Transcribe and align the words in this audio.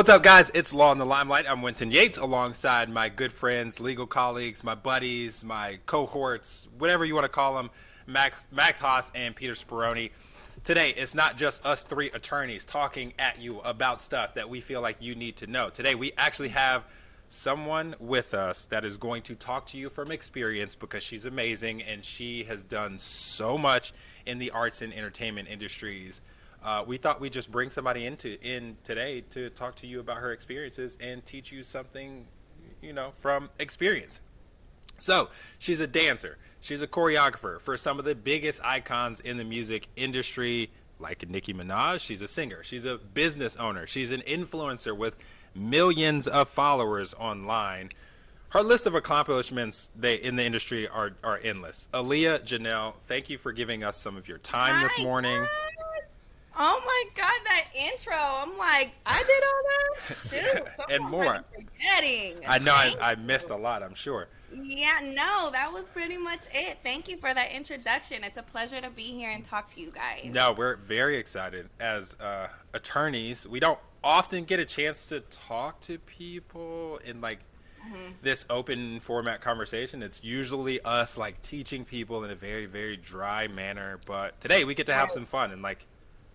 What's 0.00 0.08
up, 0.08 0.22
guys? 0.22 0.50
It's 0.54 0.72
Law 0.72 0.92
in 0.92 0.98
the 0.98 1.04
Limelight. 1.04 1.44
I'm 1.46 1.60
Winton 1.60 1.90
Yates 1.90 2.16
alongside 2.16 2.88
my 2.88 3.10
good 3.10 3.34
friends, 3.34 3.80
legal 3.80 4.06
colleagues, 4.06 4.64
my 4.64 4.74
buddies, 4.74 5.44
my 5.44 5.78
cohorts, 5.84 6.68
whatever 6.78 7.04
you 7.04 7.14
want 7.14 7.26
to 7.26 7.28
call 7.28 7.56
them, 7.56 7.68
Max, 8.06 8.46
Max 8.50 8.78
Haas 8.78 9.12
and 9.14 9.36
Peter 9.36 9.52
Speroni. 9.52 10.10
Today, 10.64 10.94
it's 10.96 11.14
not 11.14 11.36
just 11.36 11.66
us 11.66 11.82
three 11.82 12.10
attorneys 12.12 12.64
talking 12.64 13.12
at 13.18 13.42
you 13.42 13.60
about 13.60 14.00
stuff 14.00 14.32
that 14.36 14.48
we 14.48 14.62
feel 14.62 14.80
like 14.80 14.96
you 15.02 15.14
need 15.14 15.36
to 15.36 15.46
know. 15.46 15.68
Today, 15.68 15.94
we 15.94 16.14
actually 16.16 16.48
have 16.48 16.86
someone 17.28 17.94
with 18.00 18.32
us 18.32 18.64
that 18.64 18.86
is 18.86 18.96
going 18.96 19.20
to 19.24 19.34
talk 19.34 19.66
to 19.66 19.76
you 19.76 19.90
from 19.90 20.10
experience 20.10 20.74
because 20.74 21.02
she's 21.02 21.26
amazing 21.26 21.82
and 21.82 22.06
she 22.06 22.44
has 22.44 22.62
done 22.62 22.98
so 22.98 23.58
much 23.58 23.92
in 24.24 24.38
the 24.38 24.50
arts 24.52 24.80
and 24.80 24.94
entertainment 24.94 25.46
industries 25.46 26.22
uh, 26.62 26.84
we 26.86 26.98
thought 26.98 27.20
we'd 27.20 27.32
just 27.32 27.50
bring 27.50 27.70
somebody 27.70 28.06
into 28.06 28.38
in 28.42 28.76
today 28.84 29.22
to 29.30 29.50
talk 29.50 29.76
to 29.76 29.86
you 29.86 30.00
about 30.00 30.18
her 30.18 30.32
experiences 30.32 30.98
and 31.00 31.24
teach 31.24 31.50
you 31.50 31.62
something, 31.62 32.26
you 32.82 32.92
know, 32.92 33.12
from 33.18 33.50
experience. 33.58 34.20
So 34.98 35.30
she's 35.58 35.80
a 35.80 35.86
dancer. 35.86 36.36
She's 36.60 36.82
a 36.82 36.86
choreographer 36.86 37.60
for 37.60 37.76
some 37.76 37.98
of 37.98 38.04
the 38.04 38.14
biggest 38.14 38.62
icons 38.62 39.20
in 39.20 39.38
the 39.38 39.44
music 39.44 39.88
industry, 39.96 40.70
like 40.98 41.26
Nicki 41.26 41.54
Minaj. 41.54 42.00
She's 42.00 42.20
a 42.20 42.28
singer. 42.28 42.62
She's 42.62 42.84
a 42.84 42.98
business 42.98 43.56
owner. 43.56 43.86
She's 43.86 44.10
an 44.10 44.20
influencer 44.22 44.94
with 44.94 45.16
millions 45.54 46.28
of 46.28 46.48
followers 46.50 47.14
online. 47.14 47.88
Her 48.50 48.62
list 48.62 48.86
of 48.86 48.94
accomplishments 48.94 49.88
they, 49.96 50.16
in 50.16 50.36
the 50.36 50.44
industry 50.44 50.86
are, 50.86 51.12
are 51.24 51.40
endless. 51.42 51.88
Aliya 51.94 52.44
Janell, 52.44 52.94
thank 53.06 53.30
you 53.30 53.38
for 53.38 53.52
giving 53.52 53.82
us 53.82 53.96
some 53.96 54.16
of 54.16 54.28
your 54.28 54.38
time 54.38 54.74
Hi, 54.74 54.82
this 54.82 54.98
morning. 54.98 55.44
Oh 56.62 56.78
my 56.84 57.04
god, 57.14 57.40
that 57.46 57.64
intro! 57.74 58.12
I'm 58.14 58.58
like, 58.58 58.90
I 59.06 59.18
did 59.18 59.42
all 59.42 59.62
that. 59.64 60.58
Shoot, 60.84 60.90
and 60.90 61.02
more. 61.10 61.42
Forgetting. 61.54 62.42
I 62.46 62.58
know 62.58 62.74
I, 62.74 62.94
I, 63.00 63.14
missed 63.14 63.48
a 63.48 63.56
lot. 63.56 63.82
I'm 63.82 63.94
sure. 63.94 64.28
Yeah, 64.54 64.98
no, 65.02 65.50
that 65.52 65.72
was 65.72 65.88
pretty 65.88 66.18
much 66.18 66.40
it. 66.52 66.76
Thank 66.82 67.08
you 67.08 67.16
for 67.16 67.32
that 67.32 67.52
introduction. 67.52 68.24
It's 68.24 68.36
a 68.36 68.42
pleasure 68.42 68.78
to 68.78 68.90
be 68.90 69.04
here 69.04 69.30
and 69.30 69.42
talk 69.42 69.72
to 69.72 69.80
you 69.80 69.90
guys. 69.90 70.26
No, 70.26 70.52
we're 70.52 70.76
very 70.76 71.16
excited. 71.16 71.70
As 71.80 72.14
uh, 72.20 72.48
attorneys, 72.74 73.46
we 73.46 73.58
don't 73.58 73.78
often 74.04 74.44
get 74.44 74.60
a 74.60 74.66
chance 74.66 75.06
to 75.06 75.20
talk 75.20 75.80
to 75.82 75.98
people 75.98 77.00
in 77.02 77.22
like 77.22 77.38
Mm-hmm. 77.80 78.12
this 78.20 78.44
open 78.50 79.00
format 79.00 79.40
conversation. 79.40 80.02
It's 80.02 80.22
usually 80.22 80.82
us 80.82 81.16
like 81.16 81.40
teaching 81.40 81.86
people 81.86 82.24
in 82.24 82.30
a 82.30 82.34
very, 82.34 82.66
very 82.66 82.98
dry 82.98 83.48
manner. 83.48 83.98
But 84.04 84.38
today 84.38 84.64
we 84.64 84.74
get 84.74 84.84
to 84.88 84.92
have 84.92 85.10
some 85.10 85.24
fun 85.24 85.50
and 85.50 85.62
like 85.62 85.86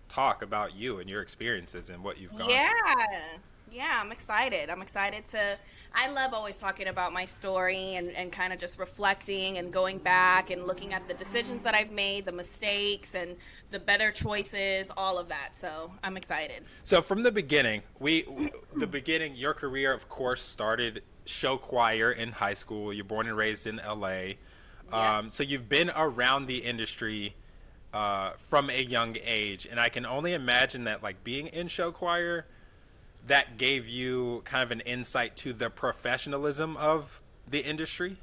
talk 0.08 0.42
about 0.42 0.74
you 0.74 0.98
and 0.98 1.08
your 1.08 1.22
experiences 1.22 1.88
and 1.88 2.02
what 2.02 2.18
you've 2.18 2.36
gone 2.36 2.48
yeah 2.48 2.70
through. 2.70 3.40
yeah. 3.72 3.98
I'm 4.00 4.12
excited. 4.12 4.70
I'm 4.70 4.82
excited 4.82 5.26
to 5.30 5.58
i 5.96 6.08
love 6.08 6.34
always 6.34 6.56
talking 6.56 6.88
about 6.88 7.12
my 7.12 7.24
story 7.24 7.94
and, 7.94 8.10
and 8.10 8.30
kind 8.30 8.52
of 8.52 8.58
just 8.58 8.78
reflecting 8.78 9.58
and 9.58 9.72
going 9.72 9.98
back 9.98 10.50
and 10.50 10.66
looking 10.66 10.92
at 10.92 11.08
the 11.08 11.14
decisions 11.14 11.62
that 11.62 11.74
i've 11.74 11.90
made 11.90 12.24
the 12.26 12.32
mistakes 12.32 13.14
and 13.14 13.36
the 13.70 13.78
better 13.78 14.12
choices 14.12 14.88
all 14.96 15.18
of 15.18 15.28
that. 15.28 15.50
So 15.58 15.90
i'm 16.04 16.16
excited. 16.16 16.64
So 16.82 17.02
from 17.02 17.22
the 17.22 17.32
beginning 17.32 17.82
we 17.98 18.26
the 18.76 18.86
beginning 18.86 19.34
your 19.34 19.54
career 19.54 19.92
of 19.92 20.08
course 20.08 20.42
started 20.42 21.02
show 21.24 21.56
choir 21.56 22.12
in 22.12 22.32
high 22.32 22.54
school. 22.54 22.92
You're 22.92 23.04
born 23.04 23.26
and 23.26 23.36
raised 23.36 23.66
in 23.66 23.80
la 23.84 24.08
yeah. 24.08 24.34
um, 24.92 25.30
so 25.30 25.42
you've 25.42 25.68
been 25.68 25.90
around 25.96 26.46
the 26.46 26.58
industry 26.58 27.34
uh, 27.96 28.32
from 28.36 28.68
a 28.68 28.82
young 28.82 29.16
age, 29.24 29.66
and 29.70 29.80
I 29.80 29.88
can 29.88 30.04
only 30.04 30.34
imagine 30.34 30.84
that 30.84 31.02
like 31.02 31.24
being 31.24 31.46
in 31.46 31.66
show 31.68 31.90
choir, 31.90 32.44
that 33.26 33.56
gave 33.56 33.88
you 33.88 34.42
kind 34.44 34.62
of 34.62 34.70
an 34.70 34.80
insight 34.80 35.34
to 35.36 35.54
the 35.54 35.70
professionalism 35.70 36.76
of 36.76 37.22
the 37.48 37.60
industry. 37.60 38.18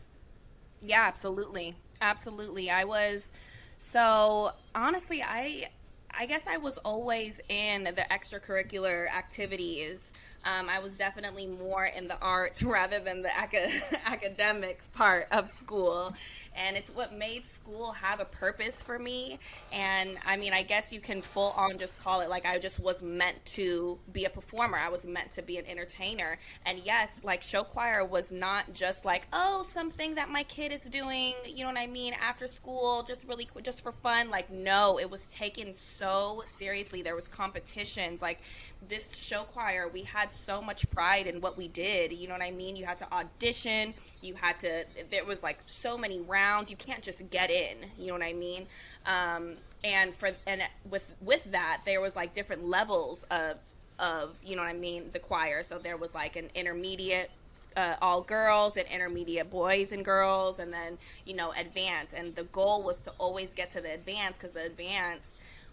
Yeah, 0.86 1.06
absolutely, 1.08 1.74
absolutely. 2.02 2.70
I 2.70 2.84
was 2.84 3.32
so 3.80 4.52
honestly, 4.76 5.24
I 5.24 5.70
I 6.12 6.28
guess 6.28 6.46
I 6.46 6.58
was 6.58 6.78
always 6.86 7.42
in 7.50 7.86
the 7.86 8.06
extracurricular 8.12 9.12
activities. 9.12 10.00
Um, 10.46 10.70
I 10.70 10.80
was 10.80 10.94
definitely 10.96 11.48
more 11.48 11.86
in 11.86 12.08
the 12.08 12.20
arts 12.22 12.62
rather 12.78 13.00
than 13.00 13.24
the 13.24 13.36
academic 13.36 13.84
academics 14.06 14.86
part 14.94 15.30
of 15.32 15.50
school 15.50 16.14
and 16.56 16.78
it's 16.78 16.92
what 16.92 17.14
made 17.14 17.46
school 17.46 17.92
have 17.92 18.20
a 18.20 18.26
purpose 18.26 18.82
for 18.82 19.00
me. 19.00 19.40
And 19.72 20.18
I 20.26 20.38
mean, 20.38 20.54
I 20.54 20.64
guess 20.64 20.94
you 20.94 21.00
can 21.00 21.22
full 21.22 21.52
on 21.52 21.78
just 21.78 21.98
call 22.00 22.22
it 22.22 22.30
like 22.30 22.46
I 22.46 22.58
just 22.60 22.80
was 22.80 23.02
meant 23.02 23.44
to 23.46 24.00
be 24.12 24.26
a 24.26 24.30
performer. 24.30 24.78
I 24.78 24.90
was 24.90 25.06
meant 25.06 25.32
to 25.34 25.42
be 25.42 25.58
an 25.58 25.66
entertainer. 25.66 26.38
And 26.66 26.80
yes, 26.84 27.22
like 27.24 27.42
show 27.42 27.64
choir 27.64 28.06
was 28.06 28.32
not 28.32 28.74
just 28.74 29.06
like, 29.06 29.28
oh, 29.34 29.64
something 29.64 30.16
that 30.16 30.30
my 30.30 30.44
kid 30.44 30.72
is 30.72 30.84
doing, 30.84 31.34
you 31.46 31.64
know 31.64 31.70
what 31.70 31.80
I 31.80 31.88
mean, 31.88 32.14
after 32.22 32.48
school, 32.48 33.04
just 33.04 33.28
really 33.28 33.48
just 33.62 33.84
for 33.84 33.92
fun. 33.92 34.30
Like, 34.30 34.52
no, 34.52 35.00
it 35.00 35.10
was 35.10 35.32
taken 35.32 35.74
so 35.74 36.42
seriously. 36.46 37.02
There 37.02 37.16
was 37.16 37.28
competitions. 37.28 38.22
Like 38.22 38.42
this 38.88 39.16
show 39.16 39.44
choir, 39.44 39.88
we 39.88 40.04
had 40.04 40.32
so 40.32 40.62
much 40.62 40.90
pride 40.90 41.28
in 41.28 41.42
what 41.42 41.58
we 41.58 41.68
did. 41.68 42.14
You 42.14 42.28
know 42.28 42.34
what 42.34 42.44
I 42.44 42.52
mean? 42.52 42.76
You 42.76 42.86
had 42.86 42.98
to 43.00 43.14
audition. 43.14 43.94
You 44.24 44.36
had 44.36 44.60
to. 44.62 44.86
There 45.12 45.26
was 45.26 45.44
like 45.44 45.60
so 45.66 45.98
many 45.98 46.22
rounds. 46.22 46.72
You 46.72 46.78
can't 46.78 47.04
just 47.04 47.30
get 47.30 47.52
in. 47.52 47.78
You 47.98 48.08
know 48.08 48.14
what 48.14 48.24
I 48.24 48.34
mean? 48.34 48.68
Um, 49.06 49.56
and 49.84 50.16
for 50.16 50.32
and 50.48 50.62
with 50.90 51.10
with 51.22 51.44
that, 51.52 51.82
there 51.86 52.02
was 52.02 52.16
like 52.16 52.34
different 52.34 52.66
levels 52.68 53.26
of 53.30 53.58
of 54.00 54.36
you 54.44 54.56
know 54.56 54.62
what 54.62 54.70
I 54.70 54.74
mean 54.74 55.10
the 55.12 55.20
choir. 55.20 55.64
So 55.64 55.78
there 55.78 55.98
was 55.98 56.14
like 56.14 56.36
an 56.36 56.50
intermediate 56.56 57.30
uh, 57.76 57.96
all 58.02 58.22
girls 58.22 58.78
and 58.78 58.88
intermediate 58.88 59.50
boys 59.50 59.92
and 59.92 60.06
girls, 60.06 60.60
and 60.60 60.72
then 60.72 60.98
you 61.26 61.36
know 61.36 61.52
advance 61.52 62.14
And 62.14 62.36
the 62.36 62.44
goal 62.44 62.84
was 62.84 63.00
to 63.02 63.12
always 63.18 63.50
get 63.54 63.72
to 63.72 63.82
the 63.82 63.94
advance 63.94 64.38
because 64.38 64.52
the 64.52 64.66
advance 64.66 65.30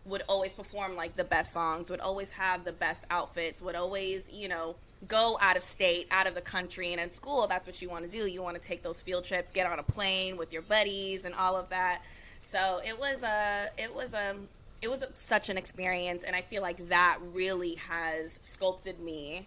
would 0.06 0.22
always 0.28 0.53
perform 0.53 0.97
like 0.97 1.16
the 1.16 1.25
best 1.25 1.53
songs, 1.53 1.91
would 1.91 2.00
always 2.00 2.33
have 2.33 2.65
the 2.65 2.72
best 2.72 3.05
outfits, 3.10 3.60
would 3.60 3.75
always 3.75 4.28
you 4.31 4.49
know 4.49 4.77
go 5.09 5.38
out 5.41 5.56
of 5.56 5.62
state, 5.62 6.06
out 6.11 6.27
of 6.27 6.34
the 6.34 6.41
country, 6.41 6.93
and 6.93 7.00
in 7.00 7.11
school, 7.11 7.47
that's 7.47 7.66
what 7.66 7.81
you 7.81 7.88
want 7.88 8.05
to 8.05 8.11
do. 8.11 8.27
You 8.27 8.43
want 8.43 8.61
to 8.61 8.66
take 8.66 8.83
those 8.83 9.00
field 9.00 9.25
trips, 9.25 9.50
get 9.50 9.66
on 9.66 9.78
a 9.78 9.83
plane 9.83 10.37
with 10.37 10.53
your 10.53 10.62
buddies, 10.62 11.25
and 11.25 11.34
all 11.34 11.56
of 11.56 11.69
that. 11.71 12.03
So 12.41 12.81
it 12.84 12.99
was 12.99 13.22
a, 13.22 13.71
it 13.78 13.94
was 13.94 14.12
a, 14.12 14.37
it 14.83 14.91
was 14.91 15.03
a, 15.03 15.09
such 15.15 15.49
an 15.49 15.56
experience, 15.56 16.22
and 16.22 16.37
I 16.37 16.43
feel 16.43 16.62
like 16.62 16.89
that 16.89 17.19
really 17.33 17.77
has 17.77 18.39
sculpted 18.43 19.00
me 19.00 19.47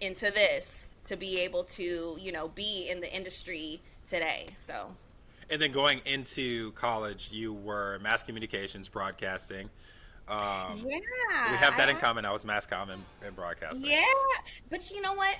into 0.00 0.30
this 0.30 0.90
to 1.06 1.16
be 1.16 1.40
able 1.40 1.64
to, 1.64 2.16
you 2.20 2.32
know, 2.32 2.48
be 2.48 2.88
in 2.88 3.00
the 3.00 3.14
industry 3.14 3.80
today. 4.08 4.46
So. 4.56 4.94
And 5.48 5.60
then 5.60 5.72
going 5.72 6.00
into 6.04 6.72
college, 6.72 7.30
you 7.32 7.52
were 7.52 7.98
mass 8.00 8.22
communications, 8.22 8.88
broadcasting. 8.88 9.68
Um, 10.30 10.78
yeah, 10.86 11.50
we 11.50 11.56
have 11.56 11.76
that 11.76 11.88
I, 11.88 11.90
in 11.90 11.96
common. 11.96 12.24
I 12.24 12.30
was 12.30 12.44
mass 12.44 12.64
comm 12.64 12.90
and, 12.90 13.02
and 13.26 13.34
broadcasting. 13.34 13.84
Yeah, 13.84 14.04
but 14.70 14.88
you 14.90 15.02
know 15.02 15.14
what? 15.14 15.34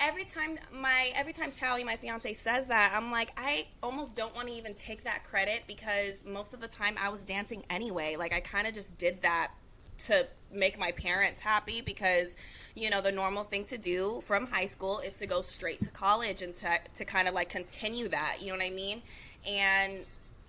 Every 0.00 0.24
time 0.24 0.58
my 0.70 1.12
every 1.14 1.32
time 1.32 1.50
Tally, 1.50 1.82
my 1.82 1.96
fiance, 1.96 2.34
says 2.34 2.66
that, 2.66 2.92
I'm 2.94 3.10
like, 3.10 3.32
I 3.38 3.68
almost 3.82 4.14
don't 4.14 4.34
want 4.34 4.48
to 4.48 4.54
even 4.54 4.74
take 4.74 5.02
that 5.04 5.24
credit 5.24 5.62
because 5.66 6.12
most 6.26 6.52
of 6.52 6.60
the 6.60 6.68
time 6.68 6.96
I 7.00 7.08
was 7.08 7.24
dancing 7.24 7.64
anyway. 7.70 8.16
Like 8.16 8.34
I 8.34 8.40
kind 8.40 8.66
of 8.66 8.74
just 8.74 8.96
did 8.98 9.22
that 9.22 9.52
to 10.00 10.26
make 10.52 10.78
my 10.78 10.92
parents 10.92 11.40
happy 11.40 11.80
because 11.80 12.28
you 12.74 12.90
know 12.90 13.00
the 13.00 13.10
normal 13.10 13.44
thing 13.44 13.64
to 13.64 13.78
do 13.78 14.22
from 14.26 14.46
high 14.46 14.66
school 14.66 14.98
is 15.00 15.14
to 15.16 15.26
go 15.26 15.40
straight 15.40 15.82
to 15.82 15.90
college 15.90 16.42
and 16.42 16.54
to 16.56 16.78
to 16.94 17.04
kind 17.06 17.28
of 17.28 17.34
like 17.34 17.48
continue 17.48 18.08
that. 18.08 18.36
You 18.40 18.48
know 18.48 18.58
what 18.58 18.64
I 18.64 18.70
mean? 18.70 19.00
And 19.46 20.00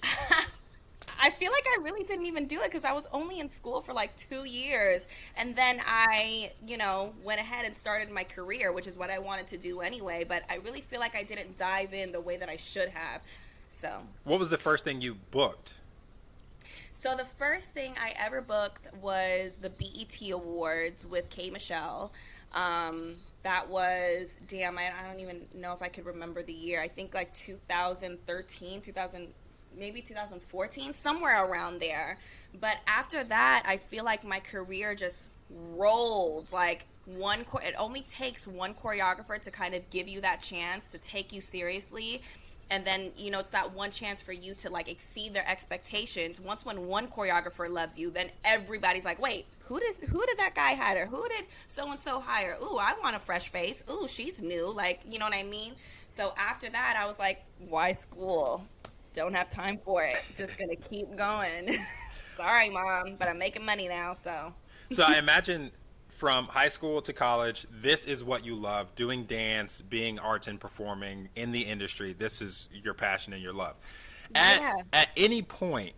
I 1.20 1.30
feel 1.32 1.52
like 1.52 1.66
I 1.68 1.82
really 1.82 2.04
didn't 2.04 2.26
even 2.26 2.48
do 2.48 2.62
it 2.62 2.72
because 2.72 2.86
I 2.86 2.94
was 2.94 3.06
only 3.12 3.40
in 3.40 3.50
school 3.50 3.82
for 3.82 3.94
like 3.94 4.16
two 4.16 4.46
years. 4.46 5.06
And 5.36 5.56
then 5.56 5.82
I, 5.86 6.52
you 6.66 6.78
know, 6.78 7.14
went 7.24 7.42
ahead 7.42 7.66
and 7.66 7.76
started 7.76 8.10
my 8.10 8.24
career, 8.24 8.72
which 8.72 8.88
is 8.88 8.98
what 8.98 9.10
I 9.10 9.20
wanted 9.20 9.48
to 9.48 9.58
do 9.58 9.82
anyway. 9.82 10.24
But 10.28 10.44
I 10.50 10.56
really 10.56 10.82
feel 10.82 11.00
like 11.00 11.16
I 11.16 11.24
didn't 11.24 11.58
dive 11.58 11.94
in 11.94 12.14
the 12.14 12.22
way 12.22 12.38
that 12.38 12.50
I 12.50 12.56
should 12.56 12.90
have. 12.90 13.22
So, 13.70 14.00
what 14.24 14.40
was 14.40 14.50
the 14.50 14.58
first 14.58 14.84
thing 14.84 15.02
you 15.02 15.18
booked? 15.32 15.74
So, 16.92 17.16
the 17.16 17.26
first 17.26 17.70
thing 17.70 17.94
I 18.02 18.14
ever 18.18 18.42
booked 18.42 18.88
was 19.02 19.54
the 19.62 19.70
BET 19.70 20.18
Awards 20.32 21.06
with 21.06 21.30
K 21.30 21.50
Michelle. 21.50 22.12
Um, 22.54 23.16
that 23.44 23.70
was 23.70 24.38
damn 24.50 24.78
I, 24.78 24.88
I, 24.88 25.08
don't 25.08 25.22
even 25.22 25.46
know 25.54 25.72
if 25.72 25.82
i 25.82 25.88
could 25.88 26.06
remember 26.06 26.44
the 26.44 26.52
year 26.52 26.82
i 26.82 26.90
think 26.90 27.14
like 27.14 27.34
2013 27.34 28.82
2000 28.82 29.28
maybe 29.80 30.02
2014, 30.02 30.94
somewhere 30.94 31.46
around 31.46 31.82
there. 31.82 32.18
But 32.60 32.78
after 32.88 33.24
that, 33.24 33.64
I 33.66 33.78
feel 33.78 34.04
like 34.04 34.24
my 34.24 34.40
career 34.40 34.96
just 34.96 35.24
rolled 35.76 36.52
like 36.52 36.86
one 37.06 37.44
it 37.64 37.74
only 37.80 38.02
takes 38.02 38.46
one 38.46 38.72
choreographer 38.76 39.42
to 39.42 39.50
kind 39.50 39.74
of 39.74 39.90
give 39.90 40.08
you 40.08 40.22
that 40.22 40.40
chance 40.40 40.86
to 40.92 41.00
take 41.00 41.34
you 41.34 41.42
seriously 41.42 42.22
and 42.70 42.86
then 42.86 43.12
you 43.18 43.32
know 43.32 43.40
it's 43.40 43.50
that 43.50 43.74
one 43.74 43.90
chance 43.90 44.22
for 44.22 44.32
you 44.32 44.54
to 44.54 44.70
like 44.70 44.88
exceed 44.88 45.34
their 45.34 45.50
expectations 45.50 46.40
once 46.40 46.64
when 46.64 46.86
one 46.86 47.08
choreographer 47.08 47.68
loves 47.68 47.98
you 47.98 48.12
then 48.12 48.30
everybody's 48.46 49.06
like 49.06 49.20
wait 49.20 49.48
who 49.70 49.80
did 49.80 49.96
who 50.10 50.26
did 50.26 50.40
that 50.40 50.56
guy 50.56 50.74
hire? 50.74 51.06
Who 51.06 51.30
did 51.30 51.46
so 51.68 51.92
and 51.92 52.00
so 52.00 52.20
hire? 52.20 52.58
Ooh, 52.60 52.80
I 52.80 52.96
want 53.04 53.16
a 53.16 53.20
fresh 53.20 53.50
face. 53.50 53.84
Ooh, 53.88 54.08
she's 54.08 54.42
new. 54.42 54.74
Like, 54.74 55.02
you 55.08 55.20
know 55.20 55.26
what 55.26 55.36
I 55.36 55.44
mean? 55.44 55.74
So 56.08 56.34
after 56.38 56.68
that, 56.72 56.98
I 57.00 57.06
was 57.06 57.20
like, 57.20 57.46
why 57.60 57.92
school? 57.92 58.66
Don't 59.14 59.34
have 59.34 59.50
time 59.50 59.80
for 59.84 60.04
it. 60.04 60.18
Just 60.38 60.58
gonna 60.58 60.76
keep 60.76 61.16
going. 61.16 61.78
Sorry, 62.38 62.70
mom, 62.70 63.16
but 63.18 63.28
I'm 63.28 63.38
making 63.38 63.66
money 63.66 63.88
now, 63.88 64.14
so. 64.14 64.54
so 64.92 65.04
I 65.04 65.18
imagine 65.18 65.72
from 66.08 66.46
high 66.48 66.70
school 66.70 67.02
to 67.02 67.14
college, 67.14 67.66
this 67.72 68.06
is 68.06 68.24
what 68.24 68.46
you 68.46 68.56
love 68.56 68.94
doing 68.96 69.24
dance, 69.26 69.82
being 69.82 70.20
arts 70.20 70.48
and 70.48 70.60
performing 70.60 71.30
in 71.36 71.52
the 71.52 71.62
industry. 71.62 72.14
This 72.14 72.42
is 72.42 72.68
your 72.72 72.94
passion 72.94 73.34
and 73.34 73.42
your 73.42 73.54
love. 73.54 73.76
At, 74.36 74.60
Yeah. 74.60 74.74
at 74.94 75.10
any 75.18 75.42
point, 75.42 75.94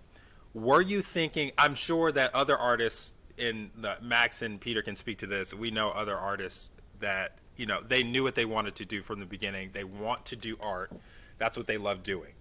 were 0.54 0.82
you 0.82 1.02
thinking? 1.02 1.52
I'm 1.58 1.76
sure 1.76 2.12
that 2.12 2.34
other 2.36 2.58
artists 2.58 3.14
in 3.38 3.72
the 3.76 3.98
Max 4.02 4.42
and 4.42 4.60
Peter 4.62 4.82
can 4.82 4.96
speak 4.96 5.18
to 5.20 5.28
this. 5.28 5.54
We 5.54 5.72
know 5.72 5.90
other 5.90 6.18
artists 6.18 6.70
that 7.00 7.38
you 7.56 7.66
know 7.66 7.82
they 7.82 8.04
knew 8.04 8.24
what 8.24 8.36
they 8.36 8.46
wanted 8.46 8.76
to 8.76 8.86
do 8.86 9.02
from 9.02 9.20
the 9.20 9.26
beginning. 9.26 9.72
They 9.74 9.84
want 9.84 10.26
to 10.28 10.36
do 10.36 10.58
art. 10.62 10.92
That's 11.38 11.58
what 11.58 11.68
they 11.68 11.78
love 11.78 12.04
doing. 12.04 12.34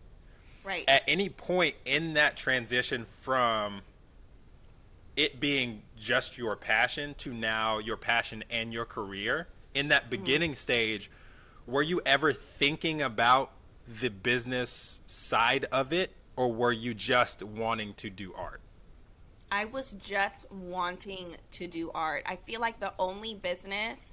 Right. 0.65 0.85
At 0.87 1.03
any 1.07 1.29
point 1.29 1.77
in 1.85 2.15
that 2.15 2.37
transition 2.37 3.07
from 3.21 3.83
it 5.17 5.41
being 5.41 5.83
just 5.99 6.39
your 6.39 6.57
passion 6.57 7.15
to 7.19 7.33
now 7.33 7.79
your 7.79 7.97
passion 7.97 8.45
and 8.51 8.73
your 8.73 8.85
career, 8.85 9.49
in 9.75 9.89
that 9.89 10.03
mm-hmm. 10.03 10.11
beginning 10.11 10.55
stage, 10.55 11.11
were 11.67 11.83
you 11.83 12.01
ever 12.05 12.33
thinking 12.33 13.03
about 13.03 13.53
the 14.01 14.09
business 14.09 15.01
side 15.07 15.67
of 15.73 15.93
it, 15.93 16.13
or 16.37 16.53
were 16.53 16.73
you 16.73 16.95
just 16.95 17.43
wanting 17.43 17.95
to 17.95 18.11
do 18.11 18.33
art? 18.35 18.61
I 19.53 19.65
was 19.65 19.93
just 20.01 20.51
wanting 20.53 21.37
to 21.53 21.67
do 21.67 21.91
art. 21.93 22.23
I 22.27 22.37
feel 22.37 22.61
like 22.61 22.79
the 22.79 22.93
only 22.99 23.35
business, 23.35 24.10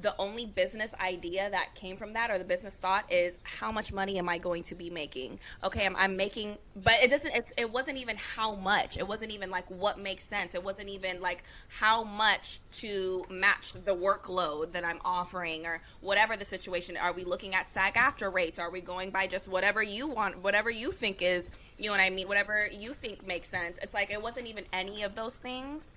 the 0.00 0.14
only 0.18 0.44
business 0.44 0.92
idea 1.00 1.48
that 1.50 1.74
came 1.74 1.96
from 1.96 2.12
that 2.12 2.30
or 2.30 2.38
the 2.38 2.44
business 2.44 2.76
thought 2.76 3.10
is 3.10 3.38
how 3.42 3.72
much 3.72 3.92
money 3.92 4.18
am 4.18 4.28
I 4.28 4.38
going 4.38 4.62
to 4.64 4.74
be 4.74 4.90
making? 4.90 5.38
Okay, 5.64 5.86
I'm, 5.86 5.96
I'm 5.96 6.16
making, 6.16 6.58
but 6.76 6.94
it 7.02 7.08
doesn't, 7.08 7.34
it, 7.34 7.46
it 7.56 7.72
wasn't 7.72 7.96
even 7.98 8.16
how 8.16 8.54
much. 8.54 8.98
It 8.98 9.08
wasn't 9.08 9.32
even 9.32 9.50
like 9.50 9.64
what 9.70 9.98
makes 9.98 10.24
sense. 10.24 10.54
It 10.54 10.62
wasn't 10.62 10.90
even 10.90 11.20
like 11.20 11.44
how 11.68 12.04
much 12.04 12.60
to 12.78 13.24
match 13.30 13.72
the 13.72 13.96
workload 13.96 14.72
that 14.72 14.84
I'm 14.84 15.00
offering 15.04 15.66
or 15.66 15.80
whatever 16.00 16.36
the 16.36 16.44
situation. 16.44 16.96
Are 16.96 17.12
we 17.12 17.24
looking 17.24 17.54
at 17.54 17.70
SAG 17.72 17.94
AFTRA 17.94 18.32
rates? 18.32 18.58
Are 18.58 18.70
we 18.70 18.82
going 18.82 19.10
by 19.10 19.26
just 19.26 19.48
whatever 19.48 19.82
you 19.82 20.08
want, 20.08 20.42
whatever 20.42 20.70
you 20.70 20.92
think 20.92 21.22
is, 21.22 21.50
you 21.78 21.86
know 21.86 21.92
what 21.92 22.00
I 22.00 22.10
mean? 22.10 22.28
Whatever 22.28 22.68
you 22.70 22.92
think 22.92 23.26
makes 23.26 23.48
sense. 23.48 23.78
It's 23.82 23.94
like 23.94 24.10
it 24.10 24.22
wasn't 24.22 24.46
even 24.46 24.64
any 24.72 25.02
of 25.02 25.14
those 25.14 25.36
things 25.36 25.92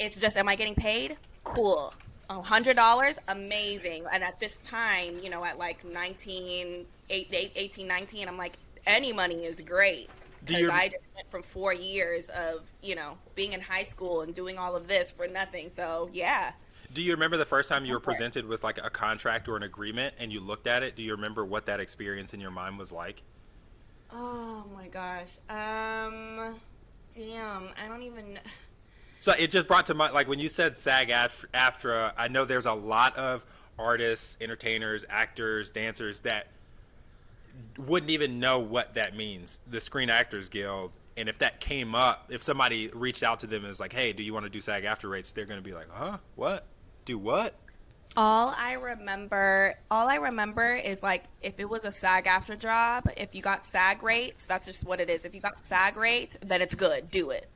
it's 0.00 0.18
just 0.18 0.36
am 0.36 0.48
i 0.48 0.56
getting 0.56 0.74
paid 0.74 1.16
cool 1.44 1.92
hundred 2.30 2.76
dollars? 2.76 3.18
Amazing. 3.28 4.04
And 4.12 4.22
at 4.22 4.38
this 4.40 4.56
time 4.58 5.18
you 5.22 5.30
know 5.30 5.44
at 5.44 5.58
like 5.58 5.84
19 5.84 6.86
eight- 7.10 7.28
eight- 7.32 7.52
18 7.56 7.86
19 7.88 8.28
i'm 8.28 8.36
like 8.38 8.56
any 8.86 9.12
money 9.12 9.44
is 9.44 9.60
great. 9.60 10.08
Because 10.44 10.60
you- 10.62 10.70
i 10.70 10.86
just 10.88 11.04
went 11.14 11.30
from 11.30 11.42
four 11.42 11.74
years 11.74 12.28
of 12.30 12.60
you 12.82 12.94
know 12.94 13.18
being 13.34 13.52
in 13.52 13.60
high 13.60 13.82
school 13.82 14.20
and 14.22 14.34
doing 14.34 14.58
all 14.58 14.76
of 14.76 14.86
this 14.88 15.10
for 15.10 15.26
nothing. 15.26 15.70
So 15.70 16.08
yeah. 16.12 16.52
Do 16.92 17.02
you 17.02 17.12
remember 17.12 17.36
the 17.36 17.44
first 17.44 17.68
time 17.68 17.84
you 17.84 17.92
were 17.92 18.00
presented 18.00 18.46
with 18.46 18.64
like 18.64 18.78
a 18.78 18.90
contract 18.90 19.46
or 19.48 19.56
an 19.56 19.62
agreement 19.62 20.14
and 20.18 20.32
you 20.32 20.40
looked 20.40 20.66
at 20.66 20.82
it? 20.82 20.96
Do 20.96 21.04
you 21.04 21.12
remember 21.12 21.44
what 21.44 21.66
that 21.66 21.78
experience 21.78 22.34
in 22.34 22.40
your 22.40 22.50
mind 22.50 22.78
was 22.78 22.90
like? 22.92 23.22
oh 24.12 24.64
my 24.74 24.88
gosh. 24.88 25.36
Um 25.48 26.56
damn. 27.14 27.68
I 27.80 27.86
don't 27.88 28.02
even 28.02 28.38
So 29.20 29.32
it 29.32 29.50
just 29.50 29.68
brought 29.68 29.86
to 29.86 29.94
mind, 29.94 30.14
like 30.14 30.28
when 30.28 30.38
you 30.38 30.48
said 30.48 30.76
SAG 30.76 31.10
af- 31.10 31.44
AFTRA, 31.52 32.12
I 32.16 32.28
know 32.28 32.46
there's 32.46 32.66
a 32.66 32.72
lot 32.72 33.16
of 33.18 33.44
artists, 33.78 34.38
entertainers, 34.40 35.04
actors, 35.08 35.70
dancers 35.70 36.20
that 36.20 36.48
wouldn't 37.78 38.10
even 38.10 38.40
know 38.40 38.58
what 38.58 38.94
that 38.94 39.14
means. 39.14 39.58
The 39.68 39.80
Screen 39.80 40.08
Actors 40.08 40.48
Guild. 40.48 40.92
And 41.18 41.28
if 41.28 41.36
that 41.38 41.60
came 41.60 41.94
up, 41.94 42.30
if 42.30 42.42
somebody 42.42 42.88
reached 42.88 43.22
out 43.22 43.40
to 43.40 43.46
them 43.46 43.62
and 43.62 43.68
was 43.68 43.80
like, 43.80 43.92
hey, 43.92 44.14
do 44.14 44.22
you 44.22 44.32
want 44.32 44.46
to 44.46 44.50
do 44.50 44.60
SAG 44.60 44.84
AFTRA 44.84 45.10
rates? 45.10 45.32
They're 45.32 45.44
going 45.44 45.60
to 45.60 45.64
be 45.64 45.74
like, 45.74 45.90
huh? 45.90 46.16
What? 46.36 46.64
Do 47.04 47.18
what? 47.18 47.54
All 48.16 48.54
I 48.56 48.72
remember, 48.72 49.76
all 49.90 50.08
I 50.08 50.16
remember 50.16 50.74
is 50.74 51.02
like 51.02 51.24
if 51.42 51.60
it 51.60 51.68
was 51.68 51.84
a 51.84 51.92
SAG 51.92 52.24
AFTRA 52.24 52.58
job, 52.58 53.10
if 53.18 53.34
you 53.34 53.42
got 53.42 53.66
SAG 53.66 54.02
rates, 54.02 54.46
that's 54.46 54.66
just 54.66 54.82
what 54.82 54.98
it 54.98 55.10
is. 55.10 55.26
If 55.26 55.34
you 55.34 55.42
got 55.42 55.64
SAG 55.64 55.96
rates, 55.96 56.38
then 56.44 56.62
it's 56.62 56.74
good. 56.74 57.10
Do 57.10 57.30
it. 57.30 57.48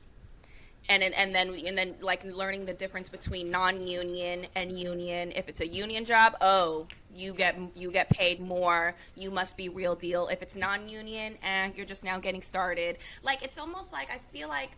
And 0.87 1.01
then, 1.01 1.13
and 1.13 1.33
then 1.33 1.55
and 1.65 1.77
then 1.77 1.95
like 1.99 2.23
learning 2.23 2.65
the 2.65 2.73
difference 2.73 3.09
between 3.09 3.49
non-union 3.49 4.45
and 4.55 4.79
union. 4.79 5.31
If 5.35 5.49
it's 5.49 5.61
a 5.61 5.67
union 5.67 6.05
job, 6.05 6.37
oh, 6.41 6.87
you 7.15 7.33
get 7.33 7.57
you 7.75 7.89
get 7.91 8.09
paid 8.11 8.39
more. 8.39 8.95
You 9.15 9.31
must 9.31 9.57
be 9.57 9.69
real 9.69 9.95
deal. 9.95 10.27
If 10.27 10.43
it's 10.43 10.55
non-union, 10.55 11.37
and 11.41 11.75
you're 11.75 11.87
just 11.87 12.03
now 12.03 12.19
getting 12.19 12.43
started. 12.43 12.97
Like 13.23 13.41
it's 13.41 13.57
almost 13.57 13.91
like 13.91 14.11
I 14.11 14.19
feel 14.31 14.47
like 14.47 14.71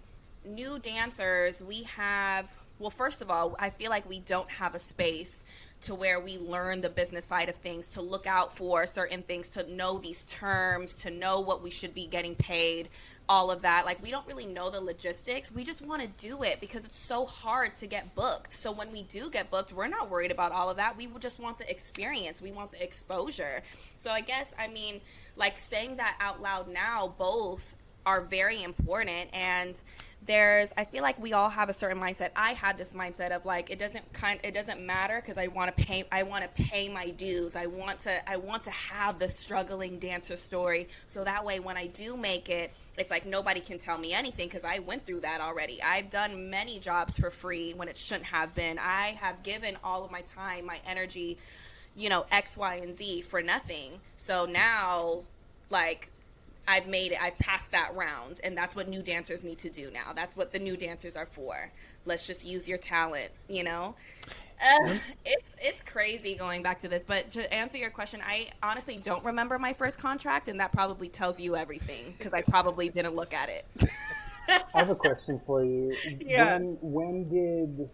new 0.47 0.79
dancers 0.79 1.61
we 1.61 1.83
have 1.83 2.47
well 2.79 2.89
first 2.89 3.21
of 3.21 3.29
all 3.29 3.55
i 3.59 3.69
feel 3.69 3.89
like 3.89 4.07
we 4.07 4.19
don't 4.19 4.49
have 4.49 4.75
a 4.75 4.79
space 4.79 5.43
to 5.81 5.93
where 5.93 6.19
we 6.19 6.37
learn 6.39 6.81
the 6.81 6.89
business 6.89 7.25
side 7.25 7.49
of 7.49 7.55
things 7.55 7.87
to 7.89 8.01
look 8.01 8.25
out 8.25 8.55
for 8.55 8.85
certain 8.85 9.21
things 9.21 9.47
to 9.47 9.69
know 9.71 9.99
these 9.99 10.23
terms 10.23 10.95
to 10.95 11.11
know 11.11 11.39
what 11.39 11.61
we 11.61 11.69
should 11.69 11.93
be 11.93 12.05
getting 12.07 12.33
paid 12.35 12.89
all 13.29 13.51
of 13.51 13.61
that. 13.61 13.85
Like 13.85 14.01
we 14.01 14.11
don't 14.11 14.27
really 14.27 14.45
know 14.45 14.69
the 14.69 14.81
logistics. 14.81 15.51
We 15.51 15.63
just 15.63 15.81
want 15.81 16.01
to 16.01 16.07
do 16.27 16.43
it 16.43 16.59
because 16.59 16.85
it's 16.85 16.99
so 16.99 17.25
hard 17.25 17.75
to 17.75 17.87
get 17.87 18.15
booked. 18.15 18.53
So 18.53 18.71
when 18.71 18.91
we 18.91 19.03
do 19.03 19.29
get 19.29 19.51
booked 19.51 19.73
we're 19.73 19.87
not 19.87 20.09
worried 20.09 20.31
about 20.31 20.51
all 20.51 20.69
of 20.69 20.77
that. 20.77 20.97
We 20.97 21.07
just 21.19 21.39
want 21.39 21.57
the 21.57 21.69
experience. 21.69 22.41
We 22.41 22.51
want 22.51 22.71
the 22.71 22.81
exposure. 22.83 23.63
So 23.97 24.11
i 24.11 24.21
guess 24.21 24.53
i 24.57 24.67
mean 24.67 25.01
like 25.35 25.59
saying 25.59 25.97
that 25.97 26.15
out 26.19 26.41
loud 26.41 26.67
now 26.67 27.13
both 27.17 27.75
are 28.07 28.21
very 28.21 28.63
important. 28.63 29.29
And 29.33 29.75
there's 30.27 30.71
i 30.77 30.83
feel 30.83 31.01
like 31.01 31.19
we 31.19 31.33
all 31.33 31.49
have 31.49 31.69
a 31.69 31.73
certain 31.73 31.97
mindset. 31.97 32.29
I 32.35 32.51
had 32.51 32.77
this 32.77 32.93
mindset 32.93 33.31
of 33.31 33.45
like 33.45 33.69
it 33.69 33.79
doesn't 33.79 34.11
kind 34.13 34.39
it 34.43 34.53
doesn't 34.53 34.85
matter 34.85 35.21
because 35.21 35.37
i 35.37 35.47
want 35.47 35.75
to 35.75 35.83
pay 35.83 36.03
i 36.11 36.23
want 36.23 36.43
to 36.43 36.63
pay 36.63 36.89
my 36.89 37.09
dues. 37.11 37.55
I 37.55 37.65
want 37.65 37.99
to 37.99 38.29
i 38.29 38.37
want 38.37 38.63
to 38.63 38.71
have 38.71 39.19
the 39.19 39.27
struggling 39.27 39.97
dancer 39.99 40.37
story. 40.37 40.89
So 41.07 41.23
that 41.23 41.43
way 41.43 41.59
when 41.59 41.77
i 41.77 41.87
do 41.87 42.15
make 42.17 42.49
it 42.49 42.71
it's 42.97 43.09
like 43.11 43.25
nobody 43.25 43.59
can 43.59 43.79
tell 43.79 43.97
me 43.97 44.13
anything 44.13 44.47
because 44.47 44.63
i 44.63 44.79
went 44.79 45.05
through 45.05 45.21
that 45.21 45.41
already. 45.41 45.81
I've 45.81 46.09
done 46.09 46.49
many 46.49 46.79
jobs 46.79 47.17
for 47.17 47.31
free 47.31 47.73
when 47.73 47.87
it 47.87 47.97
shouldn't 47.97 48.25
have 48.25 48.53
been. 48.53 48.77
I 48.79 49.17
have 49.21 49.41
given 49.43 49.77
all 49.83 50.03
of 50.03 50.11
my 50.11 50.21
time 50.21 50.65
my 50.65 50.79
energy 50.85 51.37
you 51.95 52.09
know 52.09 52.25
x 52.31 52.57
y 52.57 52.75
and 52.75 52.95
z 52.97 53.21
for 53.21 53.41
nothing. 53.41 53.99
So 54.17 54.45
now 54.45 55.23
like 55.69 56.09
I've 56.67 56.87
made 56.87 57.13
it. 57.13 57.21
I've 57.21 57.37
passed 57.39 57.71
that 57.71 57.95
round, 57.95 58.41
and 58.43 58.57
that's 58.57 58.75
what 58.75 58.89
new 58.89 59.01
dancers 59.01 59.43
need 59.43 59.57
to 59.59 59.69
do 59.69 59.89
now. 59.91 60.11
That's 60.13 60.35
what 60.35 60.51
the 60.51 60.59
new 60.59 60.75
dancers 60.75 61.15
are 61.15 61.25
for. 61.25 61.71
Let's 62.05 62.27
just 62.27 62.45
use 62.45 62.67
your 62.67 62.77
talent, 62.77 63.31
you 63.47 63.63
know. 63.63 63.95
Uh, 64.61 64.95
it's 65.25 65.49
it's 65.61 65.83
crazy 65.83 66.35
going 66.35 66.63
back 66.63 66.81
to 66.81 66.89
this, 66.89 67.05
but 67.07 67.31
to 67.31 67.53
answer 67.53 67.77
your 67.77 67.89
question, 67.89 68.21
I 68.25 68.49
honestly 68.61 68.97
don't 68.97 69.23
remember 69.23 69.57
my 69.57 69.71
first 69.71 69.97
contract, 69.97 70.49
and 70.49 70.59
that 70.59 70.73
probably 70.73 71.07
tells 71.07 71.39
you 71.39 71.55
everything 71.55 72.15
because 72.17 72.33
I 72.33 72.41
probably 72.41 72.89
didn't 72.89 73.15
look 73.15 73.33
at 73.33 73.49
it. 73.49 73.65
I 74.49 74.79
have 74.79 74.89
a 74.89 74.95
question 74.95 75.39
for 75.45 75.63
you. 75.63 75.95
Yeah. 76.19 76.57
When 76.57 76.77
when 76.81 77.29
did 77.29 77.89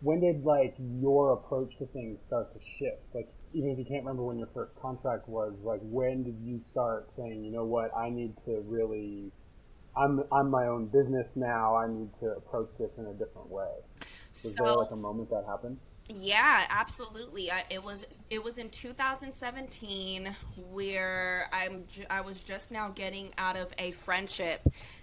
when 0.00 0.20
did 0.20 0.44
like 0.44 0.74
your 0.78 1.32
approach 1.32 1.76
to 1.76 1.86
things 1.86 2.22
start 2.22 2.50
to 2.52 2.58
shift? 2.60 3.02
Like 3.14 3.28
even 3.54 3.70
if 3.70 3.78
you 3.78 3.84
can't 3.84 4.02
remember 4.02 4.24
when 4.24 4.38
your 4.38 4.48
first 4.48 4.78
contract 4.78 5.28
was, 5.28 5.64
like 5.64 5.80
when 5.82 6.24
did 6.24 6.36
you 6.42 6.58
start 6.58 7.08
saying, 7.08 7.44
you 7.44 7.52
know 7.52 7.64
what, 7.64 7.96
I 7.96 8.10
need 8.10 8.36
to 8.38 8.62
really 8.66 9.32
I'm 9.96 10.24
I'm 10.32 10.50
my 10.50 10.66
own 10.66 10.86
business 10.86 11.36
now. 11.36 11.76
I 11.76 11.86
need 11.86 12.12
to 12.14 12.32
approach 12.36 12.76
this 12.78 12.98
in 12.98 13.06
a 13.06 13.12
different 13.12 13.48
way. 13.48 13.70
Was 14.42 14.54
there 14.56 14.74
like 14.74 14.90
a 14.90 14.96
moment 14.96 15.30
that 15.30 15.44
happened? 15.46 15.78
Yeah, 16.06 16.66
absolutely. 16.68 17.50
I, 17.50 17.64
it 17.70 17.82
was 17.82 18.04
it 18.28 18.44
was 18.44 18.58
in 18.58 18.68
2017 18.68 20.36
where 20.70 21.48
I'm 21.50 21.84
ju- 21.90 22.04
I 22.10 22.20
was 22.20 22.40
just 22.40 22.70
now 22.70 22.90
getting 22.90 23.30
out 23.38 23.56
of 23.56 23.68
a 23.78 23.92
friendship 23.92 24.60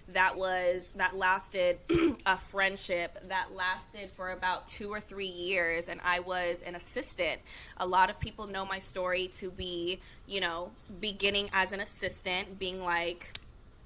that 0.10 0.36
was 0.38 0.92
that 0.98 1.16
lasted 1.18 1.80
a 2.28 2.38
friendship 2.38 3.18
that 3.30 3.48
lasted 3.56 4.12
for 4.12 4.30
about 4.32 4.68
2 4.68 4.90
or 4.94 5.00
3 5.00 5.26
years 5.26 5.90
and 5.90 6.00
I 6.04 6.20
was 6.20 6.62
an 6.68 6.76
assistant. 6.76 7.42
A 7.78 7.88
lot 7.88 8.12
of 8.12 8.20
people 8.20 8.46
know 8.46 8.64
my 8.64 8.78
story 8.78 9.28
to 9.38 9.50
be, 9.50 10.00
you 10.28 10.40
know, 10.40 10.70
beginning 11.00 11.50
as 11.52 11.74
an 11.74 11.80
assistant, 11.80 12.60
being 12.60 12.80
like 12.84 13.34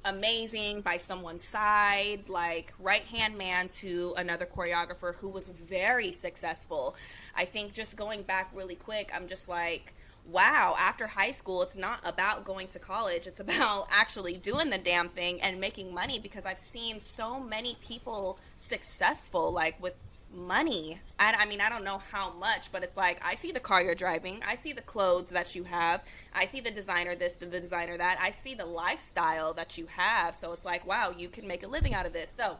amazing 0.05 0.81
by 0.81 0.97
someone's 0.97 1.43
side, 1.43 2.29
like 2.29 2.73
right 2.79 3.03
hand 3.03 3.37
man 3.37 3.67
to 3.69 4.13
another 4.17 4.45
choreographer 4.45 5.15
who 5.15 5.27
was 5.27 5.49
very 5.49 6.11
successful. 6.11 6.95
I 7.35 7.45
think 7.45 7.73
just 7.73 7.97
going 7.97 8.21
back 8.21 8.51
really 8.53 8.75
quick, 8.75 9.11
I'm 9.13 9.27
just 9.27 9.49
like, 9.49 9.93
wow, 10.27 10.75
after 10.79 11.07
high 11.07 11.31
school, 11.31 11.61
it's 11.63 11.75
not 11.75 11.99
about 12.03 12.45
going 12.45 12.67
to 12.67 12.79
college. 12.79 13.27
It's 13.27 13.39
about 13.39 13.87
actually 13.91 14.37
doing 14.37 14.69
the 14.69 14.77
damn 14.77 15.09
thing 15.09 15.41
and 15.41 15.59
making 15.59 15.93
money 15.93 16.19
because 16.19 16.45
I've 16.45 16.59
seen 16.59 16.99
so 16.99 17.39
many 17.39 17.75
people 17.81 18.39
successful, 18.57 19.51
like 19.51 19.81
with 19.81 19.95
money. 20.35 20.99
I, 21.17 21.33
I 21.33 21.45
mean, 21.45 21.61
I 21.61 21.69
don't 21.69 21.83
know 21.83 22.01
how 22.11 22.33
much, 22.33 22.71
but 22.71 22.83
it's 22.83 22.97
like 22.97 23.19
I 23.23 23.35
see 23.35 23.51
the 23.51 23.59
car 23.59 23.81
you're 23.81 23.95
driving, 23.95 24.41
I 24.45 24.55
see 24.55 24.73
the 24.73 24.81
clothes 24.81 25.29
that 25.29 25.55
you 25.55 25.63
have, 25.63 26.03
I 26.33 26.45
see 26.45 26.59
the 26.59 26.71
designer 26.71 27.15
this, 27.15 27.33
the, 27.33 27.45
designer 27.45 27.97
that, 27.97 28.19
I 28.21 28.31
see 28.31 28.53
the 28.53 28.65
lifestyle 28.65 29.53
that 29.53 29.77
you 29.77 29.87
have. 29.87 30.35
So 30.35 30.51
it's 30.53 30.65
like, 30.65 30.85
wow, 30.85 31.13
you 31.17 31.29
can 31.29 31.47
make 31.47 31.63
a 31.63 31.67
living 31.67 31.93
out 31.93 32.05
of 32.05 32.13
this. 32.13 32.33
So, 32.35 32.57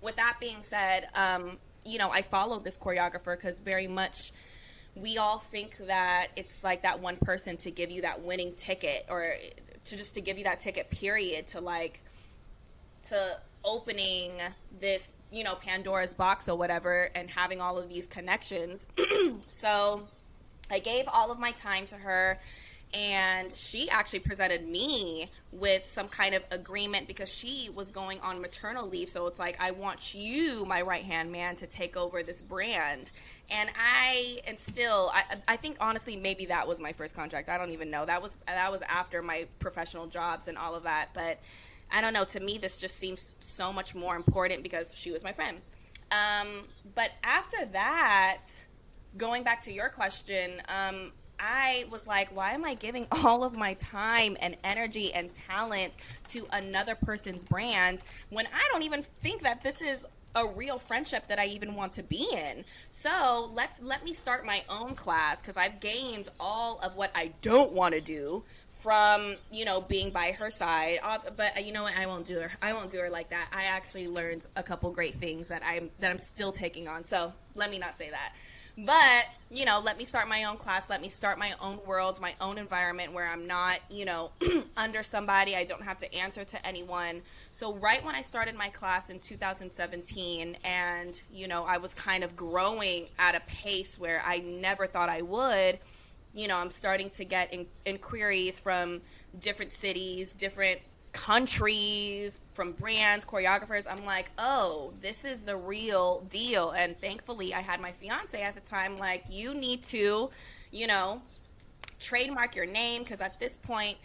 with 0.00 0.16
that 0.16 0.36
being 0.40 0.62
said, 0.62 1.08
um, 1.14 1.58
you 1.84 1.98
know, 1.98 2.10
I 2.10 2.22
followed 2.22 2.64
this 2.64 2.78
choreographer 2.78 3.36
because 3.36 3.58
very 3.58 3.86
much 3.86 4.32
we 4.94 5.18
all 5.18 5.38
think 5.38 5.76
that 5.86 6.28
it's 6.36 6.54
like 6.62 6.82
that 6.82 7.00
one 7.00 7.16
person 7.16 7.56
to 7.58 7.70
give 7.70 7.90
you 7.90 8.02
that 8.02 8.22
winning 8.22 8.54
ticket 8.54 9.06
or 9.08 9.34
to 9.84 9.96
just 9.96 10.14
to 10.14 10.20
give 10.20 10.38
you 10.38 10.44
that 10.44 10.60
ticket 10.60 10.90
period 10.90 11.46
to 11.48 11.60
like 11.60 12.00
to 13.08 13.38
opening 13.64 14.32
this 14.80 15.12
you 15.32 15.44
know 15.44 15.54
pandora's 15.54 16.12
box 16.12 16.48
or 16.48 16.56
whatever 16.56 17.10
and 17.14 17.30
having 17.30 17.60
all 17.60 17.78
of 17.78 17.88
these 17.88 18.06
connections. 18.06 18.86
So 19.46 20.08
i 20.70 20.78
gave 20.78 21.06
all 21.08 21.30
of 21.30 21.38
my 21.38 21.52
time 21.52 21.86
to 21.86 21.96
her 21.96 22.38
and 22.92 23.52
she 23.52 23.88
actually 23.88 24.18
presented 24.18 24.68
me 24.68 25.30
with 25.52 25.86
some 25.86 26.08
kind 26.08 26.34
of 26.34 26.42
agreement 26.50 27.06
because 27.06 27.28
she 27.28 27.70
was 27.72 27.92
going 27.92 28.18
on 28.20 28.40
maternal 28.40 28.88
leave. 28.88 29.08
So 29.08 29.26
it's 29.26 29.38
like 29.38 29.56
i 29.60 29.70
want 29.70 30.14
you 30.14 30.64
my 30.64 30.82
right 30.82 31.04
hand 31.04 31.30
man 31.30 31.56
to 31.56 31.66
take 31.66 31.96
over 31.96 32.22
this 32.22 32.42
brand. 32.42 33.10
And 33.50 33.70
i 33.78 34.38
and 34.46 34.58
still 34.58 35.10
I, 35.14 35.24
I 35.46 35.56
think 35.56 35.76
honestly 35.80 36.16
maybe 36.16 36.46
that 36.46 36.66
was 36.66 36.80
my 36.80 36.92
first 36.92 37.14
contract. 37.14 37.48
I 37.48 37.58
don't 37.58 37.70
even 37.70 37.90
know. 37.90 38.04
That 38.06 38.22
was 38.22 38.36
that 38.46 38.72
was 38.72 38.82
after 38.88 39.22
my 39.22 39.46
professional 39.60 40.06
jobs 40.06 40.48
and 40.48 40.58
all 40.58 40.74
of 40.74 40.82
that. 40.84 41.10
But 41.14 41.38
i 41.92 42.00
don't 42.00 42.12
know 42.12 42.24
to 42.24 42.40
me 42.40 42.58
this 42.58 42.78
just 42.78 42.96
seems 42.96 43.34
so 43.40 43.72
much 43.72 43.94
more 43.94 44.16
important 44.16 44.62
because 44.62 44.94
she 44.94 45.10
was 45.10 45.22
my 45.22 45.32
friend 45.32 45.58
um, 46.12 46.64
but 46.94 47.12
after 47.22 47.64
that 47.66 48.44
going 49.16 49.42
back 49.42 49.62
to 49.62 49.72
your 49.72 49.88
question 49.88 50.60
um, 50.68 51.12
I 51.42 51.86
was 51.90 52.06
like, 52.06 52.34
why 52.36 52.52
am 52.52 52.64
I 52.64 52.74
giving 52.74 53.06
all 53.12 53.42
of 53.42 53.56
my 53.56 53.74
time 53.74 54.36
and 54.40 54.56
energy 54.62 55.12
and 55.14 55.30
talent 55.48 55.96
to 56.28 56.46
another 56.52 56.94
person's 56.94 57.44
brand 57.44 58.02
when 58.28 58.46
I 58.46 58.68
don't 58.70 58.82
even 58.82 59.02
think 59.22 59.42
that 59.42 59.62
this 59.62 59.80
is 59.80 60.04
a 60.36 60.46
real 60.46 60.78
friendship 60.78 61.26
that 61.28 61.38
I 61.38 61.46
even 61.46 61.74
want 61.74 61.92
to 61.94 62.02
be 62.02 62.28
in. 62.32 62.64
So 62.90 63.50
let's 63.54 63.82
let 63.82 64.04
me 64.04 64.14
start 64.14 64.46
my 64.46 64.62
own 64.68 64.94
class 64.94 65.40
because 65.40 65.56
I've 65.56 65.80
gained 65.80 66.28
all 66.38 66.78
of 66.80 66.94
what 66.94 67.10
I 67.14 67.32
don't 67.42 67.72
want 67.72 67.94
to 67.94 68.00
do 68.00 68.44
from 68.80 69.36
you 69.50 69.64
know 69.64 69.80
being 69.80 70.10
by 70.10 70.32
her 70.32 70.50
side. 70.50 70.98
Uh, 71.02 71.18
but 71.36 71.56
uh, 71.56 71.60
you 71.60 71.72
know 71.72 71.84
what? 71.84 71.96
I 71.96 72.06
won't 72.06 72.26
do 72.26 72.38
her. 72.38 72.50
I 72.62 72.72
won't 72.72 72.90
do 72.90 72.98
her 72.98 73.10
like 73.10 73.30
that. 73.30 73.48
I 73.52 73.64
actually 73.64 74.08
learned 74.08 74.46
a 74.56 74.62
couple 74.62 74.90
great 74.90 75.14
things 75.14 75.48
that 75.48 75.62
I'm 75.64 75.90
that 76.00 76.10
I'm 76.10 76.18
still 76.18 76.52
taking 76.52 76.88
on. 76.88 77.04
So 77.04 77.32
let 77.54 77.70
me 77.70 77.78
not 77.78 77.96
say 77.96 78.10
that. 78.10 78.32
But, 78.78 79.26
you 79.50 79.64
know, 79.64 79.80
let 79.84 79.98
me 79.98 80.04
start 80.04 80.28
my 80.28 80.44
own 80.44 80.56
class. 80.56 80.88
Let 80.88 81.02
me 81.02 81.08
start 81.08 81.38
my 81.38 81.54
own 81.60 81.80
world, 81.84 82.20
my 82.20 82.34
own 82.40 82.56
environment 82.56 83.12
where 83.12 83.26
I'm 83.26 83.46
not, 83.46 83.80
you 83.90 84.04
know, 84.04 84.30
under 84.76 85.02
somebody. 85.02 85.54
I 85.54 85.64
don't 85.64 85.82
have 85.82 85.98
to 85.98 86.14
answer 86.14 86.44
to 86.44 86.66
anyone. 86.66 87.20
So, 87.52 87.74
right 87.74 88.02
when 88.04 88.14
I 88.14 88.22
started 88.22 88.54
my 88.54 88.68
class 88.68 89.10
in 89.10 89.18
2017, 89.18 90.56
and, 90.64 91.20
you 91.32 91.48
know, 91.48 91.64
I 91.64 91.76
was 91.76 91.92
kind 91.94 92.24
of 92.24 92.36
growing 92.36 93.08
at 93.18 93.34
a 93.34 93.40
pace 93.40 93.98
where 93.98 94.22
I 94.24 94.38
never 94.38 94.86
thought 94.86 95.08
I 95.08 95.22
would, 95.22 95.78
you 96.34 96.48
know, 96.48 96.56
I'm 96.56 96.70
starting 96.70 97.10
to 97.10 97.24
get 97.24 97.52
in- 97.52 97.66
inquiries 97.84 98.58
from 98.60 99.00
different 99.40 99.72
cities, 99.72 100.32
different 100.38 100.80
countries, 101.12 102.40
from 102.54 102.72
brands, 102.72 103.24
choreographers. 103.24 103.86
I'm 103.88 104.04
like, 104.04 104.30
oh, 104.38 104.92
this 105.00 105.24
is 105.24 105.42
the 105.42 105.56
real 105.56 106.24
deal. 106.30 106.70
And 106.70 106.98
thankfully, 107.00 107.52
I 107.52 107.60
had 107.60 107.80
my 107.80 107.92
fiance 107.92 108.40
at 108.40 108.54
the 108.54 108.60
time, 108.60 108.96
like, 108.96 109.24
you 109.28 109.54
need 109.54 109.84
to, 109.86 110.30
you 110.70 110.86
know, 110.86 111.20
trademark 111.98 112.54
your 112.54 112.66
name 112.66 113.02
because 113.02 113.20
at 113.20 113.38
this 113.40 113.56
point, 113.56 113.98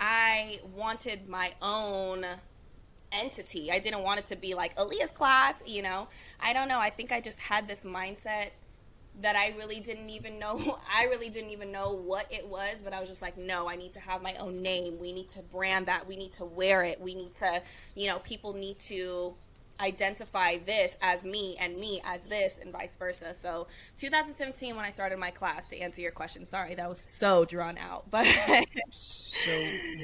I 0.00 0.60
wanted 0.74 1.28
my 1.28 1.52
own 1.60 2.24
entity. 3.12 3.70
I 3.72 3.78
didn't 3.78 4.02
want 4.02 4.20
it 4.20 4.26
to 4.26 4.36
be 4.36 4.54
like 4.54 4.76
Aliya's 4.76 5.10
class, 5.10 5.62
you 5.66 5.82
know. 5.82 6.08
I 6.40 6.52
don't 6.52 6.68
know. 6.68 6.78
I 6.78 6.90
think 6.90 7.12
I 7.12 7.20
just 7.20 7.40
had 7.40 7.66
this 7.66 7.84
mindset 7.84 8.50
that 9.20 9.36
I 9.36 9.54
really 9.56 9.80
didn't 9.80 10.10
even 10.10 10.38
know. 10.38 10.78
I 10.96 11.04
really 11.04 11.28
didn't 11.28 11.50
even 11.50 11.72
know 11.72 11.92
what 11.92 12.26
it 12.30 12.46
was, 12.46 12.76
but 12.82 12.92
I 12.92 13.00
was 13.00 13.08
just 13.08 13.22
like, 13.22 13.36
no, 13.36 13.68
I 13.68 13.76
need 13.76 13.94
to 13.94 14.00
have 14.00 14.22
my 14.22 14.34
own 14.34 14.62
name. 14.62 14.98
We 14.98 15.12
need 15.12 15.28
to 15.30 15.42
brand 15.42 15.86
that. 15.86 16.06
We 16.06 16.16
need 16.16 16.32
to 16.34 16.44
wear 16.44 16.84
it. 16.84 17.00
We 17.00 17.14
need 17.14 17.34
to, 17.36 17.62
you 17.94 18.06
know, 18.06 18.18
people 18.20 18.52
need 18.52 18.78
to 18.80 19.34
identify 19.80 20.58
this 20.58 20.96
as 21.00 21.24
me 21.24 21.56
and 21.60 21.76
me 21.76 22.00
as 22.04 22.24
this 22.24 22.54
and 22.60 22.72
vice 22.72 22.96
versa. 22.96 23.34
So 23.34 23.68
2017 23.98 24.74
when 24.74 24.84
I 24.84 24.90
started 24.90 25.18
my 25.18 25.30
class 25.30 25.68
to 25.68 25.78
answer 25.78 26.00
your 26.00 26.10
question. 26.10 26.46
Sorry, 26.46 26.74
that 26.74 26.88
was 26.88 26.98
so 26.98 27.44
drawn 27.44 27.78
out. 27.78 28.06
But 28.10 28.26
so 28.90 29.52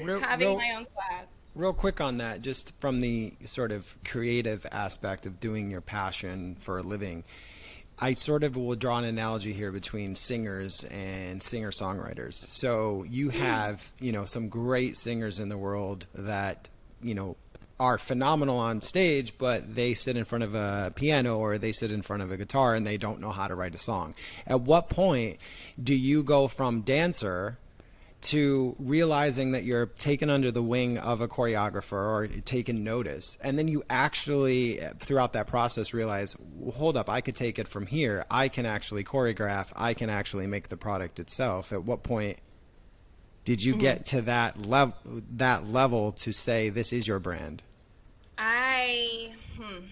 real, 0.03 0.21
having 0.21 0.49
real, 0.49 0.59
my 0.59 0.75
own 0.77 0.87
class. 0.95 1.27
Real 1.55 1.73
quick 1.73 2.01
on 2.01 2.19
that, 2.19 2.43
just 2.43 2.73
from 2.79 3.01
the 3.01 3.35
sort 3.45 3.73
of 3.73 3.97
creative 4.05 4.67
aspect 4.71 5.27
of 5.27 5.41
doing 5.41 5.71
your 5.71 5.81
passion 5.81 6.57
for 6.61 6.79
a 6.79 6.83
living 6.83 7.25
I 7.99 8.13
sort 8.13 8.43
of 8.43 8.57
will 8.57 8.75
draw 8.75 8.99
an 8.99 9.05
analogy 9.05 9.53
here 9.53 9.71
between 9.71 10.17
singers 10.17 10.85
and 10.85 11.43
singer 11.43 11.71
songwriters. 11.71 12.35
So 12.49 13.05
you 13.05 13.31
hmm. 13.31 13.39
have, 13.39 13.93
you 14.01 14.13
know, 14.13 14.25
some 14.25 14.49
great 14.49 14.97
singers 14.97 15.39
in 15.39 15.49
the 15.49 15.59
world 15.59 16.07
that, 16.15 16.69
you 17.03 17.15
know, 17.15 17.37
are 17.79 17.99
phenomenal 17.99 18.59
on 18.59 18.81
stage, 18.81 19.37
but 19.37 19.75
they 19.75 19.95
sit 19.95 20.17
in 20.17 20.25
front 20.25 20.45
of 20.45 20.55
a 20.55 20.93
piano 20.95 21.39
or 21.39 21.59
they 21.59 21.73
sit 21.73 21.91
in 21.91 22.03
front 22.03 22.23
of 22.23 22.31
a 22.31 22.37
guitar 22.37 22.75
and 22.75 22.87
they 22.87 22.97
don't 22.97 23.21
know 23.21 23.31
how 23.31 23.49
to 23.49 23.55
write 23.55 23.75
a 23.75 23.79
song. 23.79 24.15
At 24.47 24.61
what 24.61 24.89
point 24.89 25.39
do 25.83 25.95
you 25.95 26.23
go 26.23 26.47
from 26.47 26.83
dancer 26.83 27.59
to 28.25 28.75
realizing 28.79 29.53
that 29.53 29.65
you're 29.65 29.87
taken 29.87 30.31
under 30.31 30.51
the 30.51 30.63
wing 30.63 30.99
of 30.99 31.21
a 31.21 31.29
choreographer 31.29 31.93
or 31.93 32.27
taken 32.27 32.83
notice. 32.85 33.39
And 33.41 33.59
then 33.59 33.69
you 33.69 33.83
actually 33.89 34.81
throughout 34.99 35.35
that 35.35 35.47
process 35.47 35.95
realize 35.95 36.37
hold 36.75 36.97
up 36.97 37.09
i 37.09 37.21
could 37.21 37.37
take 37.37 37.59
it 37.59 37.69
from 37.69 37.87
here. 37.87 38.25
I 38.31 38.49
can 38.49 38.67
actually 38.67 39.05
choreograph. 39.05 39.73
I 39.77 39.95
can 39.95 40.11
actually 40.11 40.47
make 40.47 40.69
the 40.69 40.77
product 40.77 41.19
itself. 41.19 41.73
At 41.73 41.85
what 41.85 42.03
point 42.03 42.39
did 43.45 43.63
you 43.63 43.75
mm-hmm. 43.75 43.81
get 43.81 44.07
to 44.07 44.23
that 44.23 44.59
level 44.59 44.97
that 45.33 45.67
level 45.67 46.13
to 46.13 46.33
say 46.33 46.71
this 46.71 46.93
is 46.93 47.07
your 47.07 47.19
brand 47.19 47.63
i 48.39 49.33
hmm, 49.57 49.85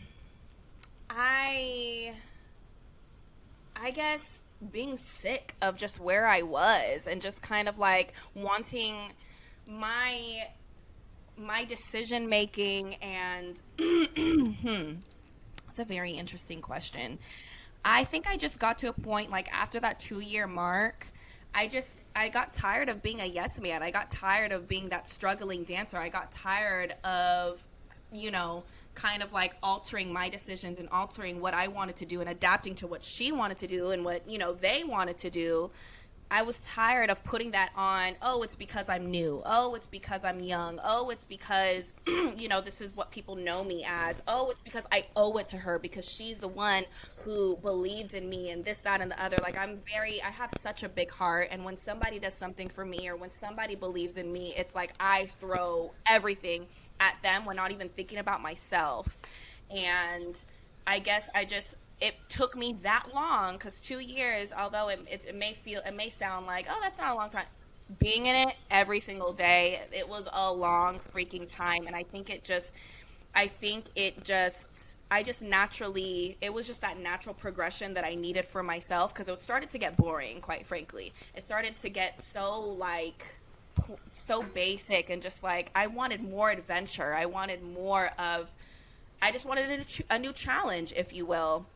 i 1.11 2.12
i 3.77 3.91
guess 3.91 4.42
being 4.71 4.97
sick 4.97 5.54
of 5.61 5.76
just 5.76 6.00
where 6.00 6.26
I 6.26 6.42
was 6.42 7.07
and 7.07 7.21
just 7.21 7.42
kind 7.42 7.69
of 7.69 7.78
like 7.78 8.12
wanting 8.35 9.12
my 9.69 10.47
my 11.37 11.64
decision 11.64 12.28
making 12.28 12.95
and 12.97 13.61
hmm, 13.81 14.92
it's 15.71 15.81
a 15.81 15.85
very 15.85 16.12
interesting 16.12 16.61
question. 16.61 17.19
I 17.85 18.04
think 18.04 18.28
I 18.28 18.37
just 18.37 18.59
got 18.59 18.78
to 18.81 18.88
a 18.88 18.92
point 18.92 19.31
like 19.31 19.52
after 19.52 19.81
that 19.81 19.99
2 19.99 20.21
year 20.21 20.47
mark, 20.47 21.07
I 21.54 21.66
just 21.66 21.90
I 22.14 22.28
got 22.28 22.54
tired 22.54 22.88
of 22.88 23.02
being 23.02 23.21
a 23.21 23.26
yes 23.26 23.61
man. 23.61 23.83
I 23.83 23.90
got 23.90 24.11
tired 24.11 24.52
of 24.52 24.69
being 24.69 24.90
that 24.90 25.09
struggling 25.09 25.64
dancer. 25.64 25.99
I 25.99 26.09
got 26.09 26.31
tired 26.31 26.95
of 27.04 27.64
you 28.12 28.31
know 28.31 28.64
kind 28.95 29.23
of 29.23 29.33
like 29.33 29.55
altering 29.63 30.13
my 30.13 30.29
decisions 30.29 30.79
and 30.79 30.89
altering 30.91 31.41
what 31.41 31.55
I 31.55 31.69
wanted 31.69 31.97
to 31.97 32.07
do 32.07 32.21
and 32.21 32.31
adapting 32.31 32.75
to 32.77 32.87
what 32.87 33.03
she 33.03 33.33
wanted 33.33 33.59
to 33.59 33.67
do 33.67 33.91
and 33.91 34.05
what, 34.05 34.29
you 34.29 34.39
know, 34.39 34.53
they 34.53 34.85
wanted 34.85 35.19
to 35.19 35.31
do. 35.31 35.71
I 36.35 36.41
was 36.41 36.59
tired 36.65 37.11
of 37.11 37.23
putting 37.25 37.51
that 37.51 37.73
on, 37.77 38.15
oh, 38.23 38.43
it's 38.43 38.57
because 38.57 38.89
I'm 38.89 39.11
new. 39.11 39.43
Oh, 39.45 39.75
it's 39.75 39.87
because 39.87 40.25
I'm 40.25 40.41
young. 40.41 40.81
Oh, 40.83 41.11
it's 41.11 41.27
because, 41.27 41.93
you 42.07 42.49
know, 42.49 42.63
this 42.63 42.81
is 42.81 42.97
what 42.97 43.11
people 43.11 43.37
know 43.37 43.63
me 43.63 43.85
as. 43.87 44.23
Oh, 44.27 44.49
it's 44.51 44.63
because 44.63 44.87
I 44.91 45.05
owe 45.15 45.37
it 45.37 45.49
to 45.49 45.59
her 45.59 45.79
because 45.79 46.09
she's 46.09 46.39
the 46.39 46.49
one 46.49 46.85
who 47.17 47.59
believed 47.59 48.15
in 48.15 48.31
me 48.31 48.49
and 48.49 48.65
this, 48.65 48.79
that, 48.79 49.03
and 49.03 49.11
the 49.11 49.23
other. 49.23 49.37
Like, 49.43 49.59
I'm 49.59 49.81
very, 49.87 50.23
I 50.23 50.31
have 50.31 50.51
such 50.59 50.85
a 50.85 50.89
big 50.89 51.11
heart. 51.11 51.49
And 51.51 51.67
when 51.67 51.77
somebody 51.77 52.19
does 52.19 52.33
something 52.33 52.71
for 52.71 52.87
me 52.87 53.11
or 53.11 53.17
when 53.17 53.29
somebody 53.29 53.75
believes 53.75 54.17
in 54.17 54.33
me, 54.33 54.55
it's 54.57 54.75
like 54.75 54.95
I 54.99 55.27
throw 55.39 55.93
everything 56.07 56.67
at 57.03 57.17
them 57.23 57.45
when 57.45 57.57
not 57.57 57.73
even 57.73 57.89
thinking 57.89 58.19
about 58.19 58.41
myself. 58.41 59.19
And 59.71 60.41
I 60.87 60.99
guess 60.99 61.29
I 61.35 61.45
just 61.45 61.75
it 62.01 62.15
took 62.29 62.57
me 62.57 62.77
that 62.83 63.07
long 63.15 63.55
because 63.55 63.81
two 63.81 64.01
years, 64.01 64.51
although 64.57 64.89
it, 64.89 65.01
it, 65.09 65.25
it, 65.29 65.35
may 65.37 65.53
feel 65.53 65.81
it 65.87 65.95
may 65.95 66.11
sound 66.11 66.47
like 66.47 66.67
oh 66.71 66.79
that's 66.81 66.99
not 66.99 67.13
a 67.13 67.15
long 67.15 67.31
time, 67.31 67.47
being 67.99 68.27
in 68.27 68.49
it 68.49 68.55
every 68.71 69.01
single 69.01 69.33
day, 69.33 69.83
it 69.93 70.09
was 70.09 70.29
a 70.33 70.53
long 70.53 71.01
freaking 71.15 71.49
time, 71.49 71.87
and 71.87 71.95
I 71.95 72.03
think 72.03 72.31
it 72.31 72.45
just, 72.45 72.73
I 73.35 73.47
think 73.47 73.87
it 73.95 74.25
just 74.25 74.99
I 75.13 75.23
just 75.23 75.43
naturally, 75.43 76.39
it 76.41 76.51
was 76.53 76.67
just 76.67 76.81
that 76.81 76.99
natural 76.99 77.35
progression 77.35 77.93
that 77.95 78.03
I 78.03 78.15
needed 78.15 78.47
for 78.47 78.63
myself 78.63 79.13
because 79.13 79.29
it 79.29 79.43
started 79.43 79.69
to 79.71 79.79
get 79.79 79.95
boring, 79.99 80.41
quite 80.41 80.67
frankly. 80.67 81.13
It 81.35 81.43
started 81.43 81.77
to 81.81 81.91
get 81.91 82.23
so 82.23 82.59
like, 82.61 83.23
so 84.12 84.43
basic 84.43 85.11
and 85.11 85.23
just 85.23 85.43
like, 85.43 85.71
I 85.75 85.87
wanted 85.87 86.23
more 86.23 86.51
adventure. 86.51 87.15
I 87.15 87.27
wanted 87.27 87.62
more 87.62 88.11
of, 88.19 88.51
I 89.21 89.31
just 89.33 89.45
wanted 89.45 89.87
a, 90.11 90.15
a 90.15 90.19
new 90.19 90.33
challenge, 90.33 90.93
if 90.97 91.12
you 91.12 91.27
will. 91.27 91.67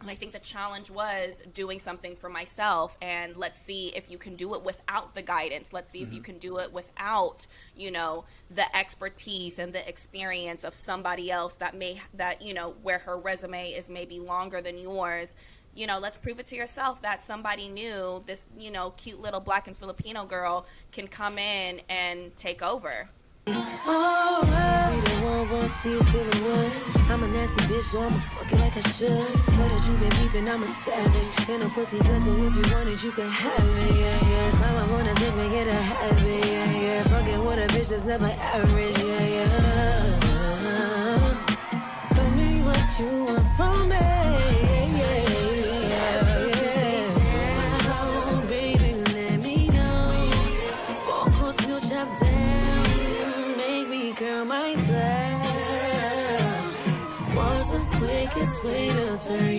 And 0.00 0.10
I 0.10 0.14
think 0.14 0.32
the 0.32 0.38
challenge 0.40 0.90
was 0.90 1.40
doing 1.54 1.78
something 1.78 2.16
for 2.16 2.28
myself 2.28 2.96
and 3.00 3.34
let's 3.34 3.58
see 3.58 3.88
if 3.96 4.10
you 4.10 4.18
can 4.18 4.36
do 4.36 4.54
it 4.54 4.62
without 4.62 5.14
the 5.14 5.22
guidance. 5.22 5.72
Let's 5.72 5.90
see 5.90 6.00
mm-hmm. 6.00 6.08
if 6.08 6.14
you 6.14 6.20
mm-hmm. 6.20 6.32
can 6.32 6.38
do 6.38 6.58
it 6.58 6.70
without, 6.70 7.46
you 7.74 7.90
know, 7.90 8.24
the 8.54 8.76
expertise 8.76 9.58
and 9.58 9.72
the 9.72 9.88
experience 9.88 10.64
of 10.64 10.74
somebody 10.74 11.30
else 11.30 11.54
that 11.56 11.74
may 11.74 12.00
that, 12.14 12.42
you 12.42 12.52
know, 12.52 12.74
where 12.82 12.98
her 12.98 13.16
resume 13.16 13.70
is 13.70 13.88
maybe 13.88 14.20
longer 14.20 14.60
than 14.60 14.76
yours. 14.76 15.32
You 15.76 15.86
know, 15.86 15.98
let's 15.98 16.16
prove 16.16 16.40
it 16.40 16.46
to 16.46 16.56
yourself 16.56 17.02
that 17.02 17.22
somebody 17.22 17.68
new, 17.68 18.24
this, 18.26 18.46
you 18.58 18.70
know, 18.70 18.94
cute 18.96 19.20
little 19.20 19.40
black 19.40 19.68
and 19.68 19.76
Filipino 19.76 20.24
girl 20.24 20.64
can 20.90 21.06
come 21.06 21.36
in 21.38 21.82
and 21.90 22.34
take 22.34 22.62
over. 22.62 23.10
I'm 23.46 23.62
a 27.22 27.28
nasty 27.28 27.62
bitch, 27.64 27.82
so 27.82 28.00
I'ma 28.00 28.18
like 28.58 28.74
I 28.74 28.80
should. 28.80 29.10
That 29.10 29.86
you 29.86 29.94
been 29.98 30.10
peeping, 30.16 30.48
I'm 30.48 30.62
a 30.62 30.66
savage. 30.66 31.28
And 31.50 31.62
a 31.62 31.68
pussy 31.68 31.98
good, 31.98 32.22
so 32.22 32.32
if 32.32 32.56
you 32.56 32.62
want 32.74 32.88
it, 32.88 33.04
you 33.04 33.12
can 33.12 33.28
have 33.28 33.62
it, 33.62 33.96
yeah, 33.96 34.18
yeah. 34.30 34.50
Climb 34.52 34.76
up 34.76 34.90
on 34.90 35.04
the 35.04 35.12
dick, 35.20 35.34
make 35.36 35.52
it 35.52 35.68
a 35.68 35.74
habit, 35.74 36.46
yeah, 36.46 36.80
yeah. 36.80 37.02
Fucking 37.02 37.44
with 37.44 37.58
a 37.58 37.66
bitch 37.74 37.90
that's 37.90 38.04
never 38.04 38.24
average, 38.26 38.98
yeah, 38.98 39.26
yeah. 39.36 40.24
Tell 42.08 42.30
me 42.30 42.62
what 42.62 42.98
you 42.98 43.26
want 43.26 43.46
from 43.56 43.88
me. 43.90 44.65
Way 59.30 59.55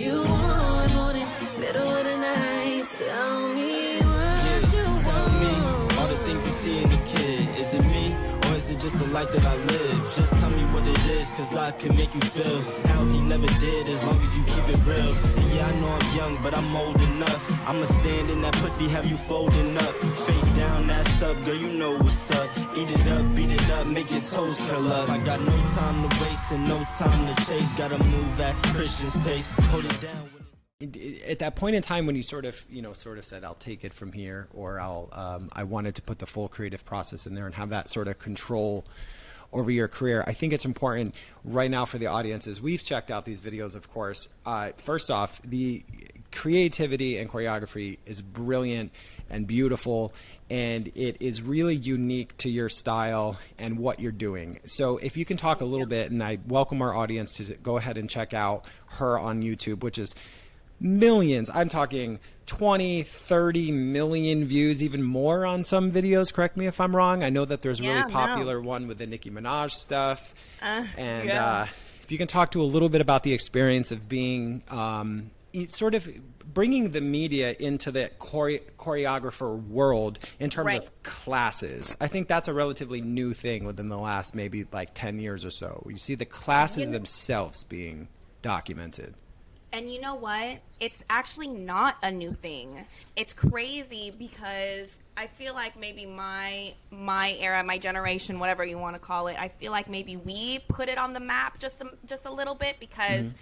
just 8.88 9.04
the 9.04 9.12
life 9.12 9.30
that 9.32 9.44
I 9.44 9.54
live? 9.54 10.00
Just 10.16 10.32
tell 10.34 10.50
me 10.50 10.62
what 10.72 10.86
it 10.86 11.04
is, 11.10 11.28
cause 11.30 11.54
I 11.56 11.70
can 11.72 11.94
make 11.96 12.14
you 12.14 12.20
feel 12.20 12.60
how 12.88 13.04
he 13.04 13.20
never 13.20 13.46
did 13.60 13.88
as 13.88 14.02
long 14.02 14.18
as 14.20 14.38
you 14.38 14.44
keep 14.44 14.66
it 14.68 14.80
real. 14.86 15.12
And 15.38 15.50
yeah, 15.50 15.66
I 15.66 15.72
know 15.80 15.88
I'm 15.88 16.16
young, 16.16 16.42
but 16.42 16.54
I'm 16.54 16.76
old 16.76 17.00
enough. 17.00 17.68
I'ma 17.68 17.84
stand 17.84 18.30
in 18.30 18.40
that 18.42 18.54
pussy, 18.54 18.88
have 18.88 19.06
you 19.06 19.16
folding 19.16 19.76
up. 19.76 19.94
Face 20.26 20.48
down, 20.56 20.90
ass 20.90 21.22
up, 21.22 21.36
girl, 21.44 21.56
you 21.56 21.76
know 21.76 21.98
what's 21.98 22.30
up. 22.30 22.48
Eat 22.76 22.90
it 22.90 23.06
up, 23.08 23.24
beat 23.36 23.52
it 23.52 23.70
up, 23.70 23.86
make 23.86 24.10
your 24.10 24.22
toes 24.22 24.58
curl 24.66 24.92
up. 24.92 25.10
I 25.10 25.18
got 25.18 25.40
no 25.40 25.56
time 25.76 26.08
to 26.08 26.20
waste 26.22 26.52
and 26.52 26.68
no 26.68 26.78
time 26.98 27.34
to 27.34 27.44
chase. 27.44 27.76
Gotta 27.76 27.98
move 28.08 28.40
at 28.40 28.54
Christian's 28.74 29.16
pace, 29.26 29.50
hold 29.70 29.84
it 29.84 30.00
down 30.00 30.37
at 30.80 31.40
that 31.40 31.56
point 31.56 31.74
in 31.74 31.82
time 31.82 32.06
when 32.06 32.14
you 32.14 32.22
sort 32.22 32.44
of 32.44 32.64
you 32.70 32.80
know 32.80 32.92
sort 32.92 33.18
of 33.18 33.24
said 33.24 33.42
I'll 33.42 33.54
take 33.54 33.84
it 33.84 33.92
from 33.92 34.12
here 34.12 34.46
or 34.54 34.78
I'll 34.78 35.08
um, 35.10 35.48
I 35.52 35.64
wanted 35.64 35.96
to 35.96 36.02
put 36.02 36.20
the 36.20 36.26
full 36.26 36.46
creative 36.46 36.84
process 36.84 37.26
in 37.26 37.34
there 37.34 37.46
and 37.46 37.54
have 37.56 37.70
that 37.70 37.90
sort 37.90 38.06
of 38.06 38.20
control 38.20 38.84
over 39.52 39.72
your 39.72 39.88
career 39.88 40.22
I 40.28 40.34
think 40.34 40.52
it's 40.52 40.64
important 40.64 41.16
right 41.44 41.68
now 41.68 41.84
for 41.84 41.98
the 41.98 42.06
audiences 42.06 42.60
we've 42.60 42.80
checked 42.80 43.10
out 43.10 43.24
these 43.24 43.40
videos 43.40 43.74
of 43.74 43.90
course 43.90 44.28
uh, 44.46 44.70
first 44.76 45.10
off 45.10 45.42
the 45.42 45.82
creativity 46.30 47.18
and 47.18 47.28
choreography 47.28 47.98
is 48.06 48.22
brilliant 48.22 48.92
and 49.28 49.48
beautiful 49.48 50.14
and 50.48 50.92
it 50.94 51.16
is 51.18 51.42
really 51.42 51.74
unique 51.74 52.36
to 52.36 52.48
your 52.48 52.68
style 52.68 53.36
and 53.58 53.78
what 53.78 54.00
you're 54.00 54.10
doing. 54.10 54.60
So 54.64 54.96
if 54.96 55.14
you 55.14 55.26
can 55.26 55.36
talk 55.36 55.60
a 55.60 55.66
little 55.66 55.84
bit, 55.84 56.10
and 56.10 56.22
I 56.22 56.38
welcome 56.46 56.80
our 56.80 56.96
audience 56.96 57.34
to 57.34 57.54
go 57.56 57.76
ahead 57.76 57.98
and 57.98 58.08
check 58.08 58.32
out 58.32 58.66
her 58.92 59.18
on 59.18 59.42
YouTube, 59.42 59.82
which 59.82 59.98
is 59.98 60.14
millions. 60.80 61.50
I'm 61.52 61.68
talking 61.68 62.20
20, 62.46 63.02
30 63.02 63.72
million 63.72 64.44
views, 64.44 64.82
even 64.82 65.02
more 65.02 65.44
on 65.44 65.64
some 65.64 65.92
videos. 65.92 66.32
Correct 66.32 66.56
me 66.56 66.66
if 66.66 66.80
I'm 66.80 66.96
wrong. 66.96 67.22
I 67.22 67.30
know 67.30 67.44
that 67.44 67.62
there's 67.62 67.80
a 67.80 67.84
yeah, 67.84 68.00
really 68.00 68.12
popular 68.12 68.60
no. 68.60 68.68
one 68.68 68.88
with 68.88 68.98
the 68.98 69.06
Nicki 69.06 69.30
Minaj 69.30 69.70
stuff. 69.70 70.34
Uh, 70.62 70.84
and 70.96 71.28
yeah. 71.28 71.46
uh, 71.46 71.66
if 72.02 72.10
you 72.10 72.18
can 72.18 72.26
talk 72.26 72.52
to 72.52 72.62
a 72.62 72.64
little 72.64 72.88
bit 72.88 73.00
about 73.00 73.22
the 73.22 73.34
experience 73.34 73.90
of 73.90 74.08
being 74.08 74.62
um, 74.68 75.30
sort 75.68 75.94
of 75.94 76.08
bringing 76.52 76.92
the 76.92 77.00
media 77.00 77.54
into 77.58 77.90
the 77.90 78.10
chore- 78.18 78.60
choreographer 78.78 79.62
world 79.66 80.18
in 80.40 80.48
terms 80.48 80.66
right. 80.66 80.82
of 80.82 81.02
classes. 81.02 81.96
I 82.00 82.08
think 82.08 82.28
that's 82.28 82.48
a 82.48 82.54
relatively 82.54 83.00
new 83.00 83.34
thing 83.34 83.64
within 83.64 83.88
the 83.88 83.98
last 83.98 84.34
maybe 84.34 84.64
like 84.72 84.94
10 84.94 85.18
years 85.18 85.44
or 85.44 85.50
so. 85.50 85.86
You 85.88 85.98
see 85.98 86.14
the 86.14 86.24
classes 86.24 86.78
you 86.78 86.86
know, 86.86 86.92
themselves 86.92 87.64
being 87.64 88.08
documented. 88.40 89.14
And 89.72 89.90
you 89.90 90.00
know 90.00 90.14
what? 90.14 90.58
It's 90.80 91.04
actually 91.10 91.48
not 91.48 91.96
a 92.02 92.10
new 92.10 92.32
thing. 92.32 92.86
It's 93.16 93.32
crazy 93.32 94.12
because 94.16 94.88
I 95.16 95.26
feel 95.26 95.52
like 95.52 95.78
maybe 95.78 96.06
my 96.06 96.74
my 96.90 97.36
era, 97.38 97.62
my 97.64 97.76
generation, 97.76 98.38
whatever 98.38 98.64
you 98.64 98.78
want 98.78 98.94
to 98.94 99.00
call 99.00 99.26
it, 99.26 99.36
I 99.38 99.48
feel 99.48 99.72
like 99.72 99.88
maybe 99.88 100.16
we 100.16 100.60
put 100.68 100.88
it 100.88 100.96
on 100.96 101.12
the 101.12 101.20
map 101.20 101.58
just 101.58 101.80
a, 101.82 101.90
just 102.06 102.24
a 102.24 102.32
little 102.32 102.54
bit 102.54 102.76
because 102.80 103.24
mm-hmm. 103.24 103.36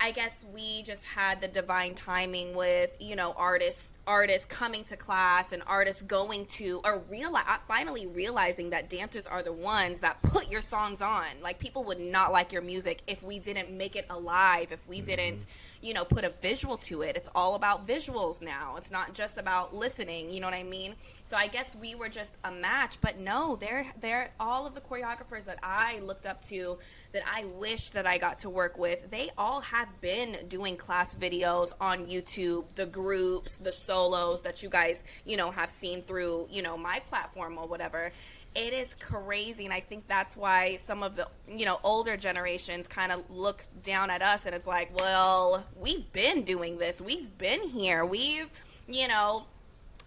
I 0.00 0.10
guess 0.12 0.44
we 0.54 0.82
just 0.82 1.04
had 1.04 1.40
the 1.40 1.48
divine 1.48 1.94
timing 1.94 2.54
with, 2.54 2.92
you 2.98 3.14
know, 3.14 3.34
artists 3.36 3.92
artists 4.08 4.46
coming 4.46 4.82
to 4.82 4.96
class 4.96 5.52
and 5.52 5.62
artists 5.66 6.00
going 6.02 6.46
to 6.46 6.80
or 6.82 7.02
realize 7.10 7.44
finally 7.68 8.06
realizing 8.06 8.70
that 8.70 8.88
dancers 8.88 9.26
are 9.26 9.42
the 9.42 9.52
ones 9.52 10.00
that 10.00 10.20
put 10.22 10.50
your 10.50 10.62
songs 10.62 11.02
on. 11.02 11.26
Like 11.42 11.58
people 11.58 11.84
would 11.84 12.00
not 12.00 12.32
like 12.32 12.50
your 12.50 12.62
music 12.62 13.02
if 13.06 13.22
we 13.22 13.38
didn't 13.38 13.70
make 13.70 13.94
it 13.94 14.06
alive, 14.08 14.72
if 14.72 14.88
we 14.88 14.96
mm-hmm. 14.96 15.06
didn't, 15.06 15.46
you 15.80 15.94
know, 15.94 16.04
put 16.04 16.24
a 16.24 16.30
visual 16.42 16.76
to 16.76 17.02
it. 17.02 17.16
It's 17.16 17.28
all 17.34 17.54
about 17.54 17.86
visuals 17.86 18.42
now. 18.42 18.76
It's 18.76 18.90
not 18.90 19.14
just 19.14 19.38
about 19.38 19.74
listening, 19.74 20.30
you 20.30 20.40
know 20.40 20.46
what 20.46 20.54
I 20.54 20.62
mean? 20.62 20.94
So 21.24 21.36
I 21.36 21.46
guess 21.46 21.76
we 21.76 21.94
were 21.94 22.08
just 22.08 22.32
a 22.44 22.50
match, 22.50 22.98
but 23.00 23.18
no, 23.18 23.56
they're 23.56 23.86
they're 24.00 24.30
all 24.40 24.66
of 24.66 24.74
the 24.74 24.80
choreographers 24.80 25.44
that 25.44 25.58
I 25.62 25.98
looked 26.00 26.26
up 26.26 26.42
to 26.44 26.78
that 27.12 27.22
I 27.30 27.44
wish 27.44 27.90
that 27.90 28.06
I 28.06 28.18
got 28.18 28.38
to 28.40 28.50
work 28.50 28.78
with. 28.78 29.10
They 29.10 29.30
all 29.36 29.60
have 29.60 30.00
been 30.00 30.38
doing 30.48 30.76
class 30.76 31.16
videos 31.16 31.72
on 31.80 32.06
YouTube, 32.06 32.64
the 32.74 32.86
groups, 32.86 33.56
the 33.56 33.72
solos 33.72 34.42
that 34.42 34.62
you 34.62 34.68
guys, 34.68 35.02
you 35.24 35.36
know, 35.36 35.50
have 35.50 35.70
seen 35.70 36.02
through, 36.02 36.48
you 36.50 36.62
know, 36.62 36.76
my 36.76 37.00
platform 37.10 37.58
or 37.58 37.66
whatever. 37.66 38.12
It 38.54 38.72
is 38.72 38.94
crazy 38.94 39.64
and 39.64 39.72
I 39.72 39.80
think 39.80 40.08
that's 40.08 40.36
why 40.36 40.76
some 40.84 41.02
of 41.02 41.16
the, 41.16 41.28
you 41.48 41.64
know, 41.64 41.78
older 41.84 42.16
generations 42.16 42.88
kind 42.88 43.12
of 43.12 43.22
look 43.30 43.62
down 43.82 44.10
at 44.10 44.22
us 44.22 44.46
and 44.46 44.54
it's 44.54 44.66
like, 44.66 44.98
well, 44.98 45.64
we've 45.78 46.12
been 46.12 46.42
doing 46.42 46.78
this. 46.78 47.00
We've 47.00 47.36
been 47.38 47.62
here. 47.62 48.04
We've, 48.04 48.48
you 48.88 49.06
know, 49.06 49.44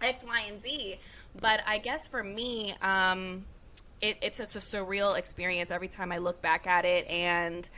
X, 0.02 0.24
Y, 0.26 0.44
and 0.48 0.62
Z. 0.62 0.98
But 1.40 1.60
I 1.66 1.78
guess 1.78 2.06
for 2.06 2.22
me, 2.22 2.74
um, 2.82 3.44
it, 4.00 4.18
it's 4.20 4.38
just 4.38 4.56
a 4.56 4.58
surreal 4.58 5.16
experience 5.16 5.70
every 5.70 5.88
time 5.88 6.12
I 6.12 6.18
look 6.18 6.42
back 6.42 6.66
at 6.66 6.84
it, 6.84 7.06
and 7.06 7.68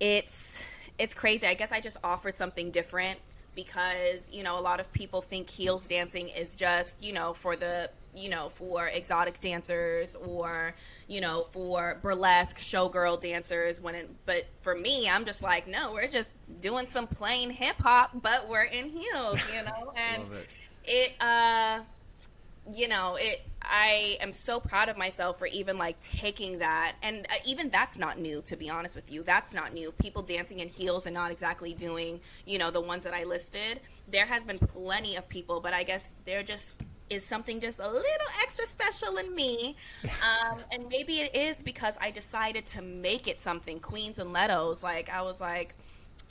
it's 0.00 0.60
it's 0.98 1.14
crazy. 1.14 1.46
I 1.46 1.54
guess 1.54 1.72
I 1.72 1.80
just 1.80 1.96
offered 2.04 2.34
something 2.34 2.70
different 2.70 3.20
because 3.54 4.30
you 4.32 4.42
know 4.42 4.58
a 4.58 4.60
lot 4.60 4.80
of 4.80 4.92
people 4.92 5.20
think 5.20 5.48
heels 5.50 5.86
dancing 5.86 6.28
is 6.28 6.54
just 6.54 7.02
you 7.02 7.12
know 7.12 7.32
for 7.32 7.56
the 7.56 7.90
you 8.14 8.28
know 8.28 8.48
for 8.48 8.88
exotic 8.88 9.40
dancers 9.40 10.16
or 10.16 10.74
you 11.08 11.20
know 11.20 11.46
for 11.52 11.98
burlesque 12.02 12.58
showgirl 12.58 13.20
dancers 13.20 13.80
when 13.80 13.94
it 13.94 14.10
but 14.26 14.46
for 14.62 14.74
me 14.74 15.08
i'm 15.08 15.24
just 15.24 15.42
like 15.42 15.68
no 15.68 15.92
we're 15.92 16.08
just 16.08 16.30
doing 16.60 16.86
some 16.86 17.06
plain 17.06 17.50
hip 17.50 17.76
hop 17.80 18.10
but 18.22 18.48
we're 18.48 18.62
in 18.62 18.88
heels 18.88 19.38
you 19.54 19.62
know 19.62 19.92
and 19.96 20.22
it. 20.84 21.12
it 21.12 21.12
uh 21.20 21.80
you 22.74 22.88
know 22.88 23.16
it 23.16 23.46
I 23.62 24.16
am 24.20 24.32
so 24.32 24.58
proud 24.58 24.88
of 24.88 24.96
myself 24.96 25.38
for 25.38 25.46
even 25.46 25.76
like 25.76 26.00
taking 26.00 26.58
that. 26.58 26.96
And 27.02 27.26
uh, 27.30 27.34
even 27.44 27.70
that's 27.70 27.98
not 27.98 28.18
new, 28.18 28.42
to 28.42 28.56
be 28.56 28.70
honest 28.70 28.94
with 28.94 29.12
you. 29.12 29.22
That's 29.22 29.52
not 29.52 29.72
new. 29.72 29.92
People 29.92 30.22
dancing 30.22 30.60
in 30.60 30.68
heels 30.68 31.06
and 31.06 31.14
not 31.14 31.30
exactly 31.30 31.74
doing, 31.74 32.20
you 32.46 32.58
know, 32.58 32.70
the 32.70 32.80
ones 32.80 33.04
that 33.04 33.14
I 33.14 33.24
listed. 33.24 33.80
There 34.08 34.26
has 34.26 34.44
been 34.44 34.58
plenty 34.58 35.16
of 35.16 35.28
people, 35.28 35.60
but 35.60 35.74
I 35.74 35.82
guess 35.82 36.10
there 36.24 36.42
just 36.42 36.82
is 37.10 37.26
something 37.26 37.60
just 37.60 37.78
a 37.80 37.88
little 37.88 38.28
extra 38.42 38.66
special 38.66 39.16
in 39.18 39.34
me. 39.34 39.76
Um, 40.20 40.58
and 40.70 40.86
maybe 40.88 41.20
it 41.20 41.34
is 41.34 41.62
because 41.62 41.94
I 42.00 42.10
decided 42.10 42.66
to 42.66 42.82
make 42.82 43.26
it 43.26 43.40
something. 43.40 43.80
Queens 43.80 44.18
and 44.18 44.34
Letos. 44.34 44.82
Like, 44.82 45.08
I 45.08 45.22
was 45.22 45.40
like, 45.40 45.74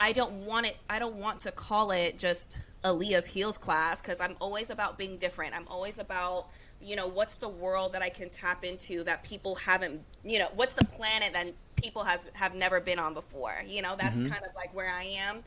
I 0.00 0.12
don't 0.12 0.46
want 0.46 0.66
it. 0.66 0.76
I 0.88 0.98
don't 0.98 1.16
want 1.16 1.40
to 1.40 1.52
call 1.52 1.90
it 1.90 2.18
just 2.18 2.60
Aliya's 2.84 3.26
heels 3.26 3.58
class 3.58 4.00
because 4.00 4.18
I'm 4.18 4.34
always 4.40 4.70
about 4.70 4.96
being 4.96 5.18
different. 5.18 5.54
I'm 5.54 5.68
always 5.68 5.98
about 5.98 6.48
you 6.82 6.96
know 6.96 7.06
what's 7.06 7.34
the 7.34 7.48
world 7.48 7.92
that 7.92 8.00
I 8.00 8.08
can 8.08 8.30
tap 8.30 8.64
into 8.64 9.04
that 9.04 9.22
people 9.22 9.54
haven't. 9.56 10.00
You 10.24 10.38
know 10.38 10.48
what's 10.54 10.72
the 10.72 10.86
planet 10.86 11.34
that 11.34 11.52
people 11.76 12.04
has 12.04 12.20
have 12.32 12.54
never 12.54 12.80
been 12.80 12.98
on 12.98 13.12
before. 13.12 13.62
You 13.66 13.82
know 13.82 13.94
that's 13.98 14.16
kind 14.16 14.32
of 14.32 14.54
like 14.56 14.74
where 14.74 14.90
I 14.90 15.04
am, 15.04 15.42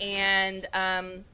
and 0.00 0.66
um, 0.72 1.24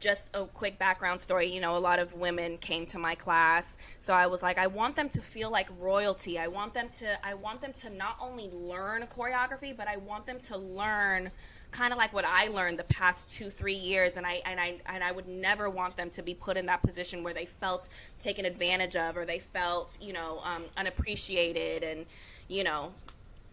just 0.00 0.26
a 0.34 0.44
quick 0.44 0.78
background 0.78 1.20
story 1.20 1.52
you 1.52 1.60
know 1.60 1.76
a 1.76 1.78
lot 1.78 1.98
of 1.98 2.12
women 2.14 2.56
came 2.58 2.86
to 2.86 2.98
my 2.98 3.14
class 3.14 3.72
so 3.98 4.12
i 4.12 4.26
was 4.26 4.42
like 4.42 4.56
i 4.56 4.66
want 4.66 4.94
them 4.94 5.08
to 5.08 5.20
feel 5.20 5.50
like 5.50 5.68
royalty 5.80 6.38
i 6.38 6.46
want 6.46 6.72
them 6.72 6.88
to 6.88 7.26
i 7.26 7.34
want 7.34 7.60
them 7.60 7.72
to 7.72 7.90
not 7.90 8.16
only 8.20 8.48
learn 8.52 9.02
choreography 9.06 9.76
but 9.76 9.88
i 9.88 9.96
want 9.96 10.24
them 10.26 10.38
to 10.38 10.56
learn 10.56 11.30
kind 11.70 11.92
of 11.92 11.98
like 11.98 12.12
what 12.12 12.24
i 12.24 12.48
learned 12.48 12.78
the 12.78 12.84
past 12.84 13.32
two 13.32 13.50
three 13.50 13.74
years 13.74 14.16
and 14.16 14.26
i 14.26 14.40
and 14.46 14.58
i 14.58 14.74
and 14.86 15.04
i 15.04 15.12
would 15.12 15.28
never 15.28 15.68
want 15.68 15.96
them 15.96 16.08
to 16.08 16.22
be 16.22 16.34
put 16.34 16.56
in 16.56 16.66
that 16.66 16.82
position 16.82 17.22
where 17.22 17.34
they 17.34 17.46
felt 17.46 17.88
taken 18.18 18.44
advantage 18.44 18.96
of 18.96 19.16
or 19.16 19.24
they 19.24 19.38
felt 19.38 19.98
you 20.00 20.12
know 20.12 20.40
um, 20.44 20.64
unappreciated 20.76 21.82
and 21.82 22.06
you 22.48 22.64
know 22.64 22.92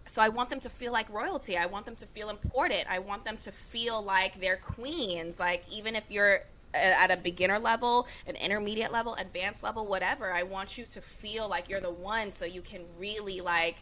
so 0.08 0.22
I 0.22 0.30
want 0.30 0.50
them 0.50 0.60
to 0.62 0.70
feel 0.70 0.92
like 0.92 1.10
royalty. 1.10 1.58
I 1.58 1.66
want 1.66 1.86
them 1.86 1.96
to 1.98 2.06
feel 2.06 2.30
important. 2.30 2.86
I 2.90 3.00
want 3.00 3.26
them 3.26 3.38
to 3.38 3.52
feel 3.52 4.02
like 4.02 4.40
they're 4.40 4.58
queens. 4.58 5.40
Like 5.40 5.64
even 5.70 5.96
if 5.96 6.04
you're 6.10 6.44
at 6.76 7.10
a 7.12 7.18
beginner 7.18 7.58
level, 7.58 8.08
an 8.28 8.36
intermediate 8.36 8.92
level, 8.92 9.16
advanced 9.16 9.64
level, 9.64 9.86
whatever, 9.86 10.32
I 10.32 10.44
want 10.44 10.78
you 10.78 10.86
to 10.86 11.02
feel 11.02 11.48
like 11.50 11.70
you're 11.70 11.82
the 11.82 11.92
one 11.92 12.32
so 12.32 12.46
you 12.46 12.62
can 12.62 12.82
really 13.00 13.42
like 13.42 13.78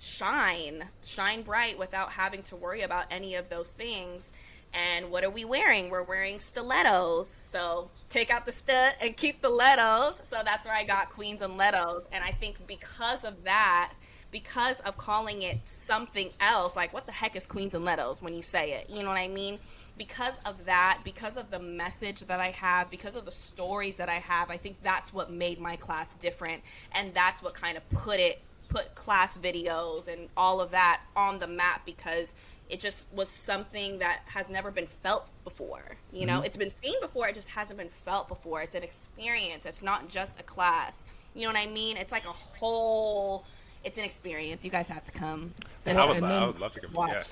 shine, 0.00 0.84
shine 1.04 1.42
bright 1.42 1.78
without 1.78 2.10
having 2.10 2.42
to 2.44 2.56
worry 2.56 2.82
about 2.82 3.04
any 3.10 3.34
of 3.34 3.48
those 3.50 3.70
things. 3.70 4.28
And 4.72 5.10
what 5.10 5.24
are 5.24 5.30
we 5.30 5.44
wearing? 5.44 5.90
We're 5.90 6.04
wearing 6.04 6.38
stilettos. 6.38 7.28
So 7.28 7.90
take 8.08 8.30
out 8.30 8.46
the 8.46 8.52
stud 8.52 8.94
and 9.00 9.16
keep 9.16 9.42
the 9.42 9.50
lettos. 9.50 10.24
So 10.28 10.42
that's 10.44 10.66
where 10.66 10.74
I 10.74 10.84
got 10.84 11.10
queens 11.10 11.42
and 11.42 11.58
lettos. 11.58 12.04
And 12.12 12.24
I 12.24 12.30
think 12.30 12.66
because 12.66 13.24
of 13.24 13.44
that, 13.44 13.92
because 14.30 14.78
of 14.80 14.96
calling 14.96 15.42
it 15.42 15.58
something 15.64 16.30
else, 16.40 16.76
like 16.76 16.92
what 16.92 17.06
the 17.06 17.12
heck 17.12 17.36
is 17.36 17.46
Queens 17.46 17.74
and 17.74 17.84
Letos 17.84 18.22
when 18.22 18.32
you 18.32 18.42
say 18.42 18.72
it? 18.74 18.88
You 18.88 19.02
know 19.02 19.08
what 19.08 19.18
I 19.18 19.28
mean? 19.28 19.58
Because 19.98 20.34
of 20.46 20.66
that, 20.66 21.00
because 21.04 21.36
of 21.36 21.50
the 21.50 21.58
message 21.58 22.20
that 22.20 22.40
I 22.40 22.52
have, 22.52 22.90
because 22.90 23.16
of 23.16 23.24
the 23.24 23.32
stories 23.32 23.96
that 23.96 24.08
I 24.08 24.20
have, 24.20 24.50
I 24.50 24.56
think 24.56 24.76
that's 24.82 25.12
what 25.12 25.32
made 25.32 25.60
my 25.60 25.76
class 25.76 26.14
different. 26.16 26.62
And 26.92 27.12
that's 27.12 27.42
what 27.42 27.54
kind 27.54 27.76
of 27.76 27.88
put 27.90 28.20
it, 28.20 28.40
put 28.70 28.94
class 28.94 29.36
videos 29.36 30.08
and 30.08 30.28
all 30.36 30.60
of 30.60 30.70
that 30.70 31.02
on 31.14 31.38
the 31.38 31.46
map 31.46 31.84
because 31.84 32.32
it 32.70 32.80
just 32.80 33.04
was 33.12 33.28
something 33.28 33.98
that 33.98 34.22
has 34.26 34.48
never 34.48 34.70
been 34.70 34.86
felt 34.86 35.28
before. 35.44 35.96
You 36.12 36.24
know, 36.24 36.36
mm-hmm. 36.36 36.44
it's 36.46 36.56
been 36.56 36.70
seen 36.82 36.98
before, 37.02 37.28
it 37.28 37.34
just 37.34 37.48
hasn't 37.48 37.78
been 37.78 37.90
felt 37.90 38.28
before. 38.28 38.62
It's 38.62 38.74
an 38.74 38.82
experience, 38.82 39.66
it's 39.66 39.82
not 39.82 40.08
just 40.08 40.40
a 40.40 40.42
class. 40.44 40.96
You 41.34 41.42
know 41.42 41.52
what 41.52 41.68
I 41.68 41.70
mean? 41.70 41.96
It's 41.96 42.12
like 42.12 42.24
a 42.24 42.32
whole 42.32 43.44
it's 43.84 43.98
an 43.98 44.04
experience. 44.04 44.64
You 44.64 44.70
guys 44.70 44.86
have 44.88 45.04
to 45.04 45.12
come. 45.12 45.54
And, 45.86 45.98
I, 45.98 46.04
would, 46.04 46.22
I 46.22 46.46
would 46.46 46.60
love 46.60 46.74
to 46.74 46.80
come. 46.80 46.92
Watch. 46.92 47.10
Yeah. 47.12 47.22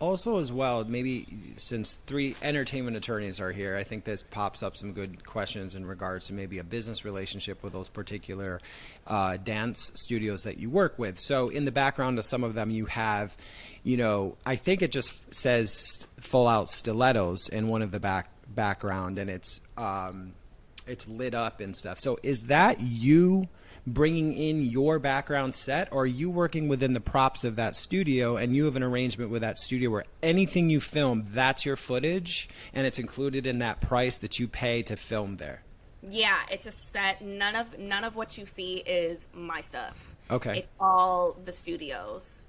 Also, 0.00 0.38
as 0.38 0.52
well, 0.52 0.84
maybe 0.84 1.26
since 1.56 1.92
three 2.06 2.34
entertainment 2.42 2.96
attorneys 2.96 3.40
are 3.40 3.52
here, 3.52 3.76
I 3.76 3.84
think 3.84 4.04
this 4.04 4.22
pops 4.22 4.62
up 4.62 4.76
some 4.76 4.92
good 4.92 5.24
questions 5.24 5.74
in 5.74 5.86
regards 5.86 6.26
to 6.26 6.32
maybe 6.32 6.58
a 6.58 6.64
business 6.64 7.04
relationship 7.04 7.62
with 7.62 7.72
those 7.72 7.88
particular 7.88 8.60
uh, 9.06 9.36
dance 9.36 9.92
studios 9.94 10.42
that 10.42 10.58
you 10.58 10.68
work 10.68 10.98
with. 10.98 11.18
So, 11.20 11.48
in 11.48 11.64
the 11.64 11.72
background 11.72 12.18
of 12.18 12.24
some 12.24 12.42
of 12.42 12.54
them, 12.54 12.70
you 12.70 12.86
have, 12.86 13.36
you 13.84 13.96
know, 13.96 14.36
I 14.44 14.56
think 14.56 14.82
it 14.82 14.90
just 14.90 15.34
says 15.34 16.06
full 16.18 16.48
out 16.48 16.70
stilettos 16.70 17.48
in 17.48 17.68
one 17.68 17.80
of 17.80 17.92
the 17.92 18.00
back 18.00 18.30
background, 18.48 19.18
and 19.18 19.30
it's 19.30 19.60
um, 19.76 20.32
it's 20.86 21.06
lit 21.08 21.34
up 21.34 21.60
and 21.60 21.74
stuff. 21.76 22.00
So, 22.00 22.18
is 22.22 22.42
that 22.44 22.80
you? 22.80 23.48
Bringing 23.86 24.32
in 24.32 24.62
your 24.64 24.98
background 24.98 25.54
set, 25.54 25.92
or 25.92 26.02
are 26.02 26.06
you 26.06 26.30
working 26.30 26.68
within 26.68 26.94
the 26.94 27.00
props 27.00 27.44
of 27.44 27.56
that 27.56 27.76
studio 27.76 28.36
and 28.36 28.56
you 28.56 28.64
have 28.64 28.76
an 28.76 28.82
arrangement 28.82 29.30
with 29.30 29.42
that 29.42 29.58
studio 29.58 29.90
where 29.90 30.04
anything 30.22 30.70
you 30.70 30.80
film, 30.80 31.26
that's 31.32 31.66
your 31.66 31.76
footage 31.76 32.48
and 32.72 32.86
it's 32.86 32.98
included 32.98 33.46
in 33.46 33.58
that 33.58 33.80
price 33.80 34.18
that 34.18 34.38
you 34.38 34.48
pay 34.48 34.82
to 34.82 34.96
film 34.96 35.36
there? 35.36 35.62
Yeah, 36.08 36.38
it's 36.50 36.66
a 36.66 36.70
set. 36.70 37.22
None 37.22 37.56
of 37.56 37.78
none 37.78 38.04
of 38.04 38.14
what 38.14 38.36
you 38.36 38.44
see 38.44 38.76
is 38.76 39.26
my 39.32 39.60
stuff. 39.62 40.14
Okay. 40.30 40.58
It's 40.58 40.68
all 40.78 41.36
the 41.44 41.52
studios 41.52 42.42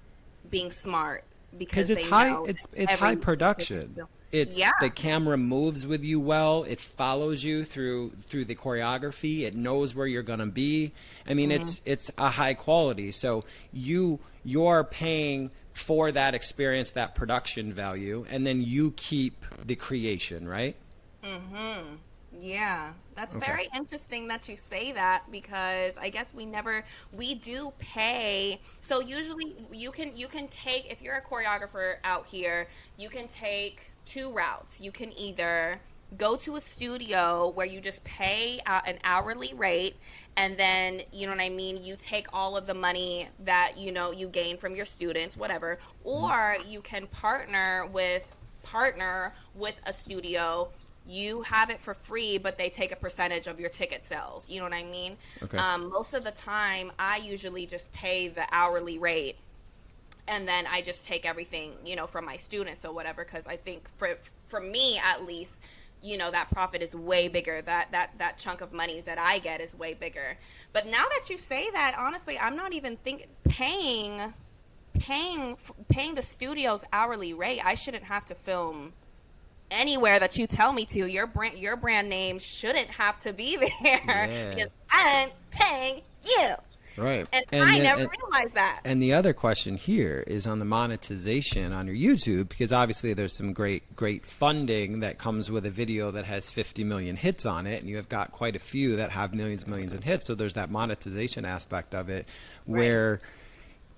being 0.49 0.71
smart 0.71 1.23
because 1.57 1.89
it's 1.89 2.03
high 2.03 2.37
it's 2.43 2.67
it's 2.73 2.93
high 2.93 3.15
production. 3.15 3.95
It's 4.35 4.59
yeah. 4.59 4.71
the 4.81 4.89
camera 4.89 5.37
moves 5.37 5.87
with 5.87 6.03
you 6.03 6.19
well. 6.19 6.65
It 6.65 6.77
follows 6.77 7.41
you 7.41 7.63
through 7.63 8.09
through 8.21 8.45
the 8.45 8.55
choreography. 8.55 9.41
It 9.43 9.55
knows 9.55 9.95
where 9.95 10.07
you're 10.07 10.23
gonna 10.23 10.45
be. 10.47 10.91
I 11.25 11.33
mean, 11.33 11.51
mm-hmm. 11.51 11.61
it's 11.61 11.81
it's 11.85 12.11
a 12.17 12.29
high 12.29 12.53
quality. 12.53 13.11
So 13.11 13.45
you 13.71 14.19
you're 14.43 14.83
paying 14.83 15.51
for 15.71 16.11
that 16.11 16.35
experience, 16.35 16.91
that 16.91 17.15
production 17.15 17.71
value, 17.71 18.25
and 18.29 18.45
then 18.45 18.61
you 18.61 18.91
keep 18.97 19.45
the 19.65 19.75
creation, 19.75 20.47
right? 20.49 20.75
Mm-hmm. 21.23 21.95
Yeah, 22.37 22.91
that's 23.15 23.37
okay. 23.37 23.45
very 23.45 23.69
interesting 23.73 24.27
that 24.27 24.49
you 24.49 24.57
say 24.57 24.91
that 24.91 25.23
because 25.31 25.93
I 25.97 26.09
guess 26.09 26.33
we 26.33 26.45
never 26.45 26.83
we 27.13 27.35
do 27.35 27.71
pay. 27.79 28.59
So 28.81 28.99
usually 28.99 29.55
you 29.71 29.91
can 29.91 30.15
you 30.15 30.27
can 30.27 30.49
take 30.49 30.91
if 30.91 31.01
you're 31.01 31.15
a 31.15 31.21
choreographer 31.21 31.95
out 32.03 32.25
here, 32.25 32.67
you 32.97 33.07
can 33.07 33.29
take 33.29 33.91
two 34.05 34.31
routes. 34.31 34.79
You 34.79 34.91
can 34.91 35.17
either 35.17 35.79
go 36.17 36.35
to 36.35 36.55
a 36.55 36.61
studio 36.61 37.51
where 37.55 37.65
you 37.65 37.81
just 37.81 38.03
pay 38.03 38.59
uh, 38.65 38.81
an 38.85 38.97
hourly 39.03 39.53
rate 39.55 39.95
and 40.37 40.57
then 40.57 41.01
you 41.11 41.25
know 41.25 41.33
what 41.33 41.41
i 41.41 41.49
mean 41.49 41.83
you 41.83 41.95
take 41.97 42.27
all 42.31 42.55
of 42.55 42.67
the 42.67 42.73
money 42.73 43.27
that 43.43 43.73
you 43.77 43.91
know 43.91 44.11
you 44.11 44.27
gain 44.27 44.55
from 44.55 44.75
your 44.75 44.85
students 44.85 45.35
whatever 45.35 45.79
or 46.03 46.55
you 46.67 46.79
can 46.81 47.07
partner 47.07 47.85
with 47.91 48.33
partner 48.63 49.33
with 49.55 49.75
a 49.87 49.93
studio 49.93 50.69
you 51.07 51.41
have 51.41 51.69
it 51.69 51.79
for 51.79 51.93
free 51.93 52.37
but 52.37 52.57
they 52.57 52.69
take 52.69 52.91
a 52.91 52.95
percentage 52.95 53.47
of 53.47 53.59
your 53.59 53.69
ticket 53.69 54.05
sales 54.05 54.49
you 54.49 54.57
know 54.57 54.63
what 54.63 54.73
i 54.73 54.83
mean 54.83 55.17
okay. 55.43 55.57
um, 55.57 55.89
most 55.89 56.13
of 56.13 56.23
the 56.23 56.31
time 56.31 56.91
i 56.97 57.17
usually 57.17 57.65
just 57.65 57.91
pay 57.93 58.27
the 58.27 58.45
hourly 58.51 58.97
rate 58.97 59.37
and 60.27 60.47
then 60.47 60.65
I 60.67 60.81
just 60.81 61.05
take 61.05 61.25
everything, 61.25 61.73
you 61.85 61.95
know, 61.95 62.07
from 62.07 62.25
my 62.25 62.37
students 62.37 62.85
or 62.85 62.93
whatever 62.93 63.23
because 63.23 63.45
I 63.45 63.57
think 63.57 63.87
for 63.97 64.17
for 64.47 64.59
me 64.59 64.99
at 65.03 65.25
least, 65.25 65.59
you 66.01 66.17
know, 66.17 66.31
that 66.31 66.49
profit 66.51 66.81
is 66.81 66.95
way 66.95 67.27
bigger. 67.27 67.61
That 67.61 67.91
that 67.91 68.11
that 68.17 68.37
chunk 68.37 68.61
of 68.61 68.73
money 68.73 69.01
that 69.01 69.17
I 69.17 69.39
get 69.39 69.61
is 69.61 69.75
way 69.75 69.93
bigger. 69.93 70.37
But 70.73 70.87
now 70.87 71.05
that 71.09 71.29
you 71.29 71.37
say 71.37 71.69
that, 71.71 71.95
honestly, 71.97 72.37
I'm 72.39 72.55
not 72.55 72.73
even 72.73 72.97
think 72.97 73.27
paying 73.43 74.33
paying 74.99 75.57
paying 75.89 76.15
the 76.15 76.21
studio's 76.21 76.83
hourly 76.91 77.33
rate. 77.33 77.61
I 77.63 77.75
shouldn't 77.75 78.05
have 78.05 78.25
to 78.25 78.35
film 78.35 78.93
anywhere 79.71 80.19
that 80.19 80.37
you 80.37 80.47
tell 80.47 80.73
me 80.73 80.85
to. 80.85 81.05
Your 81.05 81.27
brand 81.27 81.57
your 81.57 81.75
brand 81.75 82.09
name 82.09 82.39
shouldn't 82.39 82.89
have 82.89 83.19
to 83.19 83.33
be 83.33 83.57
there 83.57 83.71
yeah. 83.83 84.49
because 84.49 84.71
I'm 84.89 85.29
paying 85.51 86.01
you. 86.23 86.55
Right. 86.97 87.27
And, 87.31 87.45
and 87.51 87.63
I 87.63 87.77
never 87.79 88.01
and, 88.01 88.09
realized 88.11 88.55
that. 88.55 88.81
And 88.85 89.01
the 89.01 89.13
other 89.13 89.33
question 89.33 89.75
here 89.77 90.23
is 90.27 90.47
on 90.47 90.59
the 90.59 90.65
monetization 90.65 91.73
on 91.73 91.87
your 91.87 91.95
YouTube, 91.95 92.49
because 92.49 92.71
obviously 92.71 93.13
there's 93.13 93.35
some 93.35 93.53
great, 93.53 93.95
great 93.95 94.25
funding 94.25 95.01
that 95.01 95.17
comes 95.17 95.51
with 95.51 95.65
a 95.65 95.69
video 95.69 96.11
that 96.11 96.25
has 96.25 96.51
50 96.51 96.83
million 96.83 97.15
hits 97.15 97.45
on 97.45 97.67
it, 97.67 97.81
and 97.81 97.89
you 97.89 97.97
have 97.97 98.09
got 98.09 98.31
quite 98.31 98.55
a 98.55 98.59
few 98.59 98.95
that 98.95 99.11
have 99.11 99.33
millions, 99.33 99.67
millions 99.67 99.93
of 99.93 100.03
hits. 100.03 100.27
So 100.27 100.35
there's 100.35 100.53
that 100.53 100.69
monetization 100.69 101.45
aspect 101.45 101.93
of 101.93 102.09
it 102.09 102.27
where. 102.65 103.11
Right. 103.11 103.21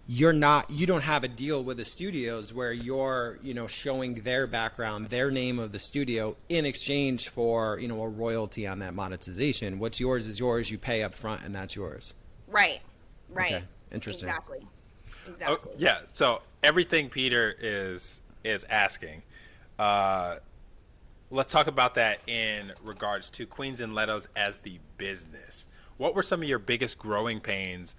You're 0.10 0.32
not. 0.32 0.70
You 0.70 0.88
don't 0.88 1.02
have 1.02 1.26
a 1.26 1.28
deal 1.28 1.62
with 1.62 1.76
the 1.76 1.84
studios 1.84 2.54
where 2.54 2.72
you're, 2.72 3.40
you 3.44 3.54
know, 3.54 3.68
showing 3.68 4.14
their 4.14 4.48
background, 4.48 5.08
their 5.08 5.30
name 5.30 5.60
of 5.60 5.74
the 5.74 5.80
studio 5.80 6.38
in 6.48 6.66
exchange 6.66 7.28
for, 7.28 7.78
you 7.78 7.90
know, 7.90 8.02
a 8.02 8.08
royalty 8.08 8.66
on 8.66 8.80
that 8.80 8.94
monetization. 8.94 9.80
What's 9.80 10.00
yours 10.00 10.26
is 10.28 10.40
yours. 10.40 10.72
You 10.72 10.78
pay 10.78 11.04
up 11.04 11.14
front, 11.14 11.44
and 11.44 11.54
that's 11.54 11.76
yours. 11.76 12.14
Right. 12.48 12.82
Right. 13.30 13.54
Okay. 13.54 13.64
Interesting. 13.92 14.30
Exactly. 14.30 14.60
Oh, 14.62 15.32
exactly. 15.32 15.72
Oh, 15.74 15.76
yeah. 15.78 16.00
So 16.08 16.42
everything 16.64 17.10
Peter 17.10 17.56
is 17.60 18.22
is 18.44 18.66
asking. 18.70 19.24
Uh, 19.78 20.38
let's 21.30 21.52
talk 21.52 21.68
about 21.68 21.96
that 21.96 22.20
in 22.28 22.74
regards 22.84 23.30
to 23.32 23.46
Queens 23.46 23.80
and 23.80 23.94
Letos 23.94 24.28
as 24.36 24.60
the 24.60 24.80
business. 24.98 25.68
What 25.98 26.16
were 26.16 26.24
some 26.24 26.42
of 26.42 26.48
your 26.48 26.60
biggest 26.60 26.98
growing 26.98 27.40
pains 27.40 27.96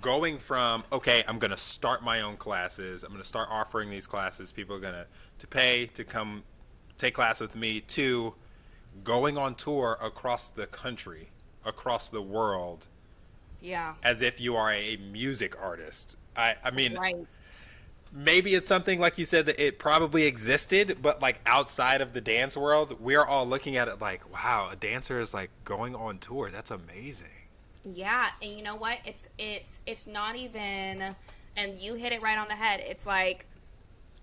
going 0.00 0.38
from 0.38 0.84
okay, 0.92 1.24
I'm 1.28 1.38
going 1.38 1.50
to 1.50 1.56
start 1.56 2.02
my 2.02 2.20
own 2.22 2.36
classes. 2.36 3.02
I'm 3.02 3.10
going 3.10 3.22
to 3.22 3.28
start 3.28 3.48
offering 3.50 3.90
these 3.90 4.06
classes. 4.06 4.52
People 4.52 4.76
are 4.76 4.80
going 4.80 4.94
to 4.94 5.06
to 5.38 5.46
pay 5.46 5.86
to 5.86 6.04
come 6.04 6.42
take 6.98 7.14
class 7.14 7.40
with 7.40 7.54
me 7.54 7.80
to 7.80 8.34
going 9.04 9.36
on 9.36 9.54
tour 9.54 9.98
across 10.00 10.48
the 10.48 10.66
country, 10.66 11.30
across 11.64 12.08
the 12.08 12.22
world 12.22 12.86
yeah. 13.60 13.94
As 14.02 14.22
if 14.22 14.40
you 14.40 14.56
are 14.56 14.72
a 14.72 14.96
music 14.96 15.54
artist. 15.60 16.16
I, 16.36 16.56
I 16.62 16.70
mean, 16.70 16.94
right. 16.94 17.16
maybe 18.12 18.54
it's 18.54 18.68
something 18.68 19.00
like 19.00 19.18
you 19.18 19.24
said 19.24 19.46
that 19.46 19.58
it 19.58 19.78
probably 19.78 20.24
existed, 20.24 20.98
but 21.00 21.22
like 21.22 21.40
outside 21.46 22.00
of 22.00 22.12
the 22.12 22.20
dance 22.20 22.56
world, 22.56 23.00
we're 23.00 23.24
all 23.24 23.46
looking 23.46 23.76
at 23.76 23.88
it 23.88 24.00
like, 24.00 24.30
wow, 24.32 24.70
a 24.70 24.76
dancer 24.76 25.20
is 25.20 25.32
like 25.32 25.50
going 25.64 25.94
on 25.94 26.18
tour. 26.18 26.50
That's 26.50 26.70
amazing. 26.70 27.28
Yeah, 27.94 28.28
and 28.42 28.52
you 28.52 28.62
know 28.62 28.76
what? 28.76 28.98
It's 29.04 29.28
it's 29.38 29.80
it's 29.86 30.06
not 30.08 30.34
even 30.34 31.14
and 31.56 31.78
you 31.78 31.94
hit 31.94 32.12
it 32.12 32.20
right 32.20 32.36
on 32.36 32.48
the 32.48 32.54
head. 32.54 32.82
It's 32.86 33.06
like 33.06 33.46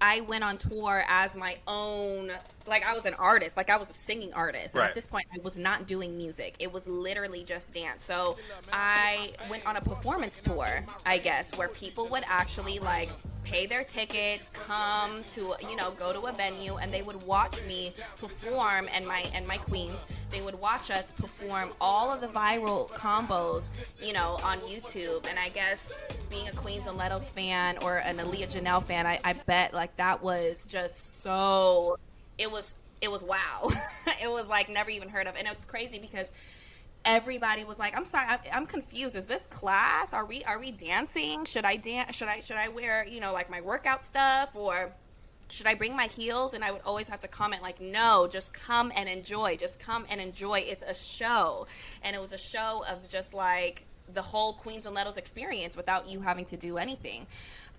I 0.01 0.21
went 0.21 0.43
on 0.43 0.57
tour 0.57 1.03
as 1.07 1.35
my 1.35 1.57
own 1.67 2.31
like 2.67 2.85
I 2.85 2.93
was 2.93 3.05
an 3.05 3.13
artist, 3.15 3.57
like 3.57 3.69
I 3.69 3.77
was 3.77 3.89
a 3.89 3.93
singing 3.93 4.33
artist. 4.33 4.75
Right. 4.75 4.89
at 4.89 4.95
this 4.95 5.05
point 5.05 5.25
I 5.33 5.39
was 5.41 5.57
not 5.57 5.87
doing 5.87 6.17
music. 6.17 6.55
It 6.59 6.71
was 6.71 6.87
literally 6.87 7.43
just 7.43 7.73
dance. 7.73 8.03
So 8.03 8.37
I 8.71 9.29
went 9.49 9.65
on 9.65 9.77
a 9.77 9.81
performance 9.81 10.39
tour, 10.41 10.85
I 11.05 11.17
guess, 11.17 11.55
where 11.57 11.69
people 11.69 12.07
would 12.11 12.23
actually 12.27 12.79
like 12.79 13.09
pay 13.43 13.65
their 13.65 13.83
tickets, 13.83 14.49
come 14.53 15.23
to 15.33 15.53
you 15.69 15.75
know, 15.75 15.91
go 15.91 16.13
to 16.13 16.21
a 16.21 16.33
venue 16.33 16.77
and 16.77 16.89
they 16.91 17.01
would 17.01 17.21
watch 17.23 17.61
me 17.67 17.93
perform 18.17 18.87
and 18.93 19.05
my 19.05 19.25
and 19.33 19.47
my 19.47 19.57
queens, 19.57 20.05
they 20.29 20.41
would 20.41 20.59
watch 20.59 20.89
us 20.91 21.11
perform 21.11 21.71
all 21.81 22.11
of 22.11 22.21
the 22.21 22.27
viral 22.27 22.89
combos, 22.89 23.65
you 24.01 24.13
know, 24.13 24.39
on 24.43 24.59
YouTube. 24.61 25.27
And 25.29 25.37
I 25.37 25.49
guess 25.49 25.81
being 26.29 26.47
a 26.47 26.51
Queens 26.51 26.87
and 26.87 26.97
Letos 26.97 27.31
fan 27.31 27.77
or 27.79 27.97
an 27.97 28.17
Aliya 28.17 28.47
Janell 28.47 28.83
fan, 28.83 29.05
I, 29.05 29.19
I 29.23 29.33
bet 29.33 29.73
like 29.73 29.95
that 29.97 30.23
was 30.23 30.67
just 30.67 31.21
so 31.21 31.97
it 32.37 32.51
was 32.51 32.75
it 33.01 33.11
was 33.11 33.23
wow. 33.23 33.69
it 34.21 34.31
was 34.31 34.47
like 34.47 34.69
never 34.69 34.89
even 34.89 35.09
heard 35.09 35.27
of. 35.27 35.35
And 35.35 35.47
it's 35.47 35.65
crazy 35.65 35.99
because 35.99 36.27
everybody 37.05 37.63
was 37.63 37.79
like, 37.79 37.95
"I'm 37.97 38.05
sorry, 38.05 38.27
I'm, 38.27 38.39
I'm 38.51 38.65
confused. 38.65 39.15
Is 39.15 39.25
this 39.25 39.43
class? 39.49 40.13
Are 40.13 40.25
we 40.25 40.43
are 40.45 40.59
we 40.59 40.71
dancing? 40.71 41.45
Should 41.45 41.65
I 41.65 41.75
dance? 41.75 42.15
Should 42.15 42.29
I 42.29 42.39
should 42.39 42.57
I 42.57 42.69
wear 42.69 43.05
you 43.05 43.19
know 43.19 43.33
like 43.33 43.49
my 43.49 43.61
workout 43.61 44.03
stuff 44.03 44.49
or?" 44.53 44.91
Should 45.49 45.67
I 45.67 45.75
bring 45.75 45.95
my 45.95 46.07
heels? 46.07 46.53
And 46.53 46.63
I 46.63 46.71
would 46.71 46.81
always 46.83 47.07
have 47.09 47.19
to 47.19 47.27
comment 47.27 47.61
like, 47.61 47.79
"No, 47.79 48.27
just 48.27 48.53
come 48.53 48.91
and 48.95 49.07
enjoy. 49.07 49.57
Just 49.57 49.77
come 49.77 50.05
and 50.09 50.19
enjoy. 50.19 50.59
It's 50.59 50.83
a 50.83 50.95
show." 50.95 51.67
And 52.01 52.15
it 52.15 52.19
was 52.19 52.31
a 52.31 52.37
show 52.39 52.83
of 52.89 53.07
just 53.07 53.33
like 53.35 53.85
the 54.11 54.21
whole 54.21 54.53
Queens 54.53 54.85
and 54.85 54.95
Letos 54.95 55.17
experience 55.17 55.77
without 55.77 56.09
you 56.09 56.21
having 56.21 56.45
to 56.45 56.57
do 56.57 56.77
anything. 56.77 57.27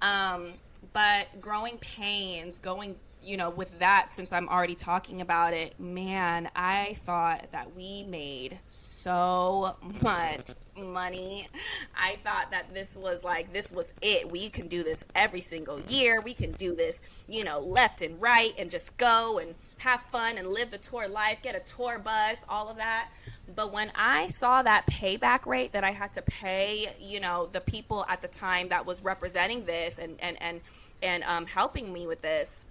Um, 0.03 0.53
but 0.93 1.41
growing 1.41 1.79
pains, 1.79 2.59
going 2.59 2.97
you 3.25 3.37
know, 3.37 3.51
with 3.51 3.79
that, 3.79 4.09
since 4.13 4.33
I'm 4.33 4.49
already 4.49 4.75
talking 4.75 5.21
about 5.21 5.55
it, 5.55 5.79
man, 5.81 6.51
I 6.55 6.97
thought 7.01 7.51
that 7.53 7.75
we 7.75 8.05
made 8.05 8.59
so 8.71 9.77
much 10.03 10.51
money. 10.77 11.49
I 11.97 12.17
thought 12.25 12.51
that 12.51 12.73
this 12.75 12.97
was 12.97 13.25
like, 13.25 13.53
this 13.53 13.73
was 13.73 13.93
it. 14.03 14.31
We 14.31 14.49
can 14.49 14.69
do 14.69 14.83
this 14.83 15.05
every 15.15 15.41
single 15.41 15.81
year. 15.89 16.21
We 16.21 16.35
can 16.35 16.53
do 16.53 16.75
this, 16.75 17.01
you 17.29 17.45
know, 17.45 17.61
left 17.61 18.03
and 18.03 18.21
right 18.21 18.53
and 18.59 18.71
just 18.71 18.97
go 18.97 19.39
and 19.39 19.55
have 19.79 20.03
fun 20.03 20.39
and 20.39 20.49
live 20.49 20.71
the 20.71 20.79
tour 20.79 21.09
life, 21.09 21.39
get 21.43 21.55
a 21.55 21.61
tour 21.61 21.99
bus, 21.99 22.39
all 22.49 22.69
of 22.69 22.77
that. 22.77 23.09
But 23.55 23.73
when 23.73 23.93
I 23.95 24.29
saw 24.29 24.63
that 24.63 24.87
payback 24.87 25.47
rate 25.47 25.73
that 25.73 25.85
I 25.85 25.91
had 25.91 26.13
to 26.15 26.23
pay, 26.23 26.95
you 27.01 27.21
know, 27.21 27.49
the 27.53 27.61
people 27.61 28.05
at 28.09 28.23
the 28.23 28.29
time 28.29 28.69
that 28.69 28.85
was 28.85 29.03
representing 29.03 29.65
this 29.65 29.97
and, 29.99 30.17
and, 30.21 30.41
and, 30.41 30.61
and 31.03 31.23
um, 31.25 31.47
helping 31.47 31.93
me 31.93 32.07
with 32.07 32.23
this, 32.23 32.65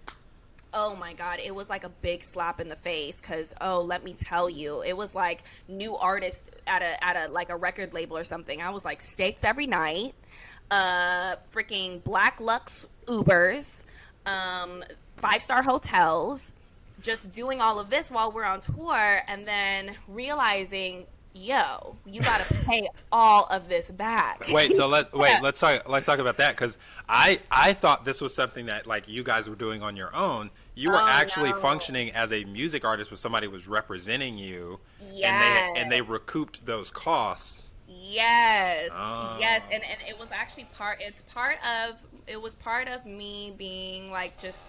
oh 0.73 0.95
my 0.95 1.13
god 1.13 1.39
it 1.43 1.53
was 1.53 1.69
like 1.69 1.83
a 1.83 1.89
big 1.89 2.23
slap 2.23 2.59
in 2.59 2.67
the 2.67 2.75
face 2.75 3.19
because 3.19 3.53
oh 3.61 3.81
let 3.81 4.03
me 4.03 4.13
tell 4.13 4.49
you 4.49 4.81
it 4.83 4.95
was 4.95 5.13
like 5.13 5.43
new 5.67 5.95
artists 5.95 6.41
at 6.67 6.81
a 6.81 7.03
at 7.03 7.15
a 7.15 7.31
like 7.31 7.49
a 7.49 7.55
record 7.55 7.93
label 7.93 8.17
or 8.17 8.23
something 8.23 8.61
i 8.61 8.69
was 8.69 8.83
like 8.83 9.01
steaks 9.01 9.43
every 9.43 9.67
night 9.67 10.13
uh 10.71 11.35
freaking 11.53 12.03
black 12.03 12.39
lux 12.39 12.85
ubers 13.05 13.81
um 14.25 14.83
five 15.17 15.41
star 15.41 15.61
hotels 15.61 16.51
just 17.01 17.31
doing 17.31 17.61
all 17.61 17.79
of 17.79 17.89
this 17.89 18.09
while 18.09 18.31
we're 18.31 18.45
on 18.45 18.61
tour 18.61 19.21
and 19.27 19.47
then 19.47 19.95
realizing 20.07 21.05
yo 21.35 21.95
you 22.05 22.21
gotta 22.21 22.51
pay 22.65 22.87
all 23.11 23.45
of 23.49 23.67
this 23.67 23.89
back 23.91 24.43
Wait, 24.51 24.75
so 24.75 24.87
let 24.87 25.13
wait, 25.17 25.41
let's 25.41 25.59
talk 25.59 25.87
let's 25.89 26.05
talk 26.05 26.19
about 26.19 26.37
that 26.37 26.55
cuz 26.55 26.77
I 27.09 27.39
I 27.51 27.73
thought 27.73 28.05
this 28.05 28.21
was 28.21 28.33
something 28.33 28.67
that 28.67 28.87
like 28.87 29.07
you 29.07 29.23
guys 29.23 29.49
were 29.49 29.55
doing 29.55 29.81
on 29.83 29.95
your 29.95 30.15
own. 30.15 30.51
You 30.75 30.89
were 30.91 30.97
Oh, 30.97 31.07
actually 31.07 31.51
no. 31.51 31.59
functioning 31.59 32.11
as 32.11 32.31
a 32.33 32.43
music 32.45 32.83
artist 32.83 33.11
where 33.11 33.17
somebody 33.17 33.47
was 33.47 33.67
representing 33.67 34.37
you 34.37 34.79
and 34.99 35.13
they 35.21 35.73
and 35.81 35.91
they 35.91 36.01
recouped 36.01 36.65
those 36.65 36.89
costs. 36.89 37.69
Yes. 37.87 38.89
Oh. 38.93 39.37
Yes, 39.39 39.61
ah. 39.65 39.69
and 39.71 39.83
and 39.83 39.99
it 40.07 40.19
was 40.19 40.31
actually 40.31 40.65
part 40.75 40.97
it's 41.01 41.21
part 41.33 41.57
of 41.63 41.95
it 42.27 42.41
was 42.41 42.55
part 42.55 42.87
of 42.87 43.05
me 43.05 43.53
being 43.57 44.11
like 44.11 44.39
just 44.39 44.61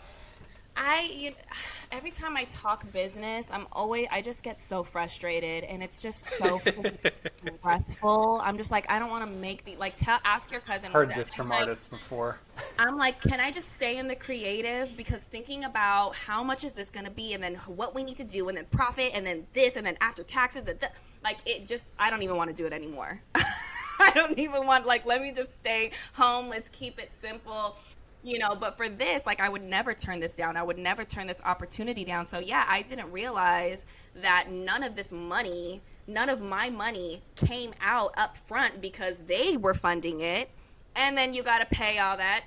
I 0.76 1.10
you 1.14 1.32
every 1.92 2.10
time 2.10 2.36
I 2.36 2.44
talk 2.44 2.90
business, 2.92 3.48
I'm 3.50 3.66
always 3.72 4.06
I 4.10 4.20
just 4.20 4.42
get 4.42 4.60
so 4.60 4.82
frustrated 4.82 5.64
and 5.64 5.82
it's 5.82 6.02
just 6.02 6.28
so 6.38 6.60
stressful. 7.58 8.40
I'm 8.42 8.56
just 8.56 8.70
like 8.70 8.90
I 8.90 8.98
don't 8.98 9.10
want 9.10 9.24
to 9.24 9.38
make 9.40 9.64
the 9.64 9.76
like 9.76 9.96
tell 9.96 10.18
ask 10.24 10.50
your 10.50 10.60
cousin 10.60 10.90
Heard 10.92 11.14
this 11.14 11.32
from 11.32 11.48
like, 11.48 11.60
artists 11.60 11.88
before. 11.88 12.38
I'm 12.78 12.96
like, 12.96 13.20
can 13.20 13.40
I 13.40 13.50
just 13.50 13.72
stay 13.72 13.98
in 13.98 14.08
the 14.08 14.16
creative? 14.16 14.96
Because 14.96 15.24
thinking 15.24 15.64
about 15.64 16.14
how 16.14 16.42
much 16.42 16.64
is 16.64 16.72
this 16.72 16.90
going 16.90 17.04
to 17.04 17.10
be, 17.10 17.32
and 17.34 17.42
then 17.42 17.54
what 17.66 17.94
we 17.94 18.02
need 18.02 18.16
to 18.16 18.24
do, 18.24 18.48
and 18.48 18.56
then 18.56 18.66
profit, 18.70 19.12
and 19.14 19.24
then 19.26 19.46
this, 19.52 19.76
and 19.76 19.86
then 19.86 19.96
after 20.00 20.22
taxes, 20.22 20.64
the- 20.64 20.90
like 21.22 21.38
it 21.46 21.66
just, 21.66 21.86
I 21.98 22.10
don't 22.10 22.22
even 22.22 22.36
want 22.36 22.50
to 22.50 22.56
do 22.56 22.66
it 22.66 22.72
anymore. 22.72 23.20
I 23.34 24.10
don't 24.12 24.36
even 24.38 24.66
want, 24.66 24.86
like, 24.86 25.06
let 25.06 25.22
me 25.22 25.32
just 25.32 25.52
stay 25.52 25.92
home. 26.14 26.48
Let's 26.48 26.68
keep 26.70 26.98
it 26.98 27.14
simple. 27.14 27.76
You 28.24 28.38
know, 28.38 28.54
but 28.56 28.76
for 28.76 28.88
this, 28.88 29.26
like, 29.26 29.40
I 29.40 29.50
would 29.50 29.62
never 29.62 29.92
turn 29.92 30.18
this 30.18 30.32
down. 30.32 30.56
I 30.56 30.62
would 30.62 30.78
never 30.78 31.04
turn 31.04 31.26
this 31.26 31.42
opportunity 31.44 32.04
down. 32.04 32.24
So, 32.24 32.38
yeah, 32.38 32.64
I 32.66 32.80
didn't 32.82 33.12
realize 33.12 33.84
that 34.16 34.50
none 34.50 34.82
of 34.82 34.96
this 34.96 35.12
money, 35.12 35.82
none 36.06 36.30
of 36.30 36.40
my 36.40 36.70
money 36.70 37.22
came 37.36 37.74
out 37.82 38.14
up 38.16 38.38
front 38.38 38.80
because 38.80 39.18
they 39.26 39.58
were 39.58 39.74
funding 39.74 40.20
it 40.20 40.50
and 40.96 41.16
then 41.16 41.32
you 41.32 41.42
got 41.42 41.58
to 41.58 41.66
pay 41.66 41.98
all 41.98 42.16
that 42.16 42.44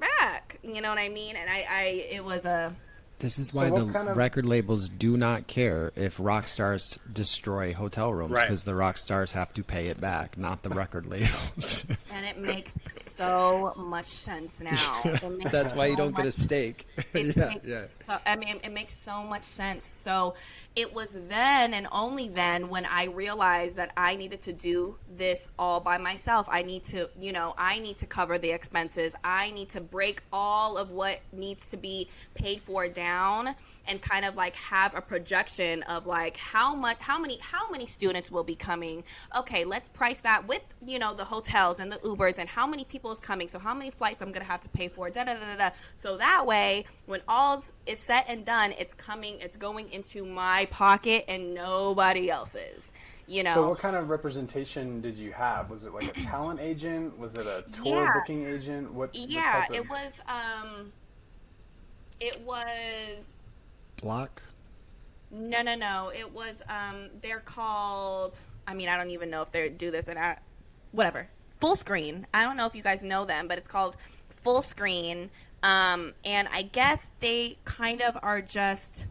back. 0.00 0.58
You 0.62 0.80
know 0.80 0.88
what 0.88 0.98
I 0.98 1.08
mean? 1.08 1.36
And 1.36 1.50
I, 1.50 1.66
I 1.68 1.82
it 2.10 2.24
was 2.24 2.44
a 2.44 2.74
This 3.20 3.38
is 3.38 3.52
why 3.52 3.68
what 3.70 3.86
the 3.86 3.92
kind 3.92 4.08
of- 4.08 4.16
record 4.16 4.46
labels 4.46 4.88
do 4.88 5.16
not 5.16 5.48
care 5.48 5.90
if 5.96 6.20
rock 6.20 6.46
stars 6.46 6.98
destroy 7.12 7.72
hotel 7.74 8.14
rooms 8.14 8.32
Right. 8.32 8.42
because 8.42 8.62
the 8.62 8.76
rock 8.76 8.96
stars 8.96 9.32
have 9.32 9.52
to 9.54 9.64
pay 9.64 9.88
it 9.88 10.00
back, 10.00 10.38
not 10.38 10.62
the 10.62 10.68
record 10.70 11.04
labels. 11.10 11.84
and 12.12 12.24
it 12.24 12.38
makes 12.38 12.76
so 12.92 13.74
much 13.76 14.06
sense 14.06 14.60
now. 14.60 15.00
It 15.04 15.30
makes 15.38 15.50
That's 15.50 15.74
why 15.74 15.86
you 15.86 15.96
don't 15.96 16.14
get 16.14 16.22
a 16.26 16.28
much 16.28 16.34
steak. 16.34 16.86
Yeah, 17.12 17.54
yeah. 17.64 17.86
So, 17.86 18.18
I 18.24 18.36
mean, 18.36 18.60
it 18.62 18.72
makes 18.72 18.94
so 18.94 19.24
much 19.24 19.42
sense. 19.44 19.84
So 19.84 20.34
it 20.76 20.94
was 20.94 21.10
then 21.28 21.74
and 21.74 21.88
only 21.90 22.28
then 22.28 22.68
when 22.68 22.86
I 22.86 23.06
realized 23.06 23.76
that 23.76 23.92
I 23.96 24.14
needed 24.14 24.42
to 24.42 24.52
do 24.52 24.96
this 25.16 25.48
all 25.58 25.80
by 25.80 25.98
myself. 25.98 26.46
I 26.48 26.62
need 26.62 26.84
to, 26.84 27.08
you 27.20 27.32
know, 27.32 27.54
I 27.58 27.80
need 27.80 27.98
to 27.98 28.06
cover 28.06 28.38
the 28.38 28.52
expenses. 28.52 29.12
I 29.24 29.50
need 29.50 29.70
to 29.70 29.80
break 29.80 30.22
all 30.32 30.76
of 30.78 30.90
what 30.90 31.18
needs 31.32 31.68
to 31.70 31.76
be 31.76 32.08
paid 32.34 32.60
for 32.62 32.86
down 32.86 33.07
and 33.86 34.00
kind 34.02 34.24
of 34.24 34.36
like 34.36 34.54
have 34.56 34.94
a 34.94 35.00
projection 35.00 35.82
of 35.84 36.06
like 36.06 36.36
how 36.36 36.74
much, 36.74 36.98
how 37.00 37.18
many, 37.18 37.38
how 37.40 37.70
many 37.70 37.86
students 37.86 38.30
will 38.30 38.44
be 38.44 38.54
coming. 38.54 39.02
Okay, 39.36 39.64
let's 39.64 39.88
price 39.88 40.20
that 40.20 40.46
with, 40.46 40.62
you 40.86 40.98
know, 40.98 41.14
the 41.14 41.24
hotels 41.24 41.78
and 41.78 41.90
the 41.90 41.96
Ubers 41.98 42.38
and 42.38 42.48
how 42.48 42.66
many 42.66 42.84
people 42.84 43.10
is 43.10 43.20
coming. 43.20 43.48
So 43.48 43.58
how 43.58 43.74
many 43.74 43.90
flights 43.90 44.22
I'm 44.22 44.30
going 44.32 44.44
to 44.44 44.50
have 44.50 44.60
to 44.62 44.68
pay 44.68 44.88
for. 44.88 45.10
Da 45.10 45.24
da 45.24 45.34
da 45.34 45.40
da 45.40 45.56
da. 45.56 45.70
So 45.96 46.16
that 46.18 46.46
way, 46.46 46.84
when 47.06 47.20
all 47.26 47.64
is 47.86 47.98
set 47.98 48.26
and 48.28 48.44
done, 48.44 48.74
it's 48.78 48.94
coming, 48.94 49.38
it's 49.40 49.56
going 49.56 49.90
into 49.92 50.24
my 50.24 50.66
pocket 50.70 51.24
and 51.28 51.54
nobody 51.54 52.30
else's. 52.30 52.92
You 53.26 53.42
know. 53.42 53.52
So, 53.52 53.68
what 53.68 53.78
kind 53.78 53.94
of 53.94 54.08
representation 54.08 55.02
did 55.02 55.18
you 55.18 55.32
have? 55.32 55.68
Was 55.68 55.84
it 55.84 55.92
like 55.92 56.16
a 56.16 56.20
talent 56.22 56.60
agent? 56.60 57.18
Was 57.18 57.34
it 57.34 57.46
a 57.46 57.62
tour 57.72 58.04
Yeah. 58.04 58.14
booking 58.14 58.46
agent? 58.46 58.90
What? 58.90 59.10
what 59.10 59.16
yeah, 59.28 59.66
type 59.66 59.70
of- 59.70 59.76
it 59.76 59.90
was. 59.90 60.20
Um, 60.26 60.92
it 62.20 62.40
was 62.40 63.34
Block. 64.00 64.42
No, 65.30 65.62
no, 65.62 65.74
no. 65.74 66.10
It 66.14 66.32
was 66.32 66.54
um 66.68 67.08
they're 67.22 67.40
called 67.40 68.36
I 68.66 68.74
mean, 68.74 68.88
I 68.88 68.96
don't 68.96 69.10
even 69.10 69.30
know 69.30 69.42
if 69.42 69.50
they 69.50 69.68
do 69.68 69.90
this 69.90 70.08
and 70.08 70.18
I 70.18 70.38
whatever. 70.92 71.28
Fullscreen. 71.60 72.24
I 72.32 72.44
don't 72.44 72.56
know 72.56 72.66
if 72.66 72.74
you 72.74 72.82
guys 72.82 73.02
know 73.02 73.24
them, 73.24 73.48
but 73.48 73.58
it's 73.58 73.68
called 73.68 73.96
Fullscreen. 74.44 75.28
Um 75.62 76.12
and 76.24 76.48
I 76.52 76.62
guess 76.62 77.06
they 77.20 77.58
kind 77.64 78.00
of 78.00 78.16
are 78.22 78.40
just 78.40 79.06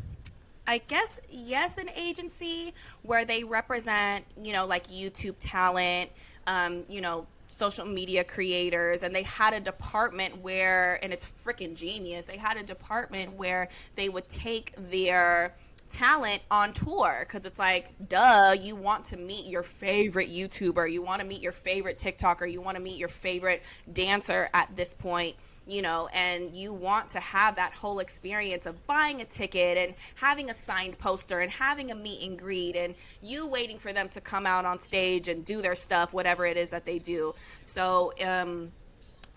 I 0.66 0.80
guess 0.80 1.20
yes, 1.30 1.78
an 1.78 1.90
agency 1.96 2.74
where 3.04 3.24
they 3.24 3.44
represent, 3.44 4.26
you 4.42 4.52
know, 4.52 4.66
like 4.66 4.88
YouTube 4.88 5.36
talent, 5.40 6.12
um, 6.46 6.84
you 6.90 7.00
know, 7.00 7.26
social 7.58 7.86
media 7.86 8.24
creators, 8.24 9.04
and 9.04 9.16
they 9.16 9.24
had 9.24 9.54
a 9.54 9.60
department 9.60 10.42
where, 10.42 11.04
and 11.04 11.12
it's 11.12 11.32
freaking 11.44 11.76
genius. 11.76 12.26
They 12.26 12.38
had 12.38 12.58
a 12.58 12.64
department 12.64 13.34
where 13.34 13.70
they 13.96 14.10
would 14.10 14.30
take 14.30 14.74
their 14.78 15.56
talent 15.90 16.42
on 16.52 16.74
tour 16.74 17.26
because 17.26 17.46
it's 17.46 17.60
like, 17.60 17.94
duh, 18.10 18.56
you 18.60 18.76
want 18.76 19.06
to 19.06 19.18
meet 19.18 19.46
your 19.46 19.64
favorite 19.64 20.30
YouTuber, 20.30 20.92
you 20.92 21.02
want 21.02 21.22
to 21.22 21.28
meet 21.28 21.42
your 21.42 21.52
favorite 21.52 21.98
TikToker, 21.98 22.52
you 22.52 22.62
want 22.62 22.76
to 22.76 22.84
meet 22.84 22.98
your 22.98 23.10
favorite 23.10 23.64
dancer 23.94 24.50
at 24.54 24.70
this 24.76 24.94
point 24.94 25.36
you 25.68 25.82
know, 25.82 26.08
and 26.14 26.56
you 26.56 26.72
want 26.72 27.10
to 27.10 27.20
have 27.20 27.56
that 27.58 27.74
whole 27.74 28.00
experience 28.00 28.66
of 28.66 28.88
buying 28.88 29.22
a 29.22 29.26
ticket 29.26 29.78
and 29.78 29.94
having 30.16 30.50
a 30.50 30.54
signed 30.54 30.98
poster 30.98 31.42
and 31.42 31.52
having 31.52 31.92
a 31.92 31.96
meet 31.96 32.28
and 32.28 32.40
greet 32.40 32.76
and 32.76 32.96
you 33.22 33.46
waiting 33.46 33.78
for 33.78 33.92
them 33.92 34.08
to 34.10 34.22
come 34.22 34.46
out 34.46 34.66
on 34.66 34.80
stage 34.80 35.28
and 35.28 35.44
do 35.44 35.62
their 35.62 35.76
stuff, 35.76 36.14
whatever 36.14 36.46
it 36.46 36.58
is 36.58 36.70
that 36.70 36.86
they 36.86 37.00
do. 37.00 37.36
So, 37.64 38.14
um, 38.26 38.72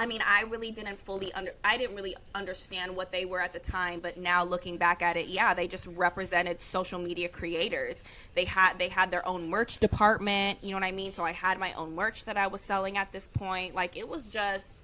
I 0.01 0.07
mean, 0.07 0.23
I 0.27 0.45
really 0.45 0.71
didn't 0.71 0.99
fully 0.99 1.31
under 1.35 1.53
I 1.63 1.77
didn't 1.77 1.95
really 1.95 2.17
understand 2.35 2.97
what 2.97 3.13
they 3.13 3.27
were 3.27 3.39
at 3.39 3.53
the 3.53 3.59
time, 3.59 4.01
but 4.01 4.17
now 4.17 4.43
looking 4.43 4.79
back 4.79 5.03
at 5.03 5.19
it, 5.19 5.27
yeah, 5.27 5.53
they 5.53 5.69
just 5.69 5.87
represented 5.89 6.59
social 6.59 6.99
media 6.99 7.29
creators. 7.29 8.03
They 8.35 8.47
had 8.47 8.79
they 8.79 8.89
had 8.89 9.11
their 9.11 9.27
own 9.29 9.51
merch 9.51 9.77
department, 9.77 10.59
you 10.63 10.71
know 10.71 10.77
what 10.77 10.85
I 10.85 10.93
mean? 10.93 11.13
So 11.13 11.23
I 11.23 11.33
had 11.33 11.59
my 11.59 11.75
own 11.75 11.95
merch 11.95 12.25
that 12.25 12.39
I 12.39 12.47
was 12.47 12.63
selling 12.63 12.97
at 12.97 13.13
this 13.13 13.29
point. 13.29 13.75
Like 13.75 13.95
it 13.95 14.09
was 14.09 14.31
just 14.31 14.80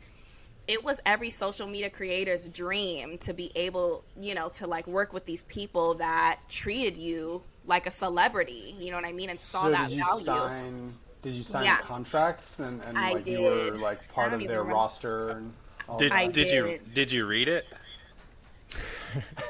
it 0.69 0.83
was 0.83 0.99
every 1.07 1.31
social 1.31 1.67
media 1.67 1.91
creator's 1.91 2.49
dream 2.49 3.19
to 3.19 3.33
be 3.33 3.51
able, 3.55 4.05
you 4.21 4.35
know, 4.35 4.49
to 4.51 4.67
like 4.67 4.87
work 4.87 5.13
with 5.13 5.25
these 5.27 5.45
people 5.45 5.95
that 5.95 6.41
treated 6.49 6.97
you 6.97 7.43
like 7.67 7.87
a 7.87 7.91
celebrity, 7.91 8.75
you 8.79 8.91
know 8.91 8.97
what 8.97 9.07
I 9.07 9.13
mean, 9.13 9.31
and 9.31 9.41
saw 9.41 9.65
so 9.65 9.71
that 9.71 9.89
did 9.89 9.99
you 9.99 10.05
value. 10.05 10.25
sign? 10.25 10.95
Did 11.23 11.33
you 11.35 11.43
sign 11.43 11.65
Yeah. 11.65 11.79
contracts 11.79 12.59
and, 12.59 12.83
and 12.85 12.97
I 12.99 13.13
like 13.15 13.27
you 13.27 13.43
were 13.43 13.79
like 13.79 14.09
part 14.13 14.33
of 14.33 14.41
their 14.41 14.61
remember. 14.61 14.75
roster? 14.75 15.31
And 15.31 15.53
all 15.89 15.99
Did, 15.99 16.13
that? 16.13 16.17
I 16.17 16.27
did 16.27 16.51
you 16.51 16.63
did. 16.65 16.95
did 16.95 17.13
you 17.13 17.27
read 17.27 17.49
it? 17.49 17.67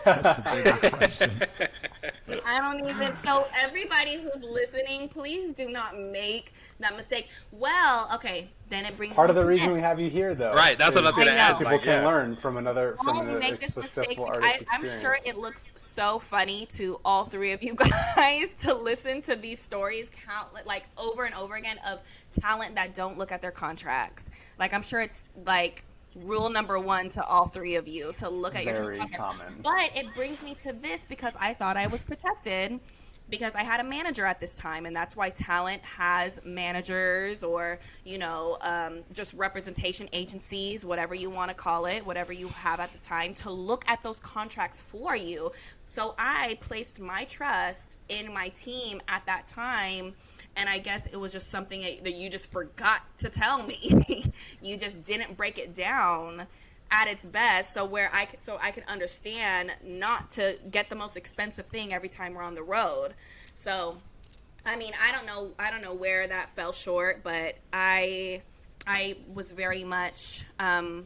That's 0.05 0.35
the 0.35 0.81
big 0.83 0.93
question. 0.93 1.31
I 2.45 2.61
don't 2.61 2.89
even. 2.89 3.15
So 3.17 3.47
everybody 3.59 4.21
who's 4.21 4.43
listening, 4.43 5.09
please 5.09 5.55
do 5.55 5.71
not 5.71 5.99
make 5.99 6.53
that 6.81 6.97
mistake. 6.97 7.29
Well, 7.53 8.09
okay, 8.15 8.49
then 8.69 8.85
it 8.85 8.97
brings 8.97 9.15
Part 9.15 9.31
of 9.31 9.37
the 9.37 9.43
to 9.43 9.49
reason 9.49 9.67
next. 9.67 9.75
we 9.77 9.81
have 9.81 10.01
you 10.01 10.11
here, 10.11 10.35
though, 10.35 10.53
Right, 10.53 10.77
that's 10.77 10.95
what 10.95 11.05
I 11.05 11.09
was 11.09 11.19
is 11.19 11.25
gonna 11.25 11.37
so 11.39 11.43
ask, 11.43 11.59
People 11.59 11.73
like, 11.73 11.83
can 11.83 12.03
yeah. 12.03 12.07
learn 12.09 12.37
from 12.37 12.57
another 12.57 12.97
from 13.03 13.15
Don't 13.15 13.39
make 13.39 13.61
this 13.61 13.77
mistake. 13.77 14.07
successful 14.07 14.27
I, 14.27 14.35
artist 14.35 14.65
I'm 14.73 14.87
sure 15.01 15.17
it 15.25 15.37
looks 15.39 15.65
so 15.77 16.19
funny 16.19 16.67
to 16.73 17.01
all 17.05 17.25
three 17.25 17.53
of 17.53 17.63
you 17.63 17.75
guys 18.17 18.49
to 18.61 18.75
listen 18.75 19.23
to 19.23 19.37
these 19.37 19.61
stories 19.61 20.11
count 20.27 20.49
like 20.67 20.85
over 20.99 21.25
and 21.25 21.35
over 21.35 21.55
again 21.55 21.79
of 21.87 22.01
talent 22.41 22.75
that 22.75 22.95
don't 22.95 23.17
look 23.19 23.31
at 23.33 23.41
their 23.41 23.53
contracts. 23.53 24.27
Like 24.59 24.73
I'm 24.75 24.83
sure 24.83 25.01
it's 25.01 25.23
like 25.45 25.85
rule 26.25 26.51
number 26.51 26.79
one 26.79 27.11
to 27.11 27.25
all 27.25 27.47
three 27.47 27.77
of 27.77 27.87
you 27.87 28.13
to 28.15 28.29
look 28.29 28.55
at 28.55 28.65
Very 28.65 28.99
your 28.99 29.09
common. 29.09 29.61
But 29.63 29.91
it 29.95 30.15
brings 30.15 30.43
me 30.43 30.57
to 30.63 30.73
this 30.73 31.05
because 31.09 31.33
I 31.39 31.55
thought 31.55 31.77
I 31.77 31.87
was 31.87 32.03
protected 32.03 32.81
because 33.29 33.55
I 33.55 33.65
had 33.65 33.81
a 33.81 33.85
manager 33.85 34.25
at 34.25 34.41
this 34.41 34.55
time, 34.55 34.87
and 34.87 34.95
that's 34.95 35.17
why 35.17 35.31
talent 35.31 35.83
has 35.83 36.39
managers 36.45 37.43
or 37.43 37.79
you 38.05 38.19
know 38.19 38.59
um, 38.61 39.01
just 39.13 39.35
representation 39.35 40.09
agencies, 40.13 40.85
whatever 40.85 41.15
you 41.15 41.31
want 41.31 41.51
to 41.51 41.55
call 41.55 41.87
it, 41.87 42.05
whatever 42.07 42.33
you 42.33 42.49
have 42.49 42.81
at 42.81 42.93
the 42.93 42.99
time, 42.99 43.35
to 43.35 43.51
look 43.51 43.85
at 43.89 44.03
those 44.03 44.19
contracts 44.19 44.81
for 44.81 45.17
you. 45.17 45.51
So 45.87 46.15
I 46.19 46.59
placed 46.61 47.01
my 47.01 47.25
trust 47.25 47.99
in 48.09 48.33
my 48.33 48.49
team 48.51 49.01
at 49.09 49.25
that 49.27 49.47
time. 49.47 50.15
And 50.57 50.69
I 50.69 50.79
guess 50.79 51.07
it 51.07 51.17
was 51.17 51.33
just 51.33 51.51
something 51.51 51.83
that- 52.03 52.15
you 52.15 52.31
just 52.31 52.51
forgot 52.51 53.03
to 53.19 53.29
tell 53.29 53.63
me. 53.63 54.33
you 54.63 54.77
just 54.77 55.03
didn't 55.05 55.37
break 55.37 55.59
it 55.59 55.75
down 55.75 56.47
at 56.91 57.09
its 57.09 57.25
best 57.27 57.75
so 57.75 57.85
where 57.85 58.09
i 58.15 58.29
so 58.39 58.59
i 58.63 58.71
can 58.71 58.85
understand 58.87 59.73
not 59.85 60.31
to 60.31 60.57
get 60.71 60.89
the 60.89 60.95
most 60.95 61.17
expensive 61.17 61.67
thing 61.67 61.93
every 61.93 62.09
time 62.09 62.33
we're 62.33 62.43
on 62.43 62.55
the 62.55 62.63
road 62.63 63.13
so 63.57 63.97
i 64.65 64.77
mean 64.77 64.93
i 65.03 65.11
don't 65.11 65.27
know 65.27 65.51
i 65.59 65.69
don't 65.69 65.83
know 65.83 65.95
where 65.95 66.29
that 66.29 66.49
fell 66.55 66.73
short 66.73 67.23
but 67.25 67.57
i 67.73 68.41
i 68.87 69.17
was 69.35 69.51
very 69.51 69.83
much 69.83 70.45
um 70.61 71.05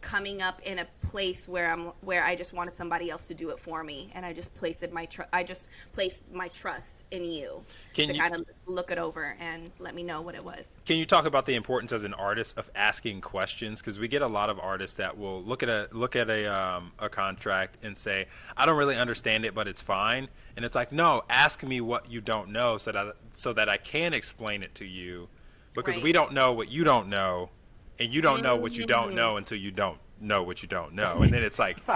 coming 0.00 0.40
up 0.42 0.60
in 0.62 0.78
a 0.78 0.86
place 1.02 1.48
where 1.48 1.70
i'm 1.72 1.86
where 2.02 2.22
i 2.24 2.34
just 2.36 2.52
wanted 2.52 2.74
somebody 2.76 3.10
else 3.10 3.26
to 3.26 3.34
do 3.34 3.50
it 3.50 3.58
for 3.58 3.82
me 3.82 4.10
and 4.14 4.24
i 4.24 4.32
just 4.32 4.54
placed 4.54 4.88
my 4.92 5.04
tr- 5.06 5.22
i 5.32 5.42
just 5.42 5.66
placed 5.92 6.22
my 6.32 6.46
trust 6.48 7.04
in 7.10 7.24
you 7.24 7.62
Can 7.94 8.08
to 8.08 8.14
you- 8.14 8.20
kind 8.20 8.34
of 8.36 8.44
look 8.66 8.90
it 8.90 8.98
over 8.98 9.36
and 9.40 9.70
let 9.78 9.94
me 9.94 10.02
know 10.02 10.20
what 10.20 10.34
it 10.34 10.44
was 10.44 10.80
Can 10.86 10.96
you 10.98 11.04
talk 11.04 11.26
about 11.26 11.46
the 11.46 11.54
importance 11.56 11.90
as 11.92 12.04
an 12.04 12.14
artist 12.14 12.56
of 12.58 12.70
asking 12.74 13.20
questions? 13.22 13.80
Because 13.80 13.98
we 13.98 14.06
get 14.08 14.22
a 14.22 14.26
lot 14.26 14.50
of 14.50 14.58
artists 14.60 14.96
that 14.98 15.18
will 15.18 15.42
look 15.42 15.62
at 15.62 15.68
a 15.68 15.88
look 15.92 16.14
at 16.16 16.28
a 16.30 16.46
um, 16.46 16.92
a 16.98 17.08
contract 17.08 17.76
and 17.82 17.96
say, 17.96 18.26
"I 18.56 18.66
don't 18.66 18.76
really 18.76 18.96
understand 18.96 19.44
it, 19.44 19.54
but 19.54 19.66
it's 19.66 19.82
fine." 19.82 20.28
And 20.56 20.64
it's 20.64 20.74
like, 20.74 20.92
no, 20.92 21.22
ask 21.30 21.62
me 21.62 21.80
what 21.80 22.10
you 22.10 22.20
don't 22.20 22.50
know, 22.50 22.78
so 22.78 22.92
that 22.92 23.16
so 23.32 23.52
that 23.54 23.68
I 23.68 23.78
can 23.78 24.12
explain 24.12 24.62
it 24.62 24.74
to 24.76 24.84
you, 24.84 25.28
because 25.74 25.96
Right. 25.96 26.04
we 26.04 26.12
don't 26.12 26.32
know 26.32 26.52
what 26.52 26.70
you 26.70 26.84
don't 26.84 27.08
know, 27.08 27.50
and 27.98 28.12
you 28.12 28.20
don't 28.20 28.42
know 28.42 28.56
what 28.56 28.76
you 28.76 28.86
don't 28.86 29.14
know 29.14 29.36
until 29.36 29.58
you 29.58 29.70
don't 29.70 29.98
know 30.20 30.42
what 30.42 30.62
you 30.62 30.68
don't 30.68 30.94
know, 30.94 31.18
and 31.22 31.30
then 31.32 31.42
it's 31.44 31.58
like, 31.58 31.78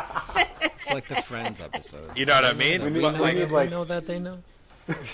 It's 0.63 0.91
like 0.91 1.07
the 1.09 1.17
Friends 1.23 1.61
episode. 1.61 2.17
you 2.17 2.25
know 2.27 2.35
what 2.35 2.45
I 2.45 2.53
mean? 2.55 2.83
We 2.83 2.91
need- 2.91 3.03
But, 3.03 3.15
we 3.15 3.21
like, 3.21 3.35
need, 3.37 3.51
like- 3.51 3.71
know 3.71 3.85
that 3.85 4.07
they 4.07 4.19
know. 4.19 4.39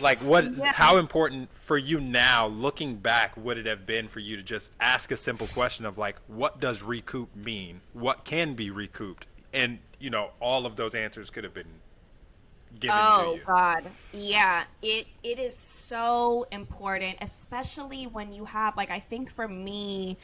like 0.01 0.18
what 0.20 0.44
Yeah. 0.57 0.72
how 0.72 0.96
important 0.96 1.51
for 1.61 1.77
you 1.77 2.01
now 2.01 2.46
looking 2.46 2.96
back 2.96 3.37
would 3.37 3.59
it 3.59 3.66
have 3.66 3.85
been 3.85 4.09
for 4.09 4.18
you 4.20 4.37
to 4.38 4.42
just 4.42 4.70
ask 4.81 5.11
a 5.12 5.16
simple 5.16 5.46
question 5.48 5.85
of 5.85 5.98
like 5.98 6.16
what 6.27 6.59
does 6.59 6.83
recoup 6.83 7.37
mean 7.37 7.83
what 7.92 8.24
can 8.24 8.55
be 8.55 8.70
recouped 8.70 9.27
and 9.53 9.79
you 10.01 10.09
know 10.09 10.31
all 10.40 10.64
of 10.64 10.77
those 10.77 10.94
answers 10.94 11.29
could 11.29 11.44
have 11.44 11.53
been 11.53 11.66
given 12.81 12.96
to 12.96 13.03
Oh 13.03 13.38
God, 13.46 13.85
yeah. 14.12 14.64
It 14.83 15.07
it 15.22 15.38
is 15.38 15.55
so 15.57 16.46
important, 16.51 17.18
especially 17.20 18.05
when 18.07 18.33
you 18.33 18.46
have 18.46 18.74
like 18.77 18.90
I 18.90 19.01
think 19.01 19.31
for 19.31 19.46
me, 19.48 20.16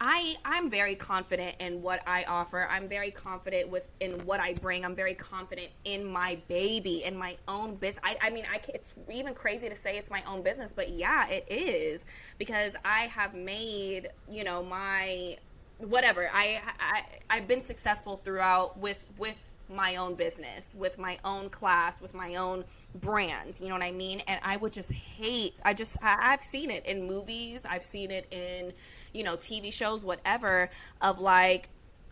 I 0.00 0.36
I'm 0.44 0.70
very 0.70 0.94
confident 0.94 1.56
in 1.58 1.82
what 1.82 2.02
I 2.06 2.24
offer. 2.24 2.68
I'm 2.70 2.88
very 2.88 3.10
confident 3.10 3.68
with 3.68 3.88
in 4.00 4.12
what 4.24 4.38
I 4.40 4.54
bring. 4.54 4.84
I'm 4.84 4.94
very 4.94 5.14
confident 5.14 5.70
in 5.84 6.04
my 6.04 6.38
baby, 6.48 7.02
in 7.04 7.16
my 7.16 7.36
own 7.48 7.74
business. 7.74 8.02
I, 8.04 8.16
I 8.22 8.30
mean, 8.30 8.44
I 8.50 8.60
it's 8.72 8.92
even 9.12 9.34
crazy 9.34 9.68
to 9.68 9.74
say 9.74 9.96
it's 9.96 10.10
my 10.10 10.22
own 10.26 10.42
business, 10.42 10.72
but 10.72 10.90
yeah, 10.90 11.28
it 11.28 11.46
is 11.48 12.04
because 12.38 12.74
I 12.84 13.02
have 13.02 13.34
made 13.34 14.10
you 14.30 14.44
know 14.44 14.62
my 14.62 15.36
whatever. 15.78 16.30
I 16.32 16.60
I 16.78 17.02
I've 17.30 17.48
been 17.48 17.62
successful 17.62 18.16
throughout 18.16 18.78
with 18.78 19.04
with 19.18 19.44
my 19.70 19.96
own 19.96 20.14
business, 20.14 20.74
with 20.78 20.98
my 20.98 21.18
own 21.24 21.50
class, 21.50 22.00
with 22.00 22.14
my 22.14 22.36
own 22.36 22.64
brand. 22.94 23.58
You 23.60 23.68
know 23.68 23.74
what 23.74 23.82
I 23.82 23.92
mean? 23.92 24.22
And 24.26 24.40
I 24.42 24.56
would 24.56 24.72
just 24.72 24.90
hate. 24.92 25.54
I 25.64 25.74
just 25.74 25.96
I, 26.02 26.32
I've 26.32 26.40
seen 26.40 26.70
it 26.70 26.86
in 26.86 27.06
movies. 27.06 27.62
I've 27.68 27.82
seen 27.82 28.10
it 28.10 28.26
in 28.30 28.72
you 29.12 29.24
know 29.24 29.36
TV 29.36 29.72
shows, 29.72 30.04
whatever. 30.04 30.70
Of 31.00 31.18
like 31.18 31.68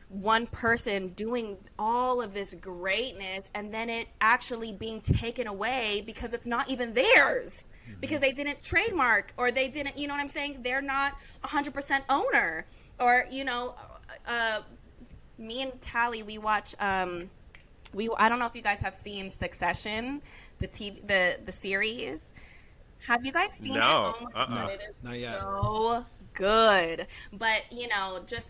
one 0.08 0.46
person 0.46 1.08
doing 1.10 1.56
all 1.78 2.22
of 2.22 2.32
this 2.32 2.54
greatness 2.54 3.40
and 3.54 3.74
then 3.74 3.90
it 3.90 4.06
actually 4.20 4.72
being 4.72 5.00
taken 5.00 5.48
away 5.48 6.02
because 6.06 6.32
it's 6.32 6.46
not 6.46 6.70
even 6.70 6.92
theirs 6.92 7.64
because 8.00 8.20
they 8.20 8.32
didn't 8.32 8.62
trademark 8.62 9.32
or 9.36 9.50
they 9.50 9.68
didn't 9.68 9.98
you 9.98 10.06
know 10.06 10.14
what 10.14 10.20
i'm 10.20 10.28
saying 10.28 10.58
they're 10.62 10.82
not 10.82 11.16
100% 11.44 12.00
owner 12.08 12.64
or 13.00 13.26
you 13.30 13.44
know 13.44 13.74
uh, 14.28 14.60
me 15.38 15.62
and 15.62 15.80
tally 15.80 16.22
we 16.22 16.38
watch 16.38 16.74
um 16.78 17.28
we 17.92 18.08
i 18.16 18.28
don't 18.28 18.38
know 18.38 18.46
if 18.46 18.54
you 18.54 18.62
guys 18.62 18.78
have 18.78 18.94
seen 18.94 19.28
succession 19.28 20.22
the 20.60 20.68
tv 20.68 21.04
the 21.08 21.36
the 21.44 21.52
series 21.52 22.30
have 23.06 23.24
you 23.24 23.32
guys 23.32 23.52
seen 23.52 23.74
No, 23.74 23.78
it? 23.78 23.86
Oh 24.22 24.26
my 24.34 24.40
uh-uh. 24.40 24.54
God, 24.54 24.70
it 24.70 24.80
is 24.88 24.94
Not 25.02 25.18
yet. 25.18 25.40
so 25.40 26.04
good. 26.36 27.06
But 27.32 27.62
you 27.70 27.88
know, 27.88 28.20
just 28.26 28.46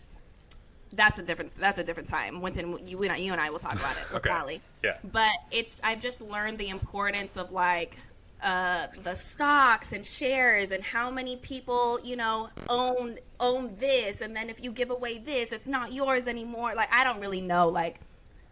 that's 0.93 1.19
a 1.19 1.23
different 1.23 1.51
that's 1.57 1.79
a 1.79 1.83
different 1.83 2.09
time. 2.09 2.41
Winston, 2.41 2.79
you 2.85 3.01
and 3.03 3.11
I, 3.11 3.17
you 3.17 3.31
and 3.31 3.41
I 3.41 3.49
will 3.49 3.59
talk 3.59 3.75
about 3.75 3.95
it 3.97 4.03
Okay. 4.15 4.29
Callie. 4.29 4.61
Yeah. 4.83 4.97
But 5.11 5.33
it's 5.51 5.81
I've 5.83 5.99
just 5.99 6.21
learned 6.21 6.57
the 6.57 6.69
importance 6.69 7.37
of 7.37 7.51
like 7.51 7.97
uh, 8.41 8.87
the 9.03 9.15
stocks 9.15 9.93
and 9.93 10.05
shares 10.05 10.71
and 10.71 10.83
how 10.83 11.09
many 11.09 11.37
people 11.37 11.99
you 12.03 12.15
know 12.15 12.49
own 12.69 13.17
own 13.39 13.75
this, 13.77 14.21
and 14.21 14.35
then 14.35 14.49
if 14.49 14.63
you 14.63 14.71
give 14.71 14.91
away 14.91 15.17
this, 15.17 15.51
it's 15.51 15.67
not 15.67 15.93
yours 15.93 16.27
anymore. 16.27 16.73
Like 16.75 16.93
I 16.93 17.03
don't 17.03 17.19
really 17.19 17.41
know 17.41 17.67
like 17.69 17.99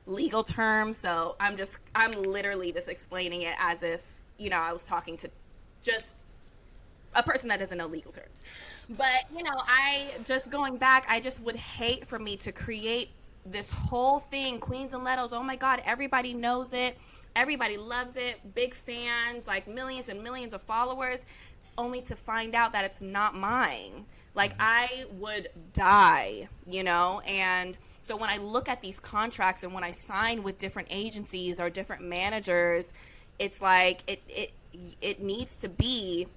legal 0.07 0.43
terms, 0.43 0.97
so 0.97 1.35
I'm 1.39 1.55
just 1.55 1.77
I'm 1.93 2.11
literally 2.11 2.71
just 2.71 2.87
explaining 2.87 3.43
it 3.43 3.55
as 3.59 3.83
if 3.83 4.03
you 4.37 4.49
know 4.49 4.57
I 4.57 4.73
was 4.73 4.83
talking 4.83 5.17
to 5.17 5.29
just 5.83 6.13
a 7.13 7.23
person 7.23 7.47
that 7.49 7.59
doesn't 7.59 7.77
know 7.77 7.87
legal 7.87 8.11
terms. 8.11 8.43
But, 8.89 9.25
you 9.35 9.43
know, 9.43 9.55
I 9.67 10.11
just 10.25 10.49
going 10.49 10.77
back, 10.77 11.05
I 11.09 11.19
just 11.19 11.41
would 11.41 11.55
hate 11.55 12.07
for 12.07 12.19
me 12.19 12.37
to 12.37 12.51
create 12.51 13.09
this 13.45 13.69
whole 13.69 14.19
thing, 14.19 14.59
Queens 14.59 14.93
and 14.93 15.05
Letos. 15.05 15.29
Oh 15.31 15.43
my 15.43 15.55
God, 15.55 15.81
everybody 15.85 16.33
knows 16.33 16.73
it. 16.73 16.97
Everybody 17.35 17.77
loves 17.77 18.15
it. 18.15 18.39
Big 18.55 18.73
fans, 18.73 19.47
like 19.47 19.67
millions 19.67 20.09
and 20.09 20.23
millions 20.23 20.53
of 20.53 20.61
followers, 20.61 21.25
only 21.77 22.01
to 22.01 22.15
find 22.15 22.55
out 22.55 22.71
that 22.73 22.85
it's 22.85 23.01
not 23.01 23.35
mine. 23.35 24.05
Like, 24.35 24.53
mm-hmm. 24.53 24.61
I 24.61 25.05
would 25.13 25.49
die, 25.73 26.47
you 26.67 26.83
know? 26.83 27.21
And 27.21 27.77
so 28.01 28.15
when 28.15 28.29
I 28.29 28.37
look 28.37 28.69
at 28.69 28.81
these 28.81 28.99
contracts 28.99 29.63
and 29.63 29.73
when 29.73 29.83
I 29.83 29.91
sign 29.91 30.43
with 30.43 30.57
different 30.57 30.89
agencies 30.91 31.59
or 31.59 31.69
different 31.69 32.03
managers, 32.03 32.89
it's 33.39 33.61
like 33.61 34.01
it, 34.07 34.21
it, 34.29 34.51
it 35.01 35.21
needs 35.21 35.55
to 35.57 35.69
be 35.69 36.27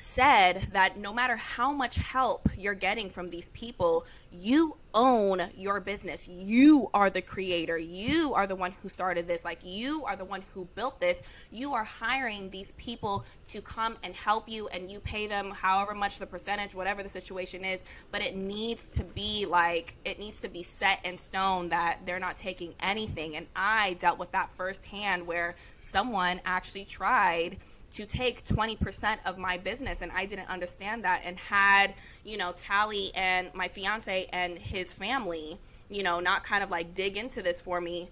said 0.00 0.68
that 0.72 0.98
no 0.98 1.12
matter 1.12 1.36
how 1.36 1.70
much 1.72 1.96
help 1.96 2.48
you're 2.56 2.74
getting 2.74 3.10
from 3.10 3.28
these 3.28 3.50
people, 3.50 4.06
you 4.32 4.76
own 4.94 5.42
your 5.56 5.78
business. 5.78 6.26
You 6.26 6.88
are 6.94 7.10
the 7.10 7.20
creator. 7.20 7.76
You 7.76 8.32
are 8.34 8.46
the 8.46 8.56
one 8.56 8.72
who 8.82 8.88
started 8.88 9.28
this. 9.28 9.44
Like, 9.44 9.58
you 9.62 10.04
are 10.06 10.16
the 10.16 10.24
one 10.24 10.42
who 10.54 10.66
built 10.74 10.98
this. 11.00 11.22
You 11.52 11.74
are 11.74 11.84
hiring 11.84 12.48
these 12.50 12.72
people 12.72 13.24
to 13.46 13.60
come 13.60 13.96
and 14.02 14.14
help 14.14 14.48
you, 14.48 14.68
and 14.68 14.90
you 14.90 15.00
pay 15.00 15.26
them 15.26 15.50
however 15.50 15.94
much 15.94 16.18
the 16.18 16.26
percentage, 16.26 16.74
whatever 16.74 17.02
the 17.02 17.08
situation 17.08 17.64
is. 17.64 17.82
But 18.10 18.22
it 18.22 18.36
needs 18.36 18.88
to 18.88 19.04
be 19.04 19.44
like, 19.44 19.96
it 20.04 20.18
needs 20.18 20.40
to 20.40 20.48
be 20.48 20.62
set 20.62 21.04
in 21.04 21.18
stone 21.18 21.68
that 21.68 21.98
they're 22.06 22.18
not 22.18 22.36
taking 22.36 22.74
anything. 22.80 23.36
And 23.36 23.46
I 23.54 23.94
dealt 24.00 24.18
with 24.18 24.32
that 24.32 24.50
firsthand 24.56 25.26
where 25.26 25.56
someone 25.80 26.40
actually 26.44 26.84
tried 26.86 27.58
to 27.92 28.06
take 28.06 28.44
20% 28.44 29.18
of 29.26 29.38
my 29.38 29.58
business 29.58 30.02
and 30.02 30.12
I 30.12 30.26
didn't 30.26 30.48
understand 30.48 31.04
that 31.04 31.22
and 31.24 31.38
had, 31.38 31.94
you 32.24 32.36
know, 32.36 32.52
Tally 32.56 33.10
and 33.14 33.52
my 33.54 33.68
fiance 33.68 34.28
and 34.32 34.58
his 34.58 34.92
family, 34.92 35.58
you 35.88 36.02
know, 36.02 36.20
not 36.20 36.44
kind 36.44 36.62
of 36.62 36.70
like 36.70 36.94
dig 36.94 37.16
into 37.16 37.42
this 37.42 37.60
for 37.60 37.80
me, 37.80 38.08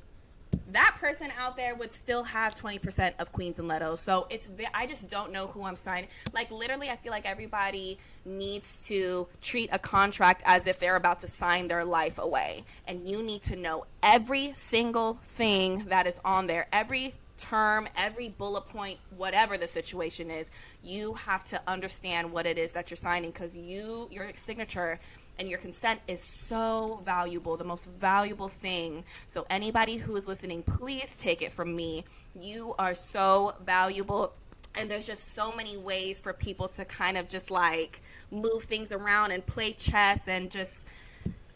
that 0.71 0.97
person 1.01 1.31
out 1.39 1.57
there 1.57 1.75
would 1.75 1.93
still 1.93 2.23
have 2.23 2.55
20% 2.55 3.15
of 3.19 3.33
Queens 3.33 3.59
and 3.59 3.69
Letos. 3.69 3.99
So 3.99 4.27
it's 4.31 4.49
I 4.75 4.87
just 4.87 5.09
don't 5.09 5.33
know 5.33 5.47
who 5.47 5.65
I'm 5.65 5.77
signing. 5.77 6.09
Like 6.33 6.51
literally 6.51 6.91
I 6.91 6.97
feel 6.97 7.13
like 7.13 7.27
everybody 7.27 7.99
needs 8.25 8.87
to 8.89 9.27
treat 9.41 9.71
a 9.73 9.79
contract 9.79 10.43
as 10.45 10.67
if 10.67 10.79
they're 10.79 10.97
about 10.97 11.21
to 11.21 11.27
sign 11.27 11.69
their 11.69 11.85
life 11.85 12.19
away. 12.19 12.65
And 12.87 13.09
you 13.09 13.23
need 13.23 13.43
to 13.45 13.57
know 13.57 13.87
every 14.03 14.53
single 14.53 15.19
thing 15.25 15.85
that 15.89 16.07
is 16.07 16.21
on 16.25 16.47
there. 16.47 16.67
Every 16.73 17.15
term, 17.39 17.89
every 17.97 18.29
bullet 18.29 18.69
point, 18.69 18.99
whatever 19.17 19.57
the 19.57 19.67
situation 19.67 20.31
is, 20.31 20.51
you 20.83 21.15
have 21.15 21.45
to 21.45 21.61
understand 21.67 22.31
what 22.31 22.47
it 22.47 22.59
is 22.59 22.73
that 22.73 22.91
you're 22.91 22.97
signing 22.97 23.31
because 23.31 23.57
you, 23.57 24.09
your 24.11 24.31
signature 24.37 24.99
and 25.39 25.49
your 25.49 25.59
consent 25.59 26.01
is 26.09 26.23
so 26.23 27.01
valuable, 27.05 27.57
the 27.57 27.65
most 27.65 27.87
valuable 27.99 28.49
thing. 28.49 29.05
So, 29.29 29.47
anybody 29.49 29.97
who 29.97 30.17
is 30.17 30.27
listening, 30.27 30.63
please 30.63 31.19
take 31.21 31.43
it 31.43 31.53
from 31.53 31.75
me. 31.75 32.05
You 32.39 32.75
are 32.79 32.95
so 32.95 33.55
valuable. 33.65 34.33
And 34.75 34.91
there's 34.91 35.07
just 35.07 35.35
so 35.35 35.53
many 35.53 35.77
ways 35.77 36.21
for 36.21 36.33
people 36.33 36.69
to 36.69 36.85
kind 36.85 37.17
of 37.17 37.29
just 37.29 37.51
like 37.51 38.03
move 38.31 38.65
things 38.65 38.93
around 38.93 39.33
and 39.33 39.45
play 39.45 39.73
chess 39.73 40.29
and 40.29 40.51
just, 40.51 40.85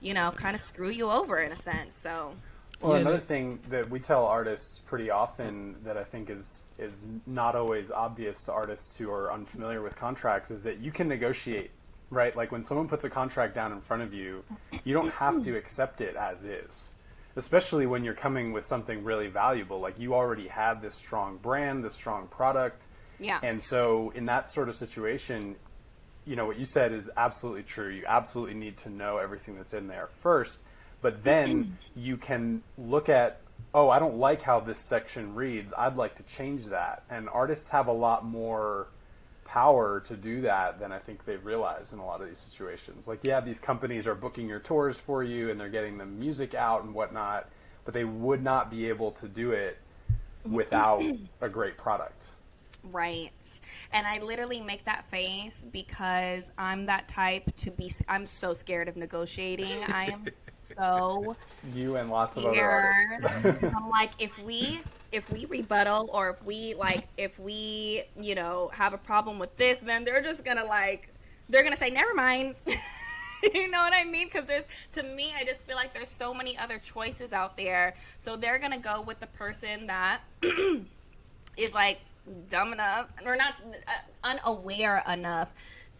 you 0.00 0.14
know, 0.14 0.30
kind 0.30 0.54
of 0.54 0.60
screw 0.60 0.90
you 0.90 1.10
over 1.10 1.38
in 1.38 1.52
a 1.52 1.56
sense. 1.56 1.96
So, 1.96 2.34
well, 2.82 2.94
another 2.94 3.18
thing 3.18 3.58
that 3.70 3.88
we 3.90 4.00
tell 4.00 4.26
artists 4.26 4.80
pretty 4.80 5.10
often 5.10 5.76
that 5.84 5.96
I 5.96 6.04
think 6.04 6.30
is 6.30 6.64
is 6.78 6.98
not 7.26 7.54
always 7.54 7.90
obvious 7.90 8.42
to 8.42 8.52
artists 8.52 8.96
who 8.96 9.10
are 9.10 9.32
unfamiliar 9.32 9.82
with 9.82 9.96
contracts 9.96 10.50
is 10.50 10.62
that 10.62 10.78
you 10.78 10.90
can 10.90 11.08
negotiate, 11.08 11.70
right? 12.10 12.36
Like 12.36 12.50
when 12.52 12.62
someone 12.62 12.88
puts 12.88 13.04
a 13.04 13.10
contract 13.10 13.54
down 13.54 13.72
in 13.72 13.80
front 13.80 14.02
of 14.02 14.12
you, 14.12 14.44
you 14.84 14.94
don't 14.94 15.12
have 15.12 15.42
to 15.44 15.56
accept 15.56 16.00
it 16.00 16.16
as 16.16 16.44
is. 16.44 16.90
Especially 17.34 17.86
when 17.86 18.04
you're 18.04 18.12
coming 18.12 18.52
with 18.52 18.64
something 18.64 19.04
really 19.04 19.28
valuable, 19.28 19.80
like 19.80 19.98
you 19.98 20.14
already 20.14 20.48
have 20.48 20.82
this 20.82 20.94
strong 20.94 21.38
brand, 21.38 21.82
this 21.82 21.94
strong 21.94 22.26
product. 22.26 22.86
Yeah. 23.18 23.38
And 23.42 23.62
so 23.62 24.12
in 24.14 24.26
that 24.26 24.48
sort 24.48 24.68
of 24.68 24.76
situation, 24.76 25.56
you 26.26 26.36
know, 26.36 26.46
what 26.46 26.58
you 26.58 26.66
said 26.66 26.92
is 26.92 27.08
absolutely 27.16 27.62
true. 27.62 27.88
You 27.88 28.04
absolutely 28.06 28.54
need 28.54 28.76
to 28.78 28.90
know 28.90 29.16
everything 29.16 29.56
that's 29.56 29.72
in 29.72 29.86
there 29.86 30.08
first 30.20 30.64
but 31.02 31.22
then 31.22 31.76
you 31.94 32.16
can 32.16 32.62
look 32.78 33.08
at, 33.08 33.40
oh, 33.74 33.90
I 33.90 33.98
don't 33.98 34.16
like 34.16 34.40
how 34.40 34.60
this 34.60 34.78
section 34.78 35.34
reads. 35.34 35.74
I'd 35.76 35.96
like 35.96 36.14
to 36.16 36.22
change 36.22 36.66
that. 36.66 37.02
And 37.10 37.28
artists 37.28 37.68
have 37.70 37.88
a 37.88 37.92
lot 37.92 38.24
more 38.24 38.86
power 39.44 40.00
to 40.00 40.16
do 40.16 40.40
that 40.42 40.78
than 40.78 40.92
I 40.92 40.98
think 40.98 41.26
they 41.26 41.36
realize 41.36 41.92
in 41.92 41.98
a 41.98 42.06
lot 42.06 42.22
of 42.22 42.28
these 42.28 42.38
situations. 42.38 43.06
Like, 43.06 43.20
yeah, 43.22 43.40
these 43.40 43.58
companies 43.58 44.06
are 44.06 44.14
booking 44.14 44.48
your 44.48 44.60
tours 44.60 44.98
for 44.98 45.22
you 45.22 45.50
and 45.50 45.60
they're 45.60 45.68
getting 45.68 45.98
the 45.98 46.06
music 46.06 46.54
out 46.54 46.84
and 46.84 46.94
whatnot, 46.94 47.50
but 47.84 47.92
they 47.92 48.04
would 48.04 48.42
not 48.42 48.70
be 48.70 48.88
able 48.88 49.10
to 49.12 49.28
do 49.28 49.52
it 49.52 49.78
without 50.44 51.02
a 51.40 51.48
great 51.48 51.76
product. 51.76 52.28
Right. 52.84 53.30
And 53.92 54.06
I 54.06 54.18
literally 54.20 54.60
make 54.60 54.84
that 54.86 55.08
face 55.08 55.64
because 55.72 56.50
I'm 56.58 56.86
that 56.86 57.06
type 57.08 57.44
to 57.58 57.70
be, 57.70 57.92
I'm 58.08 58.26
so 58.26 58.54
scared 58.54 58.88
of 58.88 58.96
negotiating. 58.96 59.84
I 59.88 60.06
am 60.06 60.24
so 60.76 61.36
you 61.74 61.96
and 61.96 62.10
lots 62.10 62.36
of 62.36 62.46
other 62.46 62.94
artists. 63.24 63.64
I'm 63.64 63.88
like, 63.88 64.12
if 64.18 64.42
we 64.42 64.80
if 65.12 65.30
we 65.30 65.44
rebuttal 65.44 66.08
or 66.12 66.30
if 66.30 66.42
we 66.42 66.74
like 66.74 67.06
if 67.16 67.38
we 67.38 68.04
you 68.18 68.34
know 68.34 68.70
have 68.72 68.94
a 68.94 68.98
problem 68.98 69.38
with 69.38 69.56
this, 69.56 69.78
then 69.78 70.04
they're 70.04 70.22
just 70.22 70.44
gonna 70.44 70.64
like 70.64 71.08
they're 71.48 71.62
gonna 71.62 71.76
say 71.76 71.90
never 71.90 72.14
mind. 72.14 72.54
you 73.54 73.68
know 73.68 73.78
what 73.78 73.92
I 73.92 74.04
mean? 74.04 74.26
Because 74.26 74.46
there's 74.46 74.64
to 74.94 75.02
me, 75.02 75.32
I 75.38 75.44
just 75.44 75.66
feel 75.66 75.76
like 75.76 75.92
there's 75.92 76.08
so 76.08 76.32
many 76.32 76.56
other 76.56 76.78
choices 76.78 77.32
out 77.32 77.56
there. 77.56 77.94
So 78.18 78.36
they're 78.36 78.58
gonna 78.58 78.78
go 78.78 79.02
with 79.02 79.20
the 79.20 79.26
person 79.28 79.86
that 79.88 80.22
is 81.56 81.74
like 81.74 82.00
dumb 82.48 82.72
enough 82.72 83.08
or 83.24 83.36
not 83.36 83.54
uh, 83.88 83.90
unaware 84.24 85.02
enough 85.08 85.52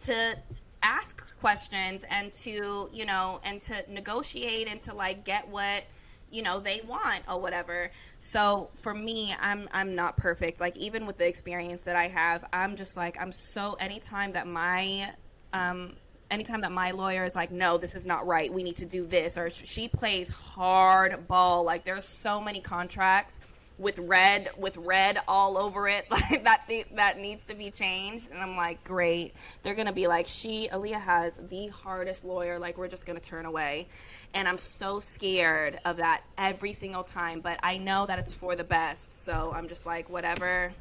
to 0.05 0.35
ask 0.83 1.25
questions 1.39 2.05
and 2.09 2.31
to 2.33 2.89
you 2.93 3.05
know 3.05 3.39
and 3.43 3.61
to 3.61 3.83
negotiate 3.89 4.67
and 4.67 4.79
to 4.81 4.93
like 4.93 5.23
get 5.23 5.47
what 5.47 5.83
you 6.29 6.41
know 6.41 6.59
they 6.59 6.81
want 6.87 7.23
or 7.27 7.39
whatever. 7.39 7.89
So 8.19 8.69
for 8.81 8.93
me 8.93 9.33
i'm 9.39 9.69
i'm 9.71 9.95
not 9.95 10.17
perfect. 10.17 10.59
Like 10.59 10.75
even 10.77 11.05
with 11.05 11.17
the 11.17 11.27
experience 11.27 11.83
that 11.83 11.95
i 11.95 12.07
have 12.07 12.45
i'm 12.53 12.75
just 12.75 12.97
like 12.97 13.17
i'm 13.19 13.31
so 13.31 13.73
anytime 13.79 14.33
that 14.33 14.47
my 14.47 15.11
um 15.53 15.93
anytime 16.31 16.61
that 16.61 16.71
my 16.71 16.91
lawyer 16.91 17.23
is 17.23 17.35
like 17.35 17.51
no 17.51 17.77
this 17.77 17.95
is 17.95 18.05
not 18.05 18.27
right. 18.27 18.51
We 18.51 18.63
need 18.63 18.77
to 18.77 18.85
do 18.85 19.05
this 19.05 19.37
or 19.37 19.49
she 19.49 19.87
plays 19.87 20.29
hard 20.29 21.27
ball 21.27 21.63
like 21.63 21.83
there's 21.83 22.05
so 22.05 22.41
many 22.41 22.59
contracts 22.59 23.35
with 23.77 23.97
red 23.99 24.49
with 24.57 24.77
red 24.77 25.19
all 25.27 25.57
over 25.57 25.87
it. 25.87 26.05
Like 26.13 26.43
that 26.43 26.67
th- 26.67 26.87
that 26.95 27.19
needs 27.19 27.43
to 27.45 27.55
be 27.55 27.69
changed. 27.71 28.29
And 28.31 28.39
i'm 28.39 28.55
like 28.55 28.83
great. 28.83 29.33
They're 29.61 29.73
gonna 29.73 29.91
be 29.91 30.07
like 30.07 30.27
she 30.27 30.69
aliya 30.71 31.01
has 31.01 31.39
the 31.49 31.67
hardest 31.67 32.23
lawyer. 32.23 32.59
Like 32.59 32.77
we're 32.77 32.87
just 32.87 33.05
gonna 33.05 33.19
turn 33.19 33.45
away. 33.45 33.87
And 34.33 34.47
i'm 34.47 34.57
so 34.57 34.99
scared 34.99 35.79
of 35.85 35.97
that 35.97 36.21
every 36.37 36.73
single 36.73 37.03
time. 37.03 37.41
But 37.41 37.59
i 37.63 37.77
know 37.77 38.05
that 38.05 38.19
it's 38.19 38.33
for 38.33 38.55
the 38.55 38.63
best. 38.63 39.25
So 39.25 39.51
i'm 39.55 39.67
just 39.67 39.85
like 39.85 40.09
whatever. 40.09 40.71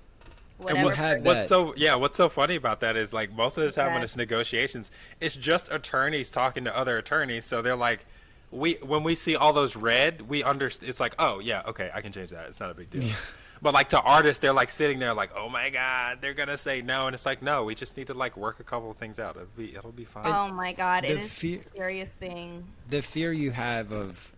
Whatever. 0.58 0.94
What, 0.94 1.22
what's 1.22 1.48
so 1.48 1.74
yeah? 1.76 1.94
What's 1.96 2.16
so 2.16 2.28
funny 2.28 2.56
about 2.56 2.80
that 2.80 2.96
is 2.96 3.12
like 3.12 3.32
most 3.32 3.56
of 3.58 3.64
the 3.64 3.72
time 3.72 3.94
when 3.94 4.02
it's 4.02 4.16
negotiations, 4.16 4.90
it's 5.20 5.34
just 5.34 5.70
attorneys 5.72 6.30
talking 6.30 6.64
to 6.64 6.76
other 6.76 6.98
attorneys. 6.98 7.44
So 7.44 7.62
they're 7.62 7.74
like, 7.74 8.06
we 8.52 8.74
when 8.74 9.02
we 9.02 9.14
see 9.14 9.34
all 9.34 9.52
those 9.52 9.74
red, 9.74 10.28
we 10.28 10.44
understand. 10.44 10.90
It's 10.90 11.00
like, 11.00 11.14
oh 11.18 11.40
yeah, 11.40 11.62
okay, 11.68 11.90
I 11.92 12.00
can 12.02 12.12
change 12.12 12.30
that. 12.30 12.46
It's 12.48 12.60
not 12.60 12.70
a 12.70 12.74
big 12.74 12.90
deal. 12.90 13.08
but 13.62 13.74
like 13.74 13.88
to 13.88 14.00
artists, 14.00 14.40
they're 14.40 14.52
like 14.52 14.70
sitting 14.70 14.98
there 14.98 15.14
like, 15.14 15.30
oh 15.36 15.48
my 15.48 15.70
god, 15.70 16.18
they're 16.20 16.34
gonna 16.34 16.58
say 16.58 16.82
no, 16.82 17.06
and 17.06 17.14
it's 17.14 17.26
like, 17.26 17.42
no, 17.42 17.64
we 17.64 17.74
just 17.74 17.96
need 17.96 18.08
to 18.08 18.14
like 18.14 18.36
work 18.36 18.60
a 18.60 18.64
couple 18.64 18.90
of 18.90 18.98
things 18.98 19.18
out. 19.18 19.36
It'll 19.36 19.48
be 19.56 19.74
it'll 19.74 19.90
be 19.90 20.04
fine. 20.04 20.26
Oh 20.26 20.52
my 20.52 20.72
god, 20.72 21.04
the 21.04 21.12
it 21.12 21.18
is 21.18 21.32
fear, 21.32 21.60
the 21.60 21.70
scariest 21.70 22.14
thing. 22.16 22.64
The 22.90 23.02
fear 23.02 23.32
you 23.32 23.50
have 23.50 23.92
of 23.92 24.32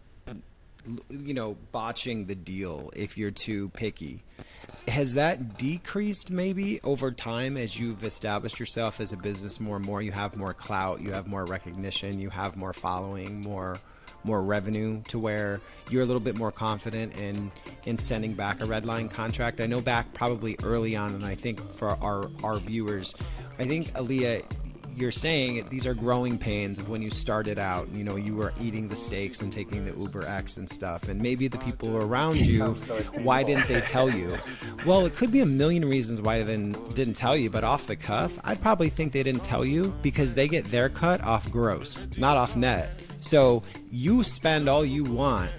you 1.09 1.35
know 1.35 1.57
botching 1.73 2.27
the 2.27 2.35
deal 2.35 2.91
if 2.95 3.17
you're 3.17 3.31
too 3.31 3.71
picky 3.71 4.23
has 4.87 5.15
that 5.15 5.57
decreased 5.57 6.31
maybe 6.31 6.79
over 6.83 7.11
time 7.11 7.57
as 7.57 7.81
you've 7.81 8.05
established 8.05 8.61
yourself 8.61 9.01
as 9.01 9.11
a 9.11 9.17
business 9.17 9.59
more 9.59 9.77
and 9.77 9.85
more 9.87 10.03
you 10.03 10.13
have 10.13 10.37
more 10.37 10.53
clout 10.53 11.01
you 11.01 11.11
have 11.11 11.27
more 11.27 11.47
recognition 11.47 12.21
you 12.21 12.29
have 12.29 12.55
more 12.55 12.75
following 12.75 13.41
more 13.41 13.79
more 14.25 14.43
revenue 14.43 15.03
to 15.09 15.19
where 15.19 15.61
you're 15.91 16.03
a 16.03 16.07
little 16.07 16.21
bit 16.21 16.37
more 16.37 16.51
confident 16.51 17.17
in 17.17 17.51
in 17.85 17.99
sending 17.99 18.35
back 18.35 18.61
a 18.63 18.67
red 18.67 18.87
line 18.87 19.09
contract. 19.09 19.61
I 19.61 19.67
know 19.67 19.81
back 19.81 20.13
probably 20.15 20.57
early 20.63 20.97
on, 20.97 21.15
and 21.15 21.25
I 21.25 21.35
think 21.35 21.61
for 21.75 21.91
our 21.91 22.31
our 22.43 22.57
viewers, 22.57 23.15
I 23.59 23.65
think 23.67 23.89
Aliya. 23.93 24.45
You're 24.97 25.11
saying 25.11 25.67
these 25.71 25.89
are 25.89 25.95
growing 25.95 26.39
pains 26.39 26.79
of 26.79 26.89
when 26.89 27.03
you 27.03 27.11
started 27.11 27.59
out. 27.59 27.91
You 27.91 28.05
know, 28.05 28.15
you 28.15 28.37
were 28.37 28.53
eating 28.61 28.87
the 28.87 28.95
steaks 28.95 29.43
and 29.43 29.53
taking 29.53 29.85
the 29.85 29.91
Uber 29.91 30.25
X 30.25 30.57
and 30.57 30.71
stuff, 30.71 31.09
and 31.09 31.21
maybe 31.21 31.49
the 31.49 31.59
people 31.59 31.97
around 31.97 32.37
you, 32.37 32.75
why 33.25 33.43
didn't 33.43 33.67
they 33.67 33.81
tell 33.81 34.09
you? 34.09 34.37
Well, 34.87 35.05
it 35.05 35.17
could 35.17 35.33
be 35.33 35.41
a 35.41 35.47
million 35.47 35.85
reasons 35.85 36.21
why 36.21 36.45
they 36.45 36.53
didn't, 36.53 36.95
didn't 36.95 37.15
tell 37.15 37.37
you, 37.37 37.51
but 37.51 37.65
off 37.65 37.89
the 37.89 37.97
cuff, 37.97 38.39
I'd 38.45 38.63
probably 38.63 38.89
think 38.89 39.13
they 39.13 39.25
didn't 39.25 39.43
tell 39.43 39.65
you 39.65 39.93
because 40.01 40.33
they 40.37 40.47
get 40.47 40.65
their 40.67 40.89
cut 40.89 41.21
off 41.23 41.51
gross, 41.51 42.07
not 42.17 42.37
off 42.37 42.55
net. 42.55 42.93
So 43.25 43.63
you 43.91 44.23
spend 44.23 44.69
all 44.69 44.85
you 44.85 45.03
want 45.03 45.51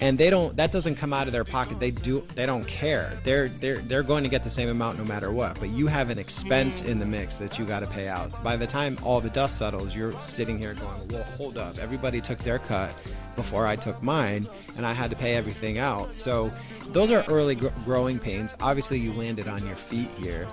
and 0.00 0.18
they 0.18 0.28
don't 0.28 0.56
that 0.56 0.72
doesn't 0.72 0.96
come 0.96 1.12
out 1.12 1.28
of 1.28 1.32
their 1.32 1.44
pocket. 1.44 1.78
They 1.78 1.92
do 1.92 2.26
they 2.34 2.46
don't 2.46 2.66
care. 2.66 3.16
They're 3.22 3.48
they're 3.48 3.78
they're 3.78 4.02
going 4.02 4.24
to 4.24 4.28
get 4.28 4.42
the 4.42 4.50
same 4.50 4.68
amount 4.68 4.98
no 4.98 5.04
matter 5.04 5.30
what. 5.30 5.58
But 5.60 5.68
you 5.68 5.86
have 5.86 6.10
an 6.10 6.18
expense 6.18 6.82
in 6.82 6.98
the 6.98 7.06
mix 7.06 7.36
that 7.36 7.60
you 7.60 7.64
got 7.64 7.84
to 7.84 7.86
pay 7.86 8.08
out. 8.08 8.32
So 8.32 8.42
by 8.42 8.56
the 8.56 8.66
time 8.66 8.98
all 9.04 9.20
the 9.20 9.30
dust 9.30 9.56
settles 9.58 9.94
you're 9.94 10.12
sitting 10.14 10.58
here 10.58 10.74
going 10.74 11.08
well 11.10 11.22
hold 11.36 11.56
up. 11.56 11.78
Everybody 11.78 12.20
took 12.20 12.38
their 12.38 12.58
cut 12.58 12.92
before 13.36 13.66
i 13.66 13.74
took 13.76 14.02
mine 14.02 14.46
and 14.76 14.84
i 14.84 14.92
had 14.92 15.08
to 15.10 15.16
pay 15.16 15.36
everything 15.36 15.78
out. 15.78 16.18
So 16.18 16.50
those 16.88 17.12
are 17.12 17.24
early 17.28 17.54
gr- 17.54 17.68
growing 17.84 18.18
pains. 18.18 18.52
Obviously 18.60 18.98
you 18.98 19.12
landed 19.12 19.46
on 19.46 19.64
your 19.64 19.76
feet 19.76 20.10
here. 20.18 20.48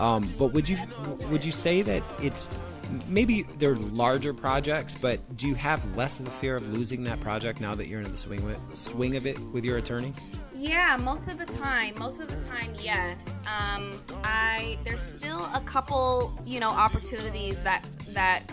Um, 0.00 0.32
but 0.38 0.54
would 0.54 0.70
you 0.70 0.78
would 1.28 1.44
you 1.44 1.52
say 1.52 1.82
that 1.82 2.02
it's 2.20 2.48
maybe 3.08 3.42
they're 3.58 3.76
larger 3.76 4.34
projects, 4.34 4.94
but 4.94 5.36
do 5.36 5.46
you 5.48 5.54
have 5.54 5.84
less 5.96 6.20
of 6.20 6.26
a 6.26 6.30
fear 6.30 6.56
of 6.56 6.68
losing 6.72 7.04
that 7.04 7.20
project 7.20 7.60
now 7.60 7.74
that 7.74 7.88
you're 7.88 8.00
in 8.00 8.10
the 8.10 8.18
swing 8.18 8.48
it, 8.48 8.58
swing 8.76 9.16
of 9.16 9.26
it 9.26 9.38
with 9.52 9.64
your 9.64 9.78
attorney? 9.78 10.12
Yeah, 10.54 10.96
most 11.02 11.28
of 11.28 11.38
the 11.38 11.46
time. 11.46 11.94
Most 11.98 12.20
of 12.20 12.28
the 12.28 12.48
time, 12.48 12.72
yes. 12.78 13.36
Um, 13.46 14.00
I 14.22 14.78
there's 14.84 15.00
still 15.00 15.44
a 15.54 15.60
couple, 15.64 16.38
you 16.46 16.60
know, 16.60 16.70
opportunities 16.70 17.60
that 17.62 17.84
that 18.10 18.44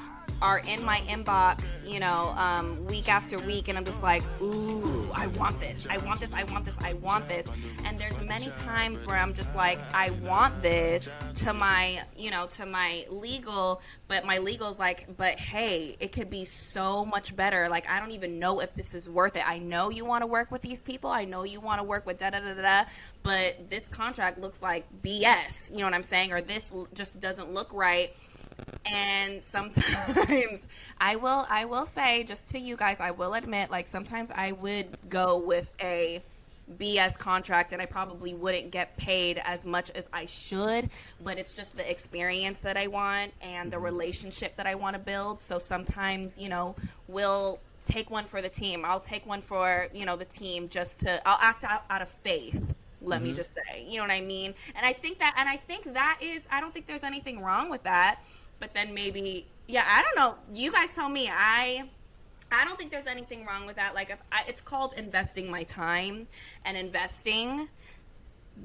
are 0.41 0.59
in 0.59 0.83
my 0.83 0.97
inbox, 1.01 1.63
you 1.87 1.99
know, 1.99 2.33
um, 2.37 2.83
week 2.85 3.07
after 3.09 3.37
week, 3.39 3.67
and 3.67 3.77
I'm 3.77 3.85
just 3.85 4.01
like, 4.01 4.23
ooh, 4.41 5.11
I 5.13 5.27
want 5.27 5.59
this, 5.59 5.85
I 5.89 5.97
want 5.97 6.19
this, 6.19 6.31
I 6.33 6.43
want 6.45 6.65
this, 6.65 6.75
I 6.81 6.93
want 6.93 7.29
this. 7.29 7.47
And 7.85 7.97
there's 7.97 8.19
many 8.21 8.49
times 8.59 9.05
where 9.05 9.17
I'm 9.17 9.33
just 9.33 9.55
like, 9.55 9.79
I 9.93 10.09
want 10.21 10.61
this 10.63 11.09
to 11.35 11.53
my, 11.53 12.01
you 12.17 12.31
know, 12.31 12.47
to 12.51 12.65
my 12.65 13.05
legal, 13.09 13.81
but 14.07 14.25
my 14.25 14.39
legal's 14.39 14.79
like, 14.79 15.15
but 15.17 15.39
hey, 15.39 15.95
it 15.99 16.11
could 16.11 16.29
be 16.29 16.45
so 16.45 17.05
much 17.05 17.35
better. 17.35 17.69
Like, 17.69 17.87
I 17.87 17.99
don't 17.99 18.11
even 18.11 18.39
know 18.39 18.61
if 18.61 18.73
this 18.73 18.95
is 18.95 19.07
worth 19.07 19.35
it. 19.35 19.47
I 19.47 19.59
know 19.59 19.89
you 19.89 20.05
want 20.05 20.23
to 20.23 20.27
work 20.27 20.51
with 20.51 20.61
these 20.61 20.81
people. 20.81 21.11
I 21.11 21.25
know 21.25 21.43
you 21.43 21.59
want 21.59 21.79
to 21.79 21.83
work 21.83 22.05
with 22.05 22.17
da 22.17 22.31
da 22.31 22.39
da 22.39 22.53
da, 22.53 22.89
but 23.21 23.69
this 23.69 23.85
contract 23.87 24.39
looks 24.39 24.61
like 24.61 24.85
BS. 25.03 25.69
You 25.69 25.77
know 25.77 25.85
what 25.85 25.93
I'm 25.93 26.03
saying? 26.03 26.31
Or 26.31 26.41
this 26.41 26.73
just 26.93 27.19
doesn't 27.19 27.53
look 27.53 27.71
right 27.73 28.15
and 28.85 29.41
sometimes 29.41 30.65
I 30.99 31.15
will 31.15 31.45
I 31.49 31.65
will 31.65 31.85
say 31.85 32.23
just 32.23 32.49
to 32.51 32.59
you 32.59 32.75
guys 32.75 32.97
I 32.99 33.11
will 33.11 33.33
admit 33.33 33.69
like 33.69 33.87
sometimes 33.87 34.31
I 34.31 34.53
would 34.53 34.87
go 35.09 35.37
with 35.37 35.71
a 35.81 36.21
BS 36.79 37.17
contract 37.17 37.73
and 37.73 37.81
I 37.81 37.85
probably 37.85 38.33
wouldn't 38.33 38.71
get 38.71 38.95
paid 38.97 39.41
as 39.43 39.65
much 39.65 39.91
as 39.91 40.07
I 40.13 40.25
should, 40.25 40.89
but 41.23 41.37
it's 41.37 41.53
just 41.53 41.75
the 41.75 41.89
experience 41.89 42.59
that 42.59 42.77
I 42.77 42.87
want 42.87 43.33
and 43.41 43.71
the 43.71 43.75
mm-hmm. 43.75 43.85
relationship 43.85 44.55
that 44.55 44.67
I 44.67 44.75
want 44.75 44.93
to 44.93 44.99
build. 44.99 45.39
So 45.39 45.59
sometimes, 45.59 46.37
you 46.37 46.49
know, 46.49 46.75
we'll 47.07 47.59
take 47.83 48.09
one 48.09 48.25
for 48.25 48.41
the 48.41 48.49
team. 48.49 48.85
I'll 48.85 48.99
take 48.99 49.25
one 49.25 49.41
for, 49.41 49.87
you 49.93 50.05
know, 50.05 50.15
the 50.15 50.25
team 50.25 50.69
just 50.69 51.01
to 51.01 51.21
I'll 51.27 51.39
act 51.41 51.63
out, 51.63 51.83
out 51.89 52.01
of 52.01 52.09
faith 52.09 52.73
let 53.03 53.19
mm-hmm. 53.19 53.29
me 53.29 53.35
just 53.35 53.55
say 53.55 53.83
you 53.89 53.97
know 53.97 54.03
what 54.03 54.11
i 54.11 54.21
mean 54.21 54.53
and 54.75 54.85
i 54.85 54.93
think 54.93 55.17
that 55.17 55.33
and 55.35 55.49
i 55.49 55.57
think 55.57 55.91
that 55.91 56.19
is 56.21 56.43
i 56.51 56.61
don't 56.61 56.71
think 56.71 56.85
there's 56.85 57.01
anything 57.01 57.41
wrong 57.41 57.67
with 57.67 57.81
that 57.81 58.19
but 58.61 58.73
then 58.73 58.93
maybe 58.93 59.45
yeah 59.67 59.83
i 59.89 60.01
don't 60.01 60.15
know. 60.15 60.35
You 60.53 60.71
guys 60.71 60.95
tell 60.95 61.09
me. 61.09 61.27
I 61.29 61.83
i 62.53 62.63
don't 62.63 62.77
think 62.77 62.91
there's 62.91 63.07
anything 63.07 63.45
wrong 63.45 63.65
with 63.65 63.75
that. 63.75 63.93
Like 63.93 64.17
I, 64.31 64.43
it's 64.47 64.61
called 64.61 64.93
investing 64.95 65.51
my 65.51 65.63
time 65.63 66.27
and 66.63 66.77
investing 66.77 67.67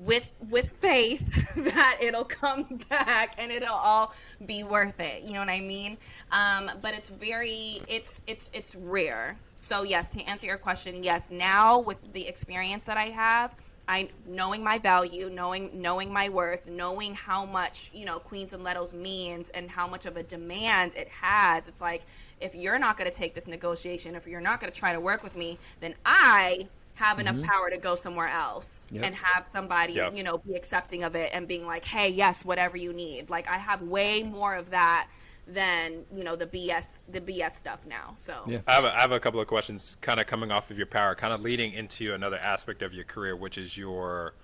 with 0.00 0.28
with 0.50 0.70
faith 0.72 1.54
that 1.74 1.98
it'll 2.00 2.24
come 2.24 2.80
back 2.90 3.34
and 3.38 3.50
it'll 3.50 3.74
all 3.74 4.14
be 4.44 4.62
worth 4.62 5.00
it. 5.00 5.22
You 5.24 5.32
know 5.32 5.40
what 5.40 5.48
i 5.48 5.60
mean? 5.60 5.96
Um, 6.30 6.70
but 6.80 6.94
it's 6.94 7.10
very 7.10 7.80
it's 7.88 8.20
it's 8.28 8.50
it's 8.52 8.74
rare. 8.76 9.36
So 9.56 9.82
yes 9.82 10.10
to 10.10 10.22
answer 10.22 10.46
your 10.46 10.58
question 10.58 11.02
yes 11.02 11.30
now 11.30 11.80
with 11.80 11.98
the 12.12 12.26
experience 12.28 12.84
that 12.84 12.96
i 12.96 13.06
have 13.06 13.54
I 13.88 14.08
knowing 14.26 14.64
my 14.64 14.78
value, 14.78 15.30
knowing 15.30 15.70
knowing 15.72 16.12
my 16.12 16.28
worth, 16.28 16.66
knowing 16.66 17.14
how 17.14 17.44
much 17.44 17.90
you 17.94 18.04
know 18.04 18.18
Queens 18.18 18.52
and 18.52 18.64
Letos 18.64 18.92
means 18.92 19.50
and 19.50 19.70
how 19.70 19.86
much 19.86 20.06
of 20.06 20.16
a 20.16 20.22
demand 20.22 20.96
it 20.96 21.08
has. 21.08 21.62
It's 21.68 21.80
like 21.80 22.02
if 22.40 22.54
you're 22.54 22.78
not 22.78 22.96
going 22.98 23.10
to 23.10 23.16
take 23.16 23.34
this 23.34 23.46
negotiation, 23.46 24.14
if 24.14 24.26
you're 24.26 24.40
not 24.40 24.60
going 24.60 24.72
to 24.72 24.78
try 24.78 24.92
to 24.92 25.00
work 25.00 25.22
with 25.22 25.36
me, 25.36 25.58
then 25.80 25.94
I 26.04 26.66
have 26.96 27.18
enough 27.18 27.36
mm-hmm. 27.36 27.44
power 27.44 27.70
to 27.70 27.76
go 27.76 27.94
somewhere 27.94 28.28
else 28.28 28.86
yep. 28.90 29.04
and 29.04 29.14
have 29.14 29.46
somebody 29.46 29.92
yep. 29.92 30.16
you 30.16 30.24
know 30.24 30.38
be 30.38 30.54
accepting 30.54 31.04
of 31.04 31.14
it 31.14 31.30
and 31.32 31.46
being 31.46 31.66
like, 31.66 31.84
hey, 31.84 32.08
yes, 32.08 32.44
whatever 32.44 32.76
you 32.76 32.92
need. 32.92 33.30
Like 33.30 33.48
I 33.48 33.58
have 33.58 33.82
way 33.82 34.22
more 34.24 34.54
of 34.54 34.70
that 34.70 35.08
than 35.46 36.04
you 36.14 36.24
know 36.24 36.34
the 36.34 36.46
BS 36.46 36.98
the 37.08 37.20
BS 37.20 37.52
stuff 37.52 37.80
now. 37.86 38.12
So 38.16 38.42
yeah. 38.46 38.58
I 38.66 38.72
have 38.72 38.84
a, 38.84 38.96
I 38.96 39.00
have 39.00 39.12
a 39.12 39.20
couple 39.20 39.40
of 39.40 39.46
questions, 39.46 39.96
kind 40.00 40.20
of 40.20 40.26
coming 40.26 40.50
off 40.50 40.70
of 40.70 40.76
your 40.76 40.86
power, 40.86 41.14
kind 41.14 41.32
of 41.32 41.40
leading 41.40 41.72
into 41.72 42.14
another 42.14 42.38
aspect 42.38 42.82
of 42.82 42.92
your 42.92 43.04
career, 43.04 43.36
which 43.36 43.56
is 43.56 43.76
your 43.76 44.34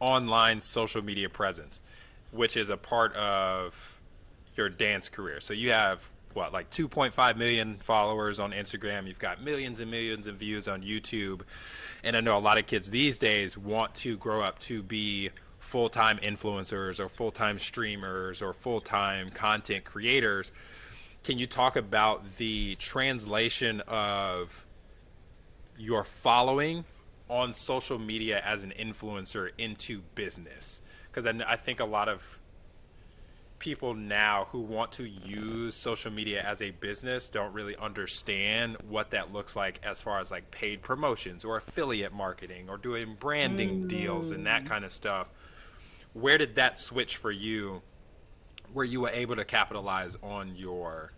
online 0.00 0.60
social 0.60 1.02
media 1.02 1.28
presence, 1.28 1.82
which 2.30 2.56
is 2.56 2.70
a 2.70 2.76
part 2.76 3.14
of 3.14 4.00
your 4.54 4.68
dance 4.68 5.08
career. 5.08 5.40
So 5.40 5.54
you 5.54 5.70
have 5.70 6.08
what 6.34 6.52
like 6.52 6.70
2.5 6.70 7.36
million 7.36 7.78
followers 7.80 8.38
on 8.38 8.52
Instagram. 8.52 9.06
You've 9.06 9.18
got 9.18 9.42
millions 9.42 9.80
and 9.80 9.90
millions 9.90 10.26
of 10.26 10.36
views 10.36 10.68
on 10.68 10.82
YouTube, 10.82 11.40
and 12.04 12.16
I 12.16 12.20
know 12.20 12.36
a 12.36 12.40
lot 12.40 12.58
of 12.58 12.66
kids 12.66 12.90
these 12.90 13.18
days 13.18 13.56
want 13.56 13.94
to 13.96 14.16
grow 14.16 14.42
up 14.42 14.58
to 14.60 14.82
be 14.82 15.30
full 15.70 15.88
time 15.88 16.18
influencers 16.18 16.98
or 16.98 17.08
full 17.08 17.30
time 17.30 17.60
streamers 17.60 18.42
or 18.42 18.52
full 18.52 18.80
time 18.80 19.30
content 19.30 19.84
creators. 19.84 20.50
Can 21.22 21.38
you 21.38 21.46
talk 21.46 21.76
about 21.76 22.36
the 22.38 22.74
translation 22.76 23.80
of 23.86 24.64
your 25.78 26.02
following 26.02 26.84
on 27.28 27.54
social 27.54 28.00
media 28.00 28.42
as 28.44 28.64
an 28.64 28.72
influencer 28.78 29.50
into 29.58 30.02
business? 30.16 30.82
Because 31.06 31.24
I, 31.24 31.52
I 31.52 31.56
think 31.56 31.78
a 31.78 31.84
lot 31.84 32.08
of 32.08 32.20
people 33.60 33.94
now 33.94 34.48
who 34.50 34.58
want 34.58 34.90
to 34.90 35.06
use 35.06 35.76
social 35.76 36.10
media 36.10 36.42
as 36.42 36.62
a 36.62 36.70
business 36.70 37.28
don't 37.28 37.52
really 37.52 37.76
understand 37.76 38.76
what 38.88 39.10
that 39.10 39.32
looks 39.32 39.54
like 39.54 39.78
as 39.84 40.00
far 40.00 40.18
as 40.18 40.30
like 40.30 40.50
paid 40.50 40.82
promotions 40.82 41.44
or 41.44 41.58
affiliate 41.58 42.12
marketing 42.12 42.68
or 42.70 42.78
doing 42.78 43.16
branding 43.20 43.82
mm. 43.82 43.88
deals 43.88 44.30
and 44.30 44.46
that 44.46 44.64
mm. 44.64 44.66
kind 44.66 44.84
of 44.84 44.92
stuff 44.92 45.28
where 46.12 46.38
did 46.38 46.56
that 46.56 46.78
switch 46.78 47.16
for 47.16 47.30
you 47.30 47.82
where 48.72 48.84
you 48.84 49.00
were 49.02 49.10
able 49.10 49.36
to 49.36 49.44
capitalize 49.44 50.16
on 50.22 50.54
your 50.56 51.12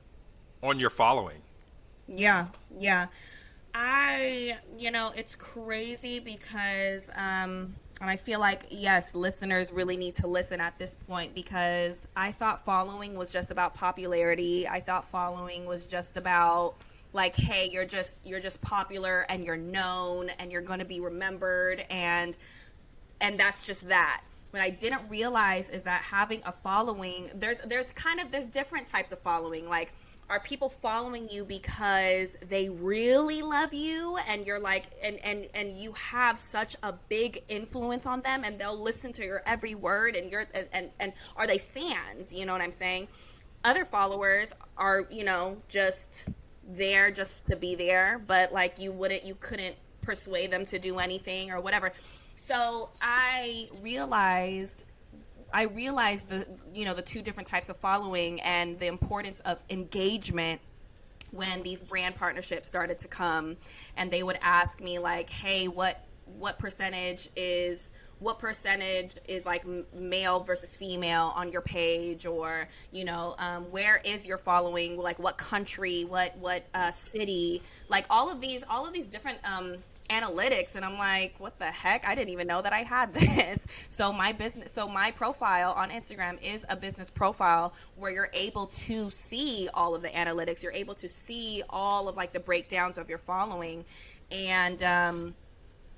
on 0.63 0.79
your 0.79 0.91
following? 0.91 1.39
Yeah 2.09 2.47
yeah. 2.79 3.07
I 3.75 4.59
you 4.79 4.91
know 4.91 5.13
it's 5.17 5.35
crazy 5.35 6.21
because 6.21 7.09
um 7.15 7.75
and 8.03 8.11
i 8.11 8.17
feel 8.17 8.41
like 8.41 8.65
yes 8.69 9.15
listeners 9.15 9.73
really 9.73 9.97
need 9.97 10.15
to 10.17 10.27
listen 10.27 10.61
at 10.61 10.77
this 10.79 10.95
point 11.07 11.35
because 11.35 12.07
i 12.17 12.33
thought 12.33 12.65
following 12.65 13.15
was 13.15 13.31
just 13.31 13.51
about 13.51 13.75
popularity. 13.75 14.69
I 14.69 14.81
thought 14.81 15.09
following 15.09 15.65
was 15.65 15.87
just 15.87 16.17
about 16.17 16.75
like 17.13 17.37
hey 17.37 17.69
you're 17.71 17.85
just 17.85 18.19
you're 18.25 18.41
just 18.41 18.61
popular 18.61 19.27
and 19.29 19.45
you're 19.45 19.57
known 19.57 20.31
and 20.39 20.51
you're 20.51 20.63
going 20.63 20.79
to 20.79 20.85
be 20.85 21.01
remembered 21.01 21.85
and 21.91 22.37
and 23.21 23.39
that's 23.39 23.67
just 23.67 23.89
that 23.89 24.23
what 24.53 24.61
I 24.61 24.71
didn't 24.71 25.09
realize 25.09 25.71
is 25.71 25.83
that 25.85 26.03
having 26.03 26.43
a 26.45 26.53
following, 26.53 27.31
there's 27.35 27.59
there's 27.67 27.91
kind 27.93 28.21
of 28.21 28.31
there's 28.31 28.47
different 28.47 28.87
types 28.87 29.11
of 29.11 29.19
following. 29.21 29.67
Like, 29.67 29.93
are 30.29 30.41
people 30.41 30.69
following 30.69 31.27
you 31.31 31.47
because 31.47 32.37
they 32.49 32.69
really 32.69 33.41
love 33.41 33.73
you 33.73 34.19
and 34.29 34.47
you're 34.47 34.61
like 34.61 34.85
and 35.03 35.19
and 35.25 35.49
and 35.55 35.73
you 35.73 35.93
have 35.93 36.39
such 36.39 36.77
a 36.83 36.93
big 37.09 37.43
influence 37.49 38.05
on 38.05 38.21
them 38.21 38.45
and 38.45 38.59
they'll 38.59 38.81
listen 38.81 39.11
to 39.13 39.25
your 39.25 39.43
every 39.47 39.75
word 39.75 40.17
and 40.17 40.31
you're 40.31 40.47
and 40.53 40.69
and, 40.75 40.91
and 41.01 41.13
are 41.35 41.47
they 41.47 41.59
fans? 41.59 42.31
You 42.31 42.45
know 42.45 42.53
what 42.53 42.61
I'm 42.61 42.73
saying? 42.73 43.09
Other 43.65 43.87
followers 43.87 44.53
are, 44.77 45.07
you 45.11 45.25
know, 45.25 45.57
just 45.69 46.27
there 46.69 47.11
just 47.11 47.47
to 47.47 47.57
be 47.57 47.75
there, 47.75 48.21
but 48.27 48.53
like 48.53 48.79
you 48.79 48.93
wouldn't 48.93 49.25
you 49.25 49.35
couldn't 49.41 49.77
persuade 50.03 50.51
them 50.51 50.67
to 50.67 50.79
do 50.79 50.99
anything 50.99 51.51
or 51.51 51.61
whatever. 51.61 51.93
So 52.45 52.91
I 53.01 53.69
realized 53.83 54.83
I 55.55 55.63
realized 55.63 56.29
the 56.29 56.45
you 56.75 56.85
know 56.85 56.93
the 56.93 57.01
two 57.01 57.23
different 57.23 57.49
types 57.49 57.69
of 57.69 57.77
following 57.77 58.41
and 58.41 58.81
the 58.81 58.89
importance 58.89 59.39
of 59.45 59.59
engagement 59.71 60.61
when 61.31 61.63
these 61.63 61.81
brand 61.83 62.17
partnerships 62.17 62.67
started 62.67 62.99
to 62.99 63.07
come. 63.07 63.57
And 63.97 64.11
they 64.11 64.25
would 64.25 64.41
ask 64.43 64.81
me 64.81 64.99
like 64.99 65.31
hey 65.31 65.69
what 65.69 66.05
what 66.37 66.59
percentage 66.59 67.29
is 67.37 67.91
what 68.19 68.41
percentage 68.41 69.15
is 69.29 69.47
like 69.47 69.65
male 69.95 70.41
versus 70.41 70.77
female 70.77 71.33
on 71.37 71.53
your 71.53 71.63
page? 71.63 72.27
Or 72.27 72.69
you 72.91 73.05
know 73.05 73.37
um, 73.39 73.71
where 73.71 74.03
is 74.05 74.27
your 74.27 74.39
following? 74.39 74.97
Like 74.97 75.21
what 75.21 75.39
country? 75.39 76.07
What 76.07 76.37
what 76.39 76.65
uh, 76.75 76.91
city? 76.91 77.63
Like 77.89 78.05
all 78.11 78.33
of 78.33 78.41
these 78.41 78.65
all 78.69 78.85
of 78.85 78.93
these 78.93 79.07
different 79.07 79.39
um, 79.45 79.77
analytics 80.13 80.75
and 80.75 80.85
I'm 80.85 80.99
like, 80.99 81.35
what 81.39 81.59
the 81.59 81.67
heck? 81.67 82.07
I 82.07 82.15
didn't 82.15 82.31
even 82.31 82.47
know 82.47 82.63
that 82.63 82.73
I 82.73 82.81
had 82.81 83.15
this. 83.15 83.61
So 83.89 84.13
my 84.13 84.33
business 84.33 84.73
so 84.73 84.87
my 84.87 85.11
profile 85.11 85.73
on 85.73 85.91
Instagram 85.91 86.41
is 86.43 86.65
a 86.69 86.77
business 86.77 87.11
profile 87.11 87.73
where 87.97 88.11
you're 88.11 88.31
able 88.33 88.67
to 88.67 89.11
see 89.11 89.69
all 89.75 89.95
of 89.95 90.03
the 90.03 90.09
analytics. 90.09 90.63
You're 90.63 90.73
able 90.73 90.95
to 90.97 91.09
see 91.09 91.63
all 91.69 92.09
of 92.09 92.17
like 92.17 92.33
the 92.33 92.41
breakdowns 92.41 92.99
of 92.99 93.09
your 93.09 93.19
following 93.19 93.85
and 94.31 94.83
um 94.83 95.35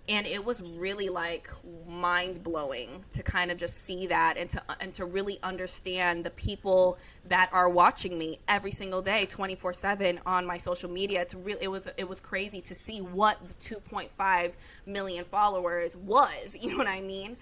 and 0.09 0.27
it 0.27 0.45
was 0.45 0.61
really 0.61 1.09
like 1.09 1.49
mind 1.89 2.43
blowing 2.43 3.03
to 3.13 3.23
kind 3.23 3.51
of 3.51 3.57
just 3.57 3.85
see 3.85 4.07
that 4.07 4.37
and 4.37 4.51
to 4.51 4.63
and 4.81 4.93
to 4.95 5.07
really 5.07 5.39
understand 5.43 6.25
the 6.25 6.31
people 6.31 6.99
that 7.27 7.49
are 7.53 7.71
watching 7.71 8.19
me 8.19 8.39
every 8.49 8.71
single 8.71 9.01
day 9.01 9.27
24/7 9.27 10.19
on 10.27 10.45
my 10.45 10.59
social 10.59 10.91
media. 10.91 11.23
It's 11.23 11.35
really 11.35 11.63
it 11.63 11.69
was 11.69 11.89
it 11.97 12.09
was 12.09 12.21
crazy 12.21 12.61
to 12.63 12.75
see 12.75 13.01
what 13.01 13.39
the 13.49 13.55
2.5 13.55 14.53
million 14.87 15.25
followers 15.25 15.97
was 15.97 16.57
you 16.61 16.71
know 16.71 16.79
what 16.79 16.89
I 16.89 17.01
mean? 17.01 17.37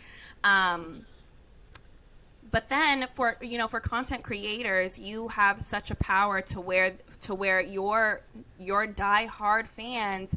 Um 0.45 1.05
but 2.53 2.69
then 2.69 3.09
for 3.15 3.37
you 3.41 3.59
know 3.59 3.67
for 3.67 3.81
content 3.81 4.23
creators 4.23 4.99
you 4.99 5.27
have 5.29 5.61
such 5.61 5.91
a 5.91 5.97
power 5.97 6.41
to 6.43 6.61
where 6.61 6.93
to 7.23 7.35
where 7.35 7.61
your 7.61 8.21
your 8.61 8.87
die 8.87 9.27
hard 9.27 9.67
fans 9.67 10.37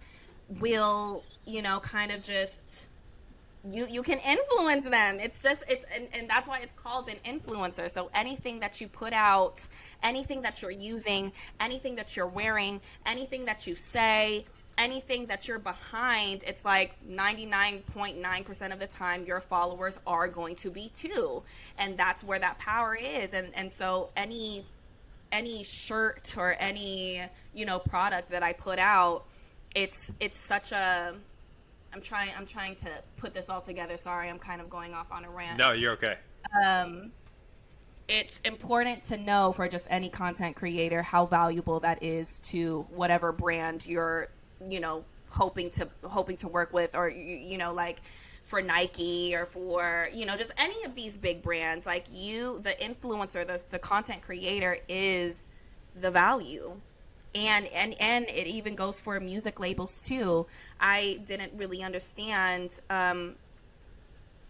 will 0.60 1.24
you 1.46 1.62
know 1.62 1.80
kind 1.80 2.12
of 2.12 2.24
just 2.24 2.88
you 3.72 3.88
you 3.88 4.04
can 4.04 4.20
influence 4.20 4.86
them 4.86 5.20
it's 5.20 5.40
just 5.40 5.64
it's 5.68 5.86
and, 5.94 6.08
and 6.14 6.30
that's 6.30 6.48
why 6.48 6.60
it's 6.60 6.74
called 6.74 7.10
an 7.10 7.18
influencer 7.26 7.90
so 7.90 8.10
anything 8.14 8.60
that 8.60 8.80
you 8.80 8.88
put 8.88 9.14
out 9.14 9.66
anything 10.04 10.42
that 10.42 10.62
you're 10.62 10.72
using 10.72 11.32
anything 11.60 11.96
that 11.96 12.16
you're 12.16 12.28
wearing 12.28 12.80
anything 13.06 13.46
that 13.46 13.66
you 13.66 13.76
say 13.76 14.46
anything 14.78 15.26
that 15.28 15.48
you're 15.48 15.60
behind, 15.60 16.44
it's 16.46 16.64
like 16.66 16.94
99.9% 17.08 18.74
of 18.74 18.80
the 18.80 18.88
time 18.88 19.26
your 19.26 19.40
followers 19.40 19.98
are 20.06 20.28
going 20.28 20.56
to 20.58 20.70
be 20.70 20.90
too. 20.90 21.44
And 21.78 21.98
that's 21.98 22.24
where 22.24 22.40
that 22.40 22.60
power 22.60 22.96
is. 22.96 23.34
And 23.34 23.50
and 23.54 23.72
so 23.72 24.10
any 24.16 24.66
any 25.32 25.64
shirt 25.64 26.36
or 26.38 26.56
any, 26.60 27.22
you 27.54 27.66
know, 27.66 27.80
product 27.80 28.32
that 28.32 28.44
I 28.44 28.54
put 28.54 28.80
out, 28.80 29.26
it's 29.74 30.16
it's 30.20 30.38
such 30.38 30.72
a 30.72 31.16
I'm 31.96 32.02
trying 32.02 32.32
I'm 32.38 32.46
trying 32.46 32.76
to 32.76 32.90
put 33.16 33.34
this 33.34 33.50
all 33.50 33.62
together. 33.62 33.96
Sorry, 33.96 34.30
I'm 34.30 34.38
kind 34.38 34.60
of 34.60 34.70
going 34.70 34.94
off 34.94 35.12
on 35.12 35.24
a 35.24 35.30
rant. 35.30 35.58
No, 35.58 35.72
you're 35.72 35.94
okay. 35.94 36.18
Um 36.66 37.14
it's 38.10 38.40
important 38.44 39.02
to 39.04 39.18
know 39.18 39.54
for 39.54 39.68
just 39.68 39.88
any 39.90 40.10
content 40.10 40.58
creator 40.58 41.02
how 41.02 41.26
valuable 41.26 41.80
that 41.80 42.04
is 42.04 42.40
to 42.40 42.86
whatever 42.92 43.32
brand 43.32 43.84
you're 43.86 44.28
you 44.70 44.80
know 44.80 45.04
hoping 45.30 45.72
to 45.72 45.88
hoping 46.04 46.36
to 46.36 46.48
work 46.48 46.72
with 46.72 46.94
or 46.96 47.10
you, 47.10 47.36
you 47.38 47.58
know 47.58 47.74
like 47.74 48.02
for 48.44 48.62
Nike 48.62 49.34
or 49.34 49.46
for 49.48 50.10
you 50.14 50.26
know 50.26 50.36
just 50.36 50.52
any 50.58 50.84
of 50.84 50.96
these 50.96 51.18
big 51.18 51.42
brands 51.42 51.86
like 51.86 52.06
you 52.14 52.60
the 52.62 52.72
influencer 52.72 53.48
the, 53.48 53.60
the 53.70 53.80
content 53.80 54.22
creator 54.22 54.78
is 54.88 55.44
the 56.00 56.12
value 56.12 56.74
and 57.36 57.68
and 57.68 57.94
and 58.02 58.26
it 58.30 58.48
even 58.48 58.76
goes 58.76 59.00
for 59.00 59.20
music 59.20 59.60
labels 59.60 60.04
too 60.08 60.46
i 60.80 61.20
didn't 61.28 61.52
really 61.56 61.84
understand 61.84 62.72
um 62.90 63.36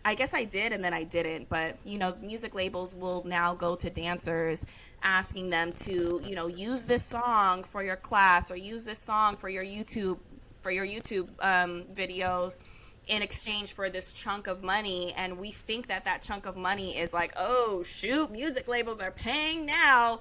I 0.07 0.13
guess 0.13 0.35
I 0.35 0.43
did 0.43 0.71
and 0.71 0.83
then 0.83 0.93
I 0.93 1.03
didn't, 1.03 1.49
but 1.49 1.77
you 1.83 1.97
know, 1.97 2.15
music 2.21 2.53
labels 2.53 2.93
will 2.93 3.23
now 3.25 3.55
go 3.55 3.75
to 3.75 3.89
dancers 3.89 4.63
asking 5.01 5.49
them 5.49 5.73
to, 5.73 6.21
you 6.23 6.35
know, 6.35 6.45
use 6.45 6.83
this 6.83 7.03
song 7.03 7.63
for 7.63 7.81
your 7.81 7.95
class 7.95 8.51
or 8.51 8.55
use 8.55 8.85
this 8.85 8.99
song 8.99 9.35
for 9.35 9.49
your 9.49 9.63
YouTube 9.63 10.19
for 10.61 10.69
your 10.69 10.85
YouTube 10.85 11.27
um, 11.39 11.85
videos 11.91 12.59
in 13.07 13.23
exchange 13.23 13.73
for 13.73 13.89
this 13.89 14.13
chunk 14.13 14.45
of 14.45 14.63
money 14.63 15.11
and 15.17 15.39
we 15.39 15.51
think 15.51 15.87
that 15.87 16.05
that 16.05 16.21
chunk 16.21 16.45
of 16.45 16.55
money 16.55 16.95
is 16.97 17.11
like, 17.11 17.33
"Oh, 17.35 17.81
shoot, 17.81 18.29
music 18.31 18.67
labels 18.67 18.99
are 18.99 19.11
paying 19.11 19.65
now." 19.65 20.19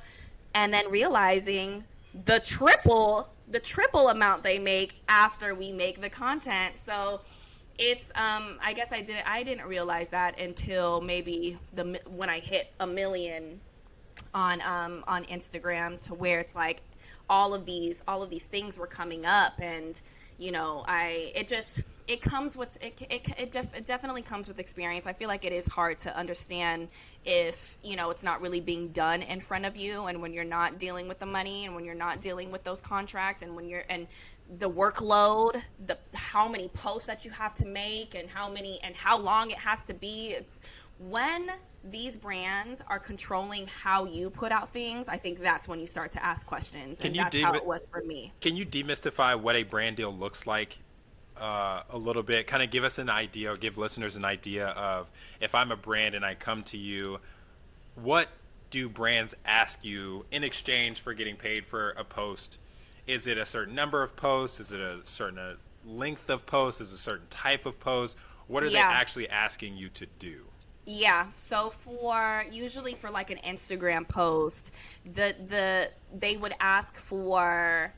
And 0.54 0.72
then 0.72 0.90
realizing 0.90 1.84
the 2.26 2.40
triple 2.40 3.28
the 3.50 3.60
triple 3.60 4.08
amount 4.08 4.42
they 4.42 4.58
make 4.58 4.94
after 5.08 5.54
we 5.54 5.70
make 5.70 6.00
the 6.00 6.08
content. 6.08 6.74
So 6.82 7.20
it's 7.78 8.06
um 8.14 8.56
i 8.62 8.72
guess 8.72 8.92
i 8.92 9.00
didn't 9.00 9.26
i 9.26 9.42
didn't 9.42 9.66
realize 9.66 10.08
that 10.10 10.38
until 10.38 11.00
maybe 11.00 11.58
the 11.74 12.00
when 12.06 12.30
i 12.30 12.38
hit 12.38 12.72
a 12.80 12.86
million 12.86 13.60
on 14.32 14.60
um 14.62 15.02
on 15.08 15.24
instagram 15.24 15.98
to 16.00 16.14
where 16.14 16.38
it's 16.38 16.54
like 16.54 16.82
all 17.28 17.52
of 17.52 17.66
these 17.66 18.00
all 18.06 18.22
of 18.22 18.30
these 18.30 18.44
things 18.44 18.78
were 18.78 18.86
coming 18.86 19.26
up 19.26 19.54
and 19.58 20.00
you 20.38 20.52
know 20.52 20.84
i 20.86 21.32
it 21.34 21.48
just 21.48 21.80
it 22.06 22.20
comes 22.20 22.56
with 22.56 22.76
it, 22.82 23.00
it, 23.08 23.28
it 23.38 23.52
just 23.52 23.74
it 23.74 23.86
definitely 23.86 24.22
comes 24.22 24.46
with 24.46 24.58
experience 24.58 25.06
i 25.06 25.12
feel 25.12 25.28
like 25.28 25.44
it 25.44 25.52
is 25.52 25.66
hard 25.66 25.98
to 25.98 26.14
understand 26.16 26.88
if 27.24 27.78
you 27.82 27.96
know 27.96 28.10
it's 28.10 28.22
not 28.22 28.40
really 28.40 28.60
being 28.60 28.88
done 28.88 29.22
in 29.22 29.40
front 29.40 29.64
of 29.64 29.76
you 29.76 30.06
and 30.06 30.20
when 30.20 30.32
you're 30.32 30.44
not 30.44 30.78
dealing 30.78 31.08
with 31.08 31.18
the 31.18 31.26
money 31.26 31.64
and 31.64 31.74
when 31.74 31.84
you're 31.84 31.94
not 31.94 32.20
dealing 32.20 32.50
with 32.50 32.62
those 32.64 32.80
contracts 32.80 33.42
and 33.42 33.54
when 33.56 33.68
you're 33.68 33.84
and 33.88 34.06
the 34.58 34.68
workload, 34.68 35.62
the 35.86 35.96
how 36.14 36.48
many 36.48 36.68
posts 36.68 37.06
that 37.06 37.24
you 37.24 37.30
have 37.30 37.54
to 37.54 37.66
make 37.66 38.14
and 38.14 38.28
how 38.28 38.48
many 38.48 38.78
and 38.82 38.94
how 38.94 39.18
long 39.18 39.50
it 39.50 39.58
has 39.58 39.84
to 39.86 39.94
be. 39.94 40.28
It's 40.28 40.60
when 40.98 41.50
these 41.90 42.16
brands 42.16 42.80
are 42.88 42.98
controlling 42.98 43.66
how 43.66 44.04
you 44.04 44.30
put 44.30 44.52
out 44.52 44.68
things, 44.70 45.08
I 45.08 45.16
think 45.16 45.40
that's 45.40 45.68
when 45.68 45.80
you 45.80 45.86
start 45.86 46.12
to 46.12 46.24
ask 46.24 46.46
questions. 46.46 46.98
Can 46.98 47.08
and 47.08 47.18
that's 47.20 47.40
how 47.40 47.54
it 47.54 47.64
was 47.64 47.80
for 47.90 48.02
me. 48.02 48.32
Can 48.40 48.56
you 48.56 48.64
demystify 48.64 49.38
what 49.38 49.56
a 49.56 49.62
brand 49.62 49.96
deal 49.96 50.14
looks 50.14 50.46
like 50.46 50.78
uh, 51.36 51.82
a 51.90 51.98
little 51.98 52.22
bit? 52.22 52.46
Kind 52.46 52.62
of 52.62 52.70
give 52.70 52.84
us 52.84 52.98
an 52.98 53.10
idea, 53.10 53.52
or 53.52 53.56
give 53.56 53.78
listeners 53.78 54.16
an 54.16 54.24
idea 54.24 54.68
of 54.68 55.10
if 55.40 55.54
I'm 55.54 55.72
a 55.72 55.76
brand 55.76 56.14
and 56.14 56.24
I 56.24 56.34
come 56.34 56.62
to 56.64 56.78
you, 56.78 57.20
what 57.94 58.28
do 58.70 58.88
brands 58.88 59.34
ask 59.44 59.84
you 59.84 60.24
in 60.30 60.42
exchange 60.42 61.00
for 61.00 61.14
getting 61.14 61.36
paid 61.36 61.66
for 61.66 61.90
a 61.90 62.04
post? 62.04 62.58
Is 63.06 63.26
it 63.26 63.38
a 63.38 63.46
certain 63.46 63.74
number 63.74 64.02
of 64.02 64.16
posts? 64.16 64.60
Is 64.60 64.72
it 64.72 64.80
a 64.80 65.00
certain 65.04 65.38
uh, 65.38 65.54
length 65.86 66.30
of 66.30 66.46
posts? 66.46 66.80
Is 66.80 66.92
it 66.92 66.96
a 66.96 66.98
certain 66.98 67.26
type 67.28 67.66
of 67.66 67.78
post? 67.78 68.16
What 68.46 68.62
are 68.62 68.66
yeah. 68.66 68.88
they 68.88 68.94
actually 68.94 69.28
asking 69.28 69.76
you 69.76 69.90
to 69.90 70.06
do? 70.18 70.44
Yeah. 70.86 71.26
So 71.32 71.70
for 71.70 72.44
usually 72.50 72.94
for 72.94 73.10
like 73.10 73.30
an 73.30 73.38
Instagram 73.38 74.06
post, 74.06 74.70
the 75.04 75.34
the 75.46 75.90
they 76.12 76.36
would 76.36 76.54
ask 76.60 76.96
for 76.96 77.92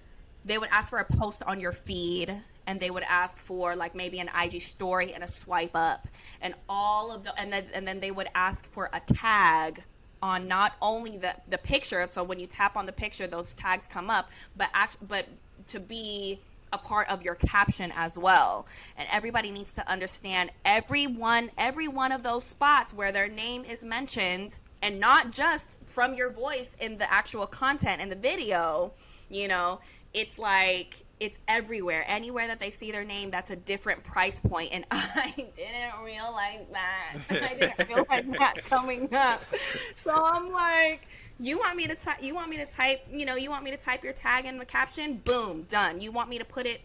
they 0.44 0.58
would 0.58 0.68
ask 0.70 0.90
for 0.90 0.98
a 0.98 1.04
post 1.04 1.42
on 1.44 1.58
your 1.58 1.72
feed 1.72 2.40
and 2.66 2.80
they 2.80 2.90
would 2.90 3.04
ask 3.04 3.38
for 3.38 3.76
like 3.76 3.94
maybe 3.94 4.18
an 4.18 4.30
IG 4.42 4.60
story 4.60 5.12
and 5.12 5.22
a 5.22 5.28
swipe 5.28 5.74
up. 5.74 6.08
And 6.40 6.54
all 6.68 7.12
of 7.12 7.24
the 7.24 7.38
and 7.38 7.52
then 7.52 7.64
and 7.72 7.86
then 7.86 8.00
they 8.00 8.10
would 8.10 8.28
ask 8.34 8.68
for 8.70 8.90
a 8.92 9.00
tag 9.00 9.82
on 10.22 10.48
not 10.48 10.74
only 10.80 11.18
the 11.18 11.34
the 11.48 11.58
picture 11.58 12.06
so 12.10 12.24
when 12.24 12.40
you 12.40 12.46
tap 12.46 12.76
on 12.76 12.86
the 12.86 12.92
picture 12.92 13.26
those 13.26 13.52
tags 13.54 13.86
come 13.86 14.08
up 14.08 14.30
but 14.56 14.68
act, 14.72 14.96
but 15.06 15.26
to 15.66 15.78
be 15.78 16.40
a 16.72 16.78
part 16.78 17.08
of 17.08 17.22
your 17.22 17.36
caption 17.36 17.92
as 17.94 18.18
well. 18.18 18.66
And 18.96 19.06
everybody 19.12 19.50
needs 19.50 19.72
to 19.74 19.88
understand 19.88 20.50
every 20.64 21.06
one 21.06 21.50
every 21.58 21.88
one 21.88 22.12
of 22.12 22.22
those 22.22 22.44
spots 22.44 22.92
where 22.92 23.12
their 23.12 23.28
name 23.28 23.64
is 23.64 23.84
mentioned 23.84 24.58
and 24.82 25.00
not 25.00 25.30
just 25.30 25.78
from 25.86 26.14
your 26.14 26.30
voice 26.30 26.76
in 26.80 26.98
the 26.98 27.10
actual 27.10 27.46
content 27.46 28.02
in 28.02 28.08
the 28.08 28.16
video 28.16 28.92
you 29.30 29.48
know 29.48 29.80
it's 30.12 30.38
like 30.38 31.05
it's 31.18 31.38
everywhere. 31.48 32.04
Anywhere 32.06 32.46
that 32.46 32.60
they 32.60 32.70
see 32.70 32.92
their 32.92 33.04
name, 33.04 33.30
that's 33.30 33.50
a 33.50 33.56
different 33.56 34.04
price 34.04 34.40
point. 34.40 34.70
And 34.72 34.84
I 34.90 35.32
didn't 35.36 36.04
realize 36.04 36.66
that. 36.72 37.16
I 37.30 37.54
didn't 37.54 37.88
realize 37.88 38.38
that 38.38 38.64
coming 38.68 39.12
up. 39.14 39.42
So 39.94 40.12
I'm 40.12 40.52
like, 40.52 41.08
you 41.40 41.58
want 41.58 41.76
me 41.76 41.86
to 41.86 41.94
type? 41.94 42.22
You 42.22 42.34
want 42.34 42.50
me 42.50 42.56
to 42.58 42.66
type? 42.66 43.06
You 43.10 43.24
know, 43.24 43.36
you 43.36 43.50
want 43.50 43.64
me 43.64 43.70
to 43.70 43.76
type 43.76 44.04
your 44.04 44.12
tag 44.12 44.44
in 44.44 44.58
the 44.58 44.64
caption? 44.64 45.16
Boom, 45.24 45.62
done. 45.62 46.00
You 46.00 46.12
want 46.12 46.28
me 46.28 46.38
to 46.38 46.44
put 46.44 46.66
it? 46.66 46.82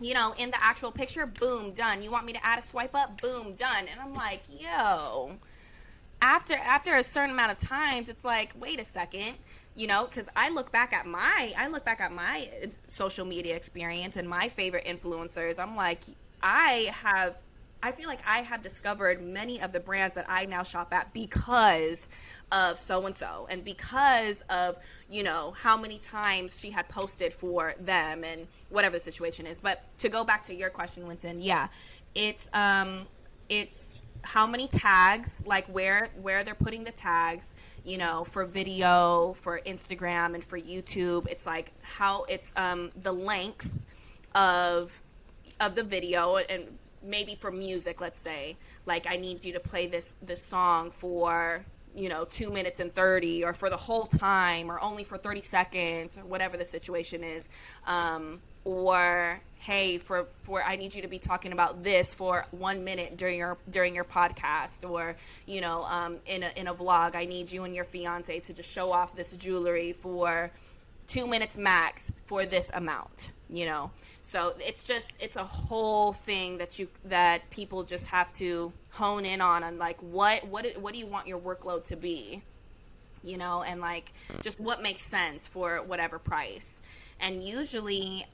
You 0.00 0.14
know, 0.14 0.32
in 0.38 0.50
the 0.50 0.62
actual 0.62 0.92
picture, 0.92 1.26
boom, 1.26 1.72
done. 1.72 2.02
You 2.02 2.12
want 2.12 2.24
me 2.24 2.32
to 2.32 2.46
add 2.46 2.60
a 2.60 2.62
swipe 2.62 2.94
up? 2.94 3.20
Boom, 3.20 3.54
done. 3.54 3.86
And 3.90 3.98
I'm 4.00 4.14
like, 4.14 4.42
yo, 4.48 5.32
after 6.22 6.54
after 6.54 6.96
a 6.96 7.02
certain 7.02 7.30
amount 7.30 7.52
of 7.52 7.58
times, 7.58 8.08
it's 8.08 8.24
like, 8.24 8.52
wait 8.58 8.80
a 8.80 8.84
second 8.84 9.34
you 9.78 9.86
know 9.86 10.06
because 10.06 10.28
i 10.36 10.50
look 10.50 10.72
back 10.72 10.92
at 10.92 11.06
my 11.06 11.52
i 11.56 11.68
look 11.68 11.84
back 11.84 12.00
at 12.00 12.12
my 12.12 12.48
social 12.88 13.24
media 13.24 13.54
experience 13.54 14.16
and 14.16 14.28
my 14.28 14.48
favorite 14.48 14.84
influencers 14.84 15.58
i'm 15.58 15.76
like 15.76 16.00
i 16.42 16.90
have 16.92 17.38
i 17.80 17.92
feel 17.92 18.08
like 18.08 18.18
i 18.26 18.38
have 18.38 18.60
discovered 18.60 19.22
many 19.22 19.60
of 19.60 19.72
the 19.72 19.78
brands 19.78 20.16
that 20.16 20.26
i 20.28 20.44
now 20.44 20.64
shop 20.64 20.92
at 20.92 21.12
because 21.14 22.08
of 22.50 22.76
so 22.76 23.06
and 23.06 23.16
so 23.16 23.46
and 23.50 23.64
because 23.64 24.42
of 24.50 24.76
you 25.08 25.22
know 25.22 25.54
how 25.56 25.76
many 25.76 25.98
times 25.98 26.58
she 26.58 26.70
had 26.70 26.88
posted 26.88 27.32
for 27.32 27.74
them 27.80 28.24
and 28.24 28.46
whatever 28.70 28.96
the 28.96 29.04
situation 29.04 29.46
is. 29.46 29.58
But 29.58 29.84
to 29.98 30.08
go 30.08 30.24
back 30.24 30.42
to 30.44 30.54
your 30.54 30.70
question 30.70 31.06
winston 31.06 31.40
yeah 31.40 31.68
it's 32.14 32.48
um 32.52 33.06
it's 33.48 34.02
how 34.22 34.46
many 34.46 34.66
tags 34.68 35.42
like 35.46 35.66
where 35.66 36.08
where 36.20 36.42
they're 36.42 36.54
putting 36.54 36.84
the 36.84 36.90
tags 36.92 37.52
you 37.88 37.96
know, 37.96 38.22
for 38.24 38.44
video, 38.44 39.34
for 39.40 39.60
Instagram, 39.64 40.34
and 40.34 40.44
for 40.44 40.58
YouTube. 40.58 41.26
It's 41.26 41.46
like 41.46 41.72
how 41.80 42.24
it's 42.24 42.52
um, 42.54 42.90
the 43.02 43.12
length 43.12 43.70
of 44.34 45.00
of 45.58 45.74
the 45.74 45.82
video, 45.82 46.36
and 46.36 46.64
maybe 47.02 47.34
for 47.34 47.50
music, 47.50 48.00
let's 48.00 48.18
say, 48.18 48.56
like 48.84 49.06
I 49.08 49.16
need 49.16 49.42
you 49.42 49.54
to 49.54 49.60
play 49.60 49.86
this 49.86 50.14
this 50.20 50.44
song 50.44 50.90
for 50.90 51.64
you 51.94 52.10
know 52.10 52.24
two 52.26 52.50
minutes 52.50 52.80
and 52.80 52.94
30 52.94 53.42
or 53.44 53.54
for 53.54 53.70
the 53.70 53.76
whole 53.76 54.04
time 54.04 54.70
or 54.70 54.80
only 54.82 55.02
for 55.02 55.16
30 55.16 55.40
seconds 55.40 56.18
or 56.18 56.24
whatever 56.24 56.58
the 56.58 56.64
situation 56.64 57.24
is 57.24 57.48
um, 57.86 58.40
or 58.64 59.40
hey 59.58 59.98
for 59.98 60.26
for 60.42 60.62
i 60.62 60.76
need 60.76 60.94
you 60.94 61.02
to 61.02 61.08
be 61.08 61.18
talking 61.18 61.52
about 61.52 61.82
this 61.82 62.14
for 62.14 62.46
one 62.52 62.84
minute 62.84 63.16
during 63.16 63.38
your 63.38 63.58
during 63.70 63.94
your 63.94 64.04
podcast 64.04 64.88
or 64.88 65.16
you 65.46 65.60
know 65.60 65.84
um, 65.84 66.16
in, 66.26 66.42
a, 66.42 66.50
in 66.56 66.68
a 66.68 66.74
vlog 66.74 67.14
i 67.16 67.24
need 67.24 67.50
you 67.50 67.64
and 67.64 67.74
your 67.74 67.84
fiance 67.84 68.38
to 68.40 68.52
just 68.52 68.70
show 68.70 68.92
off 68.92 69.14
this 69.16 69.32
jewelry 69.36 69.92
for 69.92 70.50
two 71.08 71.26
minutes 71.26 71.58
max 71.58 72.12
for 72.26 72.46
this 72.46 72.70
amount. 72.74 73.32
You 73.50 73.64
know, 73.64 73.90
so 74.20 74.54
it's 74.60 74.84
just 74.84 75.16
it's 75.20 75.36
a 75.36 75.44
whole 75.44 76.12
thing 76.12 76.58
that 76.58 76.78
you 76.78 76.86
that 77.06 77.48
people 77.48 77.82
just 77.82 78.04
have 78.06 78.30
to 78.32 78.70
hone 78.90 79.24
in 79.24 79.40
on 79.40 79.62
and 79.62 79.78
like 79.78 79.98
what 80.00 80.46
what 80.46 80.66
what 80.78 80.92
do 80.92 81.00
you 81.00 81.06
want 81.06 81.26
your 81.26 81.38
workload 81.38 81.84
to 81.84 81.96
be, 81.96 82.42
you 83.24 83.38
know, 83.38 83.62
and 83.62 83.80
like 83.80 84.12
just 84.42 84.60
what 84.60 84.82
makes 84.82 85.02
sense 85.02 85.48
for 85.48 85.78
whatever 85.78 86.18
price. 86.18 86.78
And 87.20 87.42
usually, 87.42 88.26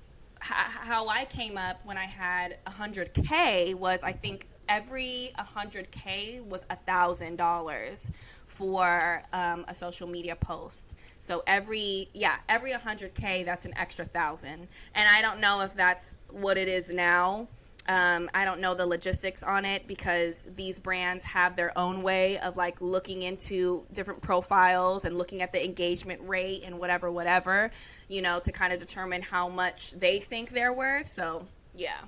how 0.52 1.08
I 1.08 1.24
came 1.24 1.56
up 1.56 1.80
when 1.84 1.96
I 1.96 2.04
had 2.04 2.58
100k 2.66 3.74
was 3.74 4.00
I 4.02 4.12
think 4.12 4.46
every 4.68 5.32
100k 5.38 6.44
was 6.44 6.62
a 6.70 6.76
thousand 6.76 7.36
dollars 7.36 8.10
for 8.46 9.22
um, 9.32 9.64
a 9.68 9.74
social 9.74 10.06
media 10.06 10.36
post. 10.36 10.94
So 11.18 11.42
every 11.46 12.08
yeah, 12.12 12.36
every 12.48 12.72
100k 12.72 13.44
that's 13.44 13.64
an 13.64 13.72
extra 13.76 14.04
thousand. 14.04 14.68
And 14.94 15.08
I 15.08 15.22
don't 15.22 15.40
know 15.40 15.62
if 15.62 15.74
that's 15.74 16.14
what 16.30 16.56
it 16.58 16.68
is 16.68 16.88
now. 16.90 17.48
Um, 17.86 18.30
I 18.32 18.46
don't 18.46 18.60
know 18.60 18.74
the 18.74 18.86
logistics 18.86 19.42
on 19.42 19.66
it 19.66 19.86
because 19.86 20.46
these 20.56 20.78
brands 20.78 21.22
have 21.24 21.54
their 21.54 21.76
own 21.76 22.02
way 22.02 22.38
of 22.38 22.56
like 22.56 22.80
looking 22.80 23.22
into 23.22 23.84
different 23.92 24.22
profiles 24.22 25.04
and 25.04 25.18
looking 25.18 25.42
at 25.42 25.52
the 25.52 25.62
engagement 25.62 26.22
rate 26.26 26.62
and 26.64 26.78
whatever, 26.78 27.10
whatever, 27.10 27.70
you 28.08 28.22
know, 28.22 28.40
to 28.40 28.52
kind 28.52 28.72
of 28.72 28.80
determine 28.80 29.20
how 29.20 29.50
much 29.50 29.90
they 29.92 30.18
think 30.18 30.50
they're 30.50 30.72
worth. 30.72 31.08
So 31.08 31.46
yeah, 31.74 31.98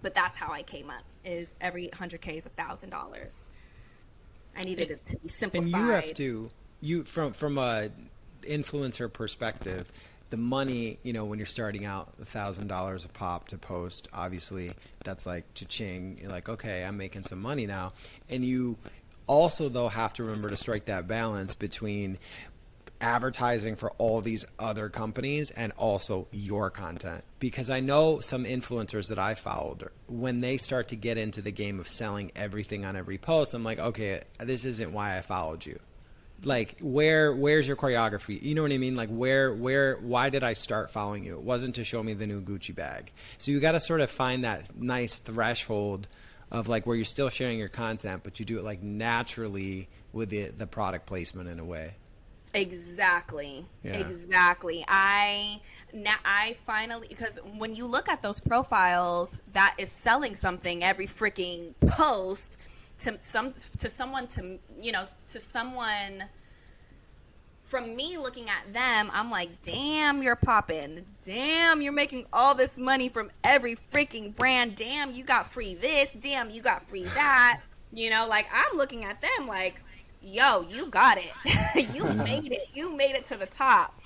but 0.00 0.14
that's 0.14 0.36
how 0.36 0.52
I 0.52 0.62
came 0.62 0.90
up. 0.90 1.02
Is 1.24 1.48
every 1.60 1.88
100k 1.88 2.38
is 2.38 2.46
a 2.46 2.50
thousand 2.50 2.90
dollars. 2.90 3.36
I 4.56 4.62
needed 4.62 4.92
it 4.92 5.04
to 5.06 5.16
be 5.16 5.28
simplified. 5.28 5.74
And 5.74 5.86
you 5.86 5.90
have 5.90 6.14
to 6.14 6.50
you 6.80 7.04
from 7.04 7.32
from 7.32 7.58
a 7.58 7.90
influencer 8.42 9.12
perspective, 9.12 9.90
the 10.30 10.36
money, 10.36 10.98
you 11.02 11.12
know, 11.12 11.24
when 11.24 11.38
you're 11.38 11.46
starting 11.46 11.84
out, 11.84 12.12
a 12.20 12.24
thousand 12.24 12.66
dollars 12.66 13.04
a 13.04 13.08
pop 13.08 13.48
to 13.48 13.58
post, 13.58 14.08
obviously 14.12 14.72
that's 15.04 15.26
like 15.26 15.44
cha-ching. 15.54 16.18
You're 16.20 16.30
like, 16.30 16.48
okay, 16.48 16.84
I'm 16.84 16.96
making 16.96 17.22
some 17.22 17.40
money 17.40 17.66
now, 17.66 17.92
and 18.28 18.44
you 18.44 18.76
also 19.26 19.68
though 19.68 19.88
have 19.88 20.12
to 20.14 20.24
remember 20.24 20.50
to 20.50 20.56
strike 20.56 20.86
that 20.86 21.06
balance 21.06 21.54
between 21.54 22.18
advertising 23.00 23.76
for 23.76 23.90
all 23.92 24.20
these 24.20 24.46
other 24.58 24.88
companies 24.88 25.50
and 25.50 25.72
also 25.76 26.26
your 26.32 26.70
content. 26.70 27.22
Because 27.38 27.68
I 27.68 27.80
know 27.80 28.20
some 28.20 28.44
influencers 28.44 29.08
that 29.08 29.18
I 29.18 29.34
followed 29.34 29.88
when 30.06 30.40
they 30.40 30.56
start 30.56 30.88
to 30.88 30.96
get 30.96 31.18
into 31.18 31.42
the 31.42 31.50
game 31.50 31.78
of 31.80 31.88
selling 31.88 32.32
everything 32.34 32.84
on 32.84 32.96
every 32.96 33.18
post 33.18 33.52
I'm 33.54 33.64
like 33.64 33.78
okay 33.78 34.22
this 34.38 34.64
isn't 34.64 34.92
why 34.92 35.16
I 35.16 35.20
followed 35.20 35.66
you 35.66 35.78
like 36.46 36.76
where 36.80 37.34
where's 37.34 37.66
your 37.66 37.76
choreography 37.76 38.40
you 38.42 38.54
know 38.54 38.62
what 38.62 38.72
i 38.72 38.78
mean 38.78 38.96
like 38.96 39.08
where 39.08 39.52
where 39.52 39.96
why 39.96 40.28
did 40.30 40.42
i 40.42 40.52
start 40.52 40.90
following 40.90 41.24
you 41.24 41.34
it 41.34 41.42
wasn't 41.42 41.74
to 41.74 41.84
show 41.84 42.02
me 42.02 42.14
the 42.14 42.26
new 42.26 42.40
gucci 42.40 42.74
bag 42.74 43.12
so 43.38 43.50
you 43.50 43.60
got 43.60 43.72
to 43.72 43.80
sort 43.80 44.00
of 44.00 44.10
find 44.10 44.44
that 44.44 44.76
nice 44.76 45.18
threshold 45.18 46.06
of 46.50 46.68
like 46.68 46.86
where 46.86 46.96
you're 46.96 47.04
still 47.04 47.28
sharing 47.28 47.58
your 47.58 47.68
content 47.68 48.22
but 48.22 48.38
you 48.38 48.46
do 48.46 48.58
it 48.58 48.64
like 48.64 48.82
naturally 48.82 49.88
with 50.12 50.30
the 50.30 50.48
the 50.48 50.66
product 50.66 51.06
placement 51.06 51.48
in 51.48 51.58
a 51.58 51.64
way 51.64 51.94
Exactly. 52.54 53.66
Yeah. 53.82 53.94
Exactly. 53.94 54.84
I 54.86 55.60
now 55.92 56.14
I 56.24 56.56
finally 56.64 57.08
because 57.08 57.36
when 57.58 57.74
you 57.74 57.84
look 57.86 58.08
at 58.08 58.22
those 58.22 58.38
profiles 58.38 59.36
that 59.52 59.74
is 59.76 59.90
selling 59.90 60.36
something 60.36 60.84
every 60.84 61.08
freaking 61.08 61.74
post 61.80 62.56
to 63.04 63.16
some 63.20 63.52
to 63.78 63.88
someone 63.88 64.26
to 64.28 64.58
you 64.80 64.92
know 64.92 65.04
to 65.30 65.40
someone 65.40 66.24
from 67.64 67.96
me 67.96 68.18
looking 68.18 68.48
at 68.50 68.72
them, 68.72 69.10
I'm 69.12 69.30
like, 69.30 69.62
damn, 69.62 70.22
you're 70.22 70.36
popping. 70.36 71.04
Damn, 71.24 71.80
you're 71.80 71.94
making 71.94 72.26
all 72.32 72.54
this 72.54 72.76
money 72.76 73.08
from 73.08 73.30
every 73.42 73.76
freaking 73.92 74.36
brand. 74.36 74.76
Damn, 74.76 75.12
you 75.12 75.24
got 75.24 75.50
free 75.50 75.74
this. 75.74 76.10
Damn, 76.20 76.50
you 76.50 76.60
got 76.60 76.86
free 76.88 77.04
that. 77.14 77.60
You 77.96 78.10
know, 78.10 78.26
like 78.28 78.48
I'm 78.52 78.76
looking 78.76 79.04
at 79.04 79.22
them 79.22 79.46
like, 79.46 79.80
yo, 80.20 80.62
you 80.62 80.86
got 80.86 81.16
it. 81.16 81.30
you 81.94 82.02
mm-hmm. 82.02 82.24
made 82.24 82.52
it. 82.52 82.66
You 82.74 82.96
made 82.96 83.14
it 83.14 83.24
to 83.26 83.36
the 83.36 83.46
top. 83.46 84.00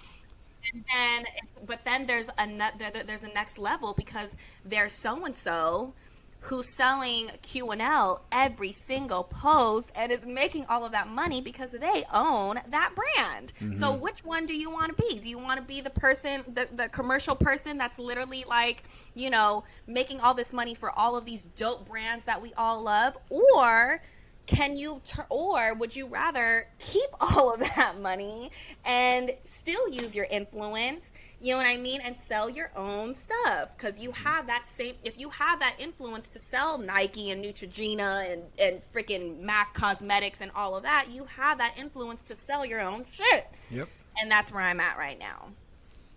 And 0.75 0.85
then, 0.93 1.25
but 1.67 1.83
then 1.87 2.05
there's 2.05 2.29
a 2.29 3.07
there's 3.07 3.23
a 3.23 3.29
next 3.29 3.57
level 3.57 3.95
because 3.95 4.35
there's 4.63 4.93
so 4.93 5.25
and 5.25 5.35
so 5.35 5.95
who's 6.41 6.69
selling 6.69 7.31
Q&L 7.43 8.23
every 8.31 8.73
single 8.73 9.25
post 9.25 9.91
and 9.95 10.13
is 10.13 10.25
making 10.25 10.65
all 10.69 10.85
of 10.85 10.93
that 10.93 11.09
money 11.09 11.41
because 11.41 11.71
they 11.73 12.05
own 12.13 12.61
that 12.69 12.93
brand. 12.95 13.53
Mm-hmm. 13.61 13.75
So 13.75 13.93
which 13.93 14.25
one 14.25 14.47
do 14.47 14.55
you 14.55 14.71
want 14.71 14.97
to 14.97 15.03
be? 15.03 15.19
Do 15.19 15.29
you 15.29 15.39
want 15.39 15.59
to 15.59 15.63
be 15.67 15.81
the 15.81 15.91
person 15.91 16.45
the, 16.47 16.69
the 16.73 16.89
commercial 16.89 17.35
person 17.35 17.77
that's 17.77 17.99
literally 17.99 18.45
like, 18.49 18.85
you 19.15 19.31
know, 19.31 19.65
making 19.87 20.21
all 20.21 20.35
this 20.35 20.53
money 20.53 20.75
for 20.75 20.91
all 20.97 21.17
of 21.17 21.25
these 21.25 21.45
dope 21.57 21.89
brands 21.89 22.25
that 22.25 22.41
we 22.41 22.55
all 22.55 22.83
love 22.83 23.19
or 23.31 24.01
can 24.47 24.77
you 24.77 25.01
ter- 25.05 25.27
or 25.29 25.75
would 25.75 25.95
you 25.95 26.07
rather 26.07 26.67
keep 26.79 27.09
all 27.21 27.53
of 27.53 27.61
that 27.61 28.01
money 28.01 28.51
and 28.85 29.33
still 29.45 29.89
use 29.91 30.17
your 30.17 30.27
influence 30.31 31.13
you 31.41 31.53
know 31.53 31.59
what 31.59 31.67
i 31.67 31.77
mean? 31.77 32.01
And 32.03 32.17
sell 32.17 32.49
your 32.49 32.71
own 32.77 33.15
stuff 33.15 33.71
because 33.77 33.99
you 33.99 34.13
have 34.13 34.47
that 34.47 34.69
same 34.69 34.95
if 35.05 35.19
you 35.19 35.31
have 35.31 35.61
that 35.61 35.77
influence 35.79 36.29
to 36.31 36.39
sell 36.39 36.79
nike 36.79 37.31
and 37.31 37.45
neutrogena 37.45 38.33
and 38.33 38.43
and 38.59 38.81
freaking 38.95 39.41
mac 39.41 39.75
cosmetics 39.75 40.41
and 40.41 40.51
all 40.55 40.77
of 40.77 40.83
that 40.83 41.07
you 41.11 41.25
have 41.25 41.59
that 41.59 41.75
influence 41.79 42.23
to 42.25 42.35
sell 42.35 42.65
your 42.65 42.81
own 42.81 43.05
shit. 43.11 43.47
Yep. 43.71 43.89
And 44.21 44.31
that's 44.31 44.53
where 44.53 44.63
i'm 44.63 44.81
at 44.81 44.99
right 44.99 45.19
now. 45.19 45.47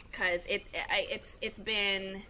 Because 0.09 0.41
it, 0.47 0.65
it 0.73 1.07
it's 1.09 1.37
it's 1.41 1.59
been 1.59 2.23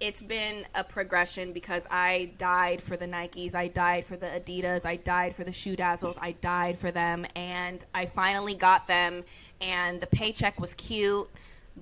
it's 0.00 0.22
been 0.22 0.66
a 0.74 0.82
progression 0.82 1.52
because 1.52 1.82
I 1.90 2.32
died 2.38 2.80
for 2.80 2.96
the 2.96 3.06
Nikes, 3.06 3.54
I 3.54 3.68
died 3.68 4.06
for 4.06 4.16
the 4.16 4.26
Adidas, 4.26 4.86
I 4.86 4.96
died 4.96 5.36
for 5.36 5.44
the 5.44 5.52
Shoe 5.52 5.76
Dazzles, 5.76 6.16
I 6.20 6.32
died 6.32 6.78
for 6.78 6.90
them, 6.90 7.26
and 7.36 7.84
I 7.94 8.06
finally 8.06 8.54
got 8.54 8.86
them, 8.86 9.22
and 9.60 10.00
the 10.00 10.06
paycheck 10.06 10.58
was 10.58 10.72
cute, 10.74 11.28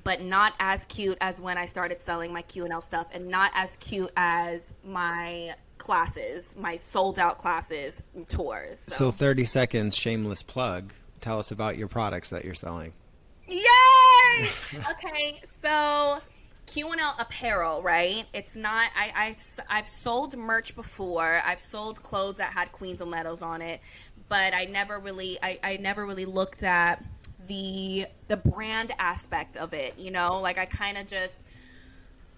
but 0.04 0.22
not 0.22 0.54
as 0.60 0.84
cute 0.86 1.18
as 1.20 1.40
when 1.40 1.58
I 1.58 1.66
started 1.66 2.00
selling 2.00 2.32
my 2.32 2.42
Q 2.42 2.64
and 2.64 2.72
L 2.72 2.80
stuff, 2.80 3.06
and 3.12 3.28
not 3.28 3.50
as 3.54 3.76
cute 3.76 4.10
as 4.16 4.70
my 4.84 5.54
classes, 5.78 6.54
my 6.58 6.76
sold 6.76 7.18
out 7.18 7.38
classes 7.38 8.02
tours. 8.28 8.80
So. 8.80 9.10
so 9.10 9.10
30 9.10 9.44
seconds, 9.44 9.96
shameless 9.96 10.42
plug. 10.42 10.92
Tell 11.20 11.38
us 11.38 11.50
about 11.50 11.78
your 11.78 11.88
products 11.88 12.30
that 12.30 12.44
you're 12.44 12.54
selling. 12.54 12.92
Yay! 13.48 14.50
okay, 14.90 15.40
so 15.62 16.20
Q&L 16.66 17.14
apparel, 17.18 17.82
right? 17.82 18.26
It's 18.32 18.54
not. 18.54 18.90
I, 18.94 19.12
I've 19.14 19.42
I've 19.68 19.88
sold 19.88 20.36
merch 20.36 20.76
before. 20.76 21.40
I've 21.44 21.60
sold 21.60 22.02
clothes 22.02 22.36
that 22.36 22.52
had 22.52 22.72
Queens 22.72 23.00
and 23.00 23.12
Letos 23.12 23.42
on 23.42 23.62
it, 23.62 23.80
but 24.28 24.54
I 24.54 24.66
never 24.66 24.98
really 24.98 25.38
I, 25.42 25.58
I 25.62 25.76
never 25.78 26.04
really 26.04 26.26
looked 26.26 26.62
at 26.62 27.02
the 27.48 28.06
the 28.28 28.36
brand 28.36 28.92
aspect 28.98 29.56
of 29.56 29.74
it. 29.74 29.98
You 29.98 30.10
know, 30.10 30.40
like 30.40 30.58
I 30.58 30.66
kind 30.66 30.98
of 30.98 31.06
just 31.06 31.38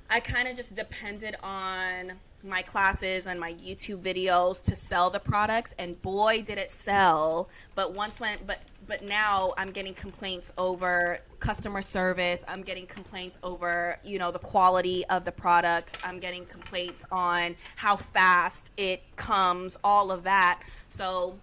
I 0.08 0.20
kind 0.20 0.48
of 0.48 0.56
just 0.56 0.74
depended 0.74 1.36
on 1.42 2.12
my 2.42 2.62
classes 2.62 3.26
and 3.26 3.38
my 3.38 3.52
YouTube 3.54 4.02
videos 4.02 4.62
to 4.62 4.74
sell 4.74 5.10
the 5.10 5.20
products, 5.20 5.74
and 5.78 6.00
boy, 6.00 6.42
did 6.42 6.58
it 6.58 6.70
sell! 6.70 7.48
But 7.74 7.94
once 7.94 8.18
when 8.18 8.38
but 8.46 8.60
but 8.86 9.04
now 9.04 9.52
I'm 9.56 9.70
getting 9.70 9.94
complaints 9.94 10.52
over 10.58 11.20
customer 11.38 11.80
service. 11.80 12.44
I'm 12.48 12.62
getting 12.62 12.86
complaints 12.86 13.38
over, 13.42 13.98
you 14.02 14.18
know, 14.18 14.32
the 14.32 14.40
quality 14.40 15.04
of 15.06 15.24
the 15.24 15.30
products. 15.30 15.92
I'm 16.02 16.18
getting 16.18 16.44
complaints 16.46 17.04
on 17.12 17.54
how 17.76 17.94
fast 17.96 18.72
it 18.76 19.02
comes, 19.14 19.76
all 19.84 20.10
of 20.10 20.24
that. 20.24 20.62
So 20.88 21.38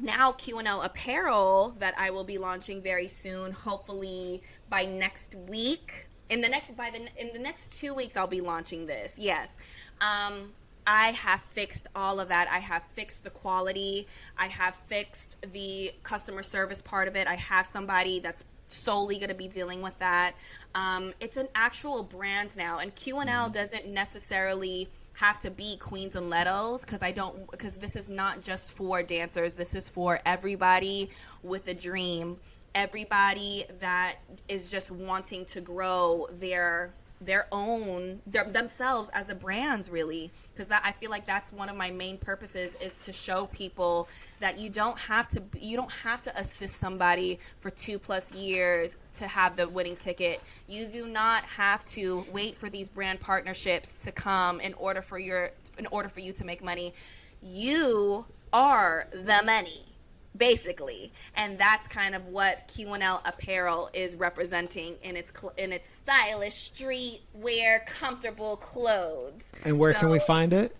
now 0.00 0.32
Q&L 0.32 0.82
apparel 0.82 1.74
that 1.78 1.94
I 1.98 2.10
will 2.10 2.24
be 2.24 2.38
launching 2.38 2.82
very 2.82 3.08
soon, 3.08 3.52
hopefully 3.52 4.42
by 4.68 4.84
next 4.84 5.34
week. 5.48 6.08
In 6.30 6.40
the 6.40 6.48
next 6.48 6.76
by 6.76 6.90
the 6.90 7.06
in 7.20 7.32
the 7.32 7.38
next 7.38 7.78
2 7.78 7.94
weeks 7.94 8.16
I'll 8.16 8.26
be 8.26 8.40
launching 8.40 8.86
this. 8.86 9.14
Yes. 9.16 9.56
Um 10.00 10.52
I 10.86 11.12
have 11.12 11.40
fixed 11.40 11.86
all 11.94 12.20
of 12.20 12.28
that. 12.28 12.48
I 12.48 12.58
have 12.58 12.82
fixed 12.94 13.24
the 13.24 13.30
quality. 13.30 14.06
I 14.36 14.48
have 14.48 14.74
fixed 14.86 15.36
the 15.52 15.92
customer 16.02 16.42
service 16.42 16.82
part 16.82 17.08
of 17.08 17.16
it. 17.16 17.26
I 17.26 17.36
have 17.36 17.64
somebody 17.64 18.18
that's 18.18 18.44
solely 18.68 19.16
going 19.16 19.28
to 19.28 19.34
be 19.34 19.48
dealing 19.48 19.80
with 19.80 19.98
that. 19.98 20.34
Um, 20.74 21.12
it's 21.20 21.36
an 21.36 21.48
actual 21.54 22.02
brand 22.02 22.56
now, 22.56 22.78
and 22.78 22.94
Q 22.94 23.20
and 23.20 23.30
L 23.30 23.44
mm-hmm. 23.44 23.52
doesn't 23.52 23.86
necessarily 23.86 24.88
have 25.14 25.38
to 25.40 25.50
be 25.50 25.76
Queens 25.76 26.16
and 26.16 26.30
Letos 26.30 26.82
because 26.82 27.02
I 27.02 27.12
don't 27.12 27.50
because 27.50 27.76
this 27.76 27.96
is 27.96 28.08
not 28.08 28.42
just 28.42 28.72
for 28.72 29.02
dancers. 29.02 29.54
This 29.54 29.74
is 29.74 29.88
for 29.88 30.20
everybody 30.26 31.10
with 31.42 31.68
a 31.68 31.74
dream. 31.74 32.36
Everybody 32.74 33.64
that 33.80 34.16
is 34.48 34.66
just 34.66 34.90
wanting 34.90 35.44
to 35.46 35.60
grow 35.60 36.28
their 36.40 36.92
their 37.24 37.46
own 37.52 38.20
their, 38.26 38.44
themselves 38.44 39.10
as 39.12 39.28
a 39.28 39.34
brand 39.34 39.88
really. 39.88 40.30
Because 40.52 40.66
that 40.68 40.82
i 40.84 40.92
feel 40.92 41.10
like 41.10 41.26
that's 41.26 41.52
one 41.52 41.68
of 41.68 41.76
my 41.76 41.90
main 41.90 42.18
purposes 42.18 42.76
is 42.80 42.98
to 43.00 43.12
show 43.12 43.46
people 43.46 44.08
that 44.40 44.58
you 44.58 44.70
don't 44.70 44.98
have 44.98 45.28
to 45.28 45.42
you 45.58 45.76
don't 45.76 45.92
have 45.92 46.22
to 46.22 46.38
assist 46.38 46.76
somebody 46.76 47.38
for 47.60 47.70
two 47.70 47.98
plus 47.98 48.32
years 48.32 48.96
to 49.14 49.26
have 49.26 49.56
the 49.56 49.68
winning 49.68 49.96
ticket. 49.96 50.40
You 50.68 50.86
do 50.86 51.06
not 51.06 51.44
have 51.44 51.84
to 51.86 52.26
wait 52.32 52.56
for 52.56 52.68
these 52.68 52.88
brand 52.88 53.20
partnerships 53.20 54.02
to 54.02 54.12
come 54.12 54.60
in 54.60 54.74
order 54.74 55.02
for 55.02 55.18
your 55.18 55.50
in 55.78 55.86
order 55.86 56.08
for 56.08 56.20
you 56.20 56.32
to 56.32 56.44
make 56.44 56.62
money. 56.62 56.94
You 57.42 58.24
are 58.52 59.08
the 59.12 59.42
money 59.44 59.93
basically 60.36 61.12
and 61.36 61.58
that's 61.58 61.86
kind 61.88 62.14
of 62.14 62.26
what 62.26 62.68
q&l 62.68 63.22
apparel 63.24 63.88
is 63.92 64.14
representing 64.16 64.94
in 65.02 65.16
its 65.16 65.32
cl- 65.38 65.52
in 65.56 65.72
its 65.72 65.88
stylish 65.88 66.54
street 66.54 67.22
wear 67.32 67.84
comfortable 67.86 68.56
clothes 68.56 69.42
And 69.64 69.78
where 69.78 69.94
can 69.94 70.10
we 70.10 70.18
find 70.18 70.52
it? 70.52 70.76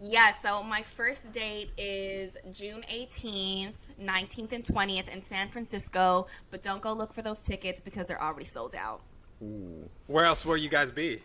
Yeah, 0.00 0.32
so 0.40 0.62
my 0.62 0.82
first 0.82 1.32
date 1.32 1.70
is 1.76 2.36
June 2.52 2.84
18th, 2.88 3.72
19th, 4.00 4.52
and 4.52 4.64
20th 4.64 5.08
in 5.08 5.20
San 5.22 5.48
Francisco. 5.48 6.28
But 6.50 6.62
don't 6.62 6.80
go 6.80 6.92
look 6.92 7.12
for 7.12 7.22
those 7.22 7.44
tickets 7.44 7.80
because 7.80 8.06
they're 8.06 8.22
already 8.22 8.44
sold 8.44 8.74
out. 8.76 9.00
Ooh. 9.42 9.88
Where 10.06 10.24
else 10.24 10.44
will 10.46 10.56
you 10.56 10.68
guys 10.68 10.90
be, 10.92 11.20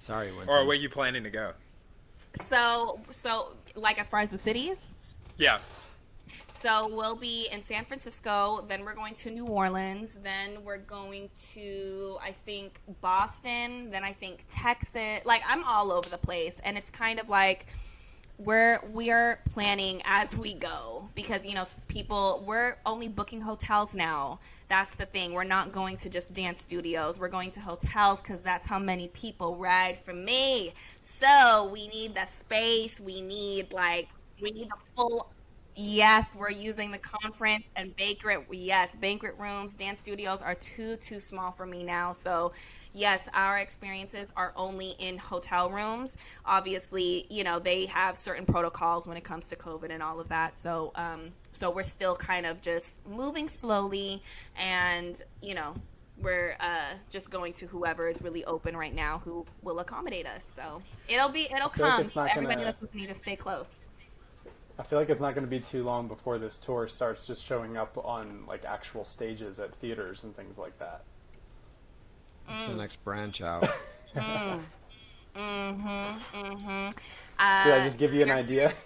Sorry, 0.00 0.28
Winston. 0.32 0.48
or 0.48 0.64
where 0.66 0.76
you 0.76 0.88
planning 0.88 1.22
to 1.24 1.30
go? 1.30 1.52
So, 2.42 3.00
so 3.10 3.52
like 3.76 3.98
as 4.00 4.08
far 4.08 4.20
as 4.20 4.30
the 4.30 4.38
cities, 4.38 4.94
Yeah. 5.36 5.58
so 6.48 6.88
we'll 6.88 7.16
be 7.16 7.48
in 7.52 7.62
San 7.62 7.84
Francisco. 7.84 8.64
Then 8.68 8.84
we're 8.84 8.94
going 8.94 9.14
to 9.14 9.30
New 9.30 9.46
Orleans. 9.46 10.18
Then 10.22 10.62
we're 10.64 10.78
going 10.78 11.30
to 11.52 12.18
I 12.22 12.32
think 12.44 12.80
Boston. 13.00 13.90
Then 13.90 14.02
I 14.04 14.12
think 14.12 14.44
Texas. 14.48 15.20
Like 15.24 15.42
I'm 15.48 15.62
all 15.64 15.90
over 15.92 16.08
the 16.08 16.18
place, 16.18 16.56
and 16.64 16.76
it's 16.76 16.90
kind 16.90 17.18
of 17.20 17.28
like 17.28 17.66
we're 18.38 18.80
we're 18.92 19.40
planning 19.50 20.00
as 20.04 20.36
we 20.36 20.54
go 20.54 21.08
because 21.16 21.44
you 21.44 21.54
know 21.54 21.64
people 21.88 22.42
we're 22.46 22.76
only 22.86 23.08
booking 23.08 23.40
hotels 23.40 23.94
now. 23.94 24.38
That's 24.68 24.94
the 24.94 25.06
thing. 25.06 25.32
We're 25.32 25.44
not 25.44 25.72
going 25.72 25.96
to 25.98 26.10
just 26.10 26.32
dance 26.32 26.60
studios. 26.60 27.18
We're 27.18 27.28
going 27.28 27.50
to 27.52 27.60
hotels 27.60 28.22
because 28.22 28.40
that's 28.40 28.66
how 28.66 28.78
many 28.78 29.08
people 29.08 29.56
ride 29.56 29.98
for 29.98 30.12
me. 30.12 30.72
So 31.00 31.68
we 31.72 31.88
need 31.88 32.14
the 32.14 32.26
space. 32.26 33.00
We 33.00 33.20
need 33.22 33.72
like 33.72 34.08
we 34.40 34.52
need 34.52 34.68
the 34.68 34.76
full 34.94 35.30
Yes, 35.80 36.34
we're 36.34 36.50
using 36.50 36.90
the 36.90 36.98
conference 36.98 37.64
and 37.76 37.94
banquet. 37.96 38.44
Yes, 38.50 38.88
banquet 39.00 39.36
rooms, 39.38 39.74
dance 39.74 40.00
studios 40.00 40.42
are 40.42 40.56
too 40.56 40.96
too 40.96 41.20
small 41.20 41.52
for 41.52 41.66
me 41.66 41.84
now. 41.84 42.10
So, 42.10 42.50
yes, 42.94 43.28
our 43.32 43.60
experiences 43.60 44.28
are 44.36 44.52
only 44.56 44.96
in 44.98 45.16
hotel 45.18 45.70
rooms. 45.70 46.16
Obviously, 46.44 47.26
you 47.30 47.44
know 47.44 47.60
they 47.60 47.86
have 47.86 48.18
certain 48.18 48.44
protocols 48.44 49.06
when 49.06 49.16
it 49.16 49.22
comes 49.22 49.46
to 49.50 49.56
COVID 49.56 49.90
and 49.90 50.02
all 50.02 50.18
of 50.18 50.28
that. 50.30 50.58
So, 50.58 50.90
um, 50.96 51.30
so 51.52 51.70
we're 51.70 51.84
still 51.84 52.16
kind 52.16 52.44
of 52.44 52.60
just 52.60 52.96
moving 53.08 53.48
slowly, 53.48 54.20
and 54.56 55.22
you 55.40 55.54
know 55.54 55.74
we're 56.20 56.56
uh, 56.58 56.94
just 57.08 57.30
going 57.30 57.52
to 57.52 57.66
whoever 57.68 58.08
is 58.08 58.20
really 58.20 58.44
open 58.46 58.76
right 58.76 58.92
now 58.96 59.18
who 59.24 59.46
will 59.62 59.78
accommodate 59.78 60.26
us. 60.26 60.50
So 60.56 60.82
it'll 61.08 61.28
be 61.28 61.42
it'll 61.44 61.66
like 61.68 61.72
come. 61.74 62.00
it's 62.02 62.16
not 62.16 62.30
Everybody 62.30 62.56
gonna- 62.56 62.64
that's 62.72 62.82
listening, 62.82 63.06
just 63.06 63.20
stay 63.20 63.36
close. 63.36 63.70
I 64.78 64.84
feel 64.84 64.98
like 64.98 65.10
it's 65.10 65.20
not 65.20 65.34
going 65.34 65.44
to 65.44 65.50
be 65.50 65.60
too 65.60 65.82
long 65.82 66.06
before 66.06 66.38
this 66.38 66.56
tour 66.56 66.86
starts 66.86 67.26
just 67.26 67.44
showing 67.44 67.76
up 67.76 67.98
on 68.04 68.44
like 68.46 68.64
actual 68.64 69.04
stages 69.04 69.58
at 69.58 69.74
theaters 69.74 70.22
and 70.22 70.36
things 70.36 70.56
like 70.56 70.78
that. 70.78 71.02
It's 72.50 72.64
the 72.64 72.72
mm. 72.72 72.78
next 72.78 73.04
branch 73.04 73.42
out. 73.42 73.68
Uh, 74.16 74.58
Did 75.34 76.94
I 77.38 77.40
uh, 77.80 77.84
just 77.84 77.98
give 77.98 78.14
you 78.14 78.22
an 78.22 78.30
idea? 78.30 78.72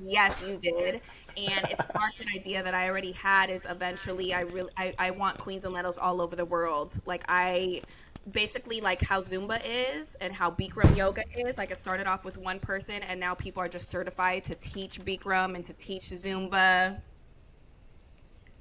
Yes, 0.00 0.42
you 0.42 0.58
did, 0.58 1.02
and 1.36 1.66
it 1.70 1.78
sparked 1.84 2.18
an 2.18 2.26
idea 2.34 2.64
that 2.64 2.74
I 2.74 2.88
already 2.88 3.12
had. 3.12 3.48
Is 3.48 3.64
eventually 3.68 4.34
I 4.34 4.40
really 4.40 4.72
I, 4.76 4.92
I 4.98 5.10
want 5.12 5.38
Queens 5.38 5.64
and 5.64 5.72
Letos 5.72 5.98
all 6.00 6.20
over 6.20 6.34
the 6.34 6.44
world. 6.44 7.00
Like 7.06 7.22
I 7.28 7.82
basically 8.30 8.80
like 8.80 9.02
how 9.02 9.20
Zumba 9.20 9.60
is 9.64 10.16
and 10.20 10.32
how 10.32 10.50
Bikram 10.50 10.96
yoga 10.96 11.24
is. 11.36 11.58
Like 11.58 11.70
it 11.70 11.80
started 11.80 12.06
off 12.06 12.24
with 12.24 12.38
one 12.38 12.58
person, 12.58 13.02
and 13.02 13.18
now 13.18 13.34
people 13.34 13.62
are 13.62 13.68
just 13.68 13.90
certified 13.90 14.44
to 14.44 14.54
teach 14.56 15.00
Bikram 15.04 15.54
and 15.54 15.64
to 15.64 15.72
teach 15.74 16.10
Zumba. 16.10 17.00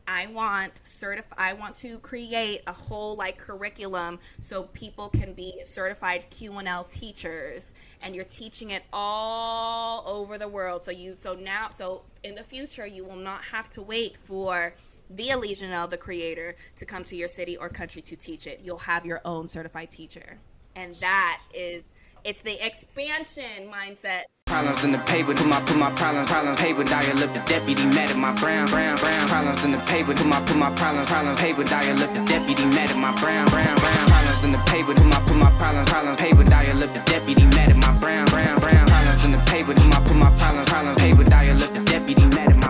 I 0.08 0.28
want 0.28 0.84
certif- 0.84 1.24
I 1.38 1.54
want 1.54 1.76
to 1.78 2.00
create 2.00 2.64
a 2.68 2.74
whole 2.74 3.16
like 3.16 3.38
curriculum 3.38 4.20
so 4.42 4.64
people 4.64 5.10
can 5.10 5.34
be 5.34 5.62
certified 5.64 6.26
Q&L 6.32 6.84
teachers 6.86 7.72
and 8.04 8.16
you're 8.16 8.26
teaching 8.26 8.72
it 8.72 8.84
all 8.92 10.04
over 10.06 10.38
the 10.38 10.48
world. 10.48 10.84
So 10.84 10.92
you 10.92 11.16
so 11.18 11.34
now 11.34 11.70
so 11.70 12.02
in 12.24 12.36
the 12.36 12.44
future 12.44 12.86
you 12.86 13.06
will 13.06 13.16
not 13.16 13.42
have 13.44 13.70
to 13.70 13.82
wait 13.82 14.18
for 14.26 14.74
the 15.16 15.30
Aliya 15.30 15.62
Janell, 15.62 15.90
the 15.90 15.98
creator, 15.98 16.56
to 16.78 16.86
come 16.86 17.04
to 17.06 17.16
your 17.16 17.28
city 17.28 17.58
or 17.58 17.70
country 17.70 18.02
to 18.04 18.16
teach 18.16 18.48
it. 18.48 18.62
You'll 18.64 18.78
have 18.78 19.06
your 19.06 19.22
own 19.26 19.48
certified 19.48 19.90
teacher. 19.90 20.38
And 20.76 20.94
that 20.96 21.42
is 21.54 21.84
it's 22.24 22.42
the 22.44 22.64
expansion 22.66 23.68
mindset 23.68 24.24
Problems 24.52 24.84
in 24.84 24.92
the 24.92 24.98
paper, 25.08 25.34
put 25.34 25.48
my 25.48 25.62
put 25.62 25.78
my 25.78 25.90
problems, 25.92 26.28
problems 26.28 26.60
paper, 26.60 26.84
dial 26.84 27.24
up 27.24 27.34
the 27.34 27.40
deputy, 27.48 27.86
mad 27.86 28.12
at 28.12 28.18
my 28.18 28.34
brown, 28.36 28.68
brown, 28.68 28.98
brown. 28.98 29.28
Problems 29.30 29.64
in 29.64 29.72
the 29.72 29.78
paper, 29.88 30.14
put 30.14 30.28
my 30.28 30.44
put 30.44 30.58
my 30.58 30.76
problems, 30.76 31.08
problems 31.08 31.40
paper, 31.40 31.64
dial 31.64 32.04
up 32.04 32.14
the 32.14 32.20
deputy, 32.26 32.66
mad 32.66 32.90
at 32.92 32.98
my 32.98 33.16
brown, 33.22 33.48
brown, 33.48 33.78
brown. 33.80 34.08
Problems 34.12 34.44
in 34.44 34.52
the 34.52 34.58
paper, 34.68 34.94
put 34.94 35.06
my 35.06 35.20
put 35.24 35.38
my 35.38 35.50
problems, 35.56 35.90
problems 35.90 36.20
paper, 36.20 36.44
dial 36.44 36.84
up 36.84 36.90
the 36.92 37.02
deputy, 37.08 37.46
mad 37.46 37.70
at 37.70 37.78
my 37.78 37.98
brown, 38.00 38.26
brown, 38.28 38.60
brown. 38.60 38.88
Problems 38.92 39.24
in 39.24 39.32
the 39.32 39.38
paper, 39.48 39.74
put 39.74 39.88
my 39.88 40.00
put 40.04 40.18
my 40.20 40.30
problems, 40.36 40.68
problems 40.68 40.98
paper, 41.00 41.24
dial 41.24 41.64
up 41.64 41.70
the 41.72 41.84
deputy, 41.88 42.26
mad 42.26 42.52
at 42.52 42.58
my 42.58 42.61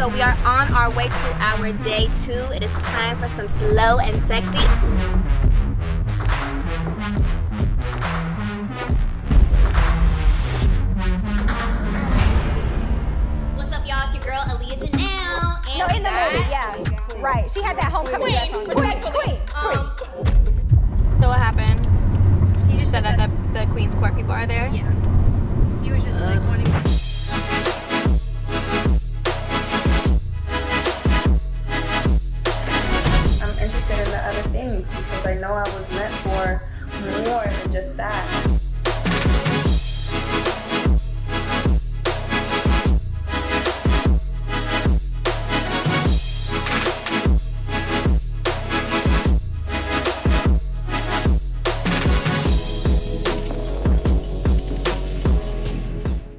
So 0.00 0.08
we 0.08 0.22
are 0.22 0.34
on 0.46 0.72
our 0.72 0.90
way 0.92 1.08
to 1.08 1.36
our 1.40 1.72
day 1.74 2.08
two. 2.24 2.32
It 2.32 2.62
is 2.62 2.70
time 2.70 3.18
for 3.18 3.28
some 3.28 3.48
slow 3.48 3.98
and 3.98 4.18
sexy. 4.22 4.64
What's 13.56 13.72
up, 13.72 13.86
y'all? 13.86 14.02
It's 14.04 14.14
your 14.14 14.24
girl 14.24 14.40
Aliya 14.48 14.78
Janell. 14.80 15.68
And 15.68 15.78
No, 15.78 15.86
in 15.94 16.02
the 16.02 16.08
that- 16.08 16.32
movie, 16.32 16.50
yeah. 16.50 17.20
Right. 17.22 17.50
She 17.50 17.62
had 17.62 17.76
that 17.76 17.92
homecoming 17.92 18.30
dress 18.30 18.54
on. 18.54 18.64
Queen, 18.64 18.76
Queen, 19.00 19.12
queen, 19.12 19.40
Um, 19.54 19.92
So 21.20 21.28
what 21.28 21.38
happened? 21.38 21.86
He 22.70 22.78
just 22.78 22.90
said 22.90 23.04
that 23.04 23.18
the, 23.18 23.28
the 23.58 23.66
Queen's 23.70 23.94
Court 23.94 24.16
people 24.16 24.32
are 24.32 24.46
there? 24.46 24.68
Yeah. 24.72 24.90
he 25.82 25.92
was 25.92 26.04
just 26.04 26.20
like 26.22 26.40
wanting. 26.44 26.66
Things 34.82 35.04
because 35.04 35.26
I 35.26 35.34
know 35.40 35.52
I 35.52 35.62
was 35.62 35.90
meant 35.90 36.14
for 36.14 36.70
more 37.28 37.44
than 37.44 37.72
just 37.72 37.96
that. 37.96 38.56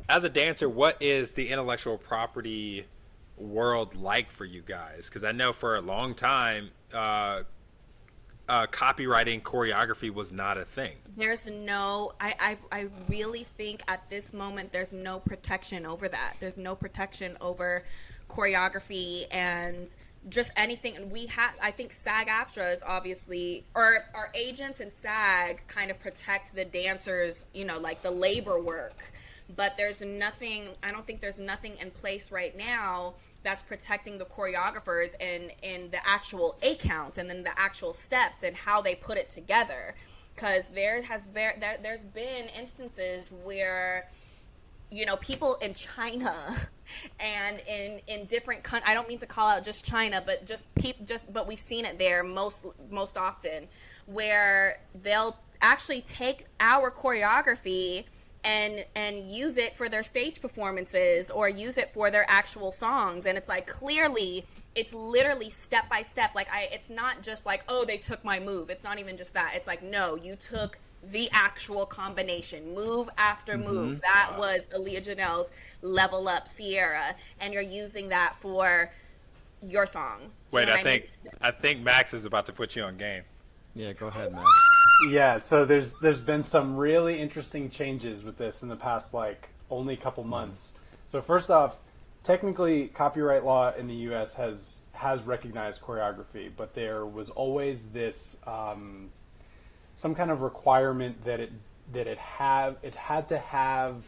As 0.09 0.25
a 0.25 0.29
dancer, 0.29 0.67
what 0.67 0.97
is 0.99 1.31
the 1.31 1.49
intellectual 1.49 1.97
property 1.97 2.85
world 3.37 3.95
like 3.95 4.29
for 4.29 4.43
you 4.43 4.61
guys? 4.61 5.05
Because 5.05 5.23
I 5.23 5.31
know 5.31 5.53
for 5.53 5.77
a 5.77 5.81
long 5.81 6.15
time, 6.15 6.71
uh, 6.93 7.43
uh, 8.51 8.67
copyrighting 8.67 9.39
choreography 9.39 10.13
was 10.13 10.33
not 10.33 10.57
a 10.57 10.65
thing. 10.65 10.97
There's 11.15 11.47
no, 11.47 12.11
I, 12.19 12.57
I, 12.71 12.79
I 12.79 12.87
really 13.07 13.45
think 13.45 13.81
at 13.87 14.09
this 14.09 14.33
moment 14.33 14.73
there's 14.73 14.91
no 14.91 15.19
protection 15.19 15.85
over 15.85 16.09
that. 16.09 16.33
There's 16.41 16.57
no 16.57 16.75
protection 16.75 17.37
over 17.39 17.85
choreography 18.29 19.25
and 19.31 19.87
just 20.29 20.51
anything 20.55 20.95
and 20.95 21.11
we 21.11 21.25
have 21.25 21.51
i 21.63 21.71
think 21.71 21.91
sag 21.91 22.27
aftra 22.27 22.71
is 22.71 22.83
obviously 22.85 23.65
or 23.73 24.05
our 24.13 24.31
agents 24.35 24.79
and 24.79 24.93
sag 24.93 25.59
kind 25.67 25.89
of 25.89 25.99
protect 25.99 26.53
the 26.53 26.63
dancers 26.63 27.43
you 27.55 27.65
know 27.65 27.79
like 27.79 28.03
the 28.03 28.11
labor 28.11 28.61
work 28.61 29.11
but 29.55 29.75
there's 29.77 30.01
nothing 30.01 30.69
i 30.83 30.91
don't 30.91 31.05
think 31.05 31.21
there's 31.21 31.39
nothing 31.39 31.77
in 31.79 31.91
place 31.91 32.31
right 32.31 32.57
now 32.57 33.13
that's 33.43 33.63
protecting 33.63 34.17
the 34.17 34.25
choreographers 34.25 35.13
and 35.19 35.51
in 35.63 35.89
the 35.91 35.97
actual 36.07 36.57
eight 36.61 36.79
counts 36.79 37.17
and 37.17 37.29
then 37.29 37.43
the 37.43 37.57
actual 37.59 37.93
steps 37.93 38.43
and 38.43 38.55
how 38.55 38.81
they 38.81 38.95
put 38.95 39.17
it 39.17 39.29
together. 39.29 39.95
Because 40.35 40.63
there 40.73 41.01
has 41.01 41.27
there, 41.27 41.55
there's 41.81 42.03
been 42.03 42.47
instances 42.57 43.31
where 43.43 44.09
you 44.89 45.05
know 45.05 45.15
people 45.17 45.55
in 45.61 45.73
china 45.73 46.35
and 47.21 47.61
in 47.65 48.01
in 48.07 48.25
different 48.25 48.61
coun- 48.61 48.81
i 48.85 48.93
don't 48.93 49.07
mean 49.07 49.17
to 49.17 49.25
call 49.25 49.47
out 49.47 49.63
just 49.63 49.85
china 49.85 50.21
but 50.25 50.45
just 50.45 50.65
peop- 50.75 51.05
just 51.05 51.31
but 51.31 51.47
we've 51.47 51.59
seen 51.59 51.85
it 51.85 51.97
there 51.97 52.23
most 52.23 52.65
most 52.89 53.15
often 53.15 53.69
where 54.05 54.81
they'll 55.01 55.37
actually 55.61 56.01
take 56.01 56.45
our 56.59 56.91
choreography 56.91 58.03
and 58.43 58.85
and 58.95 59.19
use 59.19 59.57
it 59.57 59.75
for 59.75 59.89
their 59.89 60.03
stage 60.03 60.41
performances 60.41 61.29
or 61.29 61.47
use 61.47 61.77
it 61.77 61.93
for 61.93 62.09
their 62.09 62.25
actual 62.29 62.71
songs. 62.71 63.25
And 63.25 63.37
it's 63.37 63.49
like 63.49 63.67
clearly 63.67 64.45
it's 64.75 64.93
literally 64.93 65.49
step 65.49 65.89
by 65.89 66.01
step. 66.01 66.31
Like 66.35 66.49
i 66.51 66.69
it's 66.71 66.89
not 66.89 67.21
just 67.21 67.45
like 67.45 67.63
oh 67.67 67.85
they 67.85 67.97
took 67.97 68.23
my 68.23 68.39
move. 68.39 68.69
It's 68.69 68.83
not 68.83 68.99
even 68.99 69.17
just 69.17 69.33
that. 69.33 69.53
It's 69.55 69.67
like 69.67 69.83
no 69.83 70.15
you 70.15 70.35
took 70.35 70.79
the 71.11 71.29
actual 71.31 71.85
combination. 71.85 72.73
Move 72.73 73.09
after 73.17 73.53
mm-hmm. 73.53 73.73
move. 73.73 74.01
That 74.01 74.35
was 74.37 74.67
Aliya 74.67 75.03
Janell's 75.05 75.49
level 75.81 76.27
up 76.27 76.47
Sierra. 76.47 77.15
And 77.39 77.53
you're 77.53 77.63
using 77.63 78.09
that 78.09 78.35
for 78.39 78.91
your 79.61 79.85
song. 79.85 80.19
You 80.21 80.29
Wait, 80.51 80.67
know 80.67 80.73
I 80.73 80.75
what 80.77 80.83
think 80.83 81.09
mean? 81.23 81.33
I 81.41 81.51
think 81.51 81.81
Max 81.81 82.13
is 82.13 82.25
about 82.25 82.45
to 82.47 82.53
put 82.53 82.75
you 82.75 82.83
on 82.83 82.97
game. 82.97 83.23
Yeah, 83.75 83.93
go 83.93 84.07
ahead, 84.07 84.33
man. 84.33 84.43
Yeah, 85.09 85.39
so 85.39 85.65
there's 85.65 85.95
there's 85.95 86.21
been 86.21 86.43
some 86.43 86.77
really 86.77 87.19
interesting 87.19 87.69
changes 87.69 88.23
with 88.23 88.37
this 88.37 88.63
in 88.63 88.69
the 88.69 88.75
past 88.75 89.13
like 89.13 89.49
only 89.69 89.95
couple 89.95 90.23
months. 90.23 90.73
So 91.07 91.21
first 91.21 91.49
off, 91.49 91.77
technically 92.23 92.87
copyright 92.87 93.43
law 93.43 93.73
in 93.73 93.87
the 93.87 93.95
US 94.11 94.35
has 94.35 94.79
has 94.93 95.23
recognized 95.23 95.81
choreography, 95.81 96.51
but 96.55 96.75
there 96.75 97.05
was 97.05 97.29
always 97.29 97.87
this 97.89 98.37
um, 98.45 99.09
some 99.95 100.13
kind 100.15 100.29
of 100.31 100.41
requirement 100.41 101.23
that 101.25 101.39
it 101.39 101.51
that 101.93 102.07
it 102.07 102.17
have 102.17 102.77
it 102.83 102.95
had 102.95 103.29
to 103.29 103.37
have 103.37 104.05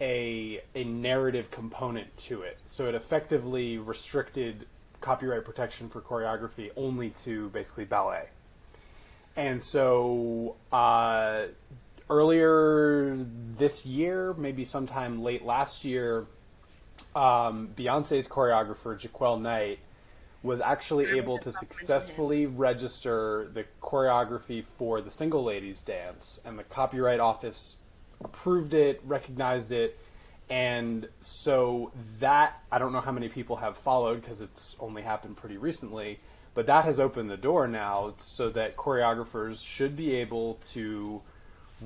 a 0.00 0.62
a 0.74 0.84
narrative 0.84 1.50
component 1.50 2.16
to 2.16 2.42
it. 2.42 2.58
So 2.66 2.88
it 2.88 2.94
effectively 2.94 3.78
restricted 3.78 4.66
copyright 5.00 5.44
protection 5.44 5.88
for 5.88 6.00
choreography 6.00 6.70
only 6.76 7.10
to 7.24 7.50
basically 7.50 7.84
ballet. 7.84 8.28
And 9.36 9.62
so 9.62 10.56
uh, 10.72 11.46
earlier 12.10 13.16
this 13.56 13.86
year, 13.86 14.34
maybe 14.34 14.64
sometime 14.64 15.22
late 15.22 15.44
last 15.44 15.84
year, 15.84 16.26
um, 17.14 17.70
Beyonce's 17.76 18.28
choreographer, 18.28 18.98
Jaquel 18.98 19.40
Knight, 19.40 19.78
was 20.42 20.60
actually 20.60 21.18
able 21.18 21.38
to 21.38 21.52
successfully 21.52 22.46
register 22.46 23.48
the 23.54 23.64
choreography 23.80 24.64
for 24.64 25.00
the 25.00 25.10
Single 25.10 25.44
Ladies 25.44 25.80
dance, 25.80 26.40
and 26.44 26.58
the 26.58 26.64
Copyright 26.64 27.20
Office 27.20 27.76
approved 28.22 28.74
it, 28.74 29.00
recognized 29.04 29.70
it, 29.70 29.98
and 30.50 31.08
so 31.20 31.92
that 32.18 32.60
I 32.70 32.78
don't 32.78 32.92
know 32.92 33.00
how 33.00 33.12
many 33.12 33.28
people 33.28 33.56
have 33.56 33.76
followed 33.76 34.20
because 34.20 34.42
it's 34.42 34.76
only 34.80 35.02
happened 35.02 35.36
pretty 35.36 35.56
recently, 35.56 36.18
but 36.54 36.66
that 36.66 36.84
has 36.84 37.00
opened 37.00 37.30
the 37.30 37.36
door 37.36 37.66
now 37.66 38.14
so 38.18 38.50
that 38.50 38.76
choreographers 38.76 39.64
should 39.64 39.96
be 39.96 40.14
able 40.14 40.54
to 40.72 41.22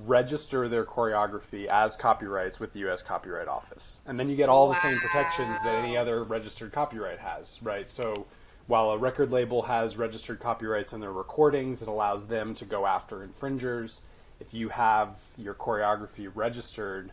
register 0.04 0.68
their 0.68 0.84
choreography 0.84 1.66
as 1.66 1.96
copyrights 1.96 2.60
with 2.60 2.72
the 2.72 2.80
U.S. 2.80 3.00
Copyright 3.02 3.48
Office, 3.48 4.00
and 4.06 4.20
then 4.20 4.28
you 4.28 4.36
get 4.36 4.48
all 4.48 4.68
the 4.68 4.74
same 4.80 4.98
protections 4.98 5.56
that 5.64 5.84
any 5.84 5.96
other 5.96 6.22
registered 6.22 6.72
copyright 6.72 7.18
has, 7.18 7.58
right? 7.62 7.88
So 7.88 8.26
while 8.66 8.90
a 8.90 8.98
record 8.98 9.30
label 9.30 9.62
has 9.62 9.96
registered 9.96 10.40
copyrights 10.40 10.92
in 10.92 11.00
their 11.00 11.12
recordings, 11.12 11.80
it 11.82 11.88
allows 11.88 12.26
them 12.26 12.54
to 12.56 12.64
go 12.64 12.84
after 12.84 13.22
infringers. 13.22 14.02
If 14.40 14.52
you 14.52 14.68
have 14.70 15.16
your 15.38 15.54
choreography 15.54 16.30
registered, 16.34 17.12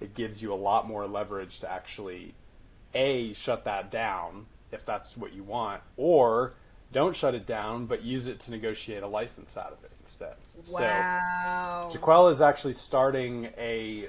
it 0.00 0.14
gives 0.14 0.42
you 0.42 0.52
a 0.52 0.56
lot 0.56 0.88
more 0.88 1.06
leverage 1.06 1.60
to 1.60 1.70
actually 1.70 2.34
a 2.94 3.32
shut 3.34 3.64
that 3.64 3.90
down 3.90 4.46
if 4.72 4.84
that's 4.84 5.16
what 5.16 5.32
you 5.32 5.44
want, 5.44 5.82
or 5.96 6.54
don't 6.92 7.16
shut 7.16 7.34
it 7.34 7.46
down 7.46 7.86
but 7.86 8.02
use 8.02 8.26
it 8.26 8.40
to 8.40 8.50
negotiate 8.50 9.02
a 9.02 9.08
license 9.08 9.56
out 9.56 9.72
of 9.72 9.84
it 9.84 9.92
instead. 10.04 10.34
wow 10.70 11.88
So 11.90 11.98
Jaquel 11.98 12.30
is 12.30 12.40
actually 12.40 12.74
starting 12.74 13.46
a 13.58 14.08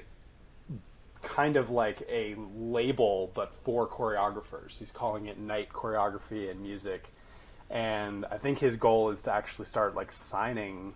kind 1.26 1.56
of 1.56 1.70
like 1.70 2.02
a 2.08 2.36
label 2.56 3.32
but 3.34 3.52
for 3.52 3.86
choreographers. 3.86 4.78
He's 4.78 4.92
calling 4.92 5.26
it 5.26 5.38
Knight 5.38 5.70
Choreography 5.70 6.50
and 6.50 6.60
Music. 6.60 7.12
And 7.68 8.24
I 8.26 8.38
think 8.38 8.60
his 8.60 8.76
goal 8.76 9.10
is 9.10 9.22
to 9.22 9.32
actually 9.32 9.66
start 9.66 9.96
like 9.96 10.12
signing, 10.12 10.94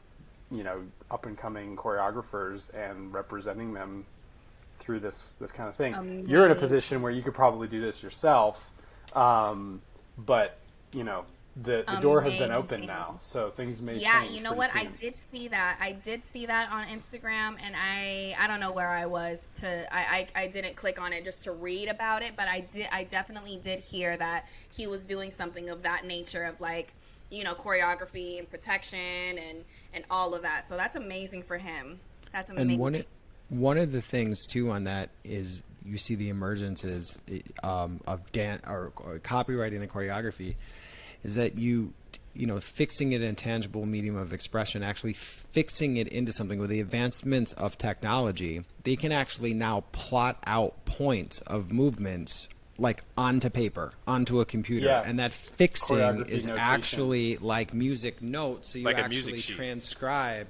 you 0.50 0.62
know, 0.62 0.84
up 1.10 1.26
and 1.26 1.36
coming 1.36 1.76
choreographers 1.76 2.72
and 2.72 3.12
representing 3.12 3.74
them 3.74 4.06
through 4.78 5.00
this 5.00 5.34
this 5.40 5.50
kind 5.50 5.68
of 5.68 5.74
thing. 5.74 6.26
You're 6.28 6.46
in 6.46 6.52
a 6.52 6.56
position 6.56 7.02
where 7.02 7.12
you 7.12 7.22
could 7.22 7.34
probably 7.34 7.66
do 7.66 7.80
this 7.80 8.02
yourself, 8.02 8.72
um, 9.14 9.82
but 10.16 10.58
you 10.92 11.04
know 11.04 11.24
the 11.56 11.84
the 11.86 11.96
door 11.96 12.20
has 12.22 12.36
been 12.36 12.52
open 12.52 12.86
now, 12.86 13.16
so 13.18 13.50
things 13.50 13.82
may 13.82 13.96
yeah 13.98 14.22
change. 14.22 14.36
you 14.36 14.42
know 14.42 14.54
pretty 14.54 14.58
what? 14.58 14.76
I 14.76 14.84
did 14.96 15.14
see 15.32 15.48
that. 15.48 15.78
I 15.80 15.92
did 15.92 16.24
see 16.24 16.46
that 16.46 16.70
on 16.70 16.86
instagram 16.86 17.56
and 17.62 17.74
i 17.76 18.34
i 18.38 18.46
don't 18.46 18.60
know 18.60 18.72
where 18.72 18.88
i 18.88 19.06
was 19.06 19.40
to 19.56 19.94
I, 19.94 20.26
I 20.34 20.42
i 20.42 20.46
didn't 20.46 20.76
click 20.76 21.00
on 21.00 21.12
it 21.12 21.24
just 21.24 21.44
to 21.44 21.52
read 21.52 21.88
about 21.88 22.22
it 22.22 22.32
but 22.36 22.48
i 22.48 22.60
did 22.60 22.88
i 22.92 23.04
definitely 23.04 23.60
did 23.62 23.80
hear 23.80 24.16
that 24.16 24.46
he 24.70 24.86
was 24.86 25.04
doing 25.04 25.30
something 25.30 25.70
of 25.70 25.82
that 25.82 26.04
nature 26.04 26.44
of 26.44 26.60
like 26.60 26.92
you 27.30 27.44
know 27.44 27.54
choreography 27.54 28.38
and 28.38 28.50
protection 28.50 28.98
and 28.98 29.64
and 29.92 30.04
all 30.10 30.34
of 30.34 30.42
that. 30.42 30.68
So 30.68 30.76
that's 30.76 30.96
amazing 30.96 31.42
for 31.42 31.58
him. 31.58 32.00
That's 32.32 32.50
amazing. 32.50 32.72
And 32.72 32.80
one 32.80 33.04
one 33.48 33.78
of 33.78 33.92
the 33.92 34.02
things 34.02 34.46
too 34.46 34.70
on 34.70 34.84
that 34.84 35.10
is 35.24 35.62
you 35.84 35.96
see 35.96 36.14
the 36.14 36.30
emergences 36.30 37.18
um, 37.64 38.00
of 38.06 38.30
dan 38.32 38.60
or, 38.66 38.92
or 38.96 39.18
copyrighting 39.18 39.80
the 39.80 39.88
choreography 39.88 40.54
is 41.22 41.34
that 41.36 41.56
you 41.58 41.92
you 42.34 42.46
know 42.46 42.60
fixing 42.60 43.12
it 43.12 43.20
in 43.22 43.30
a 43.30 43.34
tangible 43.34 43.84
medium 43.86 44.16
of 44.16 44.32
expression 44.32 44.82
actually 44.82 45.12
fixing 45.12 45.96
it 45.96 46.06
into 46.08 46.32
something 46.32 46.58
with 46.60 46.70
the 46.70 46.80
advancements 46.80 47.52
of 47.54 47.76
technology 47.76 48.62
they 48.84 48.94
can 48.96 49.10
actually 49.12 49.52
now 49.52 49.82
plot 49.92 50.38
out 50.46 50.84
points 50.84 51.40
of 51.42 51.72
movements 51.72 52.48
like 52.78 53.02
onto 53.18 53.50
paper 53.50 53.92
onto 54.06 54.40
a 54.40 54.44
computer 54.44 54.86
Yeah. 54.86 55.02
and 55.04 55.18
that 55.18 55.32
fixing 55.32 55.98
is 56.26 56.46
notation. 56.46 56.50
actually 56.58 57.36
like 57.38 57.74
music 57.74 58.22
notes 58.22 58.70
so 58.70 58.78
you 58.78 58.84
Like 58.84 58.98
actually 58.98 59.40
transcribe 59.40 60.46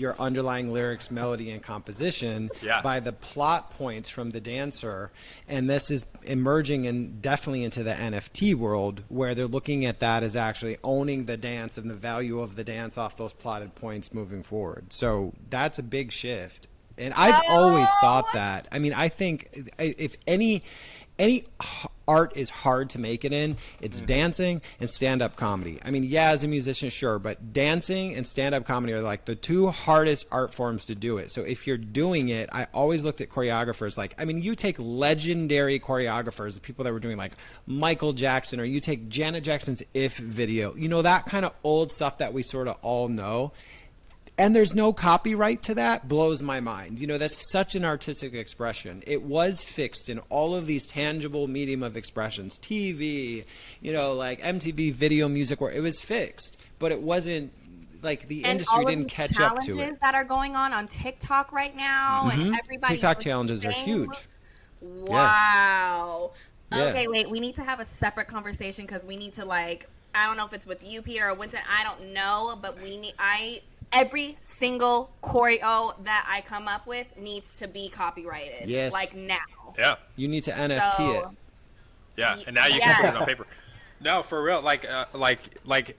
your 0.00 0.16
underlying 0.18 0.72
lyrics, 0.72 1.10
melody, 1.10 1.50
and 1.50 1.62
composition 1.62 2.50
Yeah. 2.62 2.80
by 2.80 3.00
the 3.00 3.12
plot 3.12 3.76
points 3.76 4.08
from 4.08 4.30
the 4.30 4.40
dancer. 4.40 5.12
And 5.46 5.68
this 5.68 5.90
is 5.90 6.06
emerging 6.22 6.86
and 6.86 7.20
definitely 7.20 7.64
into 7.64 7.82
the 7.82 7.92
NFT 7.92 8.54
world 8.54 9.02
where 9.08 9.34
they're 9.34 9.46
looking 9.46 9.84
at 9.84 10.00
that 10.00 10.22
as 10.22 10.34
actually 10.34 10.78
owning 10.82 11.26
the 11.26 11.36
dance 11.36 11.76
and 11.76 11.90
the 11.90 11.94
value 11.94 12.40
of 12.40 12.56
the 12.56 12.64
dance 12.64 12.96
off 12.96 13.16
those 13.16 13.34
plotted 13.34 13.74
points 13.74 14.14
moving 14.14 14.42
forward. 14.42 14.92
So 14.92 15.34
that's 15.50 15.78
a 15.78 15.82
big 15.82 16.12
shift. 16.12 16.66
And 16.96 17.12
I've 17.14 17.42
always 17.48 17.88
thought 18.00 18.26
oh. 18.28 18.34
that. 18.34 18.68
I 18.72 18.78
mean, 18.78 18.94
I 18.94 19.08
think 19.08 19.70
if 19.78 20.16
any 20.26 20.62
any 21.18 21.44
h- 21.62 21.86
art 22.10 22.36
is 22.36 22.50
hard 22.50 22.90
to 22.90 22.98
make 22.98 23.24
it 23.24 23.32
in, 23.32 23.56
it's 23.80 23.98
mm-hmm. 23.98 24.06
dancing 24.06 24.62
and 24.80 24.90
stand-up 24.90 25.36
comedy. 25.36 25.78
I 25.84 25.92
mean, 25.92 26.02
yeah, 26.02 26.32
as 26.32 26.42
a 26.42 26.48
musician, 26.48 26.90
sure, 26.90 27.20
but 27.20 27.52
dancing 27.52 28.16
and 28.16 28.26
stand-up 28.26 28.66
comedy 28.66 28.92
are 28.94 29.00
like 29.00 29.26
the 29.26 29.36
two 29.36 29.68
hardest 29.68 30.26
art 30.32 30.52
forms 30.52 30.86
to 30.86 30.96
do 30.96 31.18
it. 31.18 31.30
So 31.30 31.42
if 31.42 31.68
you're 31.68 31.78
doing 31.78 32.28
it, 32.28 32.48
I 32.52 32.66
always 32.74 33.04
looked 33.04 33.20
at 33.20 33.28
choreographers 33.28 33.96
like, 33.96 34.16
I 34.18 34.24
mean, 34.24 34.42
you 34.42 34.56
take 34.56 34.76
legendary 34.80 35.78
choreographers, 35.78 36.54
the 36.56 36.60
people 36.60 36.84
that 36.84 36.92
were 36.92 36.98
doing 36.98 37.16
like 37.16 37.32
Michael 37.66 38.12
Jackson, 38.12 38.58
or 38.58 38.64
you 38.64 38.80
take 38.80 39.08
Janet 39.08 39.44
Jackson's 39.44 39.84
"If" 39.94 40.16
video, 40.16 40.74
you 40.74 40.88
know 40.88 41.02
that 41.02 41.26
kind 41.26 41.44
of 41.44 41.54
old 41.62 41.92
stuff 41.92 42.18
that 42.18 42.32
we 42.32 42.42
sort 42.42 42.66
of 42.66 42.76
all 42.82 43.06
know 43.06 43.52
and 44.40 44.56
there's 44.56 44.74
no 44.74 44.92
copyright 44.92 45.62
to 45.62 45.74
that 45.74 46.08
blows 46.08 46.42
my 46.42 46.60
mind 46.60 47.00
you 47.00 47.06
know 47.06 47.18
that's 47.18 47.50
such 47.50 47.74
an 47.74 47.84
artistic 47.84 48.34
expression 48.34 49.02
it 49.06 49.22
was 49.22 49.64
fixed 49.64 50.08
in 50.08 50.18
all 50.30 50.54
of 50.54 50.66
these 50.66 50.86
tangible 50.86 51.46
medium 51.46 51.82
of 51.82 51.96
expressions 51.96 52.58
tv 52.58 53.44
you 53.80 53.92
know 53.92 54.14
like 54.14 54.40
mtv 54.40 54.92
video 54.94 55.28
music 55.28 55.60
where 55.60 55.70
it 55.70 55.80
was 55.82 56.00
fixed 56.00 56.56
but 56.78 56.90
it 56.90 57.00
wasn't 57.00 57.52
like 58.02 58.26
the 58.28 58.44
and 58.44 58.52
industry 58.52 58.84
didn't 58.86 59.08
catch 59.08 59.38
up 59.38 59.60
to 59.60 59.66
challenges 59.66 59.96
it 59.96 60.00
that 60.00 60.14
are 60.14 60.24
going 60.24 60.56
on 60.56 60.72
on 60.72 60.88
TikTok 60.88 61.52
right 61.52 61.76
now, 61.76 62.30
and 62.30 62.40
Mhm. 62.40 62.58
everybody 62.58 62.94
TikTok 62.94 63.20
challenges 63.20 63.62
are 63.62 63.72
huge. 63.72 64.08
Wow. 64.80 66.32
Yeah. 66.72 66.84
Okay, 66.84 67.08
wait. 67.08 67.28
We 67.28 67.40
need 67.40 67.56
to 67.56 67.62
have 67.62 67.80
a 67.80 67.84
separate 67.84 68.28
conversation 68.28 68.86
because 68.86 69.04
we 69.04 69.16
need 69.16 69.34
to 69.34 69.44
like. 69.44 69.86
I 70.14 70.26
don't 70.26 70.36
know 70.36 70.46
if 70.46 70.52
it's 70.52 70.66
with 70.66 70.82
you, 70.82 71.02
Peter, 71.02 71.28
or 71.28 71.34
Winston. 71.34 71.60
I 71.68 71.84
don't 71.84 72.12
know, 72.12 72.58
but 72.60 72.80
we 72.80 72.96
need. 72.96 73.14
I 73.18 73.60
every 73.92 74.38
single 74.40 75.12
choreo 75.22 75.94
that 76.04 76.26
I 76.28 76.42
come 76.42 76.68
up 76.68 76.86
with 76.86 77.16
needs 77.16 77.58
to 77.58 77.68
be 77.68 77.88
copyrighted. 77.88 78.68
Yes. 78.68 78.92
Like 78.92 79.14
now. 79.14 79.38
Yeah. 79.78 79.96
You 80.16 80.28
need 80.28 80.42
to 80.44 80.52
NFT 80.52 80.96
So- 80.96 81.18
it. 81.18 81.24
Yeah, 82.16 82.38
and 82.46 82.54
now 82.54 82.66
you 82.66 82.74
yeah. 82.74 82.96
can 82.96 82.96
put 82.96 83.08
it 83.08 83.16
on 83.16 83.26
paper. 83.26 83.46
No, 84.00 84.22
for 84.22 84.42
real. 84.42 84.60
Like, 84.60 84.88
uh, 84.88 85.06
like, 85.14 85.38
like, 85.64 85.96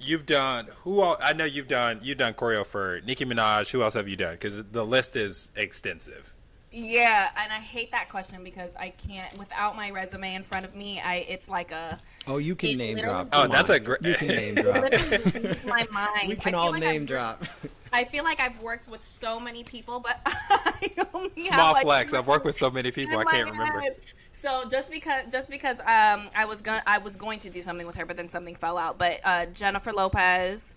you've 0.00 0.26
done. 0.26 0.68
Who? 0.82 1.00
All, 1.00 1.16
I 1.20 1.32
know 1.34 1.44
you've 1.44 1.68
done. 1.68 2.00
You've 2.02 2.18
done 2.18 2.34
choreo 2.34 2.66
for 2.66 3.00
Nicki 3.04 3.24
Minaj. 3.24 3.70
Who 3.70 3.82
else 3.82 3.94
have 3.94 4.08
you 4.08 4.16
done? 4.16 4.32
Because 4.32 4.62
the 4.72 4.84
list 4.84 5.14
is 5.16 5.50
extensive. 5.54 6.32
Yeah, 6.72 7.30
and 7.36 7.52
I 7.52 7.56
hate 7.56 7.90
that 7.90 8.08
question 8.10 8.44
because 8.44 8.70
I 8.78 8.90
can't 8.90 9.36
without 9.38 9.74
my 9.74 9.90
resume 9.90 10.34
in 10.36 10.44
front 10.44 10.64
of 10.64 10.76
me. 10.76 11.00
I 11.04 11.16
it's 11.28 11.48
like 11.48 11.72
a 11.72 11.98
Oh, 12.28 12.38
you 12.38 12.54
can 12.54 12.78
name 12.78 12.96
drop. 12.98 13.28
Oh, 13.32 13.48
that's 13.48 13.70
a 13.70 13.80
great- 13.80 14.02
You 14.02 14.14
can 14.14 14.28
name 14.28 14.54
drop. 14.54 14.82
literally 14.82 15.40
leaves 15.48 15.64
my 15.64 15.84
mind. 15.90 16.28
we 16.28 16.32
I 16.34 16.36
can 16.36 16.52
feel 16.52 16.60
all 16.60 16.70
like 16.70 16.80
name 16.80 17.02
I've- 17.02 17.06
drop. 17.06 17.42
I 17.92 18.04
feel 18.04 18.22
like 18.22 18.38
I've 18.38 18.60
worked 18.62 18.88
with 18.88 19.02
so 19.04 19.40
many 19.40 19.64
people, 19.64 19.98
but 19.98 20.20
I 20.26 20.90
only 21.12 21.30
have, 21.42 21.54
Small 21.54 21.72
like, 21.72 21.82
flex. 21.84 22.14
I've 22.14 22.28
worked 22.28 22.44
with 22.44 22.56
so 22.56 22.70
many 22.70 22.90
people. 22.92 23.18
I 23.18 23.24
can't 23.24 23.50
remember. 23.50 23.80
head. 23.80 23.96
So 24.32 24.68
just 24.70 24.92
because 24.92 25.24
just 25.32 25.50
because 25.50 25.78
um 25.80 26.28
I 26.36 26.44
was 26.46 26.60
going 26.60 26.82
I 26.86 26.98
was 26.98 27.16
going 27.16 27.40
to 27.40 27.50
do 27.50 27.62
something 27.62 27.86
with 27.86 27.96
her, 27.96 28.06
but 28.06 28.16
then 28.16 28.28
something 28.28 28.54
fell 28.54 28.78
out. 28.78 28.96
But 28.96 29.18
uh, 29.24 29.46
Jennifer 29.46 29.92
Lopez, 29.92 30.72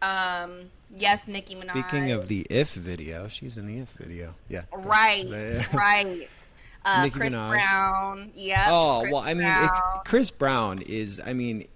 um 0.00 0.70
yes, 0.96 1.26
Nicki 1.28 1.54
Minaj. 1.54 1.70
Speaking 1.70 2.10
of 2.12 2.28
the 2.28 2.46
If 2.50 2.72
video, 2.74 3.28
she's 3.28 3.56
in 3.58 3.66
the 3.66 3.78
If 3.78 3.90
video. 3.90 4.34
Yeah. 4.48 4.62
right, 4.72 5.26
right. 5.72 6.28
Uh, 6.86 7.04
Nicki 7.04 7.18
Chris 7.18 7.32
Minaj. 7.32 7.48
Brown, 7.48 8.30
yeah. 8.36 8.66
Oh 8.68 8.98
Chris 9.00 9.12
well, 9.14 9.22
I 9.22 9.28
mean, 9.32 9.38
Brown. 9.44 9.64
if 9.64 10.04
Chris 10.04 10.30
Brown 10.30 10.82
is, 10.82 11.18
I 11.24 11.32
mean, 11.32 11.66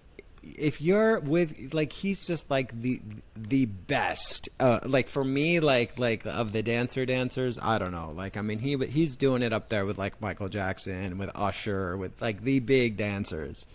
if 0.42 0.82
you're 0.82 1.18
with 1.20 1.72
like 1.72 1.94
he's 1.94 2.26
just 2.26 2.50
like 2.50 2.78
the 2.78 3.00
the 3.34 3.64
best. 3.64 4.50
Uh, 4.60 4.80
like 4.84 5.08
for 5.08 5.24
me, 5.24 5.60
like 5.60 5.98
like 5.98 6.26
of 6.26 6.52
the 6.52 6.62
dancer 6.62 7.06
dancers, 7.06 7.58
I 7.58 7.78
don't 7.78 7.92
know. 7.92 8.12
Like 8.14 8.36
I 8.36 8.42
mean, 8.42 8.58
he 8.58 8.76
he's 8.84 9.16
doing 9.16 9.40
it 9.40 9.50
up 9.54 9.68
there 9.70 9.86
with 9.86 9.96
like 9.96 10.20
Michael 10.20 10.50
Jackson, 10.50 11.16
with 11.16 11.30
Usher, 11.34 11.96
with 11.96 12.20
like 12.20 12.42
the 12.42 12.58
big 12.60 12.98
dancers. 12.98 13.66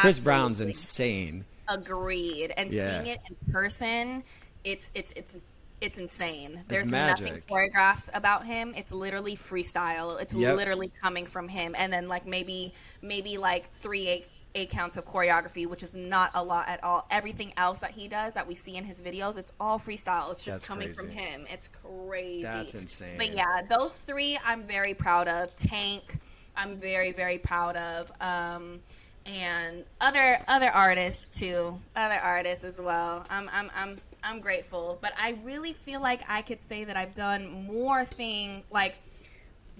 Chris 0.00 0.18
Brown's 0.18 0.58
insane. 0.58 1.44
Agreed. 1.68 2.50
And 2.56 2.70
Yeah. 2.70 3.02
seeing 3.02 3.14
it 3.14 3.20
in 3.28 3.52
person, 3.52 4.22
it's 4.68 4.90
it's 4.94 5.12
it's 5.16 5.36
it's 5.80 5.98
insane. 5.98 6.64
There's 6.68 6.88
nothing 6.88 7.24
magic. 7.24 7.46
choreographed 7.46 8.10
about 8.12 8.44
him. 8.44 8.74
It's 8.76 8.90
literally 8.92 9.36
freestyle. 9.36 10.20
It's 10.20 10.34
Yep. 10.34 10.56
literally 10.56 10.90
coming 11.00 11.24
from 11.24 11.48
him, 11.48 11.74
and 11.78 11.92
then 11.92 12.08
like 12.08 12.26
maybe 12.26 12.74
maybe 13.00 13.38
like 13.38 13.70
three 13.72 14.06
eight 14.08 14.26
eight 14.54 14.70
counts 14.70 14.96
of 14.96 15.06
choreography, 15.06 15.66
which 15.66 15.82
is 15.82 15.94
not 15.94 16.30
a 16.34 16.42
lot 16.42 16.68
at 16.68 16.82
all. 16.82 17.06
Everything 17.10 17.52
else 17.56 17.78
that 17.78 17.92
he 17.92 18.08
does 18.08 18.32
that 18.34 18.46
we 18.46 18.54
see 18.54 18.76
in 18.76 18.84
his 18.84 19.00
videos, 19.00 19.36
it's 19.36 19.52
all 19.60 19.78
freestyle. 19.78 20.32
It's 20.32 20.42
just 20.44 20.56
That's 20.56 20.64
coming 20.66 20.92
from 20.92 21.08
him. 21.10 21.46
It's 21.50 21.68
crazy. 21.68 22.42
That's 22.42 22.74
insane. 22.74 23.16
But 23.16 23.34
yeah, 23.34 23.62
those 23.68 23.98
three 23.98 24.38
I'm 24.44 24.64
very 24.64 24.94
proud 24.94 25.28
of. 25.28 25.54
Tank, 25.56 26.18
I'm 26.56 26.76
very 26.76 27.12
very 27.12 27.38
proud 27.38 27.76
of. 27.76 28.10
Um, 28.20 28.80
and 29.26 29.84
other 30.00 30.40
other 30.48 30.70
artists 30.70 31.38
too, 31.38 31.78
other 31.94 32.18
artists 32.18 32.64
as 32.64 32.78
well. 32.80 33.24
I'm 33.30 33.48
I'm 33.52 33.70
I'm 33.76 33.96
I'm 34.28 34.40
grateful, 34.40 34.98
but 35.00 35.12
I 35.18 35.38
really 35.42 35.72
feel 35.72 36.00
like 36.02 36.20
I 36.28 36.42
could 36.42 36.58
say 36.68 36.84
that 36.84 36.96
I've 36.96 37.14
done 37.14 37.66
more 37.66 38.04
thing 38.04 38.62
like 38.70 38.96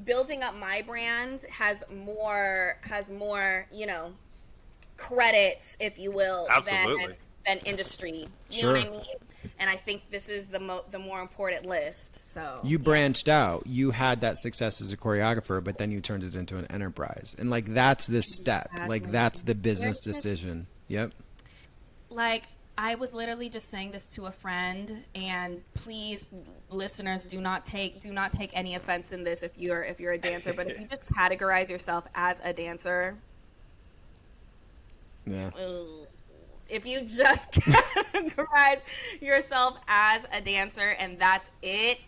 building 0.04 0.42
up 0.42 0.56
my 0.56 0.80
brand 0.82 1.42
has 1.50 1.82
more 1.94 2.78
has 2.82 3.08
more 3.10 3.66
you 3.72 3.86
know 3.86 4.12
credits, 4.96 5.76
if 5.80 5.98
you 5.98 6.10
will, 6.10 6.46
Absolutely. 6.50 7.06
than 7.06 7.14
than 7.46 7.58
industry. 7.66 8.26
You 8.50 8.60
Sure. 8.60 8.72
know 8.74 8.80
what 8.80 8.88
I 8.88 8.90
mean? 8.90 9.16
And 9.60 9.70
I 9.70 9.76
think 9.76 10.02
this 10.10 10.28
is 10.28 10.46
the 10.46 10.60
mo- 10.60 10.84
the 10.90 10.98
more 10.98 11.20
important 11.20 11.66
list. 11.66 12.32
So 12.32 12.60
You 12.64 12.78
branched 12.78 13.28
out. 13.28 13.66
You 13.66 13.90
had 13.90 14.20
that 14.22 14.38
success 14.38 14.80
as 14.80 14.92
a 14.92 14.96
choreographer, 14.96 15.62
but 15.62 15.78
then 15.78 15.90
you 15.90 16.00
turned 16.00 16.24
it 16.24 16.34
into 16.34 16.56
an 16.56 16.66
enterprise, 16.70 17.36
and 17.38 17.50
like 17.50 17.66
that's 17.74 18.06
the 18.06 18.22
step. 18.22 18.70
Like 18.86 19.10
that's 19.12 19.42
the 19.42 19.54
business 19.54 19.98
decision. 20.00 20.66
Yep. 20.88 21.12
like 22.10 22.44
I 22.80 22.94
was 22.94 23.12
literally 23.12 23.48
just 23.48 23.70
saying 23.72 23.90
this 23.90 24.08
to 24.10 24.26
a 24.26 24.30
friend, 24.30 25.02
and 25.16 25.60
please, 25.74 26.26
listeners, 26.70 27.24
do 27.24 27.40
not 27.40 27.64
take 27.66 28.00
do 28.00 28.12
not 28.12 28.30
take 28.30 28.50
any 28.54 28.76
offense 28.76 29.10
in 29.10 29.24
this 29.24 29.42
if 29.42 29.50
you're 29.58 29.82
if 29.82 29.98
you're 29.98 30.12
a 30.12 30.18
dancer, 30.18 30.52
but 30.52 30.70
if 30.70 30.78
you 30.78 30.86
just 30.86 31.04
categorize 31.06 31.68
yourself 31.68 32.04
as 32.14 32.40
a 32.44 32.52
dancer, 32.52 33.16
Yeah. 35.26 35.50
If 36.68 36.86
you 36.86 37.00
just 37.00 37.50
categorize 37.52 38.80
yourself 39.20 39.78
as 39.88 40.22
a 40.32 40.40
dancer 40.40 40.90
and 41.00 41.18
that's 41.18 41.50
it, 41.62 41.98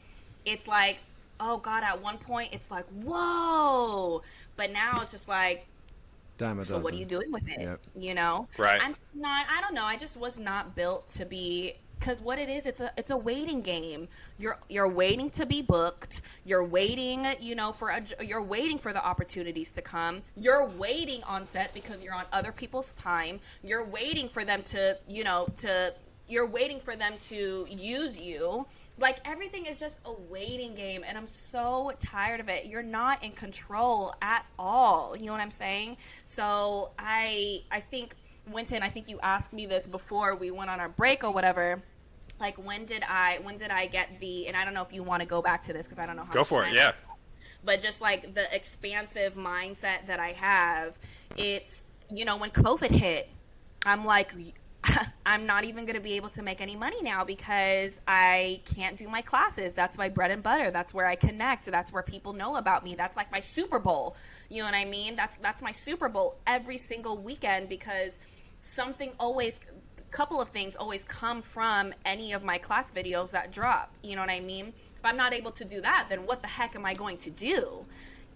it's 0.44 0.68
like, 0.68 0.98
oh 1.40 1.56
god, 1.58 1.82
at 1.82 2.00
one 2.00 2.18
point 2.18 2.50
it's 2.52 2.70
like, 2.70 2.86
whoa, 3.02 4.22
but 4.54 4.70
now 4.70 5.00
it's 5.00 5.10
just 5.10 5.26
like, 5.26 5.66
Dime 6.40 6.60
a 6.60 6.64
so 6.64 6.78
what 6.78 6.94
are 6.94 6.96
you 6.96 7.04
doing 7.04 7.30
with 7.30 7.46
it? 7.46 7.60
Yep. 7.60 7.80
You 7.94 8.14
know, 8.14 8.48
Right. 8.56 8.80
I'm 8.82 8.94
not. 9.14 9.46
I 9.50 9.60
don't 9.60 9.74
know. 9.74 9.84
I 9.84 9.96
just 9.96 10.16
was 10.16 10.38
not 10.38 10.74
built 10.74 11.06
to 11.08 11.26
be. 11.26 11.74
Because 11.98 12.22
what 12.22 12.38
it 12.38 12.48
is, 12.48 12.64
it's 12.64 12.80
a 12.80 12.90
it's 12.96 13.10
a 13.10 13.16
waiting 13.16 13.60
game. 13.60 14.08
You're 14.38 14.58
you're 14.70 14.88
waiting 14.88 15.28
to 15.32 15.44
be 15.44 15.60
booked. 15.60 16.22
You're 16.46 16.64
waiting, 16.64 17.26
you 17.40 17.54
know, 17.54 17.72
for 17.72 17.90
a 17.90 18.02
you're 18.24 18.40
waiting 18.40 18.78
for 18.78 18.94
the 18.94 19.04
opportunities 19.04 19.68
to 19.72 19.82
come. 19.82 20.22
You're 20.34 20.66
waiting 20.66 21.22
on 21.24 21.44
set 21.44 21.74
because 21.74 22.02
you're 22.02 22.14
on 22.14 22.24
other 22.32 22.52
people's 22.52 22.94
time. 22.94 23.38
You're 23.62 23.84
waiting 23.84 24.30
for 24.30 24.46
them 24.46 24.62
to, 24.62 24.96
you 25.08 25.24
know, 25.24 25.46
to 25.56 25.92
you're 26.26 26.46
waiting 26.46 26.80
for 26.80 26.96
them 26.96 27.14
to 27.28 27.66
use 27.68 28.18
you. 28.18 28.66
Like 29.00 29.26
everything 29.26 29.64
is 29.64 29.80
just 29.80 29.96
a 30.04 30.12
waiting 30.28 30.74
game, 30.74 31.04
and 31.06 31.16
I'm 31.16 31.26
so 31.26 31.92
tired 32.00 32.38
of 32.38 32.48
it. 32.50 32.66
You're 32.66 32.82
not 32.82 33.24
in 33.24 33.32
control 33.32 34.14
at 34.20 34.44
all. 34.58 35.16
You 35.16 35.26
know 35.26 35.32
what 35.32 35.40
I'm 35.40 35.50
saying? 35.50 35.96
So 36.26 36.90
I 36.98 37.62
I 37.70 37.80
think 37.80 38.14
Winston, 38.46 38.82
I 38.82 38.90
think 38.90 39.08
you 39.08 39.18
asked 39.22 39.52
me 39.54 39.64
this 39.64 39.86
before 39.86 40.34
we 40.34 40.50
went 40.50 40.68
on 40.70 40.80
our 40.80 40.88
break 40.90 41.24
or 41.24 41.30
whatever. 41.30 41.82
Like 42.38 42.62
when 42.62 42.84
did 42.84 43.02
I 43.08 43.38
when 43.42 43.56
did 43.56 43.70
I 43.70 43.86
get 43.86 44.20
the 44.20 44.46
and 44.48 44.56
I 44.56 44.64
don't 44.66 44.74
know 44.74 44.82
if 44.82 44.92
you 44.92 45.02
want 45.02 45.20
to 45.20 45.26
go 45.26 45.40
back 45.40 45.62
to 45.64 45.72
this 45.72 45.86
because 45.86 45.98
I 45.98 46.04
don't 46.04 46.16
know 46.16 46.24
how 46.24 46.32
Go 46.32 46.44
for 46.44 46.64
it. 46.66 46.74
Yeah. 46.74 46.92
but 47.64 47.80
just 47.80 48.00
like 48.02 48.34
the 48.34 48.54
expansive 48.54 49.34
mindset 49.34 50.06
that 50.08 50.20
I 50.20 50.32
have, 50.32 50.98
it's 51.36 51.82
you 52.10 52.26
know 52.26 52.36
when 52.36 52.50
COVID 52.50 52.90
hit, 52.90 53.30
I'm 53.86 54.04
like. 54.04 54.34
I'm 55.26 55.46
not 55.46 55.64
even 55.64 55.84
going 55.84 55.96
to 55.96 56.02
be 56.02 56.14
able 56.14 56.30
to 56.30 56.42
make 56.42 56.60
any 56.60 56.76
money 56.76 57.02
now 57.02 57.24
because 57.24 57.98
I 58.08 58.60
can't 58.64 58.96
do 58.96 59.08
my 59.08 59.20
classes. 59.20 59.74
That's 59.74 59.98
my 59.98 60.08
bread 60.08 60.30
and 60.30 60.42
butter. 60.42 60.70
That's 60.70 60.94
where 60.94 61.06
I 61.06 61.16
connect. 61.16 61.66
That's 61.66 61.92
where 61.92 62.02
people 62.02 62.32
know 62.32 62.56
about 62.56 62.84
me. 62.84 62.94
That's 62.94 63.16
like 63.16 63.30
my 63.30 63.40
Super 63.40 63.78
Bowl. 63.78 64.16
You 64.48 64.58
know 64.58 64.66
what 64.66 64.74
I 64.74 64.84
mean? 64.84 65.16
That's 65.16 65.36
that's 65.38 65.62
my 65.62 65.72
Super 65.72 66.08
Bowl 66.08 66.36
every 66.46 66.78
single 66.78 67.18
weekend 67.18 67.68
because 67.68 68.12
something 68.60 69.12
always 69.18 69.60
couple 70.10 70.40
of 70.40 70.48
things 70.48 70.76
always 70.76 71.04
come 71.04 71.40
from 71.40 71.94
any 72.04 72.32
of 72.32 72.42
my 72.42 72.58
class 72.58 72.90
videos 72.90 73.30
that 73.30 73.52
drop. 73.52 73.92
You 74.02 74.16
know 74.16 74.22
what 74.22 74.30
I 74.30 74.40
mean? 74.40 74.68
If 74.68 75.04
I'm 75.04 75.16
not 75.16 75.32
able 75.32 75.52
to 75.52 75.64
do 75.64 75.80
that, 75.80 76.06
then 76.08 76.26
what 76.26 76.42
the 76.42 76.48
heck 76.48 76.74
am 76.74 76.84
I 76.84 76.94
going 76.94 77.16
to 77.18 77.30
do? 77.30 77.86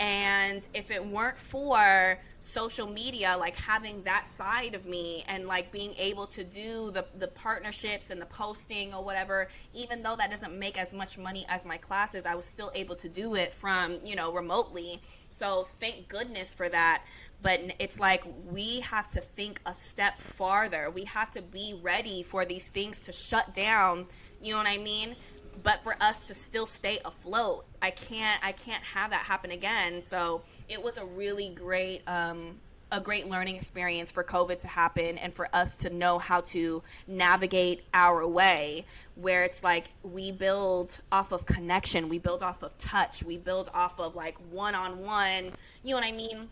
And 0.00 0.66
if 0.74 0.90
it 0.90 1.04
weren't 1.04 1.38
for 1.38 2.18
social 2.40 2.86
media, 2.86 3.36
like 3.38 3.56
having 3.56 4.02
that 4.02 4.26
side 4.26 4.74
of 4.74 4.86
me 4.86 5.24
and 5.28 5.46
like 5.46 5.70
being 5.70 5.94
able 5.96 6.26
to 6.26 6.42
do 6.42 6.90
the, 6.90 7.04
the 7.18 7.28
partnerships 7.28 8.10
and 8.10 8.20
the 8.20 8.26
posting 8.26 8.92
or 8.92 9.04
whatever, 9.04 9.48
even 9.72 10.02
though 10.02 10.16
that 10.16 10.30
doesn't 10.30 10.58
make 10.58 10.76
as 10.76 10.92
much 10.92 11.16
money 11.16 11.46
as 11.48 11.64
my 11.64 11.76
classes, 11.76 12.26
I 12.26 12.34
was 12.34 12.44
still 12.44 12.72
able 12.74 12.96
to 12.96 13.08
do 13.08 13.36
it 13.36 13.54
from, 13.54 13.98
you 14.04 14.16
know, 14.16 14.32
remotely. 14.32 15.00
So 15.30 15.66
thank 15.80 16.08
goodness 16.08 16.52
for 16.52 16.68
that. 16.68 17.04
But 17.40 17.60
it's 17.78 18.00
like 18.00 18.24
we 18.50 18.80
have 18.80 19.10
to 19.12 19.20
think 19.20 19.60
a 19.66 19.74
step 19.74 20.18
farther. 20.18 20.90
We 20.90 21.04
have 21.04 21.30
to 21.32 21.42
be 21.42 21.78
ready 21.82 22.22
for 22.22 22.44
these 22.44 22.68
things 22.68 23.00
to 23.00 23.12
shut 23.12 23.54
down. 23.54 24.06
You 24.40 24.52
know 24.52 24.58
what 24.58 24.66
I 24.66 24.78
mean? 24.78 25.14
But 25.62 25.82
for 25.82 25.96
us 26.00 26.26
to 26.26 26.34
still 26.34 26.66
stay 26.66 26.98
afloat 27.04 27.64
i 27.82 27.90
can't 27.90 28.42
i 28.44 28.52
can't 28.52 28.82
have 28.82 29.10
that 29.10 29.24
happen 29.24 29.50
again. 29.50 30.02
So 30.02 30.42
it 30.68 30.82
was 30.82 30.96
a 30.96 31.04
really 31.04 31.50
great 31.50 32.02
um 32.08 32.60
a 32.92 33.00
great 33.00 33.28
learning 33.28 33.56
experience 33.56 34.12
for 34.12 34.22
covid 34.22 34.58
to 34.58 34.68
happen 34.68 35.18
and 35.18 35.34
for 35.34 35.48
us 35.52 35.74
to 35.74 35.90
know 35.90 36.18
how 36.18 36.40
to 36.40 36.82
navigate 37.08 37.82
our 37.92 38.26
way 38.26 38.84
where 39.16 39.42
it's 39.42 39.64
like 39.64 39.86
we 40.02 40.30
build 40.30 41.00
off 41.10 41.32
of 41.32 41.44
connection 41.46 42.08
we 42.08 42.18
build 42.18 42.42
off 42.42 42.62
of 42.62 42.76
touch 42.78 43.22
we 43.22 43.36
build 43.36 43.70
off 43.74 43.98
of 43.98 44.14
like 44.14 44.36
one-on-one 44.50 45.50
you 45.82 45.90
know 45.90 45.96
what 45.96 46.04
i 46.04 46.12
mean 46.12 46.48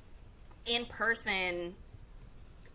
in 0.66 0.85
person 0.87 1.74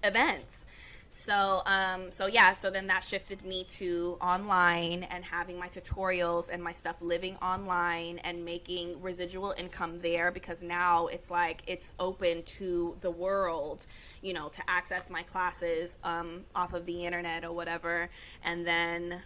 events 0.04 0.66
So, 1.10 1.62
um, 1.66 2.12
so 2.12 2.28
yeah, 2.28 2.54
so 2.54 2.70
then 2.70 2.88
that 2.88 3.04
shifted 3.04 3.44
me 3.46 3.64
to 3.72 4.18
online 4.22 5.04
and 5.04 5.24
having 5.24 5.58
my 5.58 5.68
tutorials 5.70 6.50
and 6.50 6.62
my 6.62 6.74
stuff 6.74 6.96
living 7.02 7.36
online 7.38 8.20
and 8.20 8.44
making 8.44 9.02
residual 9.02 9.54
income 9.58 10.00
there 10.02 10.32
because 10.32 10.62
now 10.62 11.08
it's 11.08 11.32
like 11.32 11.64
it's 11.66 11.94
open 12.00 12.44
to 12.44 12.98
the 13.02 13.12
world, 13.12 13.86
you 14.22 14.34
know, 14.34 14.50
to 14.50 14.62
access 14.68 15.10
my 15.10 15.24
classes 15.24 15.96
um, 16.04 16.44
off 16.56 16.74
of 16.74 16.86
the 16.86 17.06
internet 17.06 17.46
or 17.46 17.54
whatever. 17.54 18.10
And 18.44 18.68
then 18.68 19.22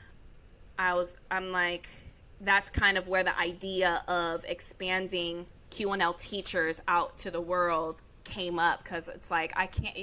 I 0.77 0.93
was, 0.93 1.15
I'm 1.31 1.51
like, 1.51 1.89
that's 2.41 2.69
kind 2.69 2.97
of 2.97 3.07
where 3.07 3.23
the 3.23 3.37
idea 3.39 4.03
of 4.07 4.45
expanding 4.45 5.45
QNL 5.71 6.19
teachers 6.19 6.81
out 6.87 7.17
to 7.19 7.31
the 7.31 7.41
world 7.41 8.01
came 8.23 8.59
up 8.59 8.83
because 8.83 9.07
it's 9.07 9.31
like 9.31 9.51
I 9.55 9.65
can't 9.65 9.97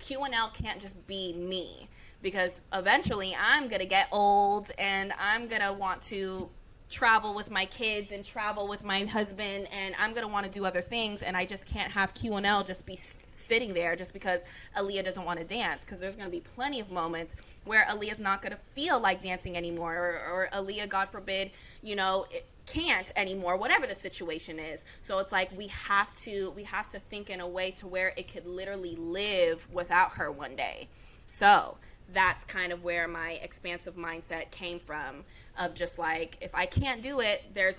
QNL 0.00 0.52
can't 0.54 0.80
just 0.80 1.06
be 1.06 1.32
me 1.32 1.88
because 2.22 2.60
eventually 2.72 3.36
I'm 3.38 3.68
going 3.68 3.80
to 3.80 3.86
get 3.86 4.08
old 4.12 4.70
and 4.78 5.12
I'm 5.20 5.48
going 5.48 5.62
to 5.62 5.72
want 5.72 6.02
to 6.02 6.48
travel 6.90 7.34
with 7.34 7.50
my 7.50 7.66
kids 7.66 8.12
and 8.12 8.24
travel 8.24 8.66
with 8.66 8.82
my 8.82 9.04
husband 9.04 9.68
and 9.70 9.94
I'm 9.98 10.12
going 10.12 10.26
to 10.26 10.32
want 10.32 10.46
to 10.46 10.50
do 10.50 10.64
other 10.64 10.80
things 10.80 11.22
and 11.22 11.36
I 11.36 11.44
just 11.44 11.66
can't 11.66 11.92
have 11.92 12.14
QNL 12.14 12.66
just 12.66 12.86
be 12.86 12.96
sitting 12.96 13.74
there 13.74 13.94
just 13.94 14.12
because 14.12 14.40
Aliya 14.76 15.04
doesn't 15.04 15.24
want 15.24 15.38
to 15.38 15.44
dance. 15.44 15.84
Because 15.84 16.00
there's 16.00 16.16
going 16.16 16.28
to 16.28 16.32
be 16.32 16.40
plenty 16.40 16.80
of 16.80 16.90
moments 16.90 17.36
where 17.64 17.84
Aliya's 17.86 18.18
not 18.18 18.40
going 18.40 18.52
to 18.52 18.58
feel 18.74 18.98
like 19.00 19.22
dancing 19.22 19.56
anymore 19.56 19.94
or, 19.94 20.32
or 20.32 20.48
Aliya 20.52 20.88
God 20.88 21.10
forbid 21.10 21.50
you 21.82 21.94
know 21.94 22.26
it, 22.30 22.46
can't 22.72 23.10
anymore 23.16 23.56
whatever 23.56 23.86
the 23.86 23.94
situation 23.94 24.58
is. 24.58 24.84
So 25.00 25.18
it's 25.18 25.32
like 25.32 25.56
we 25.56 25.68
have 25.68 26.14
to 26.22 26.50
we 26.50 26.64
have 26.64 26.88
to 26.88 26.98
think 26.98 27.30
in 27.30 27.40
a 27.40 27.48
way 27.48 27.70
to 27.72 27.86
where 27.86 28.12
it 28.16 28.32
could 28.32 28.46
literally 28.46 28.96
live 28.96 29.66
without 29.72 30.12
her 30.12 30.30
one 30.30 30.56
day. 30.56 30.88
So 31.26 31.78
that's 32.12 32.44
kind 32.44 32.72
of 32.72 32.82
where 32.82 33.06
my 33.06 33.32
expansive 33.42 33.96
mindset 33.96 34.50
came 34.50 34.80
from 34.80 35.24
of 35.58 35.74
just 35.74 35.98
like 35.98 36.38
if 36.40 36.54
i 36.54 36.64
can't 36.64 37.02
do 37.02 37.20
it 37.20 37.44
there's 37.52 37.74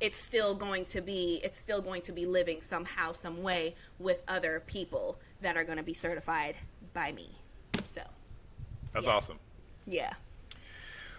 it's 0.00 0.16
still 0.16 0.54
going 0.54 0.84
to 0.86 1.02
be 1.02 1.40
it's 1.44 1.60
still 1.60 1.82
going 1.82 2.00
to 2.00 2.12
be 2.12 2.24
living 2.24 2.62
somehow 2.62 3.12
some 3.12 3.42
way 3.42 3.74
with 3.98 4.22
other 4.28 4.62
people 4.66 5.18
that 5.42 5.56
are 5.56 5.64
going 5.64 5.76
to 5.76 5.84
be 5.84 5.94
certified 5.94 6.56
by 6.94 7.12
me. 7.12 7.30
So 7.84 8.00
that's 8.92 9.06
yeah. 9.06 9.12
awesome. 9.12 9.38
Yeah 9.86 10.14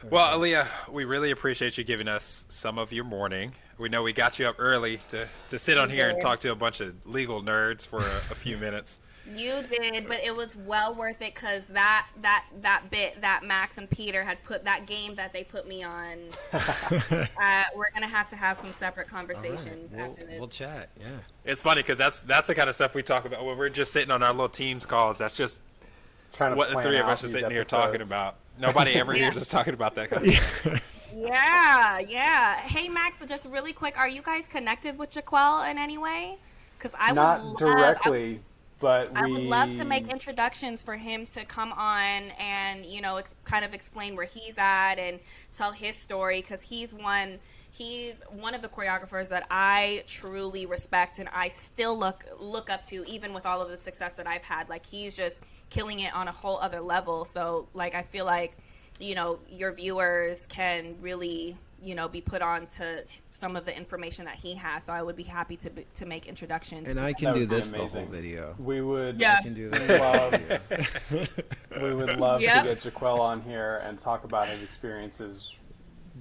well, 0.09 0.39
Aliya, 0.39 0.67
we 0.89 1.05
really 1.05 1.31
appreciate 1.31 1.77
you 1.77 1.83
giving 1.83 2.07
us 2.07 2.45
some 2.49 2.77
of 2.77 2.91
your 2.91 3.03
morning. 3.03 3.53
We 3.77 3.89
know 3.89 4.03
we 4.03 4.13
got 4.13 4.39
you 4.39 4.47
up 4.47 4.55
early 4.59 4.99
to, 5.09 5.27
to 5.49 5.59
sit 5.59 5.77
on 5.77 5.89
here 5.89 6.09
and 6.09 6.21
talk 6.21 6.39
to 6.41 6.51
a 6.51 6.55
bunch 6.55 6.81
of 6.81 6.95
legal 7.05 7.41
nerds 7.41 7.85
for 7.85 7.99
a, 7.99 8.15
a 8.31 8.35
few 8.35 8.57
minutes. 8.57 8.99
You 9.35 9.63
did, 9.69 10.07
but 10.07 10.19
it 10.23 10.35
was 10.35 10.55
well 10.55 10.93
worth 10.95 11.21
it 11.21 11.35
because 11.35 11.65
that 11.67 12.07
that 12.21 12.45
that 12.61 12.89
bit 12.89 13.21
that 13.21 13.43
Max 13.43 13.77
and 13.77 13.89
Peter 13.89 14.23
had 14.23 14.43
put 14.43 14.65
that 14.65 14.87
game 14.87 15.15
that 15.15 15.31
they 15.31 15.43
put 15.43 15.67
me 15.67 15.83
on. 15.83 16.17
uh, 16.53 17.63
we're 17.75 17.91
gonna 17.93 18.07
have 18.07 18.27
to 18.29 18.35
have 18.35 18.57
some 18.57 18.73
separate 18.73 19.07
conversations 19.07 19.91
we'll, 19.93 20.05
after 20.05 20.25
this. 20.25 20.39
We'll 20.39 20.47
chat. 20.47 20.89
Yeah. 20.99 21.05
It's 21.45 21.61
funny 21.61 21.81
because 21.81 21.97
that's 21.97 22.21
that's 22.21 22.47
the 22.47 22.55
kind 22.55 22.67
of 22.67 22.75
stuff 22.75 22.95
we 22.95 23.03
talk 23.03 23.25
about 23.25 23.45
when 23.45 23.57
we're 23.57 23.69
just 23.69 23.93
sitting 23.93 24.11
on 24.11 24.23
our 24.23 24.31
little 24.31 24.49
teams 24.49 24.85
calls. 24.85 25.19
That's 25.19 25.35
just 25.35 25.61
Trying 26.33 26.51
to 26.51 26.57
what 26.57 26.69
the 26.69 26.81
three 26.81 26.97
of 26.97 27.07
us 27.07 27.23
are 27.23 27.27
these 27.27 27.33
sitting 27.33 27.51
here 27.51 27.63
talking 27.63 28.01
about. 28.01 28.35
Nobody 28.59 28.93
ever 28.95 29.13
hears 29.15 29.37
us 29.37 29.47
talking 29.47 29.73
about 29.73 29.95
that 29.95 30.09
kind 30.09 30.27
of 30.27 30.33
stuff. 30.33 30.87
Yeah, 31.15 31.99
yeah. 31.99 32.61
Hey, 32.61 32.87
Max, 32.89 33.23
just 33.25 33.47
really 33.47 33.73
quick, 33.73 33.97
are 33.97 34.07
you 34.07 34.21
guys 34.21 34.47
connected 34.47 34.97
with 34.97 35.11
Jaquel 35.11 35.69
in 35.69 35.77
any 35.77 35.97
way? 35.97 36.37
Because 36.77 36.97
I 36.97 37.11
Not 37.11 37.41
would 37.41 37.47
love, 37.47 37.57
directly, 37.57 38.41
but 38.79 39.09
I, 39.15 39.25
we. 39.25 39.27
I 39.27 39.31
would 39.31 39.43
love 39.43 39.75
to 39.75 39.85
make 39.85 40.07
introductions 40.07 40.81
for 40.81 40.95
him 40.95 41.25
to 41.27 41.45
come 41.45 41.73
on 41.73 42.31
and 42.39 42.85
you 42.85 43.01
know 43.01 43.17
ex- 43.17 43.35
kind 43.43 43.63
of 43.63 43.73
explain 43.73 44.15
where 44.15 44.25
he's 44.25 44.55
at 44.57 44.95
and 44.95 45.19
tell 45.55 45.71
his 45.71 45.95
story 45.95 46.41
because 46.41 46.61
he's 46.61 46.93
one. 46.93 47.39
He's 47.71 48.21
one 48.29 48.53
of 48.53 48.61
the 48.61 48.67
choreographers 48.67 49.29
that 49.29 49.47
I 49.49 50.03
truly 50.05 50.65
respect 50.65 51.19
and 51.19 51.29
I 51.33 51.47
still 51.47 51.97
look 51.97 52.25
look 52.39 52.69
up 52.69 52.85
to, 52.87 53.05
even 53.07 53.33
with 53.33 53.45
all 53.45 53.61
of 53.61 53.69
the 53.69 53.77
success 53.77 54.13
that 54.13 54.27
I've 54.27 54.43
had. 54.43 54.69
Like 54.69 54.85
he's 54.85 55.15
just 55.15 55.41
killing 55.69 56.01
it 56.01 56.13
on 56.13 56.27
a 56.27 56.31
whole 56.31 56.59
other 56.59 56.81
level. 56.81 57.25
So 57.25 57.67
like 57.73 57.95
I 57.95 58.03
feel 58.03 58.25
like 58.25 58.57
you 58.99 59.15
know 59.15 59.39
your 59.49 59.71
viewers 59.71 60.45
can 60.47 60.95
really 61.01 61.57
you 61.81 61.95
know 61.95 62.07
be 62.07 62.21
put 62.21 62.41
on 62.41 62.67
to 62.67 63.03
some 63.31 63.55
of 63.55 63.65
the 63.65 63.75
information 63.75 64.25
that 64.25 64.35
he 64.35 64.53
has 64.53 64.83
so 64.83 64.93
i 64.93 65.01
would 65.01 65.15
be 65.15 65.23
happy 65.23 65.55
to 65.55 65.69
be, 65.71 65.85
to 65.95 66.05
make 66.05 66.27
introductions 66.27 66.87
And 66.87 66.99
I 66.99 67.13
can 67.13 67.33
do 67.33 67.39
would 67.39 67.49
be 67.49 67.55
this 67.55 67.71
the 67.71 67.79
whole 67.79 68.05
video. 68.05 68.55
We 68.59 68.81
would. 68.81 69.19
Yeah. 69.19 69.37
I 69.39 69.41
can 69.43 69.53
do 69.53 69.69
this. 69.69 69.89
love. 69.89 70.33
we 71.81 71.93
would 71.95 72.19
love 72.19 72.41
Yep. 72.41 72.63
to 72.63 72.69
get 72.69 72.93
Jaquel 72.93 73.19
on 73.19 73.41
here 73.41 73.81
and 73.85 73.97
talk 73.97 74.23
about 74.23 74.47
his 74.47 74.61
experiences 74.61 75.55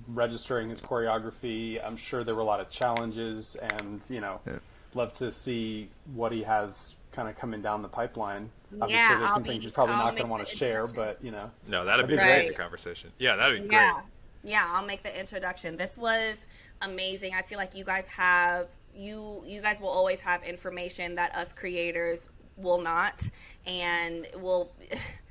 registering 0.09 0.69
his 0.69 0.81
choreography. 0.81 1.85
I'm 1.85 1.97
sure 1.97 2.25
there 2.25 2.35
were 2.35 2.41
a 2.41 2.45
lot 2.45 2.61
of 2.61 2.69
challenges, 2.71 3.57
and 3.57 4.01
you 4.09 4.21
know, 4.21 4.41
Yeah. 4.47 4.59
love 4.95 5.15
to 5.15 5.31
see 5.31 5.89
what 6.15 6.33
he 6.33 6.43
has 6.43 6.95
kind 7.13 7.29
of 7.29 7.37
coming 7.37 7.61
down 7.63 7.83
the 7.83 7.89
pipeline. 7.89 8.51
Obviously, 8.81 8.95
Yeah, 8.95 9.09
there's 9.19 9.23
I'll 9.29 9.35
some 9.35 9.43
be- 9.43 9.49
things 9.51 9.63
he's 9.65 9.73
probably 9.73 9.95
I'll 9.97 10.05
not 10.05 10.11
going 10.13 10.23
to 10.25 10.29
want 10.31 10.47
to 10.47 10.57
share, 10.57 10.87
but 10.87 11.23
you 11.25 11.31
know, 11.33 11.51
No, 11.67 11.85
that'd 11.85 12.07
be 12.07 12.15
That'd 12.15 12.17
be 12.17 12.17
great 12.17 12.25
great. 12.37 12.45
as 12.45 12.49
a 12.49 12.53
conversation. 12.55 13.13
Yeah, 13.19 13.37
that'd 13.37 13.63
be 13.69 13.69
yeah 13.73 13.93
great. 13.95 14.05
yeah 14.43 14.67
i'll 14.71 14.87
make 14.87 15.03
the 15.03 15.19
introduction 15.21 15.77
this 15.77 15.99
was 15.99 16.35
amazing 16.81 17.35
i 17.35 17.43
feel 17.43 17.59
like 17.59 17.75
you 17.75 17.85
guys 17.85 18.07
have 18.07 18.69
you 18.95 19.43
you 19.45 19.61
guys 19.61 19.81
will 19.83 19.91
always 19.91 20.19
have 20.21 20.43
information 20.45 21.15
that 21.17 21.35
us 21.37 21.53
creators 21.53 22.31
will 22.57 22.81
not 22.81 23.21
and 23.67 24.27
will 24.37 24.73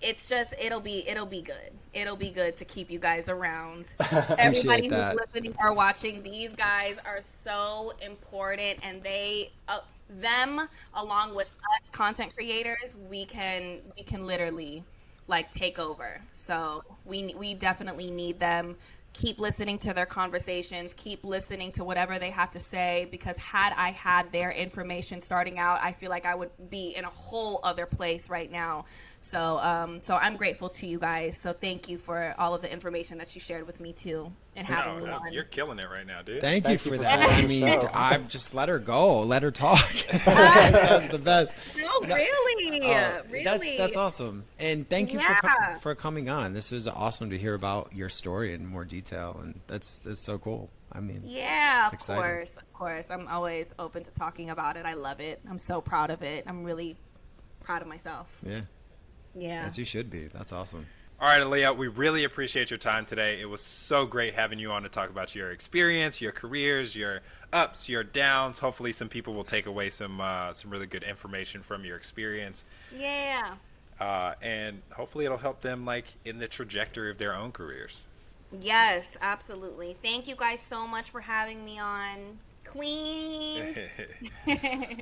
it's 0.00 0.26
just 0.26 0.54
it'll 0.58 0.80
be 0.80 1.06
it'll 1.08 1.26
be 1.26 1.42
good. 1.42 1.72
It'll 1.92 2.16
be 2.16 2.30
good 2.30 2.56
to 2.56 2.64
keep 2.64 2.90
you 2.90 2.98
guys 2.98 3.28
around. 3.28 3.88
Everybody 4.38 4.84
who's 4.84 4.90
that. 4.90 5.16
listening 5.16 5.54
or 5.60 5.72
watching 5.72 6.22
these 6.22 6.50
guys 6.52 6.96
are 7.04 7.20
so 7.20 7.92
important 8.04 8.78
and 8.82 9.02
they 9.02 9.50
uh, 9.68 9.80
them 10.20 10.68
along 10.94 11.34
with 11.34 11.48
us 11.48 11.88
content 11.92 12.34
creators 12.34 12.96
we 13.08 13.24
can 13.24 13.78
we 13.96 14.02
can 14.02 14.26
literally 14.26 14.82
like 15.26 15.50
take 15.50 15.78
over. 15.78 16.20
So 16.30 16.82
we 17.04 17.34
we 17.36 17.54
definitely 17.54 18.10
need 18.10 18.40
them. 18.40 18.76
Keep 19.12 19.40
listening 19.40 19.78
to 19.80 19.92
their 19.92 20.06
conversations. 20.06 20.94
Keep 20.94 21.24
listening 21.24 21.72
to 21.72 21.84
whatever 21.84 22.18
they 22.18 22.30
have 22.30 22.50
to 22.52 22.60
say 22.60 23.08
because 23.10 23.36
had 23.36 23.74
i 23.76 23.90
had 23.90 24.30
their 24.32 24.50
information 24.52 25.20
starting 25.20 25.58
out 25.58 25.78
i 25.82 25.92
feel 25.92 26.10
like 26.10 26.24
i 26.24 26.34
would 26.34 26.50
be 26.70 26.94
in 26.96 27.04
a 27.04 27.10
whole 27.10 27.60
other 27.62 27.86
place 27.86 28.30
right 28.30 28.50
now 28.50 28.84
so 29.22 29.58
um 29.58 30.00
so 30.02 30.16
i'm 30.16 30.34
grateful 30.36 30.70
to 30.70 30.86
you 30.86 30.98
guys 30.98 31.36
so 31.36 31.52
thank 31.52 31.90
you 31.90 31.98
for 31.98 32.34
all 32.38 32.54
of 32.54 32.62
the 32.62 32.72
information 32.72 33.18
that 33.18 33.34
you 33.34 33.40
shared 33.40 33.66
with 33.66 33.78
me 33.78 33.92
too 33.92 34.32
and 34.56 34.66
having 34.66 34.94
No, 34.94 34.98
me 35.00 35.04
that's- 35.04 35.20
on 35.26 35.32
you're 35.34 35.44
killing 35.44 35.78
it 35.78 35.86
right 35.90 36.06
now, 36.06 36.22
dude. 36.22 36.40
Thank, 36.40 36.64
you 36.64 36.70
Thank 36.70 36.80
for 36.80 36.88
you 36.88 36.96
for 36.96 37.02
that. 37.02 37.20
coming 37.28 37.44
I 37.44 37.48
mean, 37.48 37.80
show. 37.80 37.88
I 37.94 38.16
just 38.18 38.52
let 38.54 38.68
her 38.68 38.78
go, 38.80 39.20
let 39.20 39.42
her 39.44 39.50
talk. 39.52 39.88
that's 40.24 41.08
the 41.08 41.18
best. 41.20 41.52
no 41.76 42.00
really 42.00 42.80
Oh, 42.82 43.22
really 43.30 43.44
That's 43.44 43.76
that's 43.76 43.96
awesome. 43.96 44.44
And 44.58 44.88
thank 44.88 45.12
you 45.12 45.20
for 45.20 45.32
Yeah. 45.32 45.40
co- 45.74 45.78
for 45.78 45.94
coming 45.94 46.28
on. 46.28 46.52
This 46.52 46.70
was 46.72 46.88
awesome 46.88 47.30
to 47.30 47.38
hear 47.38 47.54
about 47.54 47.94
your 47.94 48.08
story 48.08 48.52
in 48.54 48.66
more 48.66 48.84
detail, 48.84 49.38
and 49.42 49.60
that's 49.68 49.98
that's 49.98 50.20
so 50.20 50.36
cool. 50.38 50.68
I 50.92 51.00
mean, 51.00 51.22
Yeah, 51.24 51.86
of 51.86 51.92
exciting. 51.92 52.22
course, 52.22 52.56
of 52.56 52.72
course. 52.72 53.06
I'm 53.10 53.28
always 53.28 53.72
open 53.78 54.02
to 54.04 54.10
talking 54.10 54.50
about 54.50 54.76
it. 54.76 54.84
I 54.84 54.94
love 54.94 55.20
it. 55.20 55.40
I'm 55.48 55.58
so 55.60 55.80
proud 55.80 56.10
of 56.10 56.22
it. 56.22 56.44
I'm 56.48 56.64
really 56.64 56.96
proud 57.60 57.82
of 57.82 57.88
myself. 57.88 58.26
yeah, 58.42 58.62
Yeah. 59.34 59.64
as 59.66 59.78
you 59.78 59.84
should 59.84 60.10
be. 60.10 60.26
That's 60.28 60.52
awesome. 60.52 60.86
All 61.20 61.28
right, 61.28 61.42
Aliya, 61.42 61.76
we 61.76 61.86
really 61.88 62.24
appreciate 62.24 62.70
your 62.70 62.78
time 62.78 63.04
today. 63.04 63.40
It 63.40 63.44
was 63.44 63.60
so 63.60 64.06
great 64.06 64.32
having 64.34 64.58
you 64.58 64.72
on 64.72 64.84
to 64.84 64.88
talk 64.88 65.10
about 65.10 65.34
your 65.34 65.50
experience, 65.50 66.20
your 66.22 66.32
careers, 66.32 66.96
your 66.96 67.20
ups, 67.52 67.90
your 67.90 68.02
downs. 68.02 68.58
Hopefully, 68.58 68.92
some 68.92 69.10
people 69.10 69.34
will 69.34 69.44
take 69.44 69.66
away 69.66 69.90
some 69.90 70.18
uh, 70.20 70.54
some 70.54 70.70
really 70.70 70.86
good 70.86 71.02
information 71.02 71.62
from 71.62 71.84
your 71.84 71.98
experience, 71.98 72.64
Yeah. 72.98 73.56
uh, 74.00 74.32
and 74.40 74.80
hopefully, 74.94 75.26
it'll 75.26 75.36
help 75.36 75.60
them 75.60 75.84
like 75.84 76.06
in 76.24 76.38
the 76.38 76.48
trajectory 76.48 77.10
of 77.10 77.18
their 77.18 77.34
own 77.34 77.52
careers. 77.52 78.06
Yes, 78.58 79.18
absolutely. 79.20 79.96
Thank 80.02 80.26
you 80.26 80.36
guys 80.36 80.60
so 80.62 80.86
much 80.86 81.10
for 81.10 81.20
having 81.20 81.64
me 81.66 81.78
on. 81.78 82.38
Queen. 82.70 83.74
All 84.48 84.54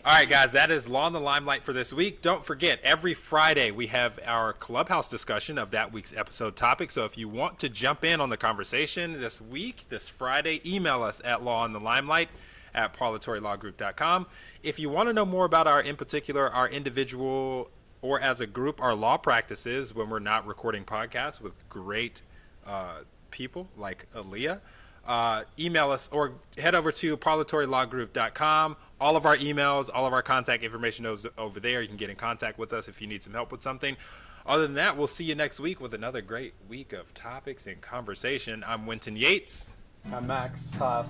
right, 0.06 0.28
guys, 0.28 0.52
that 0.52 0.70
is 0.70 0.88
Law 0.88 1.06
in 1.06 1.12
the 1.12 1.20
Limelight 1.20 1.62
for 1.62 1.74
this 1.74 1.92
week. 1.92 2.22
Don't 2.22 2.42
forget, 2.42 2.80
every 2.82 3.12
Friday 3.12 3.70
we 3.70 3.88
have 3.88 4.18
our 4.24 4.54
clubhouse 4.54 5.10
discussion 5.10 5.58
of 5.58 5.70
that 5.72 5.92
week's 5.92 6.14
episode 6.14 6.56
topic. 6.56 6.90
So 6.90 7.04
if 7.04 7.18
you 7.18 7.28
want 7.28 7.58
to 7.58 7.68
jump 7.68 8.04
in 8.04 8.22
on 8.22 8.30
the 8.30 8.38
conversation 8.38 9.20
this 9.20 9.38
week, 9.38 9.84
this 9.90 10.08
Friday, 10.08 10.62
email 10.64 11.02
us 11.02 11.20
at 11.24 11.42
Law 11.42 11.66
in 11.66 11.74
the 11.74 11.80
Limelight 11.80 12.30
at 12.74 12.94
parlatorelawgroup.com. 12.96 14.26
If 14.62 14.78
you 14.78 14.88
want 14.88 15.10
to 15.10 15.12
know 15.12 15.26
more 15.26 15.44
about 15.44 15.66
our, 15.66 15.82
in 15.82 15.96
particular, 15.96 16.48
our 16.48 16.68
individual 16.68 17.70
or 18.00 18.18
as 18.18 18.40
a 18.40 18.46
group, 18.46 18.80
our 18.80 18.94
law 18.94 19.18
practices 19.18 19.94
when 19.94 20.08
we're 20.08 20.20
not 20.20 20.46
recording 20.46 20.84
podcasts 20.84 21.38
with 21.38 21.68
great 21.68 22.22
uh, 22.66 23.00
people 23.30 23.68
like 23.76 24.06
Aliya, 24.14 24.60
uh, 25.08 25.44
email 25.58 25.90
us 25.90 26.08
or 26.12 26.34
head 26.58 26.74
over 26.74 26.92
to 26.92 27.16
parlatorelawgroup.com. 27.16 28.76
All 29.00 29.16
of 29.16 29.24
our 29.24 29.36
emails, 29.38 29.88
all 29.92 30.06
of 30.06 30.12
our 30.12 30.22
contact 30.22 30.62
information 30.62 31.06
is 31.06 31.26
over 31.38 31.58
there. 31.58 31.80
You 31.80 31.88
can 31.88 31.96
get 31.96 32.10
in 32.10 32.16
contact 32.16 32.58
with 32.58 32.72
us 32.74 32.88
if 32.88 33.00
you 33.00 33.06
need 33.06 33.22
some 33.22 33.32
help 33.32 33.50
with 33.50 33.62
something. 33.62 33.96
Other 34.44 34.62
than 34.62 34.74
that, 34.74 34.96
we'll 34.96 35.06
see 35.06 35.24
you 35.24 35.34
next 35.34 35.60
week 35.60 35.80
with 35.80 35.94
another 35.94 36.20
great 36.20 36.54
week 36.68 36.92
of 36.92 37.12
topics 37.14 37.66
and 37.66 37.80
conversation. 37.80 38.62
I'm 38.66 38.86
Winston 38.86 39.16
Yates. 39.16 39.66
I'm 40.12 40.26
Max 40.26 40.74
Haas. 40.74 41.08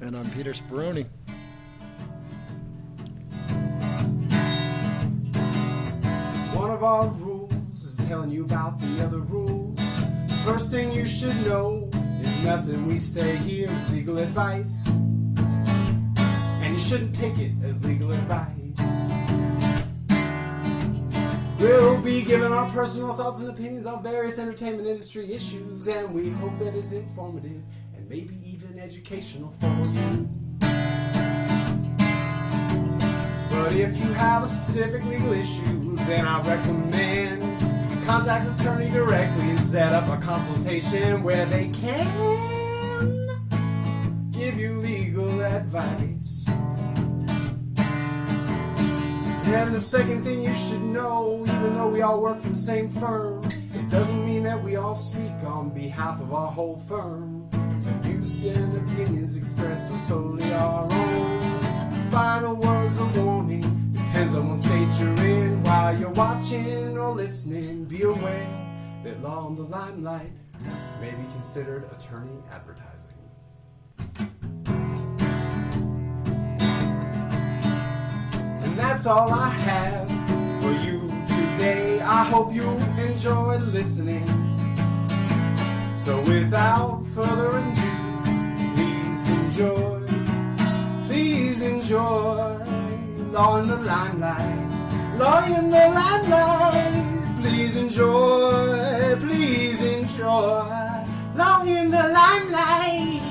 And 0.00 0.16
I'm 0.16 0.28
Peter 0.30 0.52
Speroni. 0.52 1.06
One 6.54 6.70
of 6.70 6.84
our 6.84 7.08
rules 7.08 7.52
is 7.72 8.06
telling 8.06 8.30
you 8.30 8.44
about 8.44 8.78
the 8.80 9.04
other 9.04 9.18
rules. 9.18 9.78
First 10.44 10.70
thing 10.70 10.92
you 10.92 11.06
should 11.06 11.36
know 11.46 11.88
is 11.92 12.03
nothing 12.44 12.86
we 12.86 12.98
say 12.98 13.36
here 13.38 13.70
is 13.70 13.90
legal 13.90 14.18
advice. 14.18 14.86
And 14.86 16.74
you 16.74 16.78
shouldn't 16.78 17.14
take 17.14 17.38
it 17.38 17.52
as 17.62 17.82
legal 17.82 18.12
advice. 18.12 18.50
We'll 21.58 22.02
be 22.02 22.20
giving 22.22 22.52
our 22.52 22.68
personal 22.70 23.14
thoughts 23.14 23.40
and 23.40 23.48
opinions 23.48 23.86
on 23.86 24.02
various 24.02 24.38
entertainment 24.38 24.86
industry 24.86 25.32
issues, 25.32 25.88
and 25.88 26.12
we 26.12 26.28
hope 26.30 26.58
that 26.58 26.74
it's 26.74 26.92
informative 26.92 27.62
and 27.96 28.06
maybe 28.10 28.38
even 28.44 28.78
educational 28.78 29.48
for 29.48 29.66
you. 29.66 30.28
But 33.50 33.72
if 33.72 33.96
you 33.96 34.12
have 34.12 34.42
a 34.42 34.46
specific 34.46 35.02
legal 35.06 35.32
issue, 35.32 35.96
then 35.96 36.26
I 36.26 36.42
recommend 36.42 37.43
contact 38.06 38.60
attorney 38.60 38.90
directly 38.90 39.50
and 39.50 39.58
set 39.58 39.92
up 39.92 40.06
a 40.08 40.20
consultation 40.22 41.22
where 41.22 41.46
they 41.46 41.68
can 41.68 42.06
give 44.30 44.58
you 44.58 44.78
legal 44.80 45.40
advice. 45.40 46.46
And 49.46 49.74
the 49.74 49.80
second 49.80 50.22
thing 50.22 50.44
you 50.44 50.52
should 50.52 50.82
know, 50.82 51.44
even 51.46 51.74
though 51.74 51.88
we 51.88 52.02
all 52.02 52.20
work 52.20 52.40
for 52.40 52.50
the 52.50 52.56
same 52.56 52.88
firm, 52.88 53.42
it 53.74 53.88
doesn't 53.88 54.24
mean 54.26 54.42
that 54.42 54.62
we 54.62 54.76
all 54.76 54.94
speak 54.94 55.32
on 55.44 55.70
behalf 55.70 56.20
of 56.20 56.34
our 56.34 56.50
whole 56.50 56.76
firm. 56.76 57.48
Views 58.02 58.44
and 58.44 58.76
opinions 58.76 59.36
expressed 59.36 59.90
are 59.90 59.98
solely 59.98 60.52
our 60.54 60.88
own. 60.90 61.42
Final 62.10 62.56
words 62.56 62.98
of 62.98 63.16
warning 63.16 63.73
on 64.32 64.48
what 64.48 64.58
state 64.58 64.88
you're 64.98 65.26
in. 65.26 65.62
While 65.64 65.98
you're 65.98 66.10
watching 66.12 66.96
or 66.96 67.10
listening, 67.10 67.84
be 67.84 68.02
aware 68.02 68.46
that 69.02 69.22
law 69.22 69.44
on 69.46 69.54
the 69.54 69.64
limelight 69.64 70.32
may 71.00 71.10
be 71.10 71.30
considered 71.30 71.84
attorney 71.92 72.42
advertising. 72.50 73.08
And 78.62 78.72
that's 78.78 79.06
all 79.06 79.30
I 79.30 79.50
have 79.50 80.08
for 80.62 80.72
you 80.86 81.00
today. 81.26 82.00
I 82.00 82.24
hope 82.24 82.54
you 82.54 82.66
enjoyed 83.04 83.60
listening. 83.60 84.26
So 85.98 86.20
without 86.22 87.04
further 87.14 87.58
ado, 87.58 88.22
please 88.74 89.28
enjoy, 89.28 90.00
please 91.06 91.62
enjoy 91.62 92.73
In 93.34 93.66
the 93.66 93.76
Limelight, 93.78 95.18
Law 95.18 95.44
in 95.46 95.68
the 95.68 95.76
Limelight. 95.76 97.42
Please 97.42 97.76
enjoy, 97.76 99.16
please 99.18 99.82
enjoy 99.82 101.04
Law 101.34 101.64
in 101.64 101.90
the 101.90 102.14
Limelight. 102.14 103.23